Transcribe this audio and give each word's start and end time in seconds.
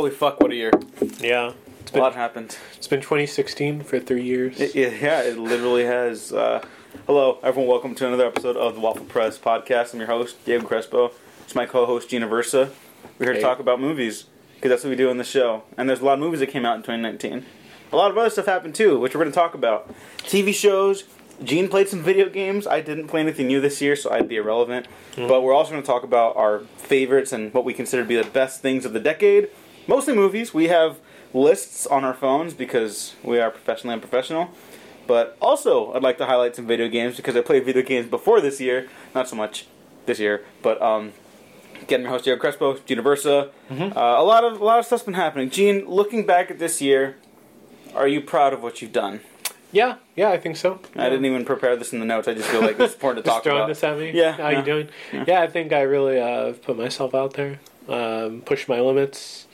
Holy 0.00 0.10
fuck, 0.10 0.40
what 0.40 0.50
a 0.50 0.54
year. 0.54 0.70
Yeah. 1.18 1.52
It's 1.80 1.90
A 1.90 1.92
been, 1.92 2.00
lot 2.02 2.14
happened. 2.14 2.56
it's 2.74 2.86
been 2.88 3.02
2016 3.02 3.82
for 3.82 4.00
three 4.00 4.22
years. 4.22 4.58
It, 4.58 4.74
it- 4.74 5.02
yeah, 5.02 5.20
it 5.20 5.36
literally 5.36 5.84
has. 5.84 6.32
Uh, 6.32 6.64
hello, 7.06 7.38
everyone. 7.42 7.68
Welcome 7.70 7.94
to 7.96 8.06
another 8.06 8.26
episode 8.26 8.56
of 8.56 8.76
the 8.76 8.80
Waffle 8.80 9.04
Press 9.04 9.36
podcast. 9.38 9.92
I'm 9.92 9.98
your 10.00 10.08
host, 10.08 10.42
Diego 10.46 10.66
Crespo. 10.66 11.10
It's 11.44 11.54
my 11.54 11.66
co-host, 11.66 12.08
Gina 12.08 12.26
Versa. 12.26 12.70
We're 13.18 13.26
here 13.26 13.34
to 13.34 13.42
talk 13.42 13.58
about 13.58 13.78
movies 13.78 14.24
because 14.54 14.70
that's 14.70 14.84
what 14.84 14.88
we 14.88 14.96
do 14.96 15.10
on 15.10 15.18
the 15.18 15.22
show. 15.22 15.64
And 15.76 15.86
there's 15.86 16.00
a 16.00 16.04
lot 16.06 16.14
of 16.14 16.20
movies 16.20 16.40
that 16.40 16.46
came 16.46 16.64
out 16.64 16.76
in 16.76 16.80
2019. 16.82 17.44
A 17.92 17.96
lot 17.96 18.10
of 18.10 18.16
other 18.16 18.30
stuff 18.30 18.46
happened 18.46 18.74
too, 18.74 18.98
which 18.98 19.14
we're 19.14 19.20
going 19.20 19.30
to 19.32 19.38
talk 19.38 19.52
about. 19.52 19.94
TV 20.20 20.54
shows. 20.54 21.04
Gene 21.44 21.68
played 21.68 21.88
some 21.88 22.02
video 22.02 22.30
games. 22.30 22.66
I 22.66 22.80
didn't 22.80 23.08
play 23.08 23.20
anything 23.20 23.48
new 23.48 23.60
this 23.60 23.82
year, 23.82 23.96
so 23.96 24.10
I'd 24.10 24.28
be 24.30 24.36
irrelevant. 24.36 24.86
But 25.16 25.42
we're 25.42 25.52
also 25.54 25.72
going 25.72 25.82
to 25.82 25.86
talk 25.86 26.04
about 26.04 26.36
our 26.36 26.60
favorites 26.78 27.32
and 27.32 27.52
what 27.52 27.66
we 27.66 27.74
consider 27.74 28.02
to 28.02 28.08
be 28.08 28.16
the 28.16 28.24
best 28.24 28.62
things 28.62 28.86
of 28.86 28.94
the 28.94 29.00
decade. 29.00 29.48
Mostly 29.86 30.14
movies. 30.14 30.52
We 30.54 30.68
have 30.68 30.98
lists 31.32 31.86
on 31.86 32.04
our 32.04 32.14
phones 32.14 32.54
because 32.54 33.14
we 33.22 33.38
are 33.40 33.50
professionally 33.50 33.94
unprofessional. 33.94 34.50
But 35.06 35.36
also, 35.40 35.92
I'd 35.92 36.02
like 36.02 36.18
to 36.18 36.26
highlight 36.26 36.54
some 36.54 36.66
video 36.66 36.88
games 36.88 37.16
because 37.16 37.34
I 37.34 37.40
played 37.40 37.64
video 37.64 37.82
games 37.82 38.06
before 38.08 38.40
this 38.40 38.60
year. 38.60 38.88
Not 39.14 39.28
so 39.28 39.34
much 39.36 39.66
this 40.06 40.20
year, 40.20 40.44
but 40.62 40.80
um, 40.80 41.12
getting 41.88 42.04
your 42.04 42.12
host 42.12 42.24
Diego 42.24 42.40
Crespo, 42.40 42.76
Gina 42.86 43.02
Versa. 43.02 43.50
Uh, 43.70 43.84
a 43.96 44.22
lot 44.22 44.44
of 44.44 44.60
a 44.60 44.64
lot 44.64 44.78
of 44.78 44.86
stuff's 44.86 45.02
been 45.02 45.14
happening. 45.14 45.50
Gene, 45.50 45.84
looking 45.86 46.26
back 46.26 46.50
at 46.50 46.58
this 46.60 46.80
year, 46.80 47.16
are 47.94 48.06
you 48.06 48.20
proud 48.20 48.52
of 48.52 48.62
what 48.62 48.80
you've 48.82 48.92
done? 48.92 49.20
Yeah, 49.72 49.96
yeah, 50.16 50.30
I 50.30 50.36
think 50.38 50.56
so. 50.56 50.80
I 50.96 51.08
didn't 51.08 51.24
even 51.24 51.44
prepare 51.44 51.76
this 51.76 51.92
in 51.92 52.00
the 52.00 52.04
notes. 52.06 52.26
I 52.28 52.34
just 52.34 52.48
feel 52.48 52.60
like 52.60 52.78
it's 52.78 52.94
important 52.94 53.24
to 53.24 53.28
Just 53.30 53.36
talk 53.36 53.42
throwing 53.44 53.58
about. 53.60 53.68
this 53.68 53.82
at 53.84 53.96
me. 53.98 54.10
Yeah, 54.12 54.32
How 54.32 54.48
yeah. 54.48 54.58
you 54.58 54.64
doing? 54.64 54.88
Yeah. 55.12 55.24
Yeah. 55.28 55.42
I 55.42 55.46
think 55.46 55.72
I 55.72 55.82
really 55.82 56.20
uh, 56.20 56.52
put 56.54 56.76
myself 56.76 57.14
out 57.14 57.34
there, 57.34 57.60
um, 57.88 58.42
pushed 58.42 58.68
my 58.68 58.80
limits, 58.80 59.46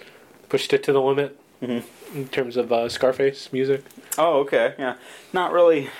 pushed 0.56 0.72
it 0.72 0.82
to 0.82 0.90
the 0.92 1.02
limit 1.02 1.38
Mhm. 1.62 1.82
in 2.14 2.28
terms 2.28 2.56
of 2.56 2.72
uh, 2.72 2.88
Scarface 2.88 3.52
music. 3.52 3.82
Oh, 4.16 4.38
okay, 4.40 4.72
yeah. 4.78 4.94
Not 5.34 5.52
really 5.52 5.90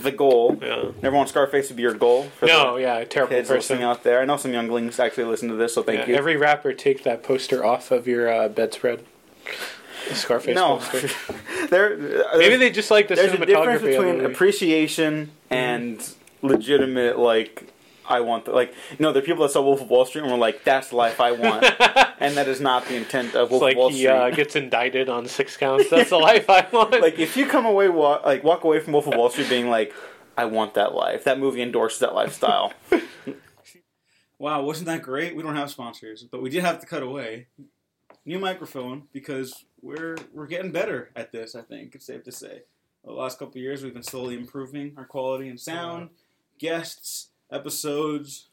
the 0.00 0.10
goal. 0.10 0.58
Yeah. 0.60 0.86
Never 1.00 1.14
want 1.14 1.28
Scarface 1.28 1.68
to 1.68 1.74
be 1.74 1.82
your 1.82 1.94
goal. 1.94 2.24
For 2.40 2.46
No, 2.46 2.76
yeah, 2.76 3.04
terrible 3.04 3.36
kids 3.36 3.48
person. 3.48 3.76
listening 3.76 3.82
out 3.84 4.02
there. 4.02 4.20
I 4.20 4.24
know 4.24 4.36
some 4.36 4.52
younglings 4.52 4.98
actually 4.98 5.24
listen 5.24 5.48
to 5.48 5.54
this, 5.54 5.74
so 5.74 5.84
thank 5.84 6.00
Yeah, 6.00 6.06
you. 6.08 6.14
Every 6.16 6.36
rapper 6.36 6.72
take 6.72 7.04
that 7.04 7.22
poster 7.22 7.64
off 7.64 7.92
of 7.92 8.08
your 8.08 8.28
uh, 8.28 8.48
bedspread. 8.48 9.04
Scarface 10.12 10.56
no, 10.56 10.80
there. 11.70 11.96
Maybe 12.36 12.56
they 12.56 12.70
just 12.70 12.90
like 12.90 13.06
the 13.06 13.14
there's 13.14 13.32
a 13.32 13.36
difference 13.46 13.82
cinematography 13.82 13.96
between 13.98 14.24
appreciation 14.24 15.30
and 15.50 16.00
legitimate 16.42 17.16
like 17.18 17.68
I 18.10 18.20
want 18.20 18.44
the, 18.46 18.52
like 18.52 18.74
you 18.90 18.96
know 18.98 19.12
there 19.12 19.22
are 19.22 19.26
people 19.26 19.42
that 19.44 19.50
saw 19.52 19.62
Wolf 19.62 19.80
of 19.80 19.88
Wall 19.88 20.04
Street 20.04 20.22
and 20.22 20.30
were 20.32 20.36
like 20.38 20.64
that's 20.64 20.88
the 20.90 20.96
life 20.96 21.20
I 21.20 21.32
want 21.32 21.64
and 22.20 22.36
that 22.36 22.48
is 22.48 22.60
not 22.60 22.86
the 22.86 22.96
intent 22.96 23.34
of 23.34 23.42
It's 23.44 23.50
Wolf 23.50 23.62
like 23.62 23.72
of 23.74 23.78
Wall 23.78 23.88
he 23.90 23.98
Street. 23.98 24.08
uh, 24.08 24.30
gets 24.30 24.56
indicted 24.56 25.08
on 25.08 25.26
six 25.26 25.56
counts. 25.56 25.88
That's 25.90 26.10
the 26.10 26.18
life 26.18 26.50
I 26.50 26.66
want. 26.72 27.00
like 27.00 27.18
if 27.18 27.36
you 27.36 27.46
come 27.46 27.64
away 27.66 27.88
wa- 27.88 28.20
like 28.24 28.42
walk 28.44 28.64
away 28.64 28.80
from 28.80 28.92
Wolf 28.94 29.06
of 29.06 29.14
Wall 29.14 29.30
Street 29.30 29.48
being 29.48 29.70
like 29.70 29.94
I 30.36 30.44
want 30.46 30.74
that 30.74 30.94
life 30.94 31.24
that 31.24 31.38
movie 31.38 31.62
endorses 31.62 32.00
that 32.00 32.14
lifestyle. 32.14 32.72
wow, 34.38 34.62
wasn't 34.62 34.86
that 34.86 35.02
great? 35.02 35.36
We 35.36 35.42
don't 35.42 35.56
have 35.56 35.70
sponsors, 35.70 36.24
but 36.24 36.42
we 36.42 36.50
did 36.50 36.62
have 36.64 36.80
to 36.80 36.86
cut 36.86 37.02
away. 37.02 37.46
New 38.26 38.38
microphone 38.38 39.04
because 39.12 39.64
we're 39.80 40.16
we're 40.32 40.46
getting 40.46 40.72
better 40.72 41.10
at 41.16 41.32
this. 41.32 41.54
I 41.54 41.62
think 41.62 41.94
it's 41.94 42.06
safe 42.06 42.22
to 42.24 42.32
say. 42.32 42.62
The 43.04 43.12
last 43.12 43.38
couple 43.38 43.52
of 43.54 43.62
years, 43.62 43.82
we've 43.82 43.94
been 43.94 44.02
slowly 44.02 44.34
improving 44.36 44.92
our 44.98 45.06
quality 45.06 45.48
and 45.48 45.58
sound, 45.58 46.10
guests, 46.58 47.29
episodes, 47.50 48.48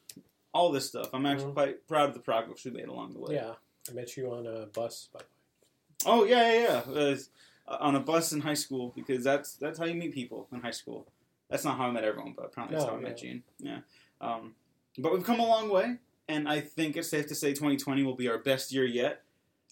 all 0.52 0.70
this 0.72 0.88
stuff. 0.88 1.10
I'm 1.12 1.26
actually 1.26 1.50
Mhm. 1.50 1.54
quite 1.54 1.86
proud 1.86 2.08
of 2.10 2.14
the 2.14 2.20
progress 2.20 2.64
we 2.64 2.70
made 2.70 2.88
along 2.88 3.12
the 3.14 3.20
way. 3.20 3.34
yeah, 3.34 3.54
I 3.88 3.92
met 3.92 4.16
you 4.16 4.32
on 4.32 4.46
a 4.46 4.66
bus. 4.66 5.08
By 5.12 5.20
the 5.20 5.24
way. 5.24 5.30
Oh 6.06 6.24
yeah, 6.24 6.52
yeah, 6.52 6.82
yeah. 6.92 7.14
Uh, 7.66 7.76
on 7.80 7.94
a 7.96 8.00
bus 8.00 8.32
in 8.32 8.40
high 8.40 8.54
school 8.54 8.92
because 8.96 9.22
that's 9.24 9.54
that's 9.54 9.78
how 9.78 9.84
you 9.84 9.94
meet 9.94 10.12
people 10.14 10.48
in 10.52 10.60
high 10.60 10.70
school. 10.70 11.06
That's 11.50 11.64
not 11.64 11.76
how 11.76 11.86
I 11.88 11.90
met 11.90 12.04
everyone, 12.04 12.32
but 12.34 12.46
apparently 12.46 12.76
that's 12.76 12.86
No, 12.86 12.92
how 12.92 12.98
I 12.98 13.00
met 13.02 13.22
yeah. 13.22 13.30
Gene. 13.32 13.42
Yeah. 13.58 13.80
Um, 14.20 14.54
but 14.98 15.12
we've 15.12 15.24
come 15.24 15.40
a 15.40 15.46
long 15.46 15.68
way, 15.70 15.98
and 16.28 16.48
I 16.48 16.60
think 16.60 16.96
it's 16.96 17.08
safe 17.08 17.26
to 17.28 17.34
say 17.34 17.50
2020 17.52 18.02
will 18.02 18.14
be 18.16 18.28
our 18.28 18.38
best 18.38 18.72
year 18.72 18.84
yet. 18.84 19.22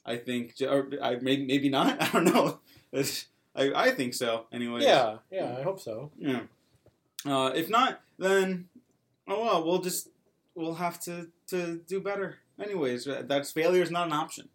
I 0.04 0.16
think, 0.18 0.54
or 0.60 0.88
I 1.02 1.16
maybe 1.16 1.44
maybe 1.46 1.68
not. 1.68 2.00
I 2.02 2.10
don't 2.12 2.24
know. 2.24 2.60
It's- 2.92 3.26
I 3.56 3.72
I 3.86 3.90
think 3.92 4.12
so. 4.14 4.46
Anyway. 4.52 4.82
Yeah, 4.82 5.18
yeah, 5.30 5.56
I 5.58 5.62
hope 5.62 5.80
so. 5.80 6.10
Yeah. 6.18 6.42
Uh, 7.24 7.52
if 7.54 7.70
not, 7.70 8.02
then 8.18 8.68
oh 9.28 9.44
well, 9.44 9.64
we'll 9.64 9.80
just 9.80 10.08
we'll 10.54 10.74
have 10.74 11.00
to 11.00 11.28
to 11.48 11.80
do 11.86 12.00
better. 12.00 12.38
Anyways, 12.62 13.06
uh, 13.06 13.22
that's 13.26 13.50
failure 13.50 13.82
is 13.82 13.90
not 13.90 14.06
an 14.06 14.12
option. 14.12 14.48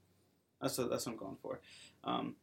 That's 0.62 0.78
what, 0.78 0.90
that's 0.90 1.06
what 1.06 1.14
I'm 1.14 1.18
going 1.18 1.38
for. 1.42 1.60
Um, 2.04 2.36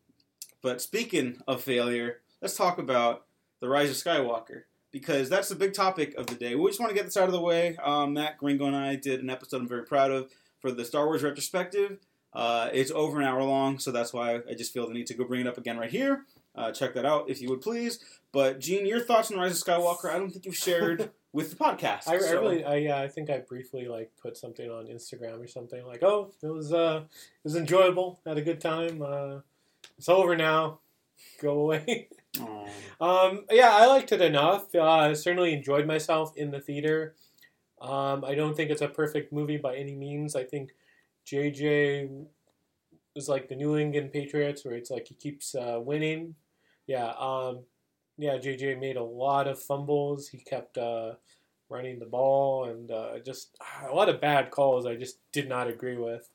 but 0.63 0.81
speaking 0.81 1.41
of 1.47 1.63
failure, 1.63 2.21
let's 2.41 2.57
talk 2.57 2.79
about 2.79 3.27
the 3.61 3.69
rise 3.69 3.91
of 3.91 3.97
Skywalker 3.97 4.63
because 4.91 5.29
that's 5.29 5.49
the 5.49 5.55
big 5.55 5.75
topic 5.75 6.15
of 6.17 6.27
the 6.27 6.35
day. 6.35 6.55
We 6.55 6.71
just 6.71 6.81
want 6.81 6.91
to 6.91 6.97
get 6.97 7.05
this 7.05 7.17
out 7.17 7.29
of 7.29 7.33
the 7.33 7.41
way. 7.41 7.77
Um, 7.83 8.15
Matt 8.15 8.39
Gringo 8.39 8.67
and 8.67 8.77
I 8.77 8.97
did 8.97 9.21
an 9.21 9.31
episode 9.31 9.61
I'm 9.61 9.69
very 9.69 9.85
proud 9.85 10.11
of 10.11 10.31
for 10.61 10.71
the 10.71 10.85
Star 10.85 11.07
Wars 11.07 11.23
retrospective. 11.23 11.99
Uh, 12.33 12.69
it's 12.73 12.91
over 12.91 13.21
an 13.21 13.27
hour 13.27 13.43
long, 13.43 13.79
so 13.79 13.91
that's 13.91 14.13
why 14.13 14.41
I 14.49 14.55
just 14.55 14.73
feel 14.73 14.87
the 14.87 14.95
need 14.95 15.07
to 15.09 15.15
go 15.15 15.25
bring 15.25 15.41
it 15.43 15.47
up 15.47 15.59
again 15.59 15.79
right 15.79 15.91
here. 15.91 16.25
Uh, 16.55 16.73
check 16.73 16.95
that 16.95 17.05
out 17.05 17.31
if 17.31 17.41
you 17.41 17.49
would 17.51 17.61
please. 17.61 18.01
But 18.33 18.61
Gene, 18.61 18.87
your 18.87 19.01
thoughts 19.01 19.31
on 19.31 19.37
the 19.37 19.43
Rise 19.43 19.61
of 19.61 19.67
Skywalker? 19.67 20.11
I 20.11 20.19
don't 20.19 20.31
think 20.31 20.45
you've 20.45 20.57
shared 20.57 21.11
with 21.33 21.51
the 21.51 21.57
podcast. 21.57 22.09
I, 22.09 22.15
I 22.15 22.33
really, 22.33 22.65
I, 22.65 22.77
yeah, 22.77 23.01
I 23.01 23.09
think 23.09 23.31
I 23.31 23.39
briefly 23.39 23.87
like 23.87 24.11
put 24.21 24.37
something 24.37 24.71
on 24.71 24.87
Instagram 24.87 25.43
or 25.43 25.47
something 25.47 25.85
like, 25.87 26.03
oh, 26.03 26.33
it 26.43 26.47
was, 26.47 26.73
uh, 26.73 27.03
it 27.05 27.45
was 27.45 27.57
enjoyable, 27.57 28.21
had 28.27 28.39
a 28.39 28.43
good 28.43 28.61
time. 28.61 29.03
Uh, 29.03 29.41
it's 29.97 30.09
over 30.09 30.37
now, 30.37 30.81
go 31.41 31.61
away. 31.61 32.09
Um, 33.01 33.45
yeah, 33.51 33.71
I 33.73 33.87
liked 33.87 34.13
it 34.13 34.21
enough. 34.21 34.75
Uh, 34.75 34.83
I 34.83 35.13
certainly 35.15 35.53
enjoyed 35.55 35.87
myself 35.87 36.37
in 36.37 36.51
the 36.51 36.61
theater. 36.61 37.15
Um, 37.81 38.25
I 38.25 38.35
don't 38.35 38.57
think 38.57 38.71
it's 38.71 38.83
a 38.83 38.89
perfect 38.89 39.33
movie 39.33 39.57
by 39.57 39.77
any 39.77 39.95
means. 39.95 40.37
I 40.37 40.45
think 40.45 40.71
JJ 41.27 42.27
was 43.15 43.29
like 43.29 43.49
the 43.49 43.57
New 43.57 43.77
England 43.77 44.13
Patriots, 44.13 44.65
where 44.65 44.75
it's 44.75 44.91
like 44.91 45.09
he 45.09 45.15
keeps 45.15 45.55
uh, 45.55 45.79
winning. 45.81 46.35
Yeah, 46.87 47.13
um, 47.19 47.61
yeah. 48.19 48.37
JJ 48.37 48.81
made 48.81 48.97
a 48.97 49.03
lot 49.03 49.47
of 49.49 49.61
fumbles. 49.61 50.29
He 50.29 50.39
kept 50.39 50.77
uh, 50.77 51.13
running 51.69 51.99
the 51.99 52.07
ball, 52.07 52.65
and 52.65 52.91
uh, 52.91 53.19
just 53.25 53.57
a 53.89 53.95
lot 53.95 54.09
of 54.09 54.21
bad 54.21 54.51
calls. 54.51 54.87
I 54.87 54.97
just 54.97 55.19
did 55.33 55.49
not 55.49 55.69
agree 55.69 55.97
with 55.97 56.29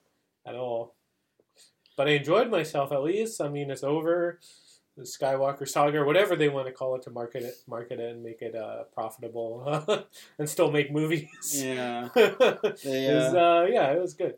at 0.45 0.55
all. 0.55 0.95
But 1.95 2.07
I 2.07 2.11
enjoyed 2.11 2.49
myself 2.49 2.91
at 2.91 3.03
least. 3.03 3.39
I 3.41 3.49
mean, 3.49 3.69
it's 3.69 3.83
over. 3.83 4.39
The 4.95 5.03
Skywalker 5.03 5.67
saga, 5.67 5.99
or 5.99 6.05
whatever 6.05 6.35
they 6.35 6.49
want 6.49 6.67
to 6.67 6.71
call 6.71 6.95
it, 6.95 7.01
to 7.03 7.09
market 7.09 7.41
it, 7.41 7.55
market 7.67 7.99
it, 7.99 8.11
and 8.11 8.23
make 8.23 8.43
it 8.43 8.55
uh, 8.55 8.83
profitable, 8.93 10.05
and 10.37 10.47
still 10.47 10.69
make 10.69 10.91
movies. 10.91 11.27
Yeah. 11.51 12.09
It 12.15 12.79
was, 12.81 13.69
yeah, 13.71 13.91
it 13.91 13.99
was 13.99 14.13
good. 14.13 14.35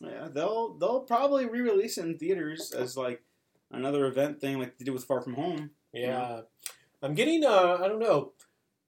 Yeah, 0.00 0.28
they'll 0.32 0.74
they'll 0.74 1.00
probably 1.00 1.46
re-release 1.46 1.98
it 1.98 2.04
in 2.04 2.18
theaters 2.18 2.72
as 2.72 2.96
like 2.96 3.22
another 3.70 4.06
event 4.06 4.40
thing, 4.40 4.58
like 4.58 4.78
they 4.78 4.84
did 4.84 4.94
with 4.94 5.04
Far 5.04 5.20
From 5.20 5.34
Home. 5.34 5.70
Yeah, 5.92 6.42
I'm 7.02 7.14
getting. 7.14 7.44
Uh, 7.44 7.78
I 7.82 7.88
don't 7.88 7.98
know. 8.00 8.32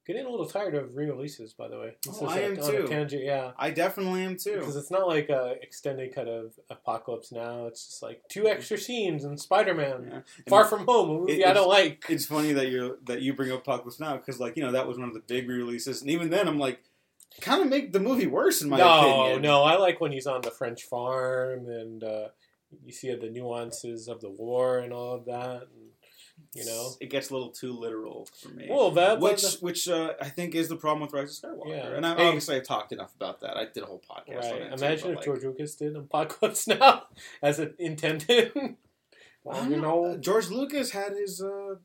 Getting 0.07 0.25
a 0.25 0.29
little 0.31 0.47
tired 0.47 0.73
of 0.73 0.95
re-releases. 0.95 1.53
By 1.53 1.67
the 1.67 1.77
way, 1.77 1.95
This 2.03 2.17
Oh, 2.19 2.25
is 2.25 2.31
I 2.31 2.39
a- 2.39 2.45
am 2.49 2.55
too. 2.57 2.87
tangent, 2.87 3.23
yeah. 3.23 3.51
I 3.55 3.69
definitely 3.69 4.23
am 4.23 4.35
too. 4.35 4.57
Because 4.57 4.75
it's 4.75 4.89
not 4.89 5.07
like 5.07 5.29
a 5.29 5.55
extended 5.61 6.13
cut 6.13 6.27
of 6.27 6.53
Apocalypse 6.71 7.31
Now. 7.31 7.67
It's 7.67 7.85
just 7.85 8.01
like 8.01 8.21
two 8.27 8.47
extra 8.47 8.79
scenes 8.79 9.23
in 9.23 9.37
Spider-Man, 9.37 10.07
Yeah. 10.11 10.21
Far 10.49 10.65
From 10.65 10.85
Home, 10.87 11.09
a 11.09 11.13
movie 11.19 11.41
It- 11.43 11.45
I 11.47 11.53
don't 11.53 11.69
like. 11.69 12.05
It's 12.09 12.25
funny 12.25 12.51
that 12.53 12.69
you 12.69 12.97
that 13.05 13.21
you 13.21 13.33
bring 13.35 13.51
up 13.51 13.59
Apocalypse 13.59 13.99
Now 13.99 14.17
because 14.17 14.39
like 14.39 14.57
you 14.57 14.63
know 14.63 14.71
that 14.71 14.87
was 14.87 14.97
one 14.97 15.07
of 15.07 15.13
the 15.13 15.21
big 15.21 15.47
re-releases, 15.47 16.01
and 16.01 16.09
even 16.09 16.31
then 16.31 16.47
I'm 16.47 16.57
like, 16.57 16.79
kind 17.39 17.61
of 17.61 17.69
make 17.69 17.93
the 17.93 17.99
movie 17.99 18.27
worse 18.27 18.63
in 18.63 18.69
my 18.69 18.77
no, 18.79 19.21
opinion. 19.21 19.43
no, 19.43 19.61
I 19.63 19.77
like 19.77 20.01
when 20.01 20.11
he's 20.11 20.25
on 20.27 20.41
the 20.41 20.51
French 20.51 20.81
farm 20.83 21.67
and 21.69 22.03
uh, 22.03 22.29
you 22.83 22.91
see 22.91 23.13
the 23.13 23.29
nuances 23.29 24.07
of 24.07 24.19
the 24.19 24.31
war 24.31 24.79
and 24.79 24.91
all 24.91 25.13
of 25.13 25.25
that. 25.25 25.61
And, 25.61 25.90
you 26.53 26.65
know, 26.65 26.89
it 26.99 27.09
gets 27.09 27.29
a 27.29 27.33
little 27.33 27.49
too 27.49 27.71
literal 27.71 28.27
for 28.41 28.49
me. 28.49 28.67
well, 28.69 28.91
that 28.91 29.19
which 29.19 29.43
was 29.43 29.61
which 29.61 29.87
uh, 29.87 30.13
I 30.21 30.27
think 30.29 30.53
is 30.53 30.67
the 30.69 30.75
problem 30.75 31.01
with 31.01 31.13
Rise 31.13 31.41
of 31.43 31.51
Skywalker. 31.51 31.69
Yeah. 31.69 31.95
And 31.95 32.05
I, 32.05 32.15
Hey. 32.15 32.25
obviously 32.27 32.55
I've 32.57 32.63
talked 32.67 32.91
enough 32.91 33.15
about 33.15 33.39
that. 33.41 33.55
I 33.57 33.65
did 33.65 33.83
a 33.83 33.85
whole 33.85 34.01
podcast 34.09 34.51
on 34.51 34.61
it. 34.61 34.73
Imagine 34.73 34.79
but, 34.79 34.93
if 35.11 35.15
like, 35.15 35.25
George 35.25 35.43
Lucas 35.43 35.75
did 35.75 35.95
Apocalypse 35.95 36.67
Now 36.67 37.03
as 37.41 37.59
it 37.59 37.75
intended. 37.79 38.51
I 38.55 38.75
well, 39.43 39.63
you 39.69 39.77
know. 39.77 40.05
know, 40.11 40.17
George 40.17 40.49
Lucas 40.49 40.91
had 40.91 41.13
his. 41.13 41.41
Uh, 41.41 41.75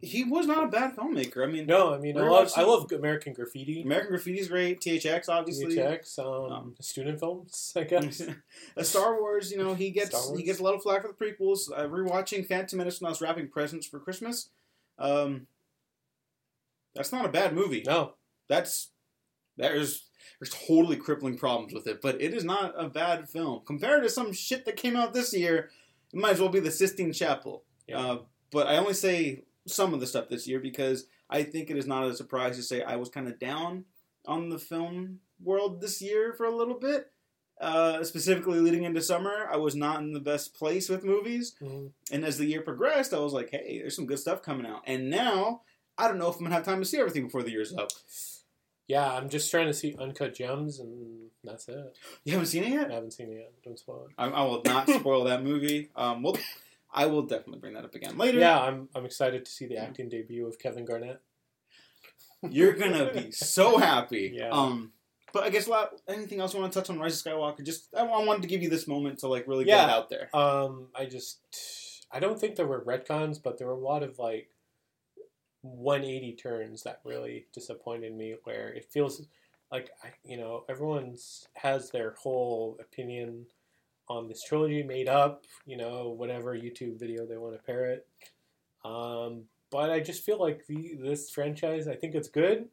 he 0.00 0.24
was 0.24 0.46
not 0.46 0.64
a 0.64 0.68
bad 0.68 0.96
filmmaker. 0.96 1.46
I 1.46 1.50
mean, 1.50 1.66
no, 1.66 1.92
I 1.92 1.98
mean, 1.98 2.16
I 2.16 2.22
love, 2.22 2.52
I 2.56 2.62
love 2.62 2.90
American 2.92 3.32
Graffiti. 3.32 3.82
American 3.82 4.14
Graffiti's 4.14 4.48
great. 4.48 4.80
THX 4.80 5.28
obviously. 5.28 5.76
VHX, 5.76 6.18
um, 6.18 6.52
Um, 6.52 6.74
student 6.80 7.18
films, 7.18 7.72
I 7.76 7.84
guess. 7.84 8.22
Star 8.82 9.20
Wars, 9.20 9.50
you 9.50 9.58
know, 9.58 9.74
he 9.74 9.90
gets 9.90 10.30
he 10.36 10.44
gets 10.44 10.60
a 10.60 10.62
lot 10.62 10.74
of 10.74 10.82
flack 10.82 11.02
for 11.02 11.08
the 11.08 11.14
prequels. 11.14 11.70
Uh, 11.74 11.88
rewatching 11.88 12.46
Phantom 12.46 12.78
Menace 12.78 13.00
when 13.00 13.08
I 13.08 13.10
was 13.10 13.20
wrapping 13.20 13.48
presents 13.48 13.86
for 13.86 13.98
Christmas. 13.98 14.50
Um, 14.98 15.46
that's 16.94 17.12
not 17.12 17.24
a 17.24 17.28
bad 17.28 17.52
movie. 17.54 17.82
No, 17.86 18.14
That's 18.48 18.90
There's 19.56 20.04
there's 20.38 20.54
totally 20.68 20.96
crippling 20.96 21.36
problems 21.36 21.72
with 21.74 21.86
it, 21.88 22.00
but 22.00 22.20
it 22.20 22.32
is 22.32 22.44
not 22.44 22.74
a 22.76 22.88
bad 22.88 23.28
film 23.28 23.62
compared 23.66 24.02
to 24.04 24.08
some 24.08 24.32
shit 24.32 24.64
that 24.64 24.76
came 24.76 24.94
out 24.96 25.12
this 25.12 25.34
year. 25.34 25.70
It 26.12 26.20
might 26.20 26.32
as 26.34 26.40
well 26.40 26.48
be 26.48 26.60
the 26.60 26.70
Sistine 26.70 27.12
Chapel. 27.12 27.64
Yeah. 27.88 27.98
Uh, 28.00 28.18
but 28.50 28.66
I 28.66 28.76
only 28.76 28.94
say 28.94 29.42
some 29.68 29.94
of 29.94 30.00
the 30.00 30.06
stuff 30.06 30.28
this 30.28 30.46
year 30.48 30.58
because 30.60 31.06
I 31.30 31.42
think 31.42 31.70
it 31.70 31.76
is 31.76 31.86
not 31.86 32.04
a 32.08 32.14
surprise 32.16 32.56
to 32.56 32.62
say 32.62 32.82
I 32.82 32.96
was 32.96 33.08
kind 33.08 33.28
of 33.28 33.38
down 33.38 33.84
on 34.26 34.48
the 34.48 34.58
film 34.58 35.20
world 35.42 35.80
this 35.80 36.02
year 36.02 36.32
for 36.36 36.44
a 36.46 36.54
little 36.54 36.78
bit. 36.78 37.10
Uh, 37.60 38.04
specifically 38.04 38.60
leading 38.60 38.84
into 38.84 39.02
summer, 39.02 39.48
I 39.50 39.56
was 39.56 39.74
not 39.74 40.00
in 40.00 40.12
the 40.12 40.20
best 40.20 40.54
place 40.54 40.88
with 40.88 41.02
movies. 41.04 41.54
Mhm. 41.60 41.90
And 42.12 42.24
as 42.24 42.38
the 42.38 42.46
year 42.46 42.62
progressed, 42.62 43.12
I 43.12 43.18
was 43.18 43.32
like, 43.32 43.50
hey, 43.50 43.78
there's 43.80 43.96
some 43.96 44.06
good 44.06 44.20
stuff 44.20 44.42
coming 44.42 44.64
out. 44.64 44.82
And 44.86 45.10
now, 45.10 45.62
I 45.96 46.06
don't 46.06 46.18
know 46.18 46.28
if 46.28 46.34
I'm 46.36 46.40
going 46.42 46.50
to 46.50 46.54
have 46.56 46.64
time 46.64 46.78
to 46.80 46.84
see 46.84 46.98
everything 46.98 47.24
before 47.24 47.42
the 47.42 47.50
year's 47.50 47.74
up. 47.74 47.90
Yeah, 48.86 49.12
I'm 49.12 49.28
just 49.28 49.50
trying 49.50 49.66
to 49.66 49.74
see 49.74 49.94
Uncut 49.98 50.34
Gems, 50.34 50.78
and 50.78 51.30
that's 51.44 51.68
it. 51.68 51.98
You 52.24 52.32
haven't 52.32 52.46
seen 52.46 52.62
it 52.62 52.70
yet? 52.70 52.90
I 52.90 52.94
haven't 52.94 53.10
seen 53.12 53.28
it 53.30 53.34
yet. 53.34 53.52
Don't 53.62 53.78
spoil 53.78 54.06
it. 54.08 54.14
I, 54.16 54.28
I 54.28 54.42
will 54.44 54.62
not 54.64 54.88
spoil 54.88 55.24
that 55.24 55.42
movie. 55.42 55.90
Um, 55.96 56.22
well, 56.22 56.38
I 56.92 57.06
will 57.06 57.22
definitely 57.22 57.60
bring 57.60 57.74
that 57.74 57.84
up 57.84 57.94
again 57.94 58.16
later. 58.16 58.38
Yeah, 58.38 58.58
I'm 58.60 58.88
I'm 58.94 59.04
excited 59.04 59.44
to 59.44 59.50
see 59.50 59.66
the 59.66 59.76
acting 59.76 60.08
debut 60.08 60.46
of 60.46 60.58
Kevin 60.58 60.84
Garnett. 60.84 61.20
You're 62.50 62.72
going 62.74 62.92
to 62.92 63.12
be 63.12 63.30
so 63.32 63.78
happy. 63.78 64.32
Yeah. 64.34 64.50
Um, 64.50 64.92
but 65.34 65.42
I 65.42 65.50
guess 65.50 65.66
a 65.66 65.70
lot, 65.70 65.90
anything 66.08 66.40
else 66.40 66.54
you 66.54 66.60
want 66.60 66.72
to 66.72 66.78
touch 66.80 66.88
on 66.88 66.98
Rise 66.98 67.20
of 67.24 67.30
Skywalker? 67.32 67.62
Just 67.64 67.88
I 67.94 68.00
I 68.00 68.24
wanted 68.24 68.42
to 68.42 68.48
give 68.48 68.62
you 68.62 68.70
this 68.70 68.86
moment 68.88 69.18
to 69.18 69.28
like 69.28 69.46
really 69.46 69.66
Yeah. 69.66 69.76
get 69.86 69.88
it 69.88 69.92
out 69.92 70.08
there. 70.08 70.34
Um, 70.34 70.88
I 70.94 71.04
just 71.04 71.40
I 72.10 72.20
don't 72.20 72.40
think 72.40 72.56
there 72.56 72.66
were 72.66 72.82
retcons, 72.84 73.42
but 73.42 73.58
there 73.58 73.66
were 73.66 73.74
a 73.74 73.78
lot 73.78 74.02
of 74.02 74.18
like 74.18 74.48
180 75.62 76.32
turns 76.36 76.82
that 76.84 77.00
really 77.04 77.46
disappointed 77.52 78.14
me. 78.14 78.36
Where 78.44 78.68
it 78.72 78.86
feels 78.90 79.26
like 79.70 79.90
I, 80.02 80.08
you 80.24 80.38
know 80.38 80.64
everyone's 80.68 81.46
has 81.54 81.90
their 81.90 82.12
whole 82.12 82.78
opinion 82.80 83.46
on 84.08 84.28
this 84.28 84.42
trilogy 84.42 84.82
made 84.82 85.08
up. 85.08 85.44
You 85.66 85.76
know 85.76 86.08
whatever 86.08 86.54
YouTube 86.54 86.98
video 86.98 87.26
they 87.26 87.36
want 87.36 87.54
to 87.56 87.62
parrot. 87.62 88.06
Um, 88.84 89.44
but 89.70 89.90
I 89.90 90.00
just 90.00 90.24
feel 90.24 90.38
like 90.38 90.66
the 90.66 90.94
this 91.00 91.30
franchise. 91.30 91.88
I 91.88 91.94
think 91.94 92.14
it's 92.14 92.28
good. 92.28 92.68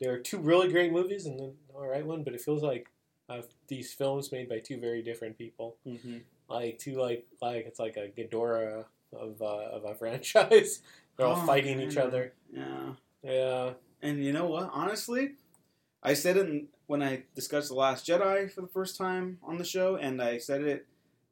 There 0.00 0.12
are 0.14 0.18
two 0.18 0.38
really 0.38 0.68
great 0.68 0.92
movies 0.92 1.26
and 1.26 1.38
then 1.38 1.52
all 1.74 1.86
right 1.86 2.04
one, 2.06 2.22
but 2.24 2.34
it 2.34 2.40
feels 2.40 2.62
like 2.62 2.88
uh, 3.28 3.42
these 3.68 3.92
films 3.92 4.32
made 4.32 4.48
by 4.48 4.58
two 4.58 4.78
very 4.78 5.02
different 5.02 5.36
people 5.38 5.76
Mm-hmm. 5.86 6.18
like 6.48 6.78
two 6.78 6.94
like 6.94 7.26
like 7.40 7.66
it's 7.66 7.78
like 7.78 7.96
a 7.96 8.08
Ghidorah 8.08 8.84
of 9.12 9.40
uh, 9.42 9.44
of 9.46 9.84
a 9.84 9.94
franchise. 9.98 10.82
They're 11.16 11.26
all 11.26 11.40
Oh, 11.42 11.46
fighting 11.46 11.80
each 11.80 11.96
other. 11.98 12.32
Yeah. 12.52 12.92
Yeah, 13.22 13.72
And 14.00 14.24
you 14.24 14.32
know 14.32 14.46
what? 14.46 14.70
Honestly, 14.72 15.32
I 16.02 16.14
said 16.14 16.38
it 16.38 16.48
in, 16.48 16.68
when 16.90 17.04
I 17.04 17.22
discussed 17.36 17.68
The 17.68 17.74
Last 17.76 18.04
Jedi 18.04 18.50
for 18.50 18.62
the 18.62 18.66
first 18.66 18.98
time 18.98 19.38
on 19.44 19.58
the 19.58 19.64
show, 19.64 19.94
and 19.94 20.20
I 20.20 20.38
said 20.38 20.62
it 20.62 20.88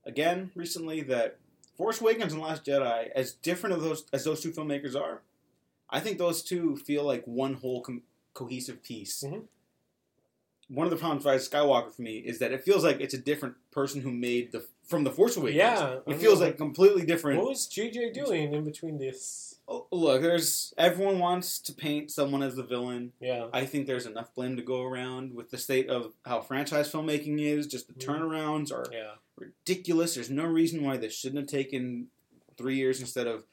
again 0.07 0.53
recently 0.55 1.01
that 1.03 1.37
Force 1.77 2.01
Awakens 2.01 2.33
and 2.33 2.41
Last 2.41 2.65
Jedi, 2.65 3.09
as 3.13 3.33
different 3.33 3.75
of 3.75 3.83
those 3.83 4.05
as 4.13 4.23
those 4.23 4.41
two 4.41 4.53
filmmakers 4.53 4.95
are, 4.95 5.23
I 5.91 5.99
think 5.99 6.17
those 6.19 6.45
two 6.45 6.77
feel 6.77 7.03
like 7.03 7.25
one 7.25 7.55
whole 7.55 7.81
com- 7.83 8.05
cohesive 8.35 8.85
piece. 8.85 9.25
Mhm. 9.25 9.49
One 10.69 10.87
of 10.87 10.91
the 10.91 10.97
problems 10.97 11.25
with 11.25 11.33
Rise 11.33 11.49
Skywalker 11.49 11.91
for 11.93 12.03
me 12.03 12.19
is 12.19 12.39
that 12.41 12.53
it 12.53 12.63
feels 12.63 12.85
like 12.85 13.01
it's 13.01 13.15
a 13.15 13.19
different 13.19 13.55
person 13.71 14.03
who 14.03 14.11
made 14.13 14.53
the 14.53 14.67
from 14.85 15.05
the 15.05 15.11
Force 15.11 15.37
Awakens. 15.37 15.57
Yeah, 15.57 15.99
I 16.07 16.11
it 16.11 16.19
feels 16.19 16.41
know. 16.41 16.47
like 16.47 16.57
completely 16.59 17.05
different. 17.07 17.39
what 17.41 17.49
was 17.51 17.67
JJ 17.69 18.13
doing 18.15 18.53
in 18.53 18.65
between 18.65 18.99
this? 18.99 19.57
Oh, 19.67 19.87
look, 19.93 20.23
there's 20.23 20.73
everyone 20.79 21.19
wants 21.19 21.59
to 21.61 21.73
paint 21.75 22.11
someone 22.11 22.43
as 22.43 22.57
the 22.57 22.63
villain. 22.63 23.13
Yeah, 23.21 23.49
I 23.53 23.65
think 23.67 23.87
there's 23.87 24.07
enough 24.07 24.35
blame 24.35 24.57
to 24.57 24.63
go 24.63 24.83
around 24.83 25.35
with 25.35 25.51
the 25.51 25.59
state 25.59 25.89
of 25.89 26.13
how 26.25 26.41
franchise 26.41 26.91
filmmaking 26.91 27.41
is. 27.41 27.67
Just 27.67 27.87
the 27.89 27.95
Mhm. 27.95 28.07
turnarounds 28.07 28.73
are 28.73 28.87
yeah, 28.93 29.13
ridiculous. 29.37 30.15
There's 30.15 30.31
no 30.31 30.45
reason 30.45 30.83
why 30.85 30.97
this 30.97 31.15
shouldn't 31.15 31.39
have 31.41 31.49
taken 31.49 32.09
three 32.57 32.77
years 32.77 33.01
instead 33.01 33.27
of 33.27 33.45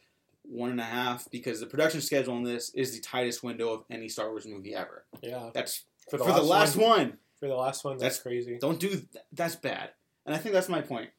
one 0.44 0.70
and 0.70 0.80
a 0.80 0.84
half 0.86 1.30
because 1.32 1.60
the 1.60 1.66
production 1.66 2.02
schedule 2.02 2.34
on 2.36 2.44
this 2.44 2.70
is 2.76 2.94
the 2.94 3.02
tightest 3.02 3.42
window 3.44 3.74
of 3.74 3.84
any 3.90 4.08
Star 4.08 4.30
Wars 4.30 4.46
movie 4.46 4.76
ever. 4.76 5.06
yeah. 5.22 5.50
That's 5.54 5.84
For 6.10 6.18
for 6.18 6.28
the, 6.28 6.34
the, 6.34 6.42
last 6.44 6.76
one, 6.76 6.90
one. 6.90 7.18
For 7.40 7.48
the 7.48 7.56
last 7.56 7.84
one, 7.84 7.98
that's, 7.98 8.18
That's- 8.18 8.22
crazy. 8.22 8.58
Don't 8.60 8.80
do 8.80 8.90
th- 8.90 9.24
that's 9.32 9.56
bad. 9.56 9.90
And 10.26 10.34
I 10.36 10.38
think 10.38 10.54
that's 10.54 10.70
my 10.70 10.82
point. 10.82 11.10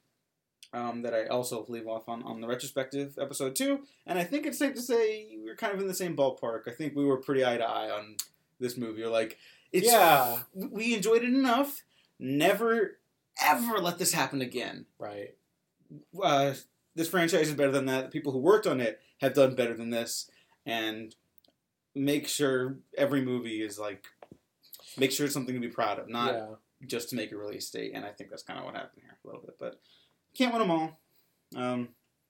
Um, 0.73 1.03
that 1.03 1.15
I 1.15 1.27
also 1.27 1.65
leave 1.69 1.87
off 1.87 2.09
on, 2.09 2.23
on 2.25 2.41
the 2.41 2.49
retrospective 2.49 3.19
episode 3.21 3.55
two, 3.57 3.81
and 4.05 4.19
I 4.19 4.25
think 4.25 4.45
it's 4.45 4.59
safe 4.59 4.75
to 4.75 4.83
say 4.83 5.29
we're 5.43 5.55
kind 5.57 5.73
of 5.73 5.81
in 5.81 5.87
the 5.87 5.95
same 5.95 6.17
ballpark. 6.17 6.63
I 6.67 6.73
think 6.73 6.95
we 6.95 7.05
were 7.05 7.17
pretty 7.19 7.47
eye 7.47 7.57
to 7.57 7.65
eye 7.65 7.89
on 7.89 8.17
this 8.59 8.77
movie. 8.77 9.01
You're 9.01 9.09
like, 9.11 9.39
it's 9.73 9.87
yeah, 9.87 10.41
we 10.55 10.93
enjoyed 10.95 11.23
it 11.23 11.33
enough. 11.33 11.83
Never, 12.19 12.99
ever 13.41 13.79
let 13.79 13.99
this 13.99 14.13
happen 14.13 14.43
again. 14.43 14.87
right. 14.99 15.35
Uh, 16.21 16.55
this 16.97 17.09
franchise 17.09 17.49
is 17.49 17.55
better 17.55 17.71
than 17.71 17.87
that. 17.87 18.07
The 18.07 18.11
people 18.11 18.33
who 18.33 18.39
worked 18.39 18.67
on 18.67 18.81
it 18.81 19.01
have 19.21 19.35
done 19.35 19.55
better 19.55 19.75
than 19.75 19.91
this, 19.91 20.29
and 20.67 21.15
make 21.95 22.27
sure 22.27 22.77
every 22.99 23.23
movie 23.25 23.63
is 23.63 23.79
like, 23.79 24.07
make 24.99 25.13
sure 25.13 25.25
it's 25.27 25.35
something 25.35 25.55
to 25.55 25.61
be 25.61 25.69
proud 25.69 25.99
of, 25.99 26.09
not 26.09 26.33
yeah, 26.35 26.47
just 26.87 27.09
to 27.11 27.17
make 27.17 27.33
a 27.33 27.37
release 27.37 27.71
date. 27.71 27.93
And 27.95 28.05
I 28.05 28.11
think 28.11 28.31
that's 28.31 28.43
kind 28.43 28.59
of 28.59 28.65
what 28.65 28.75
happened 28.75 29.03
here 29.03 29.17
a 29.23 29.27
little 29.27 29.43
bit, 29.43 29.57
but 29.59 29.81
can't 30.37 30.53
win 30.53 30.61
them 30.61 30.71
all. 30.71 30.99
Um, 31.55 31.89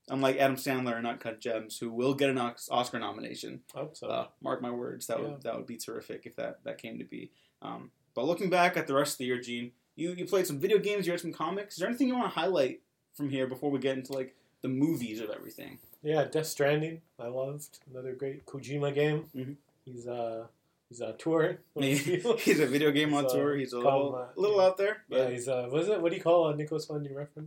unlike 0.08 0.36
Adam 0.36 0.56
Sandler 0.56 0.96
and 0.96 1.06
Uncut 1.06 1.40
Gems, 1.40 1.78
who 1.78 1.90
will 1.90 2.14
get 2.14 2.30
an 2.30 2.38
Oscar 2.38 2.98
nomination. 2.98 3.62
I 3.74 3.78
hope 3.80 3.96
so. 3.96 4.08
Uh, 4.08 4.26
mark 4.40 4.62
my 4.62 4.70
words, 4.70 5.06
that 5.08 5.18
Yeah. 5.18 5.24
would 5.30 5.42
that 5.42 5.56
would 5.56 5.66
be 5.66 5.76
terrific 5.76 6.26
if 6.26 6.36
that 6.36 6.62
that 6.64 6.78
came 6.78 6.98
to 6.98 7.04
be. 7.04 7.30
Um, 7.62 7.90
but 8.14 8.24
looking 8.26 8.50
back 8.50 8.76
at 8.76 8.86
the 8.86 8.94
rest 8.94 9.14
of 9.14 9.18
the 9.18 9.24
year, 9.26 9.40
Gene, 9.40 9.72
you 9.96 10.10
you 10.12 10.26
played 10.26 10.46
some 10.46 10.58
video 10.60 10.78
games, 10.78 11.06
you 11.06 11.12
read 11.12 11.20
some 11.20 11.32
comics. 11.32 11.74
Is 11.74 11.80
there 11.80 11.88
anything 11.88 12.08
you 12.08 12.14
want 12.16 12.32
to 12.32 12.38
highlight 12.38 12.80
from 13.14 13.30
here 13.30 13.46
before 13.46 13.70
we 13.70 13.78
get 13.78 13.96
into 13.98 14.12
like 14.12 14.36
the 14.62 14.68
movies 14.68 15.20
of 15.20 15.30
everything? 15.30 15.78
yeah, 16.02 16.24
Death 16.24 16.46
Stranding. 16.46 17.00
I 17.18 17.26
loved 17.26 17.80
another 17.90 18.12
great 18.12 18.46
Kojima 18.46 18.94
game. 18.94 19.28
Mhm. 19.34 19.56
He's 19.84 20.06
uh 20.06 20.46
he's 20.88 21.00
on 21.00 21.16
tour. 21.18 21.58
he's 21.78 22.60
a 22.60 22.66
video 22.66 22.90
game 22.90 23.12
on 23.14 23.24
He's, 23.24 23.32
tour. 23.32 23.56
He's 23.56 23.72
a 23.72 23.78
little, 23.78 24.14
uh, 24.14 24.32
a 24.36 24.40
little 24.40 24.58
yeah. 24.58 24.64
out 24.66 24.76
there. 24.76 24.96
yeah, 25.08 25.28
he's 25.30 25.48
uh 25.48 25.66
what 25.68 25.82
is 25.82 25.88
it? 25.88 26.00
What 26.00 26.10
do 26.10 26.16
you 26.16 26.22
call 26.22 26.46
uh, 26.48 26.54
Nicolas 26.54 26.88
Winding 26.88 27.12
Refn? 27.14 27.46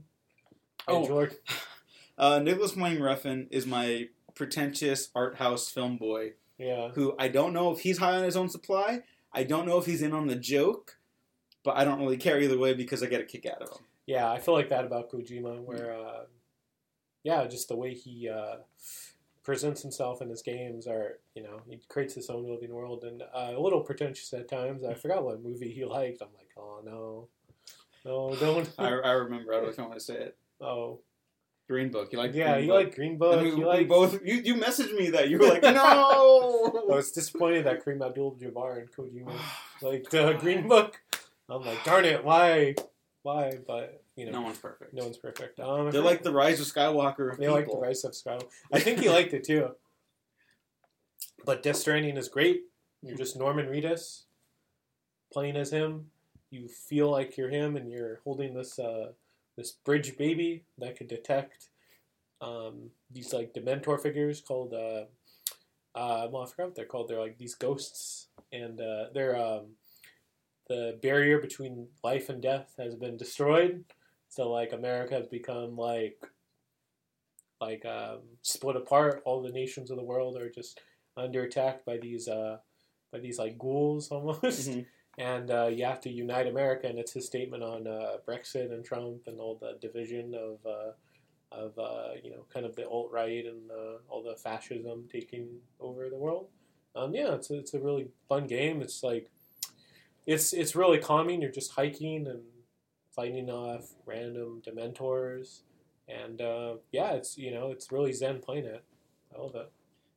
Oh. 0.88 1.06
George. 1.06 1.32
uh, 2.18 2.40
Nicolas 2.40 2.76
Winding 2.76 3.02
Refn 3.04 3.48
is 3.52 3.66
my 3.66 4.08
pretentious 4.36 5.10
art 5.16 5.36
house 5.36 5.70
film 5.70 5.98
boy 5.98 6.34
Yeah. 6.58 6.90
who 6.90 7.16
I 7.20 7.28
don't 7.28 7.54
know 7.54 7.72
if 7.72 7.82
he's 7.82 7.98
high 7.98 8.16
on 8.16 8.24
his 8.24 8.36
own 8.38 8.50
supply. 8.50 9.02
I 9.34 9.44
don't 9.44 9.68
know 9.68 9.78
if 9.78 9.86
he's 9.86 10.02
in 10.02 10.14
on 10.14 10.28
the 10.28 10.36
joke, 10.36 10.98
but 11.64 11.76
I 11.78 11.84
don't 11.84 12.00
really 12.00 12.18
care 12.18 12.40
either 12.40 12.58
way 12.58 12.74
because 12.74 13.04
I 13.04 13.08
get 13.08 13.22
a 13.22 13.26
kick 13.26 13.46
out 13.46 13.62
of 13.62 13.70
him. 13.70 13.86
Yeah, 14.08 14.32
I 14.32 14.40
feel 14.40 14.56
like 14.56 14.70
that 14.70 14.86
about 14.86 15.12
Kojima, 15.12 15.62
where, 15.62 15.94
uh, 15.94 16.22
yeah, 17.24 17.46
just 17.46 17.68
the 17.68 17.76
way 17.76 17.94
he 17.94 18.28
uh, 18.28 18.56
presents 19.50 19.82
himself 19.82 20.22
in 20.22 20.30
his 20.30 20.44
games 20.44 20.86
are, 20.86 21.18
you 21.34 21.42
know, 21.42 21.60
he 21.68 21.82
creates 21.90 22.14
his 22.14 22.30
own 22.30 22.48
living 22.48 22.72
world 22.72 23.04
and 23.04 23.24
uh, 23.24 23.52
a 23.56 23.60
little 23.60 23.82
pretentious 23.82 24.32
at 24.32 24.48
times. 24.48 24.84
I 24.84 24.94
forgot 24.94 25.24
what 25.24 25.42
movie 25.42 25.72
he 25.72 25.84
liked. 25.86 26.22
I'm 26.22 26.28
like, 26.38 26.52
oh 26.56 26.82
no, 26.86 27.30
no, 28.06 28.36
don't. 28.36 28.70
I, 28.78 28.90
I 28.90 29.12
remember. 29.14 29.52
I 29.52 29.56
don't 29.56 29.64
know 29.64 29.70
if 29.72 29.80
I 29.80 29.82
want 29.82 29.94
to 29.96 30.00
say 30.02 30.14
it. 30.14 30.38
oh, 30.62 31.00
Green 31.68 31.90
Book. 31.90 32.14
You 32.14 32.20
like? 32.20 32.36
yeah, 32.36 32.54
Green 32.54 32.64
you 32.66 32.70
Book. 32.70 32.86
like 32.86 32.96
Green 32.96 33.18
Book. 33.18 33.42
We, 33.42 33.50
You 33.50 33.66
like. 33.66 33.88
both. 33.88 34.20
You, 34.24 34.36
you 34.36 34.54
messaged 34.54 34.96
me 34.96 35.10
that 35.10 35.30
you 35.30 35.40
were 35.40 35.48
like, 35.48 35.64
no. 35.64 36.86
I 36.92 36.96
was 36.96 37.12
disappointed 37.12 37.66
that 37.66 37.84
Kareem 37.84 38.06
Abdul-Jabbar 38.06 38.82
and 38.82 38.92
Kojima 38.92 39.34
like 39.82 40.14
uh, 40.14 40.34
Green 40.34 40.68
Book. 40.68 41.02
I'm 41.50 41.66
like, 41.66 41.84
darn 41.84 42.06
it, 42.06 42.24
why, 42.24 42.76
why? 43.24 43.54
But 43.66 44.04
you 44.20 44.26
know, 44.26 44.34
no 44.34 44.42
one's 44.42 44.58
perfect. 44.58 44.94
no 44.94 45.04
one's 45.04 45.18
perfect. 45.18 45.60
Um, 45.60 45.92
They're 45.92 46.02
like 46.02 46.24
the 46.24 46.34
Rise 46.34 46.60
of 46.60 46.68
Skywalker. 46.68 47.32
Of 47.32 47.38
They 47.38 47.48
like 47.48 47.68
the. 47.68 47.78
Rise 47.78 48.04
of 48.04 48.12
Skywalker. 48.12 48.48
I 48.74 48.80
think 48.80 49.00
he 49.00 49.10
liked 49.10 49.34
it 49.34 49.46
too. 49.46 49.70
But 51.46 51.64
Death 51.64 51.78
Stranding 51.78 52.18
is 52.18 52.28
great. 52.28 52.64
You're 53.02 53.16
just 53.16 53.38
Norman 53.38 53.68
Reedus 53.68 54.24
playing 55.32 55.56
as 55.56 55.72
him. 55.72 56.08
You 56.52 56.68
feel 56.68 57.10
like 57.10 57.38
you're 57.38 57.50
him, 57.50 57.78
and 57.78 57.90
you're 57.90 58.20
holding 58.26 58.54
this 58.54 58.78
uh, 58.78 59.12
this 59.56 59.72
bridge 59.72 60.18
baby 60.18 60.66
that 60.80 60.98
could 60.98 61.08
detect 61.08 61.70
um, 62.42 62.90
these 63.10 63.32
like 63.32 63.54
Dementor 63.54 64.02
figures 64.02 64.42
called. 64.42 64.74
Uh, 64.74 65.06
uh, 65.96 66.28
well, 66.30 66.44
I 66.44 66.46
forgot 66.46 66.66
what 66.66 66.76
they're 66.76 66.86
called. 66.86 67.08
They're 67.08 67.22
like 67.22 67.38
these 67.38 67.56
ghosts, 67.56 68.28
and 68.52 68.82
uh, 68.82 69.06
they're 69.14 69.38
um, 69.38 69.68
the 70.68 70.98
barrier 71.02 71.40
between 71.40 71.88
life 72.04 72.30
and 72.30 72.42
death 72.42 72.74
has 72.78 72.96
been 72.96 73.18
destroyed. 73.18 73.84
So 74.30 74.50
like 74.52 74.74
America 74.74 75.16
has 75.16 75.28
become 75.28 75.76
like 75.76 76.24
like 77.62 77.86
um, 77.86 78.20
split 78.42 78.76
apart. 78.76 79.22
All 79.26 79.42
the 79.42 79.52
nations 79.52 79.92
of 79.92 79.98
the 79.98 80.04
world 80.04 80.38
are 80.38 80.50
just 80.50 80.80
under 81.18 81.44
attack 81.44 81.84
by 81.86 81.98
these 81.98 82.28
uh, 82.28 82.58
by 83.12 83.20
these 83.20 83.38
like 83.40 83.58
ghouls 83.58 84.10
almost, 84.12 84.70
Mhm. 84.70 84.86
and 85.18 85.52
uh, 85.52 85.66
you 85.68 85.84
have 85.86 86.00
to 86.02 86.10
unite 86.10 86.48
America. 86.48 86.88
And 86.88 87.00
it's 87.00 87.12
his 87.14 87.26
statement 87.26 87.64
on 87.64 87.88
uh, 87.88 88.18
Brexit 88.28 88.72
and 88.72 88.86
Trump 88.86 89.24
and 89.28 89.40
all 89.40 89.56
the 89.56 89.78
division 89.82 90.34
of 90.36 90.66
uh, 90.66 90.92
of 91.52 91.78
uh, 91.78 92.14
you 92.24 92.30
know 92.32 92.46
kind 92.54 92.66
of 92.66 92.76
the 92.76 92.88
alt 92.88 93.10
right 93.12 93.46
and 93.46 93.70
uh, 93.72 93.98
all 94.08 94.24
the 94.24 94.36
fascism 94.36 95.08
taking 95.12 95.48
over 95.80 96.10
the 96.10 96.18
world. 96.18 96.48
Um, 96.96 97.14
yeah, 97.14 97.34
it's 97.34 97.50
a, 97.52 97.58
it's 97.58 97.74
a 97.74 97.80
really 97.80 98.08
fun 98.28 98.48
game. 98.48 98.82
It's 98.82 99.04
like 99.04 99.30
it's 100.26 100.54
it's 100.54 100.76
really 100.76 101.00
calming. 101.00 101.42
You're 101.42 101.52
just 101.52 101.72
hiking 101.72 102.28
and 102.28 102.44
fighting 103.20 103.50
off 103.50 103.90
random 104.06 104.62
Dementors, 104.66 105.62
and 106.08 106.42
uh, 106.42 106.76
yeah, 106.92 107.12
it's 107.12 107.38
you 107.38 107.52
know 107.52 107.72
it's 107.72 107.92
really 107.92 108.14
zen 108.14 108.40
playing 108.40 108.66
it. 108.66 108.84
I 109.36 109.42
love 109.42 109.56
it. 109.56 109.70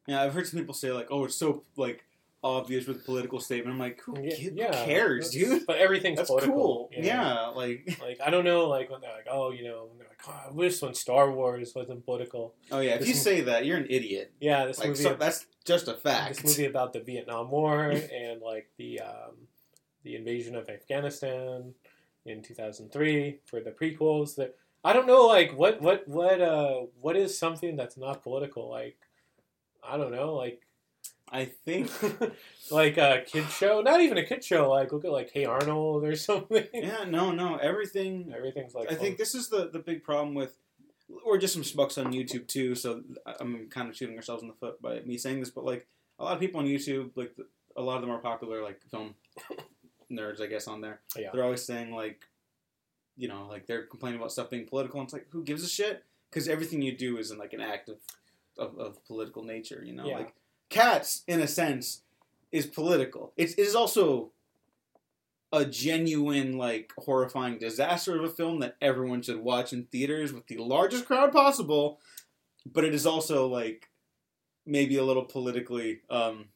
Yeah, 0.07 0.23
I've 0.23 0.35
heard 0.35 0.47
some 0.47 0.61
people 0.61 0.75
say 0.75 0.93
like, 0.93 1.09
"Oh, 1.11 1.25
it's 1.25 1.35
so 1.35 1.65
like 1.77 2.05
obvious 2.45 2.87
with 2.87 3.05
political 3.05 3.41
statement." 3.41 3.75
I'm 3.75 3.79
like, 3.81 4.01
who, 4.03 4.15
Yeah, 4.23 4.37
who 4.37 4.51
yeah, 4.55 4.85
cares, 4.85 5.31
dude? 5.31 5.67
But 5.67 5.79
everything's 5.79 6.19
That's 6.19 6.29
political. 6.31 6.55
cool. 6.55 6.91
you 6.93 7.03
know? 7.03 7.07
Yeah, 7.09 7.47
like 7.49 7.99
Like 8.03 8.21
I 8.25 8.31
don't 8.31 8.45
know, 8.45 8.69
like 8.69 8.89
when 8.91 9.01
they're 9.01 9.13
like, 9.13 9.27
oh, 9.31 9.51
you 9.51 9.65
know, 9.65 9.89
they're 9.99 10.07
like, 10.09 10.21
oh, 10.29 10.49
I 10.49 10.53
wish 10.53 10.81
when 10.81 10.95
Star 10.95 11.31
Wars 11.33 11.73
wasn't 11.75 12.05
political. 12.05 12.55
oh 12.71 12.79
yeah, 12.81 12.93
if 12.95 13.07
you 13.09 13.15
say 13.15 13.41
that, 13.43 13.67
you're 13.67 13.79
an 13.79 13.87
idiot. 13.91 14.33
Yeah, 14.41 14.67
this 14.67 14.79
Like 14.79 14.89
movie, 14.91 15.03
so, 15.03 15.15
that's 15.15 15.47
just 15.65 15.89
a 15.89 15.95
fact. 15.95 16.43
this 16.43 16.45
movie 16.59 16.69
about 16.69 16.93
the 16.93 17.01
Vietnam 17.01 17.51
War 17.51 17.91
and 17.91 18.41
like 18.41 18.71
the 18.79 19.01
um, 19.01 19.49
the 20.05 20.17
invasion 20.17 20.57
of 20.57 20.69
Afghanistan 20.69 21.75
in 22.25 22.43
two 22.43 22.55
thousand 22.55 22.93
three 22.93 23.39
for 23.45 23.61
the 23.61 23.71
prequels. 23.71 24.37
That 24.37 24.57
I 24.85 24.93
don't 24.93 25.07
know, 25.07 25.27
like 25.27 25.57
what 25.57 25.81
what 25.81 26.07
what 26.09 26.41
uh 26.41 26.83
what 27.01 27.17
is 27.17 27.39
something 27.39 27.77
that's 27.77 27.97
not 27.97 28.23
political? 28.23 28.69
Like 28.71 28.97
I 29.83 29.97
don't 29.97 30.13
know, 30.13 30.35
like 30.35 30.63
I 31.31 31.47
think. 31.47 31.91
like 32.71 32.99
a 32.99 33.23
kid 33.27 33.49
show, 33.49 33.81
not 33.81 34.01
even 34.01 34.19
a 34.19 34.25
kid 34.25 34.45
show. 34.45 34.71
Like 34.71 34.93
look 34.93 35.05
at 35.05 35.13
like 35.13 35.31
Hey 35.33 35.45
Arnold 35.45 36.05
or 36.05 36.17
something. 36.17 36.67
Yeah, 36.73 37.05
no, 37.09 37.33
no, 37.33 37.57
everything. 37.57 38.33
Everything's 38.37 38.75
like 38.75 38.91
I 38.91 38.95
think 38.95 39.19
this 39.19 39.35
is 39.35 39.49
the 39.49 39.69
the 39.69 39.79
big 39.79 40.03
problem 40.03 40.35
with, 40.35 40.57
or 41.25 41.39
just 41.39 41.55
some 41.55 41.63
schmucks 41.63 42.05
on 42.05 42.13
YouTube 42.13 42.47
too. 42.47 42.75
So 42.75 43.03
I'm 43.41 43.69
kind 43.71 43.89
of 43.89 43.97
shooting 43.97 44.17
ourselves 44.17 44.43
in 44.43 44.49
the 44.49 44.55
foot 44.55 44.81
by 44.81 45.01
me 45.01 45.19
saying 45.19 45.41
this, 45.41 45.51
but 45.51 45.65
like 45.65 45.87
a 46.19 46.25
lot 46.25 46.35
of 46.35 46.41
people 46.41 46.61
on 46.61 46.67
YouTube, 46.67 47.11
like 47.17 47.35
a 47.77 47.83
lot 47.83 47.97
of 47.97 48.03
them 48.03 48.11
are 48.11 48.19
popular 48.19 48.63
like 48.63 48.81
film 48.91 49.15
nerds, 50.13 50.41
I 50.41 50.47
guess, 50.47 50.69
on 50.69 50.81
there. 50.81 51.01
Yeah. 51.17 51.31
They're 51.33 51.45
always 51.45 51.65
saying 51.65 51.93
like, 51.93 52.25
you 53.17 53.29
know, 53.29 53.47
like 53.49 53.67
they're 53.67 53.87
complaining 53.87 54.19
about 54.21 54.33
stuff 54.33 54.51
being 54.51 54.67
political. 54.67 55.01
And 55.01 55.07
it's 55.07 55.13
like, 55.13 55.27
who 55.31 55.43
gives 55.43 55.65
a 55.65 55.69
shit? 55.69 56.05
Because 56.31 56.49
everything 56.49 56.83
you 56.83 56.97
do 56.97 57.19
is 57.19 57.31
in 57.31 57.39
like 57.39 57.53
an 57.53 57.61
act 57.61 57.89
of, 57.89 57.97
of, 58.59 58.79
of 58.79 59.05
political 59.05 59.43
nature. 59.45 59.83
You 59.85 59.93
know, 59.95 60.07
Yeah. 60.07 60.19
like 60.19 60.35
cats 60.71 61.23
in 61.27 61.41
a 61.41 61.49
sense 61.49 62.03
is 62.51 62.67
political. 62.67 63.33
It's 63.37 63.55
it 63.55 63.63
is 63.63 63.75
also 63.75 64.31
a 65.53 65.67
genuine 65.67 66.57
like 66.57 66.93
horrifying 66.97 67.59
disaster 67.59 68.17
of 68.17 68.25
a 68.25 68.33
film 68.33 68.61
that 68.61 68.77
everyone 68.81 69.21
should 69.21 69.39
watch 69.39 69.73
in 69.75 69.85
theaters 69.85 70.33
with 70.33 70.47
the 70.47 70.57
largest 70.57 71.05
crowd 71.07 71.33
possible. 71.33 72.01
But 72.65 72.85
it 72.85 72.95
is 72.95 73.05
also 73.07 73.47
like 73.49 73.89
maybe 74.65 74.97
a 74.97 75.05
little 75.05 75.25
politically 75.25 76.01
um, 76.09 76.47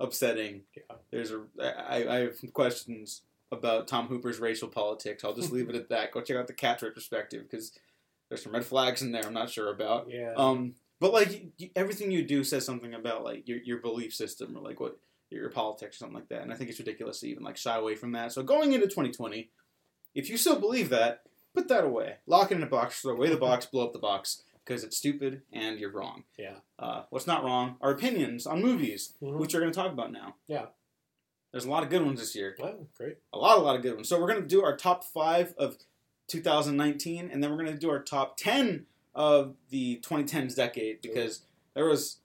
upsetting. 0.00 0.62
Yeah. 0.76 0.96
There's 1.10 1.30
a 1.30 1.42
I, 1.60 2.08
I 2.08 2.18
have 2.20 2.36
questions 2.52 3.22
about 3.52 3.88
Tom 3.88 4.06
Hooper's 4.06 4.40
racial 4.40 4.68
politics. 4.68 5.24
I'll 5.24 5.34
just 5.34 5.52
leave 5.52 5.68
it 5.68 5.74
at 5.74 5.88
that. 5.90 6.12
Go 6.12 6.20
check 6.20 6.36
out 6.36 6.46
the 6.46 6.52
Cats 6.52 6.82
retrospective 6.82 7.42
because 7.42 7.72
there's 8.28 8.42
some 8.42 8.52
red 8.52 8.64
flags 8.64 9.02
in 9.02 9.12
there. 9.12 9.24
I'm 9.24 9.34
not 9.34 9.50
sure 9.50 9.72
about. 9.72 10.08
Yeah. 10.08 10.32
Um, 10.36 10.74
but 11.00 11.12
like 11.12 11.46
everything 11.76 12.10
you 12.10 12.22
do 12.22 12.44
says 12.44 12.64
something 12.64 12.94
about 12.94 13.24
like 13.24 13.48
your 13.48 13.58
your 13.58 13.78
belief 13.78 14.14
system 14.14 14.56
or 14.56 14.62
like 14.62 14.80
what 14.80 14.98
your 15.30 15.48
politics 15.50 15.96
or 15.96 15.98
something 15.98 16.16
like 16.16 16.28
that. 16.28 16.42
And 16.42 16.52
I 16.52 16.56
think 16.56 16.70
it's 16.70 16.78
ridiculous 16.78 17.20
to 17.20 17.28
even 17.28 17.42
like 17.42 17.56
shy 17.56 17.76
away 17.76 17.94
from 17.94 18.12
that. 18.12 18.32
So 18.32 18.42
going 18.42 18.72
into 18.72 18.86
2020, 18.86 19.50
if 20.14 20.28
you 20.28 20.36
still 20.36 20.58
believe 20.58 20.88
that, 20.90 21.22
put 21.54 21.68
that 21.68 21.84
away. 21.84 22.16
Lock 22.26 22.50
it 22.50 22.56
in 22.56 22.62
a 22.62 22.66
box. 22.66 23.00
Throw 23.00 23.12
away 23.12 23.30
the 23.30 23.36
box. 23.36 23.66
Blow 23.66 23.86
up 23.86 23.92
the 23.92 23.98
box 23.98 24.42
because 24.64 24.84
it's 24.84 24.96
stupid 24.96 25.42
and 25.52 25.78
you're 25.78 25.90
wrong. 25.92 26.24
yeah. 26.38 26.56
Uh, 26.78 27.02
what's 27.10 27.26
not 27.26 27.42
wrong 27.44 27.76
are 27.80 27.90
opinions 27.90 28.46
on 28.46 28.62
movies, 28.62 29.14
Mhm. 29.22 29.38
which 29.38 29.52
we're 29.54 29.60
going 29.60 29.72
to 29.72 29.76
talk 29.78 29.92
about 29.92 30.12
now. 30.12 30.36
Yeah. 30.46 30.66
There's 31.52 31.64
a 31.64 31.70
lot 31.70 31.82
of 31.82 31.90
good 31.90 32.04
ones 32.04 32.20
this 32.20 32.34
year. 32.36 32.56
Well, 32.60 32.86
great. 32.96 33.16
A 33.32 33.38
lot, 33.38 33.58
a 33.58 33.60
lot 33.60 33.74
of 33.76 33.82
good 33.82 33.94
ones. 33.96 34.08
So 34.08 34.20
we're 34.20 34.28
going 34.28 34.42
to 34.42 34.46
do 34.48 34.62
our 34.62 34.76
top 34.76 35.02
five 35.04 35.54
of 35.58 35.78
2019, 36.28 37.30
and 37.30 37.42
then 37.42 37.50
we're 37.50 37.56
going 37.62 37.72
to 37.72 37.78
do 37.78 37.90
our 37.90 38.02
top 38.02 38.36
10 38.36 38.86
of 39.14 39.56
the 39.70 39.98
2010s 40.02 40.54
decade 40.54 41.00
because 41.02 41.42
there 41.74 41.86
was 41.86 42.18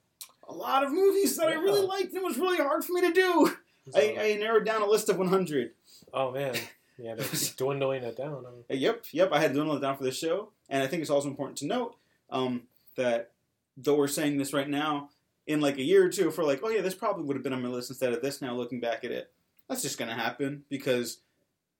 a 0.48 0.52
lot 0.52 0.84
of 0.84 0.92
movies 0.92 1.36
that 1.36 1.48
I 1.48 1.54
really 1.54 1.84
liked 1.84 2.08
and 2.14 2.18
it 2.18 2.22
was 2.24 2.38
really 2.38 2.58
hard 2.58 2.84
for 2.84 2.92
me 2.92 3.00
to 3.02 3.12
do. 3.12 3.56
So- 3.90 3.98
I, 4.00 4.16
I 4.20 4.34
narrowed 4.36 4.64
down 4.64 4.82
a 4.82 4.86
list 4.86 5.08
of 5.08 5.16
100. 5.18 5.72
oh 6.14 6.30
man, 6.32 6.54
yeah, 6.98 7.14
they're 7.14 7.26
dwindling 7.56 8.02
it 8.04 8.16
down. 8.16 8.44
Yep, 8.68 9.06
yep. 9.12 9.32
I 9.32 9.40
had 9.40 9.48
to 9.48 9.54
dwindle 9.54 9.76
it 9.76 9.80
down 9.80 9.96
for 9.96 10.04
this 10.04 10.18
show, 10.18 10.50
and 10.68 10.82
I 10.82 10.86
think 10.86 11.02
it's 11.02 11.10
also 11.10 11.28
important 11.28 11.58
to 11.58 11.66
note 11.66 11.96
um, 12.30 12.62
that 12.96 13.32
though 13.76 13.96
we're 13.96 14.08
saying 14.08 14.36
this 14.38 14.52
right 14.52 14.68
now, 14.68 15.10
in 15.46 15.60
like 15.60 15.76
a 15.78 15.82
year 15.82 16.04
or 16.04 16.08
two, 16.08 16.28
if 16.28 16.38
we're 16.38 16.44
like, 16.44 16.60
oh 16.62 16.68
yeah, 16.70 16.80
this 16.82 16.94
probably 16.94 17.24
would 17.24 17.36
have 17.36 17.44
been 17.44 17.52
on 17.52 17.62
my 17.62 17.68
list 17.68 17.90
instead 17.90 18.12
of 18.12 18.22
this. 18.22 18.42
Now 18.42 18.54
looking 18.54 18.80
back 18.80 19.04
at 19.04 19.12
it, 19.12 19.30
that's 19.68 19.82
just 19.82 19.98
going 19.98 20.08
to 20.08 20.14
happen 20.16 20.64
because 20.68 21.20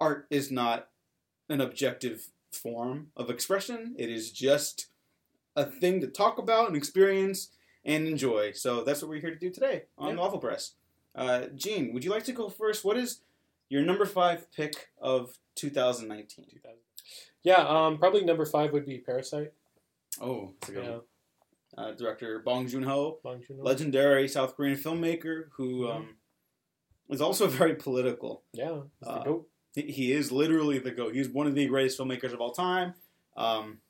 art 0.01 0.27
is 0.31 0.51
not 0.53 0.89
an 1.49 1.61
objective 1.61 2.29
form 2.53 3.09
of 3.17 3.29
expression. 3.31 3.95
It 3.99 4.09
is 4.11 4.31
just 4.31 4.87
a 5.57 5.65
thing 5.65 6.01
to 6.01 6.07
talk 6.07 6.39
about 6.39 6.69
and 6.69 6.77
experience 6.77 7.51
and 7.85 8.07
enjoy. 8.07 8.53
So 8.53 8.85
that's 8.85 9.03
what 9.03 9.09
we're 9.09 9.21
here 9.21 9.31
to 9.31 9.39
do 9.39 9.51
today 9.51 9.85
on 9.99 10.09
Yeah. 10.09 10.15
the 10.15 10.21
Waffle 10.21 10.39
Press. 10.39 10.75
Uh, 11.15 11.47
Gene, 11.55 11.93
would 11.93 12.05
you 12.05 12.11
like 12.11 12.25
to 12.25 12.33
go 12.33 12.49
first? 12.49 12.85
What 12.85 12.97
is 12.97 13.21
your 13.69 13.83
number 13.83 14.05
five 14.05 14.51
pick 14.53 14.91
of 15.01 15.39
2019? 15.55 16.47
2000. 16.51 16.79
Yeah, 17.43 17.65
um, 17.67 17.99
probably 17.99 18.25
number 18.25 18.45
five 18.45 18.73
would 18.73 18.85
be 18.87 18.99
Parasite. 18.99 19.53
Oh, 20.21 20.53
that's 20.61 20.69
a 20.71 20.73
good 20.73 20.85
Yeah, 20.85 20.91
one. 20.91 21.01
Uh, 21.79 21.93
director 21.93 22.39
Bong 22.45 22.67
Joon 22.69 22.83
Ho, 22.85 23.19
legendary 23.51 24.29
South 24.29 24.57
Korean 24.57 24.77
filmmaker 24.79 25.49
who 25.57 25.83
Mhm. 25.83 25.95
um, 25.97 26.17
is 27.11 27.21
also 27.21 27.47
very 27.47 27.75
political. 27.75 28.43
Yeah, 28.53 28.83
he's 29.01 29.09
the 29.09 29.15
Uh, 29.15 29.25
goat. 29.25 29.49
He- 29.75 29.93
He 29.93 30.13
is 30.13 30.33
literally 30.33 30.79
the 30.79 30.91
GOAT. 30.91 31.15
He's 31.15 31.29
one 31.29 31.47
of 31.47 31.55
the 31.55 31.67
greatest 31.67 31.99
filmmakers 31.99 32.33
of 32.33 32.41
all 32.41 32.53
time. 32.53 32.95
Um, 33.37 33.83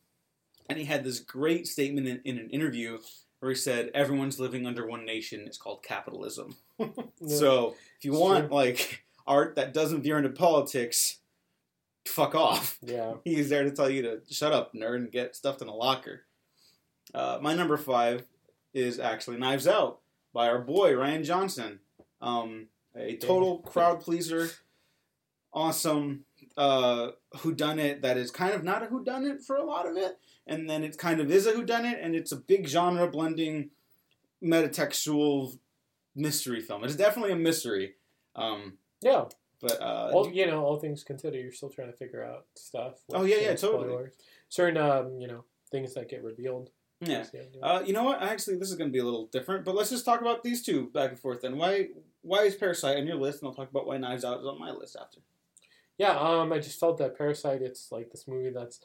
and 0.69 0.79
he 0.79 0.85
had 0.85 1.05
this 1.05 1.21
great 1.21 1.69
statement 1.69 2.09
in, 2.09 2.21
in 2.25 2.39
an 2.39 2.51
interview 2.51 2.99
where 3.39 3.53
he 3.53 3.57
said, 3.57 3.91
Everyone's 3.95 4.41
living 4.41 4.67
under 4.67 4.85
one 4.85 5.05
nation. 5.05 5.43
It's 5.47 5.59
called 5.59 5.83
capitalism. 5.85 6.57
Yeah. 7.21 7.37
So 7.39 7.77
if 7.99 8.05
you 8.05 8.13
want, 8.13 8.51
like, 8.53 9.05
art 9.27 9.55
that 9.57 9.73
doesn't 9.73 10.03
veer 10.03 10.19
into 10.19 10.29
politics, 10.31 11.21
fuck 12.09 12.35
off. 12.35 12.79
yeah, 12.83 13.15
He's 13.25 13.49
there 13.49 13.65
to 13.65 13.71
tell 13.71 13.91
you 13.91 14.03
to 14.03 14.21
shut 14.31 14.53
up, 14.53 14.75
nerd, 14.75 14.97
and 14.97 15.13
get 15.13 15.37
stuffed 15.37 15.63
in 15.63 15.69
a 15.69 15.75
locker. 15.75 16.23
Uh, 17.15 17.39
my 17.41 17.55
number 17.55 17.77
five 17.77 18.25
is 18.75 18.99
actually 18.99 19.39
Knives 19.39 19.67
Out 19.67 20.01
by 20.33 20.49
our 20.49 20.59
boy 20.59 20.93
Rian 20.93 21.25
Johnson. 21.25 21.81
Um, 22.21 22.69
a 22.95 23.17
total 23.17 23.59
crowd 23.59 24.01
pleaser, 24.01 24.51
awesome 25.53 26.25
uh, 26.57 27.11
whodunit 27.35 28.03
that 28.03 28.17
is 28.17 28.31
kind 28.31 28.55
of 28.55 28.65
not 28.65 28.83
a 28.83 28.87
whodunit 28.87 29.45
for 29.45 29.57
a 29.57 29.65
lot 29.65 29.89
of 29.89 29.97
it, 29.97 30.19
and 30.47 30.69
then 30.69 30.83
it 30.83 30.99
kind 30.99 31.21
of 31.21 31.31
is 31.31 31.47
a 31.47 31.53
whodunit, 31.53 31.99
and 32.01 32.15
it's 32.15 32.33
a 32.33 32.37
big 32.37 32.67
genre 32.67 33.09
blending 33.09 33.71
metatextual 34.43 35.59
mystery 36.15 36.61
film. 36.61 36.85
It's 36.85 36.97
definitely 36.97 37.33
a 37.33 37.37
mystery. 37.37 37.95
Um, 38.35 38.79
yeah. 39.03 39.25
But 39.61 39.81
uh, 39.81 40.11
All, 40.13 40.31
you 40.31 40.47
know, 40.47 40.65
all 40.65 40.79
things 40.79 41.03
considered, 41.05 41.39
you're 41.39 41.53
still 41.53 41.71
trying 41.71 41.91
to 41.91 41.97
figure 41.97 42.25
out 42.25 42.47
stuff. 42.55 42.95
Oh, 43.13 43.25
yeah, 43.25 43.37
yeah, 43.37 43.55
totally. 43.55 43.89
spoilers. 43.89 44.15
Certain, 44.49 44.77
um, 44.77 45.19
you 45.21 45.27
know, 45.29 45.45
things 45.71 45.95
that 45.95 46.09
get 46.09 46.23
revealed. 46.23 46.71
yeah. 47.01 47.25
Uh, 47.63 47.83
you 47.85 47.93
know 47.93 48.05
what? 48.05 48.23
Actually, 48.23 48.57
this 48.57 48.71
is 48.71 48.77
going 48.77 48.89
to 48.89 48.93
be 48.93 48.99
a 49.01 49.05
little 49.05 49.27
different, 49.27 49.65
but 49.65 49.75
let's 49.75 49.91
just 49.91 50.05
talk 50.05 50.21
about 50.21 50.43
these 50.43 50.63
two 50.63 50.89
back 50.95 51.11
and 51.11 51.19
forth. 51.19 51.43
Then, 51.43 51.57
why 51.59 51.89
why 52.23 52.43
is 52.43 52.55
Parasite 52.57 52.97
on 52.97 53.07
your 53.07 53.17
list? 53.17 53.43
And 53.43 53.49
I'll 53.49 53.55
talk 53.55 53.71
about 53.71 53.87
why 53.87 53.99
Knives 53.99 54.25
Out 54.25 54.41
is 54.41 54.47
on 54.47 54.59
my 54.59 54.71
list 54.71 54.97
after. 55.01 55.21
Yeah, 55.99 56.19
um, 56.19 56.53
I 56.53 56.59
just 56.59 56.81
felt 56.81 56.99
that 56.99 57.17
Parasite. 57.17 57.61
It's 57.63 57.93
like 57.93 58.11
this 58.11 58.27
movie 58.27 58.51
that's 58.51 58.81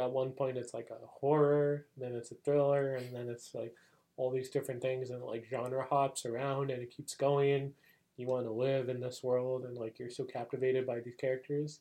at 0.00 0.10
one 0.10 0.30
point 0.30 0.56
it's 0.56 0.74
like 0.74 0.88
a 0.90 1.06
horror, 1.06 1.86
then 1.96 2.14
it's 2.14 2.30
a 2.32 2.36
thriller, 2.44 2.94
and 2.96 3.14
then 3.14 3.28
it's 3.28 3.54
like 3.54 3.74
all 4.16 4.30
these 4.30 4.50
different 4.50 4.80
things, 4.82 5.10
and 5.10 5.22
like 5.22 5.44
genre 5.48 5.84
hops 5.88 6.26
around, 6.26 6.70
and 6.70 6.82
it 6.82 6.90
keeps 6.90 7.14
going. 7.14 7.72
You 8.16 8.26
want 8.26 8.46
to 8.46 8.52
live 8.52 8.88
in 8.88 9.00
this 9.00 9.22
world, 9.22 9.64
and 9.64 9.76
like 9.76 9.98
you're 9.98 10.10
so 10.10 10.24
captivated 10.24 10.86
by 10.86 11.00
these 11.00 11.16
characters, 11.18 11.80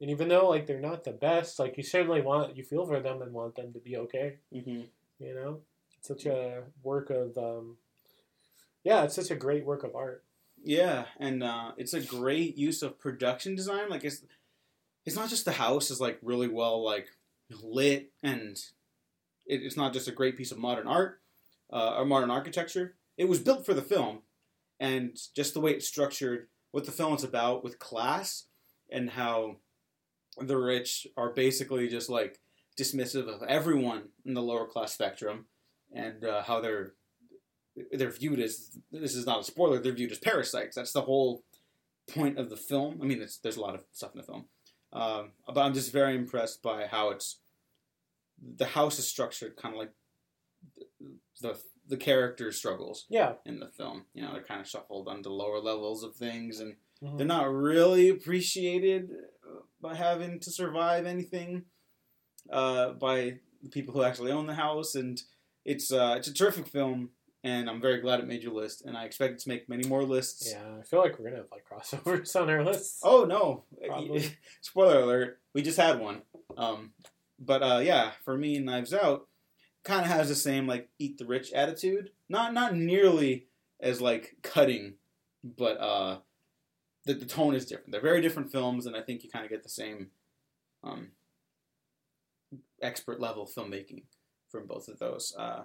and 0.00 0.10
even 0.10 0.28
though 0.28 0.48
like 0.48 0.66
they're 0.66 0.80
not 0.80 1.04
the 1.04 1.12
best, 1.12 1.58
like 1.58 1.76
you 1.76 1.82
certainly 1.82 2.20
want 2.20 2.56
you 2.56 2.64
feel 2.64 2.86
for 2.86 3.00
them 3.00 3.22
and 3.22 3.32
want 3.32 3.56
them 3.56 3.72
to 3.72 3.78
be 3.78 3.96
okay. 3.96 4.36
Mm-hmm. 4.52 4.82
You 5.20 5.34
know, 5.34 5.60
it's 5.96 6.08
such 6.08 6.26
a 6.26 6.62
work 6.82 7.10
of, 7.10 7.36
um, 7.36 7.76
yeah, 8.84 9.02
it's 9.02 9.16
such 9.16 9.30
a 9.32 9.36
great 9.36 9.64
work 9.64 9.82
of 9.82 9.96
art. 9.96 10.24
Yeah, 10.62 11.06
and 11.18 11.42
uh, 11.42 11.72
it's 11.76 11.94
a 11.94 12.00
great 12.00 12.56
use 12.56 12.82
of 12.82 12.98
production 12.98 13.54
design. 13.54 13.88
Like 13.88 14.04
it's 14.04 14.22
it's 15.04 15.16
not 15.16 15.28
just 15.28 15.44
the 15.44 15.52
house 15.52 15.90
is 15.90 16.00
like 16.00 16.18
really 16.22 16.48
well 16.48 16.84
like 16.84 17.08
lit, 17.62 18.10
and 18.22 18.56
it, 19.46 19.62
it's 19.62 19.76
not 19.76 19.92
just 19.92 20.08
a 20.08 20.12
great 20.12 20.36
piece 20.36 20.52
of 20.52 20.58
modern 20.58 20.86
art 20.86 21.20
uh, 21.72 21.94
or 21.96 22.04
modern 22.04 22.30
architecture. 22.30 22.94
It 23.16 23.28
was 23.28 23.40
built 23.40 23.66
for 23.66 23.74
the 23.74 23.82
film, 23.82 24.20
and 24.80 25.16
just 25.34 25.54
the 25.54 25.60
way 25.60 25.72
it's 25.72 25.88
structured, 25.88 26.48
what 26.70 26.84
the 26.84 26.92
film 26.92 27.14
is 27.14 27.24
about 27.24 27.64
with 27.64 27.78
class, 27.78 28.44
and 28.90 29.10
how 29.10 29.56
the 30.38 30.56
rich 30.56 31.06
are 31.16 31.30
basically 31.30 31.88
just 31.88 32.08
like 32.08 32.38
dismissive 32.78 33.26
of 33.28 33.42
everyone 33.48 34.04
in 34.24 34.34
the 34.34 34.42
lower 34.42 34.66
class 34.66 34.92
spectrum, 34.92 35.46
and 35.92 36.24
uh, 36.24 36.42
how 36.42 36.60
they're 36.60 36.94
they're 37.92 38.10
viewed 38.10 38.40
as 38.40 38.78
this 38.90 39.14
is 39.14 39.26
not 39.26 39.40
a 39.40 39.44
spoiler. 39.44 39.78
They're 39.78 39.92
viewed 39.92 40.12
as 40.12 40.18
parasites. 40.18 40.76
That's 40.76 40.92
the 40.92 41.02
whole 41.02 41.42
point 42.10 42.38
of 42.38 42.50
the 42.50 42.56
film. 42.56 42.98
I 43.02 43.04
mean, 43.04 43.24
there's 43.42 43.56
a 43.56 43.60
lot 43.60 43.74
of 43.74 43.84
stuff 43.92 44.12
in 44.14 44.18
the 44.18 44.26
film, 44.26 44.46
um, 44.92 45.32
but 45.46 45.60
I'm 45.60 45.74
just 45.74 45.92
very 45.92 46.14
impressed 46.14 46.62
by 46.62 46.86
how 46.86 47.10
it's 47.10 47.38
the 48.56 48.66
house 48.66 48.98
is 48.98 49.08
structured, 49.08 49.56
kind 49.56 49.74
of 49.74 49.80
like 49.80 49.92
the 51.40 51.58
the 51.88 51.96
character 51.96 52.52
struggles 52.52 53.06
Yeah. 53.08 53.34
in 53.46 53.58
the 53.60 53.68
film. 53.68 54.04
You 54.14 54.22
know, 54.22 54.32
they're 54.32 54.42
kind 54.42 54.60
of 54.60 54.68
shuffled 54.68 55.08
onto 55.08 55.30
lower 55.30 55.58
levels 55.58 56.02
of 56.04 56.14
things, 56.14 56.60
and 56.60 56.76
Mhm. 57.02 57.16
they're 57.18 57.26
not 57.26 57.50
really 57.52 58.08
appreciated 58.10 59.10
by 59.80 59.94
having 59.94 60.38
to 60.40 60.50
survive 60.50 61.06
anything 61.06 61.64
uh, 62.50 62.92
by 62.92 63.38
the 63.62 63.68
people 63.70 63.92
who 63.94 64.02
actually 64.02 64.32
own 64.32 64.46
the 64.46 64.54
house. 64.54 64.94
And 64.94 65.20
it's 65.64 65.92
uh, 65.92 66.14
it's 66.18 66.28
a 66.28 66.34
terrific 66.34 66.66
film, 66.66 67.10
and 67.44 67.68
I'm 67.70 67.80
very 67.80 68.00
glad 68.00 68.20
it 68.20 68.26
made 68.26 68.42
your 68.42 68.52
list. 68.54 68.82
And 68.84 68.96
I 68.96 69.04
expect 69.04 69.34
it 69.34 69.38
to 69.40 69.48
make 69.48 69.68
many 69.68 69.86
more 69.88 70.02
lists. 70.02 70.50
Yeah, 70.50 70.78
I 70.78 70.82
feel 70.82 71.00
like 71.00 71.18
we're 71.18 71.26
gonna 71.26 71.36
have 71.42 71.50
like 71.50 71.66
crossovers 71.68 72.34
on 72.40 72.50
our 72.50 72.64
lists. 72.64 73.00
Oh 73.02 73.24
no! 73.24 73.64
Spoiler 74.60 75.00
alert: 75.02 75.40
we 75.54 75.62
just 75.62 75.78
had 75.78 76.00
one. 76.00 76.22
Um, 76.56 76.92
but 77.38 77.62
uh, 77.62 77.78
yeah, 77.82 78.12
for 78.24 78.36
me, 78.36 78.58
Knives 78.58 78.92
Out 78.94 79.28
kind 79.84 80.00
of 80.02 80.06
has 80.10 80.28
the 80.28 80.34
same 80.34 80.66
like 80.66 80.88
eat 80.98 81.18
the 81.18 81.26
rich 81.26 81.52
attitude. 81.52 82.10
Not 82.28 82.52
not 82.54 82.74
nearly 82.74 83.46
as 83.80 84.00
like 84.00 84.36
cutting, 84.42 84.94
but 85.44 85.78
uh, 85.78 86.18
the 87.04 87.14
the 87.14 87.26
tone 87.26 87.54
is 87.54 87.64
different. 87.66 87.92
They're 87.92 88.00
very 88.00 88.20
different 88.20 88.50
films, 88.52 88.86
and 88.86 88.96
I 88.96 89.00
think 89.02 89.24
you 89.24 89.30
kind 89.30 89.44
of 89.44 89.50
get 89.50 89.62
the 89.62 89.68
same 89.68 90.10
um, 90.84 91.08
expert 92.82 93.20
level 93.20 93.46
filmmaking 93.46 94.02
from 94.50 94.66
both 94.66 94.88
of 94.88 94.98
those. 94.98 95.34
Uh, 95.38 95.62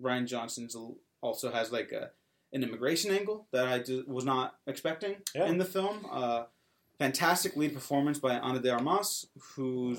Rian 0.00 0.26
Johnson's 0.26 0.76
also 1.20 1.50
has 1.52 1.72
like 1.72 1.92
a 1.92 2.10
an 2.52 2.62
immigration 2.62 3.10
angle 3.10 3.46
that 3.52 3.66
I 3.66 3.80
ju- 3.80 4.04
was 4.06 4.24
not 4.24 4.56
expecting 4.66 5.16
Yeah. 5.34 5.46
in 5.46 5.58
the 5.58 5.64
film. 5.64 6.06
Uh, 6.10 6.44
fantastic 6.98 7.56
lead 7.56 7.74
performance 7.74 8.18
by 8.18 8.38
Ana 8.38 8.60
de 8.60 8.70
Armas, 8.70 9.26
who 9.54 9.96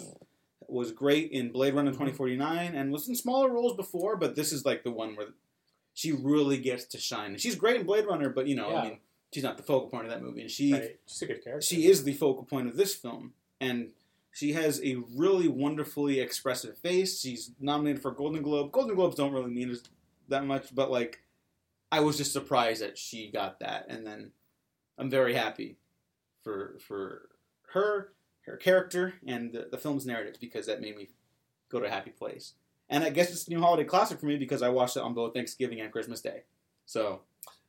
was 0.67 0.91
great 0.91 1.31
in 1.31 1.51
Blade 1.51 1.73
Runner 1.73 1.91
mm-hmm. 1.91 2.05
2049 2.05 2.75
and 2.75 2.91
was 2.91 3.07
in 3.07 3.15
smaller 3.15 3.49
roles 3.49 3.75
before, 3.75 4.15
but 4.17 4.35
this 4.35 4.51
is 4.51 4.65
like 4.65 4.83
the 4.83 4.91
one 4.91 5.15
where 5.15 5.27
she 5.93 6.11
really 6.11 6.57
gets 6.57 6.85
to 6.85 6.99
shine. 6.99 7.31
And 7.31 7.41
she's 7.41 7.55
great 7.55 7.77
in 7.77 7.85
Blade 7.85 8.05
Runner, 8.05 8.29
but 8.29 8.47
you 8.47 8.55
know, 8.55 8.69
Yeah. 8.69 8.79
I 8.79 8.83
mean, 8.83 8.99
she's 9.33 9.43
not 9.43 9.57
the 9.57 9.63
focal 9.63 9.89
point 9.89 10.05
of 10.05 10.11
that 10.11 10.21
movie, 10.21 10.41
and 10.41 10.51
she 10.51 10.73
Right. 10.73 10.99
She's 11.05 11.21
a 11.21 11.25
good 11.25 11.43
character. 11.43 11.65
she 11.65 11.87
is 11.87 12.03
the 12.03 12.13
focal 12.13 12.43
point 12.43 12.67
of 12.67 12.77
this 12.77 12.95
film, 12.95 13.33
and 13.59 13.91
she 14.31 14.53
has 14.53 14.79
a 14.83 14.95
really 15.15 15.47
wonderfully 15.47 16.19
expressive 16.19 16.77
face. 16.77 17.19
She's 17.19 17.51
nominated 17.59 18.01
for 18.01 18.11
Golden 18.11 18.43
Globe. 18.43 18.71
Golden 18.71 18.95
Globes 18.95 19.15
don't 19.15 19.33
really 19.33 19.49
mean 19.49 19.75
that 20.27 20.45
much, 20.45 20.75
but 20.75 20.91
like, 20.91 21.23
I 21.91 22.01
was 22.01 22.17
just 22.17 22.33
surprised 22.33 22.81
that 22.81 22.97
she 22.97 23.31
got 23.31 23.59
that, 23.61 23.87
and 23.89 24.05
then 24.05 24.31
I'm 24.97 25.09
very 25.09 25.33
happy 25.33 25.77
for 26.43 26.77
for 26.79 27.29
her, 27.73 28.13
her 28.47 28.57
character, 28.57 29.13
and 29.25 29.51
the, 29.53 29.67
the 29.71 29.77
film's 29.77 30.05
narrative 30.05 30.37
because 30.39 30.65
that 30.65 30.81
made 30.81 30.95
me 30.97 31.09
go 31.69 31.79
to 31.79 31.85
a 31.85 31.89
happy 31.89 32.11
place. 32.11 32.53
And 32.89 33.03
I 33.03 33.09
guess 33.09 33.31
it's 33.31 33.47
a 33.47 33.49
new 33.49 33.59
holiday 33.61 33.83
classic 33.83 34.19
for 34.19 34.25
me 34.25 34.37
because 34.37 34.61
I 34.61 34.69
watched 34.69 34.95
it 34.97 35.03
on 35.03 35.13
both 35.13 35.33
Thanksgiving 35.33 35.81
and 35.81 35.91
Christmas 35.91 36.21
Day. 36.21 36.43
So 36.85 37.21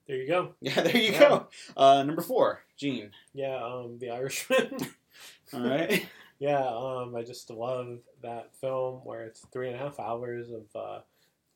There 0.06 0.16
you 0.16 0.28
go. 0.28 0.54
yeah, 0.60 0.80
there 0.80 0.96
you 0.96 1.12
Yeah. 1.12 1.18
go. 1.28 1.46
Uh, 1.76 2.02
number 2.04 2.22
four, 2.22 2.62
Gene. 2.76 3.10
Yeah, 3.34 3.56
um, 3.62 3.98
The 3.98 4.10
Irishman. 4.10 4.76
All 5.52 5.60
right. 5.60 6.06
yeah, 6.38 6.64
um, 6.64 7.14
I 7.16 7.22
just 7.22 7.50
love 7.50 7.98
that 8.22 8.54
film 8.60 9.00
where 9.04 9.24
it's 9.24 9.40
three 9.52 9.66
and 9.68 9.76
a 9.76 9.78
half 9.80 9.98
hours 9.98 10.50
of 10.50 10.62
uh, 10.76 11.00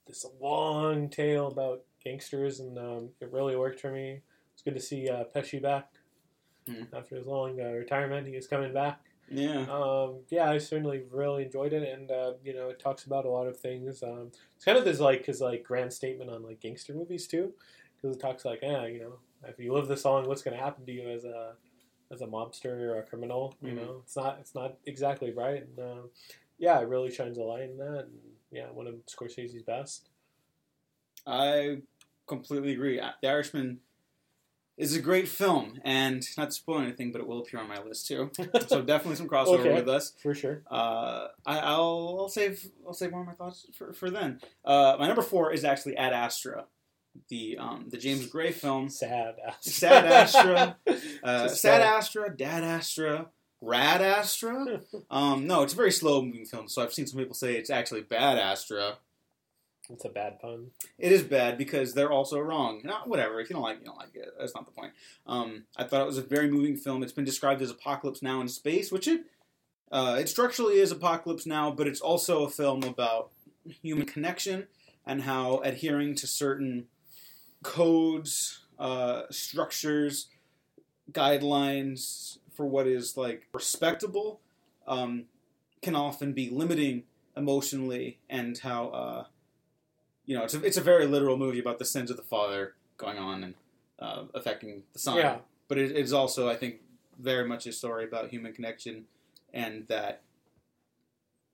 this 0.08 0.26
long 0.40 1.08
tale 1.08 1.46
about 1.46 1.82
gangsters, 2.04 2.58
and 2.58 2.76
um, 2.78 3.10
it 3.20 3.30
really 3.32 3.54
worked 3.56 3.78
for 3.80 3.92
me. 3.92 4.22
It's 4.54 4.62
good 4.62 4.74
to 4.74 4.80
see 4.80 5.08
uh, 5.08 5.24
Pesci 5.34 5.62
back 5.62 5.88
Mhm. 6.68 6.86
after 6.92 7.16
his 7.16 7.26
long 7.26 7.60
uh, 7.60 7.70
retirement. 7.72 8.26
He 8.26 8.34
was 8.36 8.46
coming 8.48 8.72
back. 8.72 9.00
Yeah. 9.32 9.66
Um, 9.70 10.20
yeah, 10.28 10.50
I 10.50 10.58
certainly 10.58 11.04
really 11.10 11.44
enjoyed 11.44 11.72
it, 11.72 11.88
and 11.88 12.10
uh, 12.10 12.34
you 12.44 12.54
know, 12.54 12.68
it 12.68 12.78
talks 12.78 13.04
about 13.04 13.24
a 13.24 13.30
lot 13.30 13.46
of 13.46 13.56
things. 13.58 14.02
Um, 14.02 14.30
it's 14.56 14.64
kind 14.64 14.76
of 14.76 14.84
this 14.84 15.00
like 15.00 15.24
his 15.26 15.40
like 15.40 15.64
grand 15.64 15.92
statement 15.92 16.30
on 16.30 16.42
like 16.42 16.60
gangster 16.60 16.92
movies 16.92 17.26
too, 17.26 17.54
because 17.96 18.14
it 18.16 18.20
talks 18.20 18.44
like, 18.44 18.60
yeah, 18.62 18.86
you 18.86 19.00
know, 19.00 19.18
if 19.48 19.58
you 19.58 19.72
live 19.72 19.88
this 19.88 20.04
long, 20.04 20.26
what's 20.28 20.42
going 20.42 20.56
to 20.56 20.62
happen 20.62 20.84
to 20.84 20.92
you 20.92 21.08
as 21.08 21.24
a 21.24 21.54
as 22.10 22.20
a 22.20 22.26
mobster 22.26 22.66
or 22.90 22.98
a 22.98 23.02
criminal? 23.02 23.56
You 23.62 23.72
Mhm. 23.72 23.76
know, 23.76 24.02
it's 24.04 24.16
not 24.16 24.38
it's 24.40 24.54
not 24.54 24.76
exactly 24.84 25.32
right. 25.32 25.62
And 25.62 25.78
uh, 25.78 26.02
yeah, 26.58 26.78
it 26.80 26.88
really 26.88 27.10
shines 27.10 27.38
a 27.38 27.42
light 27.42 27.70
in 27.70 27.78
that. 27.78 28.04
And 28.04 28.20
yeah, 28.50 28.70
one 28.70 28.86
of 28.86 28.94
Scorsese's 29.06 29.62
best. 29.62 30.10
I 31.26 31.82
completely 32.26 32.72
agree. 32.72 33.00
The 33.22 33.28
Irishman 33.28 33.80
is 34.78 34.96
a 34.96 35.00
great 35.00 35.28
film, 35.28 35.78
and 35.84 36.26
not 36.38 36.46
to 36.46 36.52
spoil 36.52 36.80
anything, 36.80 37.12
but 37.12 37.20
it 37.20 37.26
will 37.26 37.40
appear 37.40 37.60
on 37.60 37.68
my 37.68 37.78
list 37.82 38.06
too. 38.06 38.30
so 38.66 38.80
definitely 38.82 39.16
some 39.16 39.28
crossover 39.28 39.60
Okay. 39.60 39.74
with 39.74 39.88
us. 39.88 40.14
For 40.22 40.34
sure. 40.34 40.62
Uh, 40.70 41.28
I, 41.44 41.58
I'll, 41.58 42.16
I'll 42.20 42.28
save 42.28 42.66
I'll 42.86 42.94
save 42.94 43.10
more 43.10 43.20
of 43.20 43.26
my 43.26 43.34
thoughts 43.34 43.66
for, 43.76 43.92
for 43.92 44.10
then. 44.10 44.40
Uh, 44.64 44.96
my 44.98 45.06
number 45.06 45.22
four 45.22 45.52
is 45.52 45.64
actually 45.64 45.96
Ad 45.96 46.12
Astra, 46.14 46.64
the 47.28 47.58
um, 47.58 47.86
the 47.90 47.98
James 47.98 48.26
Gray 48.26 48.50
film. 48.52 48.88
Sad. 48.88 49.34
Astra. 49.46 49.72
Sad 49.72 50.04
Astra. 50.06 50.76
Uh, 51.22 51.48
Sad 51.48 51.56
sad. 51.56 51.80
Astra, 51.82 52.36
Dad 52.36 52.64
Astra, 52.64 53.26
Rad 53.60 54.00
Astra. 54.00 54.80
Um, 55.10 55.46
no, 55.46 55.62
it's 55.62 55.74
a 55.74 55.76
very 55.76 55.92
slow 55.92 56.22
moving 56.22 56.46
film, 56.46 56.66
so 56.68 56.82
I've 56.82 56.94
seen 56.94 57.06
some 57.06 57.18
people 57.18 57.34
say 57.34 57.54
it's 57.54 57.68
actually 57.70 58.00
Bad 58.00 58.38
Astra. 58.38 58.96
It's 59.90 60.04
a 60.04 60.08
bad 60.08 60.40
pun. 60.40 60.70
It 60.98 61.12
is 61.12 61.22
bad 61.22 61.58
because 61.58 61.92
they're 61.92 62.12
also 62.12 62.38
wrong. 62.38 62.80
Not 62.84 63.08
whatever. 63.08 63.40
If 63.40 63.50
you 63.50 63.54
don't 63.54 63.62
like, 63.62 63.76
it, 63.76 63.80
you 63.80 63.86
don't 63.86 63.98
like 63.98 64.14
it. 64.14 64.28
That's 64.38 64.54
not 64.54 64.64
the 64.64 64.72
point. 64.72 64.92
Um, 65.26 65.64
I 65.76 65.84
thought 65.84 66.02
it 66.02 66.06
was 66.06 66.18
a 66.18 66.22
very 66.22 66.50
moving 66.50 66.76
film. 66.76 67.02
It's 67.02 67.12
been 67.12 67.24
described 67.24 67.62
as 67.62 67.70
Apocalypse 67.70 68.22
Now 68.22 68.40
in 68.40 68.48
space, 68.48 68.92
which 68.92 69.08
it 69.08 69.26
uh, 69.90 70.16
it 70.18 70.28
structurally 70.28 70.78
is 70.78 70.90
Apocalypse 70.90 71.44
Now, 71.44 71.70
but 71.70 71.86
it's 71.86 72.00
also 72.00 72.44
a 72.44 72.48
film 72.48 72.82
about 72.82 73.30
human 73.82 74.06
connection 74.06 74.66
and 75.04 75.22
how 75.22 75.58
adhering 75.58 76.14
to 76.14 76.26
certain 76.26 76.86
codes, 77.62 78.60
uh, 78.78 79.22
structures, 79.30 80.28
guidelines 81.10 82.38
for 82.54 82.66
what 82.66 82.86
is 82.86 83.16
like 83.16 83.48
respectable 83.52 84.40
um, 84.86 85.24
can 85.82 85.94
often 85.94 86.32
be 86.32 86.48
limiting 86.48 87.04
emotionally, 87.36 88.18
and 88.28 88.58
how 88.58 88.88
uh, 88.88 89.24
you 90.26 90.36
know 90.36 90.44
it's 90.44 90.54
a, 90.54 90.62
it's 90.64 90.76
a 90.76 90.82
very 90.82 91.06
literal 91.06 91.36
movie 91.36 91.58
about 91.58 91.78
the 91.78 91.84
sins 91.84 92.10
of 92.10 92.16
the 92.16 92.22
father 92.22 92.74
going 92.96 93.18
on 93.18 93.44
and 93.44 93.54
uh, 93.98 94.24
affecting 94.34 94.82
the 94.92 94.98
son. 94.98 95.16
Yeah. 95.16 95.38
But 95.68 95.78
it, 95.78 95.92
it's 95.92 96.12
also, 96.12 96.48
I 96.48 96.56
think, 96.56 96.76
very 97.18 97.46
much 97.46 97.66
a 97.66 97.72
story 97.72 98.04
about 98.04 98.30
human 98.30 98.52
connection 98.52 99.04
and 99.52 99.86
that 99.88 100.22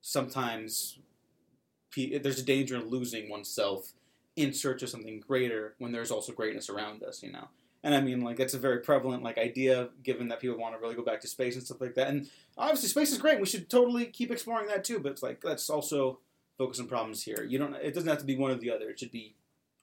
sometimes 0.01 0.99
pe- 1.91 2.19
there's 2.19 2.39
a 2.39 2.45
danger 2.45 2.77
in 2.77 2.89
losing 2.89 3.29
oneself 3.29 3.93
in 4.37 4.53
search 4.53 4.83
of 4.83 4.89
something 4.89 5.21
greater 5.21 5.75
when 5.79 5.93
there's 5.93 6.11
also 6.11 6.33
greatness 6.33 6.71
around 6.71 7.03
us, 7.03 7.23
you 7.23 7.33
know. 7.33 7.49
And 7.85 7.95
I 7.95 8.01
mean, 8.01 8.23
like 8.23 8.37
that's 8.37 8.55
a 8.55 8.59
very 8.59 8.81
prevalent 8.81 9.23
like 9.23 9.39
idea, 9.39 9.91
given 10.03 10.29
that 10.29 10.41
people 10.41 10.59
want 10.59 10.75
to 10.75 10.81
really 10.81 10.95
go 10.95 11.03
back 11.03 11.21
to 11.21 11.29
space 11.29 11.55
and 11.55 11.65
stuff 11.65 11.81
like 11.81 11.95
that. 11.95 12.09
And 12.09 12.29
obviously, 12.57 12.89
space 12.89 13.13
is 13.13 13.19
great. 13.19 13.39
We 13.39 13.47
should 13.47 13.71
totally 13.71 14.07
keep 14.07 14.31
exploring 14.31 14.67
that 14.69 14.85
too. 14.85 14.99
But 14.99 15.13
it's 15.13 15.23
like 15.23 15.45
let's 15.45 15.71
also 15.71 16.19
focus 16.59 16.81
on 16.81 16.87
problems 16.89 17.23
here. 17.23 17.45
You 17.49 17.59
don't. 17.59 17.75
It 17.77 17.95
doesn't 17.95 18.09
have 18.09 18.19
to 18.19 18.25
be 18.27 18.37
one 18.37 18.51
or 18.51 18.57
the 18.57 18.71
other. 18.71 18.91
It 18.91 18.99
should 18.99 19.13
be 19.13 19.35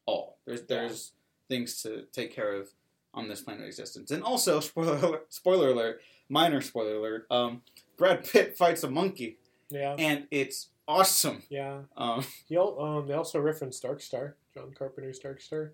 all. 0.06 0.38
There's 0.46 0.62
there's 0.64 1.12
things 1.50 1.82
to 1.84 2.04
take 2.12 2.34
care 2.36 2.52
of 2.54 2.70
on 3.14 3.28
this 3.30 3.42
planet 3.42 3.62
of 3.64 3.68
existence. 3.68 4.12
And 4.12 4.22
also, 4.24 4.60
spoiler 4.72 4.98
alert, 4.98 5.34
spoiler 5.34 5.70
alert, 5.70 6.02
minor 6.30 6.62
spoiler 6.62 6.96
alert. 6.98 7.28
Um, 7.32 7.62
Brad 7.98 8.24
Pitt 8.30 8.58
fights 8.58 8.84
a 8.84 8.90
monkey, 8.90 9.38
Yeah. 9.70 9.96
and 9.98 10.28
it's 10.32 10.68
awesome. 10.88 11.44
Yeah. 11.50 11.80
Um, 11.96 12.26
He 12.48 12.58
um, 12.58 13.06
they 13.08 13.14
also 13.14 13.40
reference 13.40 13.80
Dark 13.80 14.02
Star, 14.02 14.36
John 14.54 14.74
Carpenter's 14.78 15.18
Dark 15.20 15.40
Star, 15.42 15.72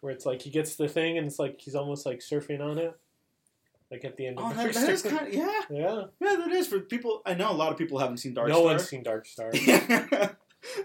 where 0.00 0.12
it's 0.12 0.26
like 0.26 0.42
he 0.42 0.50
gets 0.50 0.74
the 0.74 0.88
thing 0.88 1.16
and 1.16 1.26
it's 1.26 1.38
like 1.38 1.60
he's 1.60 1.74
almost 1.76 2.04
like 2.06 2.18
surfing 2.18 2.60
on 2.60 2.78
it, 2.78 2.98
like 3.94 4.04
at 4.04 4.16
the 4.16 4.26
end 4.26 4.38
of 4.38 4.44
oh, 4.44 4.54
Dark 4.54 4.72
that, 4.72 4.80
that 4.86 4.90
is 4.90 5.02
kind 5.02 5.28
of 5.28 5.32
yeah, 5.32 5.60
yeah. 5.70 6.02
yeah. 6.20 6.36
That 6.36 6.50
is 6.50 6.66
for 6.66 6.80
people. 6.80 7.22
I 7.24 7.34
know 7.34 7.50
a 7.50 7.54
lot 7.54 7.70
of 7.70 7.78
people 7.78 7.98
haven't 7.98 8.18
seen 8.18 8.34
Dark 8.34 8.48
Star, 8.48 8.58
no 8.58 8.62
Star. 8.64 8.74
one's 8.74 8.88
seen 8.88 9.02
Dark 9.02 9.26
Star. 9.26 9.50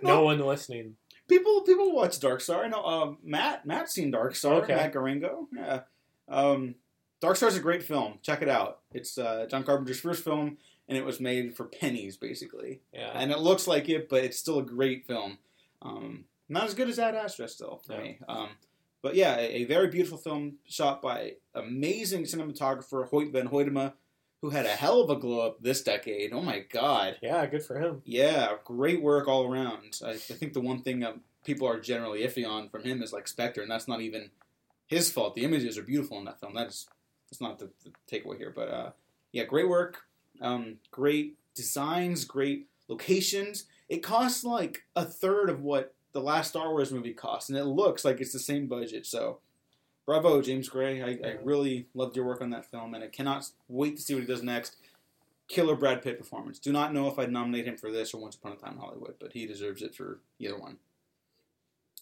no, 0.03 0.09
no 0.15 0.23
one 0.23 0.39
listening. 0.39 0.95
people 1.27 1.61
people 1.61 1.91
watch 1.93 2.19
Dark 2.19 2.41
Star. 2.41 2.63
I 2.63 2.67
know 2.67 2.83
um, 2.83 3.17
Matt 3.23 3.65
Matt's 3.65 3.93
seen 3.93 4.11
Dark 4.11 4.35
Star. 4.35 4.55
Okay. 4.55 4.75
Matt 4.75 4.93
Garingo. 4.93 5.47
Yeah. 5.55 5.81
Um, 6.27 6.75
Dark 7.19 7.35
Star's 7.35 7.57
a 7.57 7.61
great 7.61 7.83
film. 7.83 8.19
Check 8.21 8.41
it 8.41 8.49
out. 8.49 8.79
It's 8.93 9.17
uh, 9.17 9.45
John 9.49 9.63
Carpenter's 9.63 9.99
first 9.99 10.23
film, 10.23 10.57
and 10.87 10.97
it 10.97 11.03
was 11.03 11.19
made 11.19 11.57
for 11.57 11.65
pennies, 11.65 12.15
basically. 12.15 12.81
Yeah. 12.93 13.11
And 13.13 13.31
it 13.31 13.39
looks 13.39 13.67
like 13.67 13.89
it, 13.89 14.07
but 14.07 14.23
it's 14.23 14.37
still 14.37 14.59
a 14.59 14.63
great 14.63 15.05
film. 15.05 15.39
Um, 15.81 16.25
not 16.47 16.63
as 16.65 16.73
good 16.73 16.87
as 16.87 16.97
Ad 16.97 17.15
Astra, 17.15 17.47
still 17.47 17.81
for 17.85 17.93
Yeah. 17.93 18.01
me. 18.01 18.19
Um, 18.29 18.49
but 19.01 19.15
yeah, 19.15 19.37
a, 19.37 19.61
a 19.61 19.63
very 19.65 19.87
beautiful 19.87 20.17
film 20.17 20.57
shot 20.67 21.01
by 21.01 21.33
amazing 21.53 22.23
cinematographer 22.23 23.07
Hoyt 23.09 23.31
Van 23.31 23.49
Hoytema, 23.49 23.93
who 24.41 24.49
had 24.49 24.65
a 24.65 24.69
hell 24.69 25.01
of 25.01 25.09
a 25.09 25.15
glow 25.15 25.45
up 25.45 25.61
this 25.61 25.81
decade. 25.83 26.31
Oh 26.33 26.41
my 26.41 26.59
god. 26.59 27.17
Yeah, 27.21 27.45
good 27.45 27.63
for 27.63 27.79
him. 27.79 28.01
Yeah, 28.05 28.53
great 28.63 29.01
work 29.01 29.27
all 29.27 29.51
around. 29.51 29.99
I, 30.05 30.11
I 30.11 30.17
think 30.17 30.53
the 30.53 30.61
one 30.61 30.81
thing 30.81 31.03
um, 31.03 31.21
people 31.43 31.67
are 31.67 31.79
generally 31.79 32.21
iffy 32.21 32.47
on 32.47 32.69
from 32.69 32.83
him 32.83 33.01
is 33.01 33.13
like 33.13 33.27
Spectre, 33.27 33.61
and 33.61 33.71
that's 33.71 33.87
not 33.87 34.01
even 34.01 34.31
his 34.87 35.11
fault. 35.11 35.35
The 35.35 35.43
images 35.43 35.77
are 35.77 35.83
beautiful 35.83 36.17
in 36.17 36.25
that 36.25 36.39
film. 36.39 36.53
That 36.53 36.67
is 36.67 36.87
That's 37.29 37.41
not 37.41 37.59
the, 37.59 37.69
the 37.83 37.91
takeaway 38.09 38.37
here, 38.37 38.53
but 38.55 38.69
uh, 38.69 38.91
yeah, 39.31 39.43
great 39.43 39.69
work. 39.69 40.03
Um, 40.41 40.77
great 40.89 41.35
designs, 41.53 42.25
great 42.25 42.67
locations. 42.87 43.65
It 43.89 44.03
costs 44.03 44.43
like 44.43 44.83
a 44.95 45.03
third 45.05 45.49
of 45.49 45.61
what 45.61 45.93
the 46.11 46.21
last 46.21 46.49
Star 46.49 46.69
Wars 46.71 46.91
movie 46.91 47.13
cost, 47.13 47.49
and 47.49 47.57
it 47.57 47.65
looks 47.65 48.03
like 48.05 48.19
it's 48.21 48.33
the 48.33 48.39
same 48.39 48.67
budget. 48.67 49.05
So, 49.05 49.39
bravo, 50.05 50.41
James 50.41 50.69
Gray. 50.69 51.01
I, 51.01 51.19
I 51.27 51.37
really 51.43 51.87
loved 51.93 52.15
your 52.15 52.25
work 52.25 52.41
on 52.41 52.49
that 52.51 52.65
film, 52.69 52.93
and 52.93 53.03
I 53.03 53.07
cannot 53.07 53.47
wait 53.67 53.97
to 53.97 54.01
see 54.01 54.13
what 54.15 54.21
he 54.21 54.27
does 54.27 54.43
next. 54.43 54.75
Killer 55.47 55.75
Brad 55.75 56.01
Pitt 56.03 56.19
performance. 56.19 56.59
Do 56.59 56.71
not 56.71 56.93
know 56.93 57.07
if 57.07 57.17
I'd 57.17 57.31
nominate 57.31 57.65
him 57.65 57.75
for 57.77 57.91
this 57.91 58.13
or 58.13 58.21
Once 58.21 58.35
Upon 58.35 58.51
a 58.51 58.55
Time 58.55 58.73
in 58.73 58.79
Hollywood, 58.79 59.15
but 59.19 59.33
he 59.33 59.47
deserves 59.47 59.81
it 59.81 59.95
for 59.95 60.19
either 60.37 60.57
one. 60.59 60.77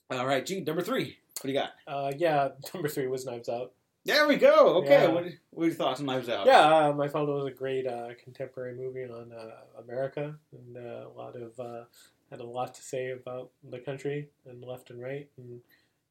All 0.10 0.26
right, 0.26 0.46
G, 0.46 0.62
number 0.62 0.82
three. 0.82 1.18
What 1.42 1.44
do 1.44 1.50
you 1.50 1.54
got? 1.54 1.72
Uh, 1.88 2.12
yeah, 2.18 2.50
number 2.74 2.90
three 2.90 3.08
was 3.08 3.26
Knives 3.26 3.50
Out. 3.50 3.72
There 4.06 4.26
we 4.28 4.38
go. 4.38 4.78
Okay, 4.78 5.04
Yeah. 5.04 5.08
what, 5.10 5.26
what 5.52 5.64
are 5.64 5.68
your 5.68 5.76
thoughts 5.76 6.00
on 6.00 6.06
Knives 6.06 6.30
Out? 6.30 6.46
Yeah, 6.46 6.88
um, 6.88 7.02
I 7.02 7.10
felt 7.10 7.28
it 7.28 7.34
was 7.34 7.48
a 7.48 7.52
great 7.52 7.86
uh, 7.86 8.10
contemporary 8.24 8.74
movie 8.74 9.04
on 9.04 9.34
uh, 9.34 9.82
America, 9.82 10.36
and 10.54 10.78
uh, 10.78 11.08
a 11.08 11.14
lot 11.16 11.36
of 11.36 11.60
uh, 11.60 11.84
had 12.30 12.40
a 12.40 12.46
lot 12.46 12.74
to 12.76 12.82
say 12.82 13.12
about 13.12 13.52
the 13.70 13.80
country 13.80 14.30
and 14.46 14.64
left 14.64 14.90
and 14.90 15.02
right, 15.02 15.28
and 15.38 15.62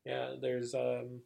yeah, 0.05 0.35
there's 0.41 0.75
um, 0.75 1.21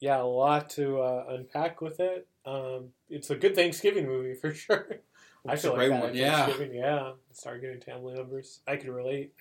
yeah 0.00 0.20
a 0.20 0.24
lot 0.24 0.70
to 0.70 1.00
uh, 1.00 1.24
unpack 1.30 1.80
with 1.80 2.00
it. 2.00 2.26
Um, 2.44 2.88
it's 3.08 3.30
a 3.30 3.36
good 3.36 3.54
Thanksgiving 3.54 4.06
movie 4.06 4.34
for 4.40 4.52
sure. 4.52 4.86
I 5.46 5.56
feel 5.56 5.76
like 5.76 5.88
that 5.88 6.02
one, 6.02 6.14
yeah. 6.14 6.46
Thanksgiving, 6.46 6.76
yeah. 6.76 7.12
Start 7.32 7.60
getting 7.62 7.80
family 7.80 8.14
members. 8.14 8.60
I 8.66 8.76
could 8.76 8.90
relate. 8.90 9.32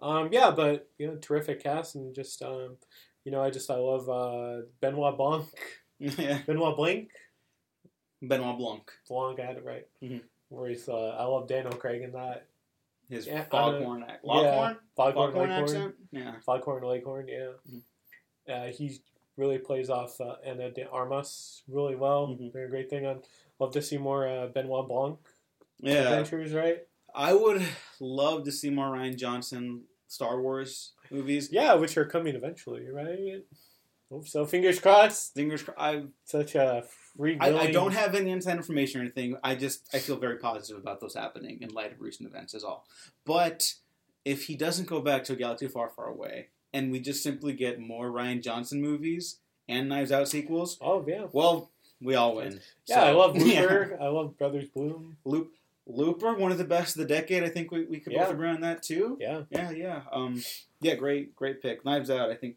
Um, 0.00 0.30
yeah, 0.32 0.50
but 0.50 0.88
you 0.98 1.06
know, 1.06 1.16
terrific 1.16 1.62
cast 1.62 1.94
and 1.94 2.14
just 2.14 2.42
um, 2.42 2.76
you 3.24 3.32
know, 3.32 3.42
I 3.42 3.50
just 3.50 3.70
I 3.70 3.76
love 3.76 4.08
uh, 4.08 4.62
Benoit 4.80 5.16
Blanc. 5.16 5.46
yeah. 5.98 6.38
Benoit 6.46 6.76
Blanc. 6.76 7.10
Benoit 8.22 8.56
Blanc. 8.58 8.90
Blanc, 9.08 9.40
I 9.40 9.44
had 9.44 9.56
it 9.56 9.64
right. 9.64 9.86
Mhm. 10.02 10.22
Where 10.48 10.68
he's, 10.68 10.88
uh, 10.88 11.10
I 11.10 11.24
love 11.24 11.46
Daniel 11.46 11.72
Craig 11.72 12.02
in 12.02 12.12
that. 12.12 12.46
His 13.10 13.26
Yeah, 13.26 13.42
foghorn 13.44 14.04
yeah. 14.08 14.16
Foghorn, 14.24 14.78
Foghorn 14.96 15.50
accent? 15.50 15.94
Yeah. 16.12 16.34
Foghorn 16.46 16.84
Leghorn, 16.84 17.26
yeah. 17.28 17.52
Mhm. 17.68 17.82
Uh, 18.48 18.66
he 18.72 18.98
really 19.36 19.58
plays 19.58 19.90
off 19.90 20.20
uh, 20.20 20.36
Ana 20.44 20.70
de 20.70 20.88
Armas 20.88 21.62
really 21.68 21.96
well. 21.96 22.28
Mhm. 22.28 22.52
Very 22.52 22.68
great 22.68 22.88
thing. 22.88 23.06
I'd 23.06 23.26
love 23.58 23.72
to 23.72 23.82
see 23.82 23.98
more 23.98 24.28
uh, 24.28 24.46
Benoit 24.46 24.86
Blanc 24.88 25.18
Yeah. 25.80 26.02
adventures, 26.04 26.52
right? 26.54 26.86
I 27.14 27.34
would 27.34 27.62
love 27.98 28.44
to 28.44 28.52
see 28.52 28.70
more 28.70 28.86
Rian 28.96 29.16
Johnson 29.16 29.84
Star 30.06 30.40
Wars 30.40 30.92
movies. 31.10 31.50
Yeah, 31.52 31.74
which 31.74 31.96
are 31.96 32.04
coming 32.04 32.36
eventually, 32.36 32.88
right? 32.88 33.44
Hope 34.08 34.28
so. 34.28 34.46
Fingers 34.46 34.78
crossed. 34.80 35.34
Fingers 35.34 35.62
cro- 35.64 35.74
I, 35.76 36.04
Such 36.24 36.54
a. 36.54 36.84
I, 37.40 37.52
I 37.58 37.70
don't 37.72 37.92
have 37.92 38.14
any 38.14 38.30
inside 38.30 38.56
information 38.56 39.00
or 39.00 39.04
anything. 39.04 39.36
I 39.42 39.54
just 39.54 39.88
I 39.94 39.98
feel 39.98 40.16
very 40.16 40.36
positive 40.36 40.80
about 40.80 41.00
those 41.00 41.14
happening 41.14 41.58
in 41.60 41.70
light 41.70 41.92
of 41.92 42.00
recent 42.00 42.28
events 42.28 42.54
is 42.54 42.64
all. 42.64 42.86
But 43.24 43.74
if 44.24 44.44
he 44.46 44.54
doesn't 44.56 44.86
go 44.88 45.00
back 45.00 45.24
to 45.24 45.32
a 45.32 45.36
galaxy 45.36 45.68
far, 45.68 45.88
far 45.88 46.06
away, 46.06 46.48
and 46.72 46.90
we 46.92 47.00
just 47.00 47.22
simply 47.22 47.52
get 47.52 47.80
more 47.80 48.10
Rian 48.10 48.42
Johnson 48.42 48.80
movies 48.80 49.38
and 49.68 49.88
Knives 49.88 50.12
Out 50.12 50.28
sequels, 50.28 50.78
Oh 50.80 51.04
yeah. 51.06 51.26
well, 51.32 51.70
we 52.00 52.14
all 52.14 52.36
win. 52.36 52.60
Yeah, 52.86 52.96
So- 52.96 53.00
I 53.02 53.10
love 53.12 53.36
yeah. 53.38 53.60
Looper. 53.62 53.98
I 54.00 54.06
love 54.08 54.38
Brothers 54.38 54.64
Bloom. 54.66 55.16
Loop, 55.24 55.52
Looper, 55.86 56.34
one 56.34 56.52
of 56.52 56.58
the 56.58 56.64
best 56.64 56.96
of 56.96 57.00
the 57.06 57.12
decade. 57.14 57.42
I 57.42 57.48
think 57.48 57.70
we, 57.70 57.84
we 57.84 57.98
could 58.00 58.12
Yeah. 58.12 58.24
both 58.24 58.34
agree 58.34 58.48
on 58.48 58.60
that 58.60 58.82
too. 58.82 59.16
Yeah. 59.20 59.42
Yeah, 59.50 59.70
yeah. 59.72 60.02
Um, 60.12 60.42
yeah, 60.80 60.94
great, 60.94 61.34
great 61.34 61.60
pick. 61.60 61.84
Knives 61.84 62.10
Out. 62.10 62.30
I 62.30 62.34
think 62.36 62.56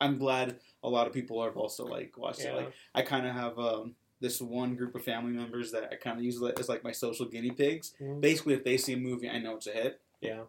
I'm 0.00 0.18
glad 0.18 0.56
a 0.84 0.88
lot 0.88 1.06
of 1.08 1.12
people 1.12 1.42
have 1.42 1.56
also 1.56 1.84
like 1.84 2.16
watched 2.16 2.42
it. 2.42 2.54
Like 2.54 2.72
I 2.94 3.02
kind 3.02 3.26
of 3.26 3.34
have 3.34 3.58
um, 3.58 3.94
this 4.20 4.40
one 4.40 4.76
group 4.76 4.94
of 4.94 5.02
family 5.02 5.32
members 5.32 5.72
that 5.72 5.88
I 5.90 5.96
kind 5.96 6.18
of 6.18 6.24
use 6.24 6.40
as 6.58 6.68
like 6.68 6.84
my 6.84 6.92
social 6.92 7.26
guinea 7.26 7.50
pigs. 7.50 7.94
Mhm. 8.00 8.20
Basically, 8.20 8.54
if 8.54 8.62
they 8.64 8.76
see 8.76 8.92
a 8.92 8.96
movie, 8.98 9.28
I 9.28 9.38
know 9.38 9.56
it's 9.56 9.66
a 9.66 9.72
hit. 9.72 10.00
Yeah. 10.20 10.42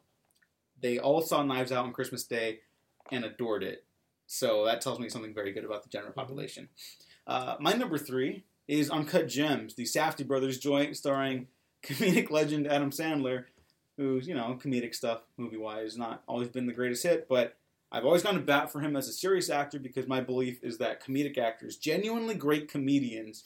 They 0.81 0.99
all 0.99 1.21
saw 1.21 1.41
Knives 1.41 1.71
Out 1.71 1.85
on 1.85 1.93
Christmas 1.93 2.23
Day 2.25 2.59
and 3.11 3.23
adored 3.25 3.63
it. 3.63 3.85
So 4.27 4.65
that 4.65 4.81
tells 4.81 4.99
me 4.99 5.09
something 5.09 5.33
very 5.33 5.51
good 5.51 5.63
about 5.65 5.83
the 5.83 5.89
general 5.89 6.11
Mm-hmm. 6.11 6.19
population. 6.19 6.69
Uh, 7.25 7.55
my 7.59 7.73
number 7.73 7.97
three 7.97 8.43
is 8.67 8.89
Uncut 8.89 9.27
Gems, 9.27 9.75
the 9.75 9.83
Safdie 9.83 10.27
brothers 10.27 10.57
joint 10.59 10.95
starring 10.97 11.47
comedic 11.83 12.29
legend 12.31 12.67
Adam 12.67 12.91
Sandler, 12.91 13.45
who's, 13.97 14.27
you 14.27 14.35
know, 14.35 14.59
comedic 14.61 14.93
stuff, 14.95 15.21
movie 15.37 15.57
wise, 15.57 15.97
not 15.97 16.23
always 16.27 16.49
been 16.49 16.65
the 16.67 16.73
greatest 16.73 17.03
hit, 17.03 17.27
but 17.29 17.55
I've 17.95 18.03
always 18.03 18.23
gone 18.23 18.33
to 18.33 18.41
bat 18.41 18.69
for 18.69 18.81
him 18.81 18.97
as 18.97 19.07
a 19.07 19.13
serious 19.13 19.49
actor 19.49 19.79
because 19.79 20.05
my 20.05 20.19
belief 20.19 20.61
is 20.61 20.79
that 20.79 21.01
comedic 21.01 21.37
actors, 21.37 21.77
genuinely 21.77 22.35
great 22.35 22.67
comedians, 22.67 23.45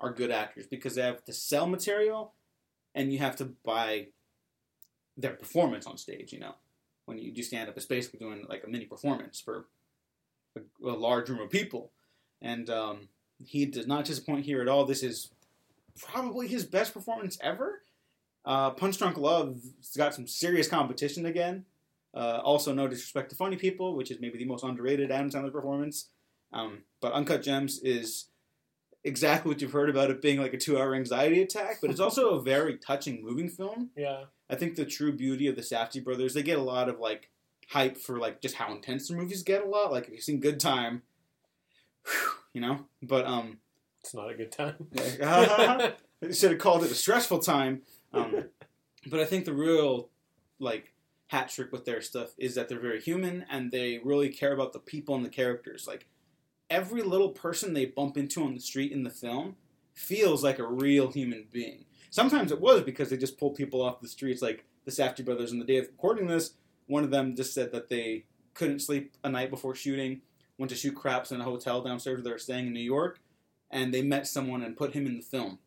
are 0.00 0.12
good 0.12 0.30
actors 0.30 0.68
because 0.68 0.94
they 0.94 1.02
have 1.02 1.24
to 1.24 1.32
sell 1.32 1.66
material 1.66 2.32
and 2.94 3.12
you 3.12 3.18
have 3.18 3.34
to 3.34 3.46
buy 3.64 4.06
their 5.16 5.32
performance 5.32 5.84
on 5.84 5.98
stage, 5.98 6.32
you 6.32 6.38
know. 6.38 6.54
When 7.06 7.18
you 7.18 7.32
do 7.32 7.42
stand 7.42 7.68
up, 7.68 7.76
it's 7.76 7.86
basically 7.86 8.20
doing 8.20 8.46
like 8.48 8.62
a 8.64 8.70
mini 8.70 8.84
performance 8.84 9.40
for 9.40 9.66
a, 10.54 10.60
a 10.88 10.94
large 10.94 11.28
room 11.28 11.40
of 11.40 11.50
people. 11.50 11.90
And 12.40 12.70
um, 12.70 13.08
he 13.44 13.66
does 13.66 13.88
not 13.88 14.04
disappoint 14.04 14.44
here 14.44 14.62
at 14.62 14.68
all. 14.68 14.84
This 14.84 15.02
is 15.02 15.30
probably 15.98 16.46
his 16.46 16.64
best 16.64 16.94
performance 16.94 17.36
ever. 17.42 17.82
Uh, 18.44 18.70
Punch 18.70 18.96
Drunk 18.96 19.16
Love's 19.16 19.96
got 19.96 20.14
some 20.14 20.28
serious 20.28 20.68
competition 20.68 21.26
again. 21.26 21.64
Uh, 22.14 22.40
also, 22.42 22.72
no 22.72 22.88
disrespect 22.88 23.30
to 23.30 23.36
Funny 23.36 23.56
People, 23.56 23.94
which 23.94 24.10
is 24.10 24.20
maybe 24.20 24.38
the 24.38 24.44
most 24.44 24.64
underrated 24.64 25.10
Adam 25.10 25.30
Sandler 25.30 25.52
performance. 25.52 26.08
Um, 26.52 26.84
but 27.00 27.12
Uncut 27.12 27.42
Gems 27.42 27.80
is 27.82 28.28
exactly 29.04 29.50
what 29.50 29.60
you've 29.60 29.72
heard 29.72 29.90
about 29.90 30.10
it 30.10 30.22
being 30.22 30.40
like 30.40 30.54
a 30.54 30.58
two-hour 30.58 30.94
anxiety 30.94 31.42
attack, 31.42 31.78
but 31.80 31.90
it's 31.90 32.00
also 32.00 32.30
a 32.30 32.42
very 32.42 32.76
touching, 32.78 33.22
moving 33.22 33.48
film. 33.48 33.90
Yeah. 33.96 34.24
I 34.50 34.56
think 34.56 34.76
the 34.76 34.84
true 34.84 35.12
beauty 35.12 35.46
of 35.46 35.56
the 35.56 35.62
Safdie 35.62 36.02
brothers, 36.02 36.34
they 36.34 36.42
get 36.42 36.58
a 36.58 36.62
lot 36.62 36.88
of 36.88 36.98
like 36.98 37.30
hype 37.70 37.98
for 37.98 38.18
like 38.18 38.40
just 38.40 38.54
how 38.56 38.72
intense 38.72 39.08
their 39.08 39.18
movies 39.18 39.42
get 39.42 39.62
a 39.62 39.68
lot. 39.68 39.92
Like 39.92 40.06
if 40.06 40.12
you've 40.12 40.22
seen 40.22 40.40
Good 40.40 40.58
Time, 40.58 41.02
whew, 42.04 42.30
you 42.54 42.60
know. 42.60 42.86
But 43.02 43.26
um, 43.26 43.58
It's 44.00 44.14
not 44.14 44.30
a 44.30 44.34
good 44.34 44.50
time. 44.52 44.74
I 44.92 45.92
should 46.32 46.52
have 46.52 46.60
called 46.60 46.84
it 46.84 46.90
a 46.90 46.94
stressful 46.94 47.40
time. 47.40 47.82
Um, 48.12 48.44
but 49.06 49.20
I 49.20 49.24
think 49.24 49.44
the 49.44 49.52
real 49.52 50.08
like 50.58 50.92
hat 51.28 51.48
trick 51.48 51.72
with 51.72 51.84
their 51.84 52.00
stuff 52.00 52.34
is 52.38 52.54
that 52.54 52.68
they're 52.68 52.80
very 52.80 53.00
human 53.00 53.44
and 53.50 53.70
they 53.70 54.00
really 54.02 54.28
care 54.30 54.52
about 54.52 54.72
the 54.72 54.78
people 54.78 55.14
and 55.14 55.24
the 55.24 55.30
characters. 55.30 55.86
Like 55.86 56.06
every 56.70 57.02
little 57.02 57.30
person 57.30 57.72
they 57.72 57.86
bump 57.86 58.16
into 58.16 58.42
on 58.42 58.54
the 58.54 58.60
street 58.60 58.92
in 58.92 59.02
the 59.04 59.10
film 59.10 59.56
feels 59.94 60.42
like 60.42 60.58
a 60.58 60.66
real 60.66 61.10
human 61.10 61.46
being. 61.52 61.84
Sometimes 62.10 62.50
it 62.50 62.60
was 62.60 62.82
because 62.82 63.10
they 63.10 63.16
just 63.16 63.38
pulled 63.38 63.56
people 63.56 63.82
off 63.82 64.00
the 64.00 64.08
streets, 64.08 64.40
like 64.40 64.64
the 64.84 64.90
Safdie 64.90 65.24
brothers. 65.24 65.52
On 65.52 65.58
the 65.58 65.64
day 65.64 65.76
of 65.76 65.88
recording 65.88 66.26
this, 66.26 66.54
one 66.86 67.04
of 67.04 67.10
them 67.10 67.36
just 67.36 67.52
said 67.52 67.72
that 67.72 67.90
they 67.90 68.24
couldn't 68.54 68.80
sleep 68.80 69.12
a 69.22 69.28
night 69.28 69.50
before 69.50 69.74
shooting, 69.74 70.22
went 70.56 70.70
to 70.70 70.76
shoot 70.76 70.94
craps 70.94 71.30
in 71.30 71.40
a 71.40 71.44
hotel 71.44 71.82
downstairs 71.82 72.16
where 72.16 72.24
they 72.24 72.30
were 72.30 72.38
staying 72.38 72.66
in 72.66 72.72
New 72.72 72.80
York, 72.80 73.20
and 73.70 73.92
they 73.92 74.00
met 74.02 74.26
someone 74.26 74.62
and 74.62 74.76
put 74.76 74.94
him 74.94 75.06
in 75.06 75.16
the 75.16 75.22
film. 75.22 75.58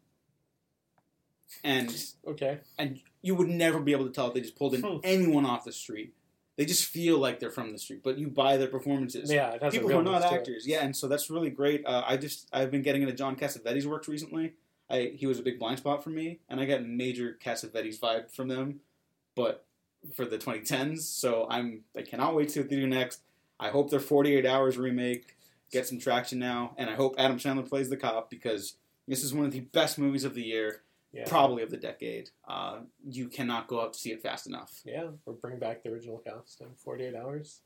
And 1.63 1.95
okay. 2.25 2.59
and 2.79 3.01
you 3.21 3.35
would 3.35 3.47
never 3.49 3.79
be 3.79 3.91
able 3.91 4.05
to 4.05 4.11
tell 4.11 4.27
if 4.27 4.33
they 4.33 4.41
just 4.41 4.55
pulled 4.55 4.73
in 4.73 4.81
Hmm. 4.81 4.97
anyone 5.03 5.45
off 5.45 5.63
the 5.65 5.71
street. 5.71 6.13
They 6.57 6.65
just 6.65 6.85
feel 6.85 7.17
like 7.17 7.39
they're 7.39 7.49
from 7.49 7.71
the 7.71 7.77
street, 7.79 8.01
but 8.03 8.17
you 8.17 8.27
buy 8.27 8.57
their 8.57 8.67
performances. 8.67 9.31
Yeah, 9.31 9.51
it 9.53 9.63
has 9.63 9.73
People 9.73 9.89
a 9.89 9.93
who 9.93 9.99
are 9.99 10.03
not 10.03 10.09
realness 10.11 10.29
to 10.29 10.35
it. 10.35 10.39
actors, 10.39 10.67
yeah, 10.67 10.83
and 10.83 10.95
so 10.95 11.07
that's 11.07 11.29
really 11.29 11.49
great. 11.49 11.83
Uh, 11.85 12.03
I 12.05 12.17
just 12.17 12.47
I've 12.51 12.69
been 12.71 12.81
getting 12.81 13.01
into 13.01 13.13
John 13.13 13.35
Cassavetes' 13.35 13.85
works 13.85 14.07
recently. 14.07 14.53
I 14.89 15.13
he 15.15 15.25
was 15.25 15.39
a 15.39 15.43
big 15.43 15.57
blind 15.59 15.79
spot 15.79 16.03
for 16.03 16.09
me, 16.09 16.39
and 16.49 16.59
I 16.59 16.65
got 16.65 16.83
major 16.85 17.37
Cassavetes 17.43 17.99
vibe 17.99 18.29
from 18.31 18.47
them, 18.49 18.81
but 19.35 19.65
for 20.13 20.25
the 20.25 20.37
2010s. 20.37 20.99
So 21.01 21.47
I'm 21.49 21.83
I 21.97 22.01
cannot 22.01 22.35
wait 22.35 22.45
to 22.49 22.53
see 22.53 22.59
what 22.59 22.69
they 22.69 22.75
do 22.75 22.87
next. 22.87 23.21
I 23.59 23.69
hope 23.69 23.89
their 23.89 23.99
48 23.99 24.45
Hours 24.45 24.77
remake 24.77 25.37
gets 25.71 25.89
some 25.89 25.99
traction 25.99 26.37
now, 26.39 26.73
and 26.77 26.89
I 26.89 26.95
hope 26.95 27.15
Adam 27.17 27.37
Sandler 27.39 27.67
plays 27.67 27.89
the 27.89 27.97
cop 27.97 28.29
because 28.29 28.75
this 29.07 29.23
is 29.23 29.33
one 29.33 29.45
of 29.45 29.51
the 29.51 29.59
best 29.61 29.97
movies 29.97 30.25
of 30.25 30.35
the 30.35 30.43
year 30.43 30.81
Yeah. 31.13 31.23
probably 31.27 31.61
of 31.63 31.69
the 31.71 31.77
decade. 31.77 32.29
Uh, 32.47 32.79
you 33.05 33.27
cannot 33.27 33.67
go 33.67 33.81
out 33.81 33.93
to 33.93 33.99
see 33.99 34.11
it 34.11 34.21
fast 34.21 34.47
enough. 34.47 34.79
Yeah, 34.85 35.07
or 35.25 35.33
bring 35.33 35.59
back 35.59 35.83
the 35.83 35.89
original 35.89 36.19
cast 36.19 36.61
in 36.61 36.67
48 36.75 37.15
hours. 37.15 37.61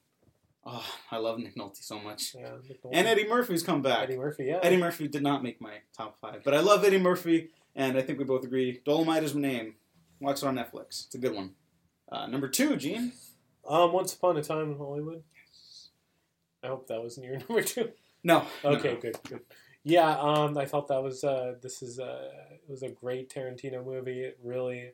Oh, 0.66 0.84
I 1.12 1.18
love 1.18 1.38
Nick 1.38 1.56
Nolte 1.56 1.84
so 1.84 2.00
much. 2.00 2.34
Yeah, 2.34 2.56
And 2.92 3.08
Eddie 3.08 3.28
Murphy's 3.28 3.62
come 3.62 3.84
back. 3.84 4.00
Eddie 4.04 4.18
Murphy. 4.18 4.46
Yeah, 4.46 4.60
Eddie 4.64 4.78
Murphy 4.78 5.08
did 5.08 5.22
not 5.22 5.44
make 5.44 5.62
my 5.62 5.76
top 5.96 6.18
five, 6.20 6.42
but 6.44 6.56
I 6.56 6.60
love 6.62 6.84
Eddie 6.84 6.98
Murphy, 6.98 7.50
and 7.76 7.98
I 7.98 8.02
think 8.02 8.18
we 8.18 8.26
both 8.26 8.44
agree 8.44 8.82
Dolomite 8.84 9.22
is 9.24 9.36
my 9.36 9.42
name. 9.42 9.76
Watch 10.20 10.42
it 10.42 10.48
on 10.48 10.56
Netflix. 10.56 11.06
It's 11.06 11.14
a 11.14 11.20
good 11.20 11.36
one. 11.36 11.52
Uh, 12.12 12.26
number 12.26 12.48
two, 12.48 12.76
Gene. 12.78 13.12
Um, 13.68 13.92
Once 13.94 14.14
Upon 14.16 14.38
a 14.38 14.44
Time 14.44 14.72
in 14.72 14.78
Hollywood. 14.78 15.22
I 16.64 16.68
hope 16.68 16.88
that 16.88 17.00
wasn't 17.02 17.28
your 17.28 17.38
number 17.48 17.62
two. 17.62 17.90
No. 18.24 18.46
no, 18.64 18.72
Okay, 18.72 18.94
no. 18.96 19.00
good, 19.02 19.18
good. 19.30 19.42
Yeah, 19.88 20.18
um, 20.20 20.58
I 20.58 20.66
felt 20.66 20.88
that 20.88 21.04
was 21.04 21.24
uh, 21.24 21.56
this 21.62 21.84
is 21.84 22.00
a 22.00 22.32
it 22.52 22.68
was 22.68 22.82
a 22.82 22.90
great 22.90 23.30
Tarantino 23.30 23.86
movie. 23.86 24.24
It 24.24 24.40
really, 24.44 24.94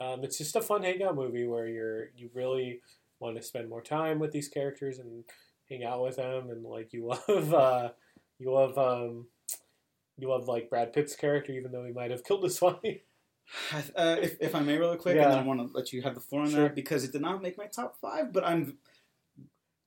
um, 0.00 0.24
it's 0.24 0.38
just 0.38 0.56
a 0.56 0.62
fun 0.62 0.82
hangout 0.82 1.14
movie 1.14 1.46
where 1.46 1.66
you're 1.68 2.06
you 2.16 2.30
really 2.32 2.80
want 3.20 3.36
to 3.36 3.42
spend 3.42 3.68
more 3.68 3.82
time 3.82 4.18
with 4.18 4.32
these 4.32 4.48
characters 4.48 4.98
and 4.98 5.24
hang 5.68 5.84
out 5.84 6.02
with 6.02 6.16
them, 6.16 6.48
and 6.48 6.64
like 6.64 6.94
you 6.94 7.04
love 7.28 7.52
uh, 7.54 7.90
you 8.38 8.50
love 8.50 8.78
um, 8.78 9.26
you 10.16 10.26
love 10.30 10.48
like 10.48 10.70
Brad 10.70 10.94
Pitt's 10.94 11.14
character, 11.14 11.52
even 11.52 11.70
though 11.70 11.84
he 11.84 11.92
might 11.92 12.10
have 12.10 12.24
killed 12.24 12.44
his 12.44 12.58
wife. 12.62 13.02
Uh, 13.94 14.16
if, 14.22 14.36
if 14.40 14.54
I 14.54 14.60
may, 14.60 14.78
really 14.78 14.96
quick, 14.96 15.16
Yeah. 15.16 15.24
and 15.24 15.32
then 15.32 15.38
I 15.38 15.42
want 15.42 15.60
to 15.60 15.76
let 15.76 15.92
you 15.92 16.00
have 16.02 16.14
the 16.14 16.20
floor 16.20 16.42
on 16.42 16.50
Sure. 16.50 16.62
that 16.64 16.74
because 16.74 17.04
it 17.04 17.12
did 17.12 17.20
not 17.22 17.42
make 17.42 17.58
my 17.58 17.66
top 17.66 17.96
five, 18.00 18.32
but 18.32 18.42
I'm. 18.44 18.78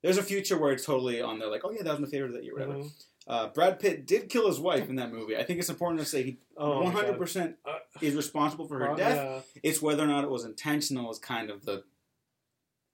There's 0.03 0.17
a 0.17 0.23
future 0.23 0.57
where 0.59 0.71
it's 0.71 0.85
totally 0.85 1.21
on 1.21 1.39
there, 1.39 1.47
like, 1.49 1.61
oh 1.63 1.71
yeah, 1.71 1.83
that 1.83 1.91
was 1.91 1.99
my 1.99 2.07
favorite 2.07 2.29
of 2.29 2.33
that 2.35 2.43
year, 2.43 2.53
whatever. 2.53 2.73
Mhm. 2.73 2.91
Uh, 3.27 3.47
Brad 3.49 3.79
Pitt 3.79 4.05
did 4.07 4.29
kill 4.29 4.47
his 4.47 4.59
wife 4.59 4.89
in 4.89 4.95
that 4.95 5.11
movie. 5.11 5.37
I 5.37 5.43
think 5.43 5.59
it's 5.59 5.69
important 5.69 5.99
to 6.01 6.05
say 6.05 6.23
he 6.23 6.37
Oh, 6.57 6.81
100% 6.83 7.55
Uh, 7.65 7.77
is 8.01 8.15
responsible 8.15 8.67
for 8.67 8.79
her 8.79 8.87
Well, 8.87 8.95
death. 8.97 9.45
yeah. 9.55 9.59
It's 9.63 9.81
whether 9.81 10.03
or 10.03 10.07
not 10.07 10.23
it 10.23 10.29
was 10.29 10.43
intentional 10.43 11.09
is 11.11 11.19
kind 11.19 11.49
of 11.49 11.63
the 11.65 11.83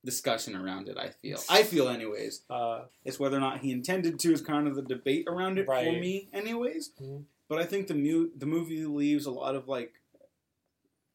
discussion 0.06 0.56
around 0.56 0.90
it. 0.90 0.98
I 0.98 1.10
feel. 1.10 1.40
I 1.50 1.64
feel, 1.64 1.88
anyways. 1.90 2.44
Uh, 2.50 2.86
It's 3.04 3.20
whether 3.20 3.38
or 3.38 3.40
not 3.42 3.62
he 3.62 3.72
intended 3.72 4.20
to 4.20 4.32
is 4.34 4.42
kind 4.42 4.68
of 4.68 4.76
the 4.76 4.82
debate 4.84 5.26
around 5.28 5.58
it 5.60 5.66
for 5.66 5.82
me, 5.82 6.30
anyways. 6.34 6.92
Mhm. 7.02 7.26
But 7.48 7.60
I 7.60 7.66
think 7.66 7.88
the 7.88 7.96
mu- 7.96 8.30
the 8.38 8.46
movie 8.46 8.84
leaves 8.86 9.26
a 9.26 9.32
lot 9.32 9.56
of 9.56 9.68
like 9.68 9.94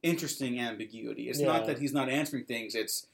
interesting 0.02 0.58
ambiguity. 0.58 1.28
It's 1.28 1.38
not 1.38 1.66
that 1.66 1.78
he's 1.78 1.92
not 1.92 2.08
answering 2.08 2.44
things. 2.44 2.74
It's 2.74 3.06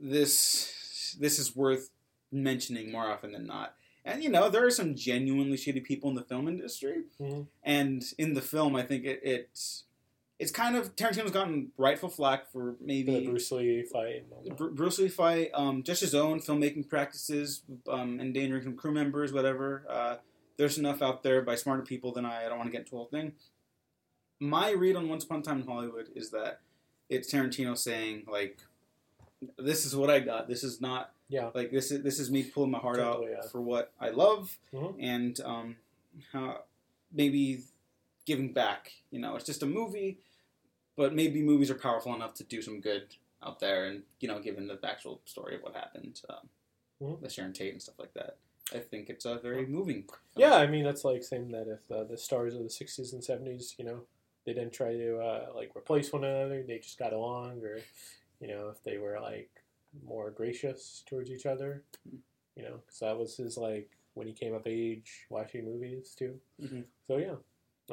this 0.00 1.16
this 1.18 1.38
is 1.38 1.54
worth 1.56 1.90
mentioning 2.30 2.90
more 2.92 3.08
often 3.10 3.32
than 3.32 3.46
not. 3.46 3.76
And 4.04 4.22
you 4.22 4.28
know 4.28 4.50
there 4.50 4.66
are 4.66 4.70
some 4.70 4.94
genuinely 4.94 5.56
shitty 5.56 5.82
people 5.82 6.10
in 6.10 6.16
the 6.16 6.22
film 6.22 6.46
industry, 6.46 7.04
Mhm. 7.20 7.46
and 7.62 8.04
in 8.18 8.34
the 8.34 8.42
film 8.42 8.76
I 8.76 8.82
think 8.82 9.04
it, 9.04 9.20
it's 9.22 9.84
it's 10.38 10.50
kind 10.50 10.76
of 10.76 10.94
Tarantino's 10.96 11.30
gotten 11.30 11.70
rightful 11.78 12.08
flack 12.08 12.50
for 12.50 12.74
maybe 12.80 13.20
the 13.20 13.24
Bruce 13.26 13.50
Lee 13.52 13.82
fight. 13.84 14.24
and 14.24 14.32
all 14.32 14.42
that. 14.42 14.56
Br- 14.56 14.68
Bruce 14.68 14.98
Lee 14.98 15.08
fight, 15.08 15.50
um, 15.54 15.82
just 15.84 16.00
his 16.00 16.14
own 16.14 16.40
filmmaking 16.40 16.88
practices, 16.88 17.62
um, 17.88 18.20
endangering 18.20 18.64
some 18.64 18.76
crew 18.76 18.90
members, 18.92 19.32
whatever. 19.32 19.86
Uh, 19.88 20.16
there's 20.56 20.76
enough 20.76 21.00
out 21.02 21.22
there 21.22 21.40
by 21.40 21.54
smarter 21.54 21.82
people 21.84 22.12
than 22.12 22.24
I. 22.26 22.44
I 22.44 22.48
don't 22.48 22.58
want 22.58 22.66
to 22.66 22.72
get 22.72 22.80
into 22.80 22.90
the 22.90 22.96
whole 22.96 23.06
thing. 23.06 23.32
My 24.40 24.70
read 24.72 24.96
on 24.96 25.08
Once 25.08 25.24
Upon 25.24 25.38
a 25.38 25.42
Time 25.42 25.60
in 25.60 25.66
Hollywood 25.66 26.08
is 26.16 26.30
that 26.30 26.60
it's 27.08 27.32
Tarantino 27.32 27.78
saying 27.78 28.24
like, 28.26 28.58
"This 29.56 29.86
is 29.86 29.94
what 29.94 30.10
I 30.10 30.18
got. 30.18 30.48
This 30.48 30.64
is 30.64 30.80
not 30.80 31.13
Yeah. 31.28 31.50
like 31.54 31.70
this 31.70 31.90
is 31.90 32.02
this 32.02 32.20
is 32.20 32.30
me 32.30 32.42
pulling 32.44 32.70
my 32.70 32.78
heart 32.78 33.00
out 33.00 33.24
yeah. 33.28 33.40
for 33.50 33.60
what 33.60 33.92
I 34.00 34.10
love 34.10 34.56
Mhm. 34.72 34.96
and 35.00 35.40
um, 35.40 35.76
how 36.32 36.64
maybe 37.12 37.62
giving 38.26 38.52
back. 38.52 38.92
You 39.10 39.20
know, 39.20 39.34
it's 39.36 39.46
just 39.46 39.62
a 39.62 39.66
movie, 39.66 40.18
but 40.96 41.14
maybe 41.14 41.42
movies 41.42 41.70
are 41.70 41.74
powerful 41.76 42.14
enough 42.14 42.34
to 42.34 42.44
do 42.44 42.60
some 42.62 42.80
good 42.80 43.16
out 43.42 43.58
there. 43.60 43.86
And 43.86 44.02
you 44.20 44.28
know, 44.28 44.38
given 44.40 44.66
the 44.66 44.78
actual 44.84 45.20
story 45.24 45.56
of 45.56 45.62
what 45.62 45.74
happened 45.74 46.20
um, 46.28 46.48
Mhm. 47.02 47.20
with 47.20 47.32
Sharon 47.32 47.52
Tate 47.52 47.72
and 47.72 47.82
stuff 47.82 47.98
like 47.98 48.14
that, 48.14 48.36
I 48.72 48.78
think 48.78 49.08
it's 49.10 49.24
a 49.24 49.36
very 49.38 49.66
moving. 49.66 50.02
film. 50.04 50.18
Yeah, 50.36 50.54
I 50.54 50.66
mean 50.66 50.84
that's 50.84 51.04
like 51.04 51.22
saying 51.24 51.50
that 51.52 51.68
if 51.68 51.90
uh, 51.90 52.04
the 52.04 52.16
stars 52.18 52.54
of 52.54 52.62
the 52.62 52.70
'60s 52.70 53.12
and 53.12 53.22
'70s, 53.22 53.78
you 53.78 53.84
know, 53.84 54.06
they 54.44 54.52
didn't 54.52 54.72
try 54.74 54.92
to 54.92 55.18
uh, 55.20 55.52
like 55.54 55.74
replace 55.76 56.12
one 56.12 56.24
another, 56.24 56.62
they 56.62 56.78
just 56.78 56.98
got 56.98 57.12
along, 57.12 57.62
or 57.64 57.80
you 58.40 58.48
know, 58.48 58.68
if 58.68 58.82
they 58.84 58.98
were 58.98 59.18
like 59.20 59.50
more 60.06 60.30
gracious 60.30 61.02
towards 61.08 61.30
each 61.30 61.46
other, 61.46 61.82
you 62.56 62.62
know, 62.62 62.80
because 62.84 63.00
that 63.00 63.18
was 63.18 63.36
his 63.36 63.56
like 63.56 63.90
when 64.14 64.26
he 64.26 64.32
came 64.32 64.54
of 64.54 64.66
age 64.66 65.26
watching 65.30 65.64
movies 65.64 66.14
too. 66.18 66.38
Mhm. 66.60 66.84
So 67.06 67.18
yeah, 67.18 67.36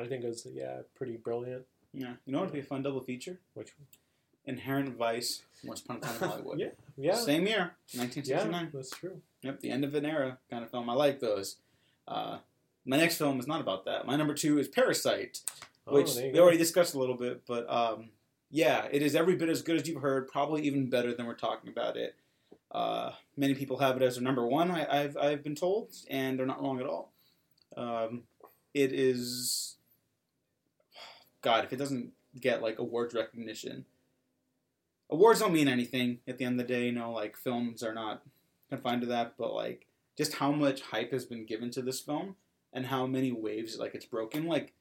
I 0.01 0.07
think 0.07 0.23
it 0.23 0.27
was 0.27 0.45
yeah 0.51 0.81
pretty 0.95 1.17
brilliant. 1.17 1.65
Yeah, 1.93 2.13
you 2.25 2.31
know 2.33 2.39
what 2.39 2.45
would 2.47 2.53
be 2.53 2.59
a 2.59 2.63
fun 2.63 2.83
double 2.83 3.01
feature? 3.01 3.39
Which 3.53 3.73
Inherent 4.45 4.95
Vice, 4.97 5.43
Once 5.63 5.81
Upon 5.81 5.97
a 5.97 5.99
Time 5.99 6.15
in 6.15 6.19
Hollywood. 6.29 6.59
yeah, 6.59 6.69
yeah, 6.97 7.13
Same 7.15 7.45
year, 7.45 7.75
yeah, 7.89 8.01
1969. 8.01 8.69
that's 8.73 8.89
true. 8.91 9.21
Yep, 9.43 9.59
the 9.59 9.69
end 9.71 9.83
of 9.83 9.93
an 9.95 10.05
era 10.05 10.37
kind 10.49 10.63
of 10.63 10.71
film. 10.71 10.89
I 10.89 10.93
like 10.93 11.19
those. 11.19 11.57
Uh, 12.07 12.37
my 12.85 12.97
next 12.97 13.17
film 13.17 13.39
is 13.39 13.47
not 13.47 13.61
about 13.61 13.85
that. 13.85 14.07
My 14.07 14.15
number 14.15 14.33
two 14.33 14.57
is 14.57 14.67
Parasite. 14.67 15.41
Oh, 15.87 15.93
which 15.95 16.15
you 16.15 16.31
we 16.33 16.39
already 16.39 16.57
discussed 16.57 16.93
a 16.95 16.99
little 16.99 17.15
bit, 17.17 17.41
but 17.47 17.69
um, 17.69 18.09
yeah, 18.51 18.87
it 18.91 19.01
is 19.01 19.15
every 19.15 19.35
bit 19.35 19.49
as 19.49 19.61
good 19.61 19.77
as 19.77 19.87
you've 19.87 20.01
heard, 20.01 20.27
probably 20.27 20.63
even 20.63 20.89
better 20.89 21.13
than 21.13 21.25
we're 21.25 21.33
talking 21.33 21.69
about 21.69 21.95
it. 21.95 22.15
Uh, 22.69 23.11
many 23.37 23.55
people 23.55 23.77
have 23.79 23.95
it 23.95 24.03
as 24.03 24.15
their 24.15 24.23
number 24.23 24.45
one, 24.45 24.69
I, 24.69 25.03
I've, 25.03 25.17
I've 25.17 25.43
been 25.43 25.55
told, 25.55 25.93
and 26.09 26.37
they're 26.37 26.45
not 26.45 26.61
wrong 26.61 26.79
at 26.79 26.85
all. 26.85 27.11
Um, 27.75 28.23
it 28.73 28.93
is, 28.93 29.75
God, 31.41 31.63
if 31.63 31.73
it 31.73 31.77
doesn't 31.77 32.11
get 32.39 32.61
like 32.61 32.79
awards 32.79 33.13
recognition, 33.13 33.85
awards 35.09 35.39
don't 35.39 35.53
mean 35.53 35.67
anything 35.67 36.19
at 36.27 36.37
the 36.37 36.45
end 36.45 36.59
of 36.59 36.67
the 36.67 36.73
day. 36.73 36.85
You 36.85 36.93
know, 36.93 37.11
like 37.11 37.37
films 37.37 37.83
are 37.83 37.93
not 37.93 38.21
confined 38.69 39.01
to 39.01 39.07
that, 39.07 39.33
but 39.37 39.53
like 39.53 39.87
just 40.17 40.35
how 40.35 40.51
much 40.51 40.81
hype 40.81 41.11
has 41.11 41.25
been 41.25 41.45
given 41.45 41.71
to 41.71 41.81
this 41.81 41.99
film 41.99 42.35
and 42.73 42.85
how 42.85 43.05
many 43.05 43.31
waves 43.31 43.77
like 43.77 43.95
it's 43.95 44.05
broken. 44.05 44.45
Like 44.45 44.73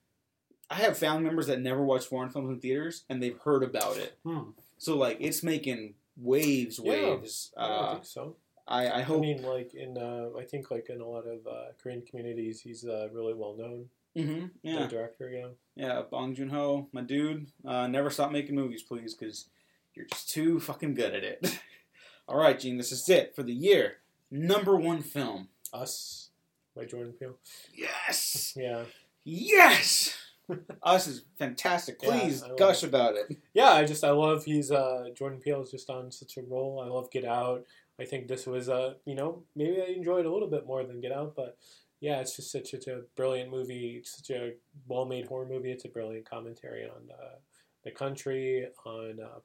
I 0.71 0.77
have 0.77 0.97
family 0.97 1.25
members 1.25 1.49
that 1.49 1.61
never 1.61 1.83
watch 1.83 2.07
foreign 2.07 2.31
films 2.31 2.49
in 2.51 2.61
theaters 2.61 3.05
and 3.09 3.23
they've 3.23 3.39
heard 3.39 3.63
about 3.65 3.97
it. 3.97 4.17
Hmm. 4.25 4.51
So 4.79 4.97
like 4.97 5.17
it's 5.21 5.43
making 5.43 5.95
waves, 6.17 6.79
waves. 6.81 7.53
Yeah, 7.57 7.63
I 7.63 7.67
Uh, 7.69 7.93
think 7.95 8.05
so. 8.07 8.37
I, 8.69 8.87
I 8.87 9.03
I 9.03 9.17
mean, 9.19 9.43
like 9.43 9.75
in 9.75 9.99
uh, 9.99 10.29
I 10.39 10.45
think 10.45 10.71
like 10.71 10.89
in 10.91 11.01
a 11.01 11.07
lot 11.07 11.27
of 11.27 11.45
uh, 11.47 11.73
Korean 11.83 12.03
communities, 12.03 12.61
he's 12.61 12.85
uh, 12.85 13.09
really 13.13 13.35
well 13.35 13.57
known. 13.57 13.89
hmm 14.17 14.47
The 14.63 14.87
director, 14.87 15.29
yeah. 15.29 15.49
yeah. 15.75 16.03
Bong 16.09 16.35
Joon 16.37 16.51
Ho, 16.51 16.87
my 16.93 17.01
dude. 17.01 17.49
Uh, 17.65 17.89
never 17.89 18.11
stop 18.11 18.31
making 18.31 18.55
movies, 18.55 18.83
please, 18.83 19.13
because 19.15 19.47
you're 19.95 20.07
just 20.07 20.31
too 20.31 20.61
fucking 20.61 20.95
good 20.95 21.15
at 21.15 21.25
it. 21.25 21.59
All 22.29 22.39
right, 22.39 22.59
Gene. 22.61 22.77
This 22.77 22.93
is 22.93 23.09
it 23.09 23.35
for 23.35 23.43
the 23.43 23.53
year. 23.53 23.97
Number 24.31 24.77
one 24.77 25.03
film. 25.03 25.49
Us 25.73 26.31
by 26.77 26.85
Jordan 26.85 27.13
Peele. 27.19 27.35
Yes, 27.75 28.55
Yeah, 28.57 28.85
yes. 29.25 30.17
Us 30.83 31.07
is 31.07 31.25
fantastic. 31.39 31.99
Please 31.99 32.43
love 32.43 32.59
gush 32.59 32.83
about 32.83 33.15
it. 33.17 33.39
yeah. 33.55 33.71
I 33.71 33.85
just 33.85 34.05
I 34.05 34.11
love 34.11 34.45
he's 34.45 34.71
uh 34.71 35.09
Jordan 35.15 35.41
Peele 35.41 35.63
is 35.63 35.71
just 35.71 35.91
on 35.91 36.11
such 36.11 36.37
a 36.37 36.43
roll. 36.43 36.83
I 36.85 36.89
love 36.89 37.11
Get 37.11 37.25
Out. 37.25 37.65
I 38.01 38.05
think 38.05 38.29
this 38.29 38.47
was 38.47 38.69
uh 38.69 38.95
you 39.05 39.15
know 39.15 39.43
maybe 39.55 39.81
I 39.81 39.93
enjoyed 39.93 40.27
a 40.27 40.33
little 40.33 40.49
bit 40.49 40.67
more 40.67 40.85
than 40.85 41.01
Get 41.01 41.13
Out, 41.13 41.35
but 41.37 41.57
yeah, 42.01 42.21
it's 42.21 42.35
just 42.35 42.51
such, 42.51 42.71
such 42.71 42.87
a 42.87 43.03
brilliant 43.15 43.51
movie. 43.51 43.97
It's 43.99 44.17
such 44.17 44.31
a 44.31 44.55
well 44.89 45.05
made 45.05 45.27
horror 45.27 45.47
movie. 45.47 45.71
It's 45.71 45.85
a 45.85 45.89
brilliant 45.89 46.29
commentary 46.29 46.85
on 46.85 47.11
uh, 47.13 47.37
the 47.85 47.91
country, 47.91 48.67
on 48.87 49.19
uh, 49.23 49.41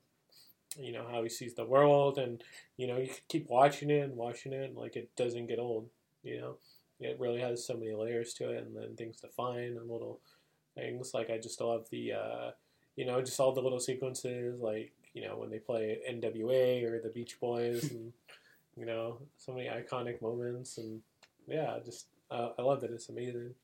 you 0.80 0.94
know 0.94 1.06
how 1.12 1.22
he 1.22 1.30
sees 1.30 1.54
the 1.54 1.66
world, 1.66 2.18
and 2.18 2.42
you 2.78 2.88
know 2.88 2.98
you 2.98 3.10
keep 3.28 3.50
watching 3.50 3.90
it 3.90 4.04
and 4.04 4.16
watching 4.16 4.54
it, 4.54 4.70
and 4.70 4.78
like 4.78 4.96
it 4.96 5.10
doesn't 5.18 5.48
get 5.48 5.60
old. 5.60 5.90
You 6.24 6.40
know, 6.40 6.58
it 7.02 7.20
really 7.20 7.42
has 7.42 7.66
so 7.66 7.76
many 7.76 7.94
layers 7.94 8.34
to 8.36 8.50
it, 8.50 8.66
and 8.66 8.76
then 8.76 8.96
things 8.96 9.20
to 9.20 9.28
find 9.28 9.78
and 9.78 9.92
little 9.92 10.22
things. 10.76 11.14
Like 11.14 11.30
I 11.30 11.38
just 11.38 11.60
love 11.62 11.88
the 11.92 12.14
uh, 12.14 12.52
you 12.96 13.06
know 13.06 13.22
just 13.22 13.40
all 13.40 13.54
the 13.54 13.62
little 13.62 13.80
sequences, 13.80 14.60
like 14.60 14.92
you 15.14 15.22
know 15.26 15.38
when 15.38 15.50
they 15.50 15.60
play 15.60 15.98
NWA 16.10 16.84
or 16.90 17.00
the 17.02 17.10
Beach 17.10 17.40
Boys, 17.40 17.84
and 17.92 18.14
you 18.78 18.86
know 18.86 19.20
so 19.38 19.54
many 19.54 19.68
iconic 19.68 20.22
moments, 20.22 20.78
and 20.78 21.02
yeah, 21.48 21.78
just 21.84 22.08
uh, 22.32 22.50
I 22.58 22.62
love 22.62 22.84
it. 22.84 22.92
It's 22.92 23.10
amazing. 23.10 23.56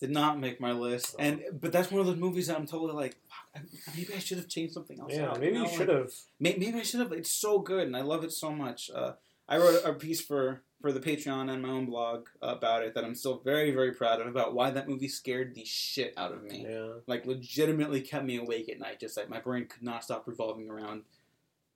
Did 0.00 0.10
not 0.10 0.40
make 0.40 0.60
my 0.60 0.72
list, 0.72 1.14
and 1.20 1.42
but 1.60 1.70
that's 1.70 1.92
one 1.92 2.00
of 2.00 2.06
those 2.08 2.16
movies 2.16 2.48
that 2.48 2.56
I'm 2.56 2.66
totally 2.66 2.92
like, 2.92 3.16
maybe 3.96 4.12
I 4.12 4.18
should 4.18 4.38
have 4.38 4.48
changed 4.48 4.74
something 4.74 4.98
else. 4.98 5.12
Yeah, 5.14 5.28
out, 5.30 5.38
maybe 5.38 5.52
know, 5.52 5.58
you 5.60 5.66
like- 5.68 5.76
should 5.76 5.88
have. 5.90 6.12
May- 6.40 6.56
Maybe 6.56 6.78
I 6.80 6.82
should 6.82 6.98
have. 6.98 7.12
It's 7.12 7.30
so 7.32 7.60
good, 7.60 7.86
and 7.86 7.96
I 7.96 8.00
love 8.00 8.24
it 8.24 8.32
so 8.32 8.50
much. 8.50 8.90
Uh, 8.92 9.12
I 9.52 9.58
wrote 9.58 9.82
a 9.84 9.92
piece 9.92 10.20
for 10.22 10.62
for 10.80 10.92
the 10.92 10.98
Patreon 10.98 11.50
and 11.50 11.62
my 11.62 11.68
own 11.68 11.84
blog 11.84 12.26
about 12.40 12.82
it 12.82 12.94
that 12.94 13.04
I'm 13.04 13.14
still 13.14 13.42
very 13.44 13.70
very 13.70 13.92
proud 13.92 14.18
of 14.22 14.26
about 14.26 14.54
why 14.54 14.70
that 14.70 14.88
movie 14.88 15.08
scared 15.08 15.54
the 15.54 15.64
shit 15.66 16.14
out 16.16 16.32
of 16.32 16.42
me. 16.42 16.66
Yeah. 16.66 16.94
Like 17.06 17.26
legitimately 17.26 18.00
kept 18.00 18.24
me 18.24 18.38
awake 18.38 18.70
at 18.70 18.80
night. 18.80 18.98
Just 18.98 19.14
like 19.14 19.28
my 19.28 19.40
brain 19.40 19.66
could 19.66 19.82
not 19.82 20.04
stop 20.04 20.26
revolving 20.26 20.70
around 20.70 21.02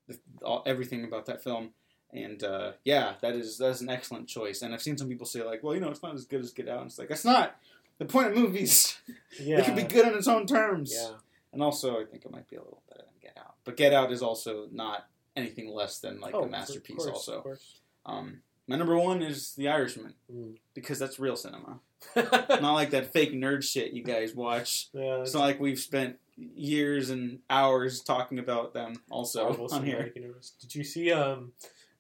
the, 0.09 0.19
all, 0.43 0.63
everything 0.65 1.05
about 1.05 1.27
that 1.27 1.45
film. 1.45 1.73
And 2.15 2.43
uh, 2.43 2.73
yeah, 2.83 3.15
that 3.21 3.35
is 3.35 3.59
that 3.59 3.69
is 3.69 3.83
an 3.83 3.91
excellent 3.91 4.27
choice. 4.27 4.63
And 4.63 4.73
I've 4.73 4.81
seen 4.81 4.97
some 4.97 5.09
people 5.09 5.27
say 5.27 5.43
like, 5.43 5.63
well, 5.63 5.75
you 5.75 5.81
know, 5.81 5.91
it's 5.91 6.03
not 6.03 6.15
as 6.15 6.25
good 6.25 6.41
as 6.41 6.53
Get 6.53 6.71
Out. 6.71 6.81
And 6.81 6.87
it's 6.87 6.99
like 6.99 7.11
that's 7.11 7.27
not 7.27 7.57
the 7.99 8.07
point 8.07 8.29
of 8.29 8.37
movies. 8.37 8.97
Yeah. 9.39 9.59
It 9.61 9.67
can 9.67 9.77
be 9.77 9.83
good 9.83 10.07
on 10.07 10.15
its 10.15 10.29
own 10.29 10.47
terms. 10.47 10.95
Yeah. 10.97 11.17
And 11.53 11.63
also, 11.63 12.01
I 12.01 12.07
think 12.07 12.25
it 12.25 12.31
might 12.31 12.49
be 12.49 12.57
a 12.57 12.63
little 12.63 12.83
better 12.89 13.03
than 13.03 13.21
Get 13.21 13.37
Out. 13.39 13.57
But 13.65 13.77
Get 13.77 13.93
Out 13.93 14.13
is 14.13 14.23
also 14.23 14.67
not 14.73 15.09
anything 15.37 15.69
less 15.69 15.99
than 16.01 16.21
like 16.21 16.35
Oh, 16.35 16.43
a 16.45 16.49
masterpiece. 16.49 16.97
course, 16.97 17.09
also, 17.11 17.37
Of 17.39 17.43
course. 17.43 17.81
um, 18.07 18.41
my 18.67 18.77
number 18.77 18.99
one 18.99 19.23
is 19.23 19.53
The 19.55 19.69
Irishman 19.69 20.15
Mm. 20.33 20.57
because 20.75 20.99
that's 20.99 21.19
real 21.19 21.37
cinema, 21.37 21.81
not 22.17 22.73
like 22.75 22.91
that 22.91 23.13
fake 23.13 23.33
nerd 23.33 23.63
shit 23.63 23.93
you 23.93 24.03
guys 24.03 24.35
watch. 24.35 24.89
yeah. 24.93 25.21
It's 25.23 25.35
not 25.35 25.41
like 25.43 25.61
we've 25.61 25.79
spent 25.79 26.17
years 26.37 27.11
and 27.11 27.39
hours 27.49 28.01
talking 28.03 28.39
about 28.39 28.75
them. 28.75 28.95
Also 29.11 29.67
on 29.71 29.85
here. 29.85 30.13
Did 30.61 30.75
you 30.75 30.85
see 30.85 31.13
um 31.13 31.53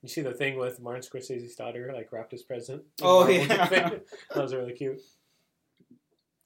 you 0.03 0.09
see 0.11 0.20
the 0.20 0.35
thing 0.35 0.59
with 0.59 0.79
Martin 0.81 1.03
Scorsese's 1.03 1.55
daughter 1.57 1.90
like 1.94 2.12
wrapped 2.12 2.33
as 2.35 2.42
present? 2.42 2.83
Oh, 3.03 3.20
Marvel 3.20 3.35
yeah. 3.35 3.66
that 4.35 4.42
was 4.42 4.55
really 4.55 4.72
cute. 4.75 5.01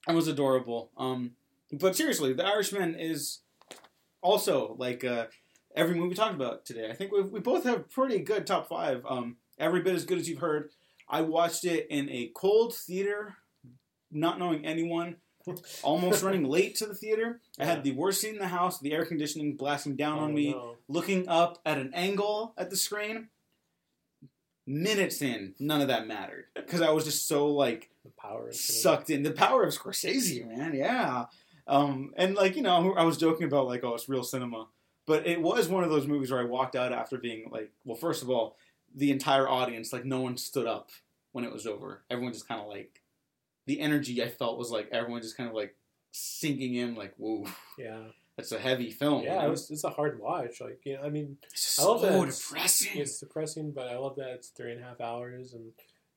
That 0.07 0.15
was 0.15 0.27
adorable. 0.27 0.89
Um, 0.97 1.31
but 1.71 1.95
seriously, 1.95 2.33
The 2.33 2.45
Irishman 2.45 2.95
is 2.95 3.39
also 4.21 4.75
like 4.79 5.03
uh, 5.03 5.27
every 5.75 5.95
movie 5.95 6.09
we 6.09 6.15
talked 6.15 6.35
about 6.35 6.65
today. 6.65 6.89
I 6.89 6.93
think 6.93 7.11
we 7.11 7.21
we 7.21 7.39
both 7.39 7.63
have 7.65 7.89
pretty 7.89 8.19
good 8.19 8.45
top 8.47 8.67
five. 8.67 9.03
Um, 9.07 9.37
every 9.59 9.81
bit 9.81 9.95
as 9.95 10.05
good 10.05 10.17
as 10.19 10.27
you've 10.29 10.39
heard. 10.39 10.69
I 11.09 11.21
watched 11.21 11.65
it 11.65 11.87
in 11.89 12.09
a 12.09 12.31
cold 12.35 12.73
theater 12.75 13.35
not 14.11 14.39
knowing 14.39 14.65
anyone, 14.65 15.17
almost 15.83 16.23
running 16.23 16.43
late 16.43 16.75
to 16.75 16.85
the 16.85 16.93
theater. 16.93 17.39
I 17.59 17.65
had 17.65 17.83
the 17.83 17.91
worst 17.93 18.21
seat 18.21 18.33
in 18.33 18.39
the 18.39 18.47
house, 18.47 18.79
the 18.79 18.93
air 18.93 19.05
conditioning 19.05 19.55
blasting 19.57 19.95
down 19.95 20.19
Oh, 20.19 20.23
on 20.23 20.33
me, 20.33 20.51
no. 20.51 20.75
looking 20.87 21.27
up 21.27 21.59
at 21.65 21.77
an 21.77 21.91
angle 21.93 22.53
at 22.57 22.69
the 22.69 22.77
screen. 22.77 23.29
Minutes 24.67 25.21
in, 25.23 25.55
none 25.59 25.81
of 25.81 25.87
that 25.87 26.07
mattered 26.07 26.45
because 26.55 26.81
I 26.81 26.91
was 26.91 27.03
just 27.03 27.27
so 27.27 27.47
like 27.47 27.89
The 28.05 28.11
power 28.11 28.51
sucked 28.53 29.09
in. 29.09 29.23
The 29.23 29.31
power 29.31 29.63
of 29.63 29.73
Scorsese, 29.73 30.47
man. 30.47 30.73
Yeah. 30.75 31.25
Um, 31.67 32.13
and 32.15 32.35
like 32.35 32.55
you 32.55 32.61
know, 32.61 32.93
I 32.93 33.03
was 33.03 33.17
joking 33.17 33.47
about 33.47 33.65
like, 33.65 33.83
oh, 33.83 33.95
it's 33.95 34.07
real 34.07 34.23
cinema, 34.23 34.67
but 35.11 35.27
it 35.27 35.41
was 35.41 35.67
one 35.67 35.83
of 35.83 35.89
those 35.89 36.07
movies 36.07 36.31
where 36.31 36.39
I 36.39 36.45
walked 36.45 36.75
out 36.75 36.93
after 36.93 37.17
being 37.17 37.49
like, 37.51 37.71
well, 37.85 37.97
first 37.97 38.23
of 38.23 38.29
all, 38.29 38.55
the 38.95 39.11
entire 39.11 39.47
audience, 39.47 39.91
like, 39.93 40.05
no 40.05 40.21
one 40.21 40.37
stood 40.37 40.67
up 40.67 40.89
when 41.33 41.43
it 41.43 41.51
was 41.51 41.65
over. 41.67 42.03
Everyone 42.09 42.33
just 42.33 42.47
kind 42.47 42.61
of 42.61 42.67
like, 42.67 43.01
the 43.65 43.79
energy 43.79 44.23
I 44.23 44.29
felt 44.29 44.57
was 44.57 44.71
like 44.71 44.89
everyone 44.91 45.21
just 45.21 45.37
kind 45.37 45.47
of 45.49 45.55
like 45.55 45.75
sinking 46.11 46.75
in, 46.75 46.95
like, 46.95 47.13
whoa, 47.17 47.45
Yeah, 47.77 47.99
that's 48.35 48.51
a 48.51 48.59
heavy 48.59 48.89
film. 48.91 49.23
yeah. 49.23 49.33
you 49.35 49.39
know? 49.41 49.47
It 49.47 49.49
was, 49.51 49.71
it's 49.71 49.83
a 49.83 49.89
hard 49.89 50.19
watch. 50.19 50.59
Like, 50.61 50.79
you 50.85 50.95
know, 50.97 51.03
I 51.03 51.09
mean, 51.09 51.37
It's 51.51 51.79
I 51.79 51.83
love 51.83 52.01
so 52.01 52.05
that 52.07 52.15
it's- 52.15 52.39
depressing. 52.49 53.01
it's 53.01 53.19
depressing, 53.19 53.71
but 53.71 53.87
I 53.87 53.97
love 53.97 54.15
that 54.17 54.29
it's 54.31 54.49
three 54.49 54.71
and 54.71 54.81
a 54.81 54.83
half 54.83 54.99
hours. 55.01 55.53
And 55.53 55.71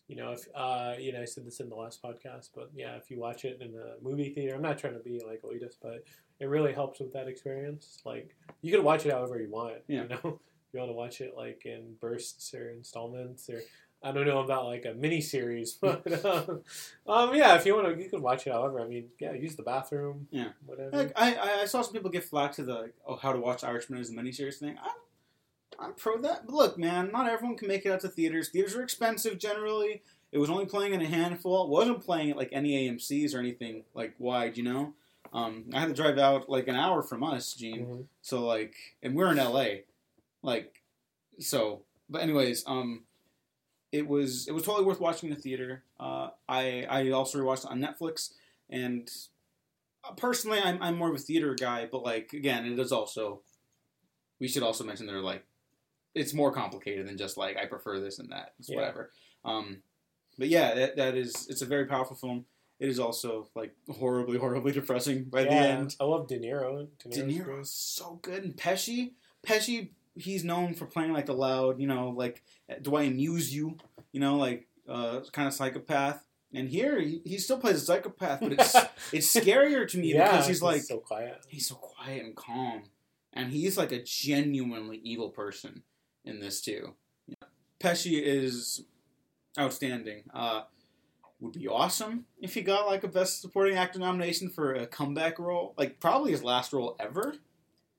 you 0.08 0.16
know, 0.16 0.32
if 0.32 0.46
uh, 0.54 0.94
you 0.98 1.12
know, 1.12 1.22
I 1.22 1.24
said 1.24 1.46
this 1.46 1.60
in 1.60 1.68
the 1.70 1.76
last 1.76 2.02
podcast, 2.02 2.50
but 2.54 2.70
yeah, 2.74 2.96
if 2.96 3.10
you 3.10 3.18
watch 3.18 3.44
it 3.46 3.60
in 3.62 3.74
a 3.74 4.02
movie 4.02 4.30
theater, 4.34 4.54
I'm 4.54 4.62
not 4.62 4.78
trying 4.78 4.92
to 4.94 4.98
be 5.00 5.20
like 5.26 5.42
elitist, 5.42 5.76
but 5.82 6.04
it 6.40 6.46
really 6.46 6.72
helps 6.72 7.00
with 7.00 7.12
that 7.12 7.28
experience. 7.28 8.00
Like, 8.04 8.34
you 8.62 8.72
can 8.72 8.82
watch 8.84 9.06
it 9.06 9.12
however 9.12 9.40
you 9.40 9.50
want. 9.50 9.76
Yeah. 9.88 10.02
You 10.08 10.08
know, 10.08 10.40
you 10.72 10.80
want 10.80 10.90
to 10.90 10.94
watch 10.96 11.20
it 11.20 11.34
like 11.36 11.62
in 11.66 11.94
bursts 12.00 12.52
or 12.54 12.70
installments 12.70 13.48
or. 13.48 13.60
I 14.02 14.12
don't 14.12 14.26
know 14.26 14.40
about 14.40 14.66
like 14.66 14.84
a 14.84 14.92
mini 14.92 15.22
series, 15.22 15.72
but 15.80 16.24
um, 16.26 16.60
um, 17.06 17.34
yeah, 17.34 17.54
if 17.56 17.64
you 17.64 17.74
want 17.74 17.96
to, 17.96 18.02
you 18.02 18.10
can 18.10 18.20
watch 18.20 18.46
it 18.46 18.52
however. 18.52 18.80
I 18.82 18.86
mean, 18.86 19.06
yeah, 19.18 19.32
use 19.32 19.56
the 19.56 19.62
bathroom, 19.62 20.26
Yeah. 20.30 20.48
whatever. 20.66 20.94
Like, 20.94 21.12
I, 21.16 21.62
I- 21.62 21.64
saw 21.64 21.80
some 21.80 21.94
people 21.94 22.10
give 22.10 22.26
flack 22.26 22.52
to 22.56 22.64
the 22.64 22.90
oh 23.06 23.16
how 23.16 23.32
to 23.32 23.38
watch 23.40 23.64
Irishman 23.64 23.98
as 24.00 24.10
a 24.10 24.12
miniseries 24.12 24.56
thing. 24.56 24.76
I'm, 24.82 25.86
I'm 25.86 25.94
pro 25.94 26.20
that. 26.20 26.44
But 26.44 26.54
look, 26.54 26.78
man, 26.78 27.10
not 27.12 27.30
everyone 27.30 27.56
can 27.56 27.66
make 27.68 27.86
it 27.86 27.92
out 27.92 28.00
to 28.00 28.08
theaters. 28.10 28.50
Theaters 28.50 28.74
are 28.76 28.82
expensive 28.82 29.38
generally. 29.38 30.02
It 30.32 30.38
was 30.38 30.50
only 30.50 30.66
playing 30.66 30.92
in 30.92 31.00
a 31.00 31.06
handful. 31.06 31.64
It 31.64 31.70
wasn't 31.70 32.04
playing 32.04 32.30
at 32.32 32.36
like 32.36 32.50
any 32.52 32.86
AMC's 32.90 33.34
or 33.34 33.38
anything 33.38 33.84
like 33.94 34.14
wide, 34.18 34.58
you 34.58 34.64
know. 34.64 34.92
Um, 35.34 35.64
I 35.74 35.80
had 35.80 35.88
to 35.88 35.94
drive 35.94 36.16
out 36.16 36.48
like 36.48 36.68
an 36.68 36.76
hour 36.76 37.02
from 37.02 37.22
us, 37.24 37.52
Gene. 37.54 37.86
Mhm. 37.86 38.06
So 38.22 38.46
like, 38.46 38.74
and 39.02 39.14
we're 39.16 39.30
in 39.32 39.36
LA, 39.38 39.82
like, 40.42 40.82
so. 41.40 41.82
But 42.08 42.22
anyways, 42.22 42.64
um, 42.66 43.04
it 43.90 44.06
was 44.06 44.46
it 44.46 44.52
was 44.52 44.62
totally 44.62 44.84
worth 44.86 45.00
watching 45.00 45.28
in 45.30 45.34
the 45.34 45.40
theater. 45.40 45.82
Uh, 45.98 46.30
I 46.48 46.86
I 46.88 47.10
also 47.10 47.38
rewatched 47.38 47.64
it 47.64 47.70
on 47.70 47.80
Netflix, 47.80 48.34
and 48.70 49.10
uh, 50.04 50.12
personally, 50.12 50.60
I'm 50.62 50.80
I'm 50.82 50.96
more 50.96 51.08
of 51.08 51.14
a 51.16 51.18
theater 51.18 51.54
guy. 51.54 51.88
But 51.90 52.02
like 52.04 52.32
again, 52.32 52.64
it 52.66 52.78
is 52.78 52.92
also 52.92 53.40
we 54.38 54.46
should 54.48 54.62
also 54.62 54.84
mention 54.84 55.06
they're 55.06 55.20
like 55.20 55.44
it's 56.14 56.32
more 56.34 56.52
complicated 56.52 57.08
than 57.08 57.16
just 57.18 57.36
like 57.36 57.56
I 57.56 57.66
prefer 57.66 57.98
this 57.98 58.18
and 58.20 58.30
that. 58.30 58.54
It's 58.60 58.68
Yeah. 58.68 58.76
whatever. 58.76 59.10
Um, 59.44 59.82
but 60.38 60.48
yeah, 60.48 60.74
that, 60.74 60.96
that 60.96 61.16
is 61.16 61.48
it's 61.48 61.62
a 61.62 61.66
very 61.66 61.86
powerful 61.86 62.14
film. 62.14 62.44
It 62.84 62.90
is 62.90 63.00
also 63.00 63.48
like 63.54 63.74
horribly, 63.90 64.36
horribly 64.36 64.70
depressing 64.70 65.24
by 65.24 65.44
the 65.44 65.52
end. 65.52 65.96
I 65.98 66.04
love 66.04 66.28
De 66.28 66.38
Niro. 66.38 66.86
De 66.98 67.08
De 67.08 67.22
Niro's 67.22 67.32
Niro 67.32 67.44
great. 67.44 67.60
is 67.60 67.70
so 67.70 68.18
good, 68.20 68.44
and 68.44 68.54
Pesci, 68.54 69.12
Pesci, 69.42 69.88
he's 70.14 70.44
known 70.44 70.74
for 70.74 70.84
playing 70.84 71.14
like 71.14 71.24
the 71.24 71.32
loud, 71.32 71.80
you 71.80 71.86
know, 71.86 72.10
like 72.10 72.42
do 72.82 72.94
I 72.94 73.04
amuse 73.04 73.54
you, 73.54 73.78
you 74.12 74.20
know, 74.20 74.36
like 74.36 74.68
uh, 74.86 75.20
kind 75.32 75.48
of 75.48 75.54
psychopath. 75.54 76.26
And 76.52 76.68
here 76.68 77.00
he, 77.00 77.22
he 77.24 77.38
still 77.38 77.56
plays 77.56 77.76
a 77.76 77.86
psychopath, 77.86 78.40
but 78.40 78.52
it's 78.52 78.74
it's 79.14 79.34
scarier 79.34 79.88
to 79.88 79.96
me 79.96 80.12
yeah, 80.12 80.30
because 80.30 80.46
he's 80.46 80.60
like 80.60 80.82
so 80.82 80.98
quiet. 80.98 81.46
he's 81.48 81.66
so 81.66 81.76
quiet 81.76 82.22
and 82.22 82.36
calm, 82.36 82.82
and 83.32 83.50
he's 83.50 83.78
like 83.78 83.92
a 83.92 84.02
genuinely 84.02 84.98
evil 84.98 85.30
person 85.30 85.84
in 86.22 86.38
this 86.38 86.60
too. 86.60 86.96
Pesci 87.80 88.20
is 88.22 88.84
outstanding. 89.58 90.24
Uh, 90.34 90.64
would 91.44 91.52
be 91.52 91.68
awesome 91.68 92.26
if 92.40 92.54
he 92.54 92.62
got 92.62 92.86
like 92.86 93.04
a 93.04 93.08
best 93.08 93.40
supporting 93.40 93.76
actor 93.76 93.98
nomination 93.98 94.48
for 94.48 94.74
a 94.74 94.86
comeback 94.86 95.38
role, 95.38 95.74
like 95.78 96.00
probably 96.00 96.32
his 96.32 96.42
last 96.42 96.72
role 96.72 96.96
ever. 96.98 97.34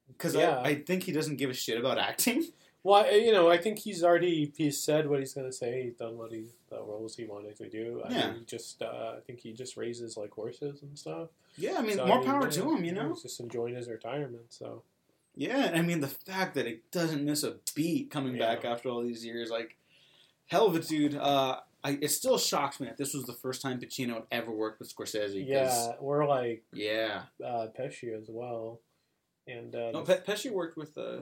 Because 0.07 0.35
Yeah. 0.35 0.57
I, 0.59 0.69
I 0.69 0.75
think 0.81 1.03
he 1.03 1.11
doesn't 1.11 1.37
give 1.37 1.49
a 1.49 1.53
shit 1.53 1.79
about 1.79 1.97
acting. 1.99 2.45
Well, 2.87 3.03
I- 3.03 3.15
you 3.15 3.31
know, 3.31 3.49
I 3.49 3.57
think 3.57 3.79
he's 3.79 4.03
already 4.03 4.53
he's 4.55 4.79
said 4.79 5.09
what 5.09 5.19
he's 5.19 5.33
going 5.33 5.47
to 5.47 5.51
say. 5.51 5.85
He's 5.85 5.95
done 5.95 6.19
what 6.19 6.31
he 6.31 6.49
the 6.69 6.75
roles 6.83 7.15
he 7.15 7.25
wanted 7.25 7.55
to 7.57 7.67
do. 7.67 8.03
I 8.05 8.11
Yeah. 8.13 8.27
mean, 8.29 8.39
he 8.41 8.45
just 8.45 8.79
uh, 8.79 9.13
I 9.17 9.21
think 9.25 9.39
he 9.39 9.53
just 9.53 9.75
raises 9.75 10.15
like 10.17 10.29
horses 10.29 10.83
and 10.83 10.95
stuff. 10.95 11.29
Yeah, 11.57 11.77
I 11.79 11.81
mean, 11.81 11.95
So, 11.97 12.05
more 12.05 12.19
mean, 12.19 12.27
power 12.27 12.43
yeah, 12.43 12.49
to 12.51 12.75
him, 12.75 12.85
you 12.85 12.91
know. 12.91 13.09
He's 13.13 13.23
just 13.23 13.39
enjoying 13.39 13.73
his 13.73 13.89
retirement. 13.89 14.45
So 14.49 14.83
Yeah, 15.35 15.71
I 15.73 15.81
mean 15.81 15.99
the 16.01 16.09
fact 16.09 16.53
that 16.53 16.67
it 16.67 16.91
doesn't 16.91 17.25
miss 17.25 17.41
a 17.41 17.55
beat 17.73 18.11
coming 18.11 18.35
Yeah. 18.35 18.53
back 18.53 18.65
after 18.65 18.89
all 18.89 19.01
these 19.01 19.25
years, 19.25 19.49
like 19.49 19.77
hell 20.45 20.67
of 20.67 20.75
a 20.75 20.79
dude. 20.79 21.15
Uh, 21.15 21.61
I, 21.85 21.99
it 22.01 22.07
still 22.09 22.39
shocks 22.39 22.79
me 22.79 22.87
that 22.87 22.97
this 22.97 23.13
was 23.13 23.25
the 23.25 23.33
first 23.33 23.61
time 23.61 23.79
Pacino 23.79 24.15
had 24.15 24.23
ever 24.31 24.51
worked 24.51 24.79
with 24.79 24.91
Scorsese. 24.93 25.47
yeah, 25.47 25.91
we're 26.01 26.25
like 26.27 26.63
yeah. 26.73 27.23
uh, 27.45 27.67
Pesci 27.79 28.11
as 28.19 28.25
well, 28.27 28.81
and 29.47 29.75
uh, 29.75 29.91
No, 29.91 30.01
Pe- 30.01 30.21
Pesci 30.21 30.49
worked 30.51 30.77
with. 30.77 30.97
Uh, 30.97 31.21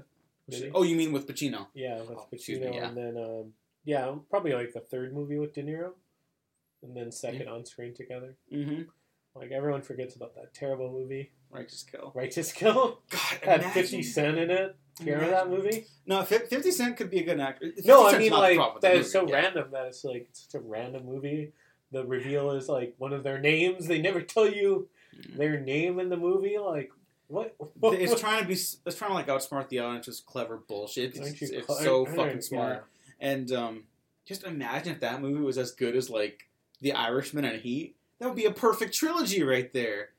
oh, 0.73 0.83
you 0.83 0.95
mean 0.95 1.11
with 1.11 1.27
Pacino? 1.27 1.67
yeah, 1.73 1.99
with 1.99 2.11
oh, 2.11 2.27
excuse 2.31 2.61
me, 2.61 2.67
Pacino, 2.67 2.75
yeah. 2.75 2.87
and 2.87 2.97
then 2.97 3.17
um, 3.17 3.53
yeah, 3.83 4.15
probably 4.29 4.53
like 4.53 4.71
the 4.71 4.79
third 4.79 5.13
movie 5.13 5.37
with 5.37 5.53
De 5.53 5.63
Niro, 5.63 5.91
and 6.81 6.95
then 6.95 7.11
second 7.11 7.49
on 7.49 7.65
screen 7.65 7.93
together. 7.93 8.37
Mm-hmm. 8.53 8.83
Like 9.35 9.51
everyone 9.51 9.81
forgets 9.81 10.15
about 10.15 10.33
that 10.35 10.53
terrible 10.53 10.91
movie, 10.91 11.31
Righteous 11.49 11.83
Kill. 11.83 12.13
Righteous 12.15 12.53
Kill. 12.53 12.99
God, 13.09 13.19
Had 13.41 13.59
imagine- 13.59 13.71
Fifty 13.71 14.03
Cent 14.03 14.37
in 14.37 14.49
it. 14.49 14.77
Do 14.97 15.05
you 15.05 15.13
remember 15.13 15.31
that 15.31 15.49
movie? 15.49 15.87
No, 16.05 16.23
Fifty 16.23 16.71
Cent 16.71 16.97
could 16.97 17.09
be 17.09 17.19
a 17.19 17.23
good 17.23 17.39
actor. 17.39 17.71
No, 17.85 18.07
I 18.07 18.17
mean 18.17 18.31
like 18.31 18.57
problem 18.57 18.75
with 18.75 18.81
the 18.81 18.87
that 18.89 18.97
is 18.97 19.11
so 19.11 19.27
yeah. 19.27 19.35
random 19.35 19.69
that 19.71 19.87
it's 19.87 20.03
like 20.03 20.27
it's 20.29 20.47
such 20.51 20.59
a 20.59 20.63
random 20.63 21.05
movie. 21.05 21.51
The 21.91 22.05
reveal 22.05 22.51
is 22.51 22.67
like 22.69 22.95
one 22.97 23.13
of 23.13 23.23
their 23.23 23.39
names. 23.39 23.87
They 23.87 24.01
never 24.01 24.21
tell 24.21 24.47
you 24.47 24.87
Mm. 25.15 25.37
their 25.37 25.59
name 25.59 25.99
in 25.99 26.09
the 26.09 26.17
movie. 26.17 26.57
Like 26.57 26.91
what? 27.27 27.55
It's 27.83 28.19
trying 28.19 28.41
to 28.41 28.47
be. 28.47 28.53
It's 28.53 28.95
trying 28.97 29.11
to 29.11 29.13
like 29.15 29.27
outsmart 29.27 29.69
the 29.69 29.79
audience 29.79 30.07
with 30.07 30.25
clever 30.25 30.57
bullshit. 30.57 31.15
Aren't 31.17 31.39
It's, 31.39 31.51
you 31.51 31.59
it's 31.59 31.79
so 31.83 32.05
fucking 32.15 32.41
smart. 32.41 32.85
And 33.19 33.51
um, 33.51 33.83
just 34.25 34.43
imagine 34.43 34.93
if 34.93 34.99
that 35.01 35.21
movie 35.21 35.41
was 35.41 35.57
as 35.59 35.71
good 35.71 35.95
as 35.95 36.09
like 36.09 36.47
The 36.81 36.93
Irishman 36.93 37.45
and 37.45 37.61
Heat. 37.61 37.95
That 38.19 38.27
would 38.27 38.35
be 38.35 38.45
a 38.45 38.51
perfect 38.51 38.93
trilogy 38.95 39.43
right 39.43 39.71
there. 39.73 40.09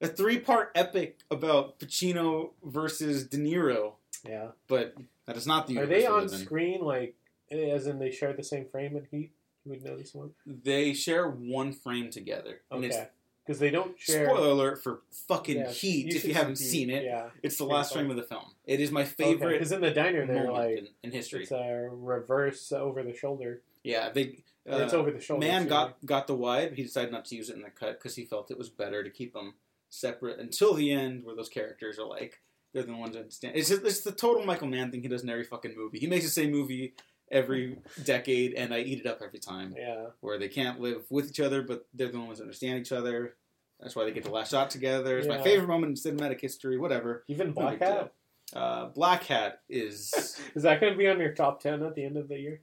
A 0.00 0.06
three-part 0.06 0.70
epic 0.74 1.18
about 1.30 1.78
Pacino 1.78 2.50
versus 2.62 3.26
De 3.26 3.38
Niro. 3.38 3.94
Yeah. 4.26 4.48
But 4.68 4.94
that 5.26 5.36
is 5.36 5.46
not 5.46 5.66
the 5.66 5.78
Are 5.78 5.86
they 5.86 6.06
on 6.06 6.28
screen 6.28 6.80
like 6.80 7.14
as 7.50 7.86
in 7.86 7.98
they 7.98 8.10
share 8.10 8.32
the 8.32 8.44
same 8.44 8.66
frame 8.66 8.96
in 8.96 9.06
Heat? 9.10 9.32
You 9.64 9.72
would 9.72 9.84
know 9.84 9.96
this 9.96 10.14
one. 10.14 10.30
They 10.46 10.92
share 10.92 11.28
one 11.28 11.72
frame 11.72 12.10
together. 12.10 12.60
Okay. 12.70 13.08
Because 13.44 13.58
they 13.58 13.70
don't 13.70 13.98
share. 13.98 14.26
spoiler 14.26 14.50
alert 14.50 14.82
for 14.82 15.02
fucking 15.28 15.58
Yeah, 15.58 15.70
Heat 15.70 16.14
if 16.14 16.24
you 16.24 16.34
haven't 16.34 16.56
see 16.56 16.64
seen 16.64 16.90
it. 16.90 17.04
Yeah. 17.04 17.28
It's 17.42 17.58
the 17.58 17.64
last 17.64 17.92
frame 17.92 18.10
of 18.10 18.16
the 18.16 18.22
film. 18.22 18.52
It 18.64 18.80
is 18.80 18.90
my 18.90 19.04
favorite 19.04 19.52
Because 19.52 19.72
in 19.72 19.80
the 19.80 19.90
diner 19.90 20.26
they're 20.26 20.50
like 20.50 20.78
in, 20.78 20.88
in 21.02 21.12
history. 21.12 21.42
it's 21.42 21.52
a 21.52 21.88
reverse 21.90 22.72
over 22.72 23.02
the 23.02 23.14
shoulder. 23.14 23.62
Yeah, 23.82 24.10
they. 24.10 24.44
Or 24.66 24.80
it's 24.80 24.94
uh, 24.94 24.96
over 24.96 25.10
the 25.10 25.20
shoulder. 25.20 25.46
Man 25.46 25.68
got 25.68 25.96
got 26.06 26.26
the 26.26 26.34
wide. 26.34 26.72
He 26.72 26.82
decided 26.82 27.12
not 27.12 27.26
to 27.26 27.36
use 27.36 27.50
it 27.50 27.56
in 27.56 27.62
the 27.62 27.70
cut 27.70 27.98
because 27.98 28.16
he 28.16 28.24
felt 28.24 28.50
it 28.50 28.56
was 28.56 28.70
better 28.70 29.04
to 29.04 29.10
keep 29.10 29.34
them 29.34 29.54
separate 29.90 30.38
until 30.40 30.72
the 30.72 30.90
end, 30.90 31.24
where 31.24 31.36
those 31.36 31.50
characters 31.50 31.98
are 31.98 32.06
like 32.06 32.40
they're 32.74 32.82
the 32.82 32.92
ones 32.94 33.14
that 33.14 33.20
understand. 33.20 33.56
It's 33.56 33.68
just, 33.70 33.82
it's 33.84 34.00
the 34.00 34.12
total 34.12 34.44
Michael 34.44 34.68
Mann 34.68 34.90
thing 34.90 35.00
he 35.00 35.08
does 35.08 35.22
in 35.22 35.30
every 35.30 35.44
fucking 35.44 35.74
movie. 35.76 35.98
He 35.98 36.06
makes 36.06 36.24
the 36.24 36.30
same 36.30 36.50
movie 36.50 36.94
every 37.30 37.78
decade, 38.04 38.52
and 38.54 38.74
I 38.74 38.80
eat 38.80 39.00
it 39.00 39.06
up 39.06 39.20
every 39.24 39.38
time. 39.38 39.74
Yeah. 39.78 40.06
Where 40.20 40.38
they 40.38 40.48
can't 40.48 40.80
live 40.80 41.04
with 41.08 41.30
each 41.30 41.40
other, 41.40 41.62
but 41.62 41.86
they're 41.94 42.08
the 42.10 42.20
ones 42.20 42.38
that 42.38 42.44
understand 42.44 42.80
each 42.80 42.92
other. 42.92 43.36
That's 43.80 43.96
why 43.96 44.04
they 44.04 44.12
get 44.12 44.24
the 44.24 44.30
last 44.30 44.50
shot 44.50 44.70
together. 44.70 45.18
It's 45.18 45.28
my 45.28 45.42
favorite 45.42 45.68
moment 45.68 46.04
in 46.04 46.12
cinematic 46.16 46.40
history. 46.40 46.78
Whatever. 46.78 47.24
Even 47.28 47.52
Black 47.52 47.80
Hat. 47.80 48.12
Uh, 48.54 48.86
Black 48.86 49.24
Hat 49.24 49.60
is. 49.68 50.12
Is 50.54 50.62
that 50.64 50.80
going 50.80 50.92
to 50.92 50.98
be 50.98 51.08
on 51.08 51.18
your 51.18 51.32
top 51.32 51.60
ten 51.60 51.82
at 51.82 51.94
the 51.94 52.04
end 52.04 52.16
of 52.16 52.28
the 52.28 52.38
year? 52.38 52.60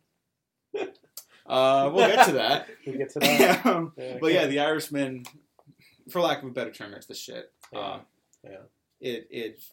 Uh, 1.44 1.92
we'll 1.94 2.08
get 2.08 2.26
to 2.28 2.34
that. 2.34 2.68
We 2.86 2.94
get 2.94 3.10
to 3.14 3.20
that. 3.20 3.66
Um, 3.66 3.92
Yeah, 3.98 4.18
But 4.22 4.32
yeah, 4.32 4.46
the 4.46 4.60
Irishman, 4.60 5.26
for 6.10 6.22
lack 6.22 6.44
of 6.44 6.48
a 6.48 6.52
better 6.52 6.72
term, 6.72 6.94
it's 6.94 7.08
the 7.08 7.16
shit. 7.16 7.52
Yeah. 7.74 7.80
Uh, 7.80 8.00
Yeah. 8.44 8.58
It 9.02 9.28
it 9.32 9.64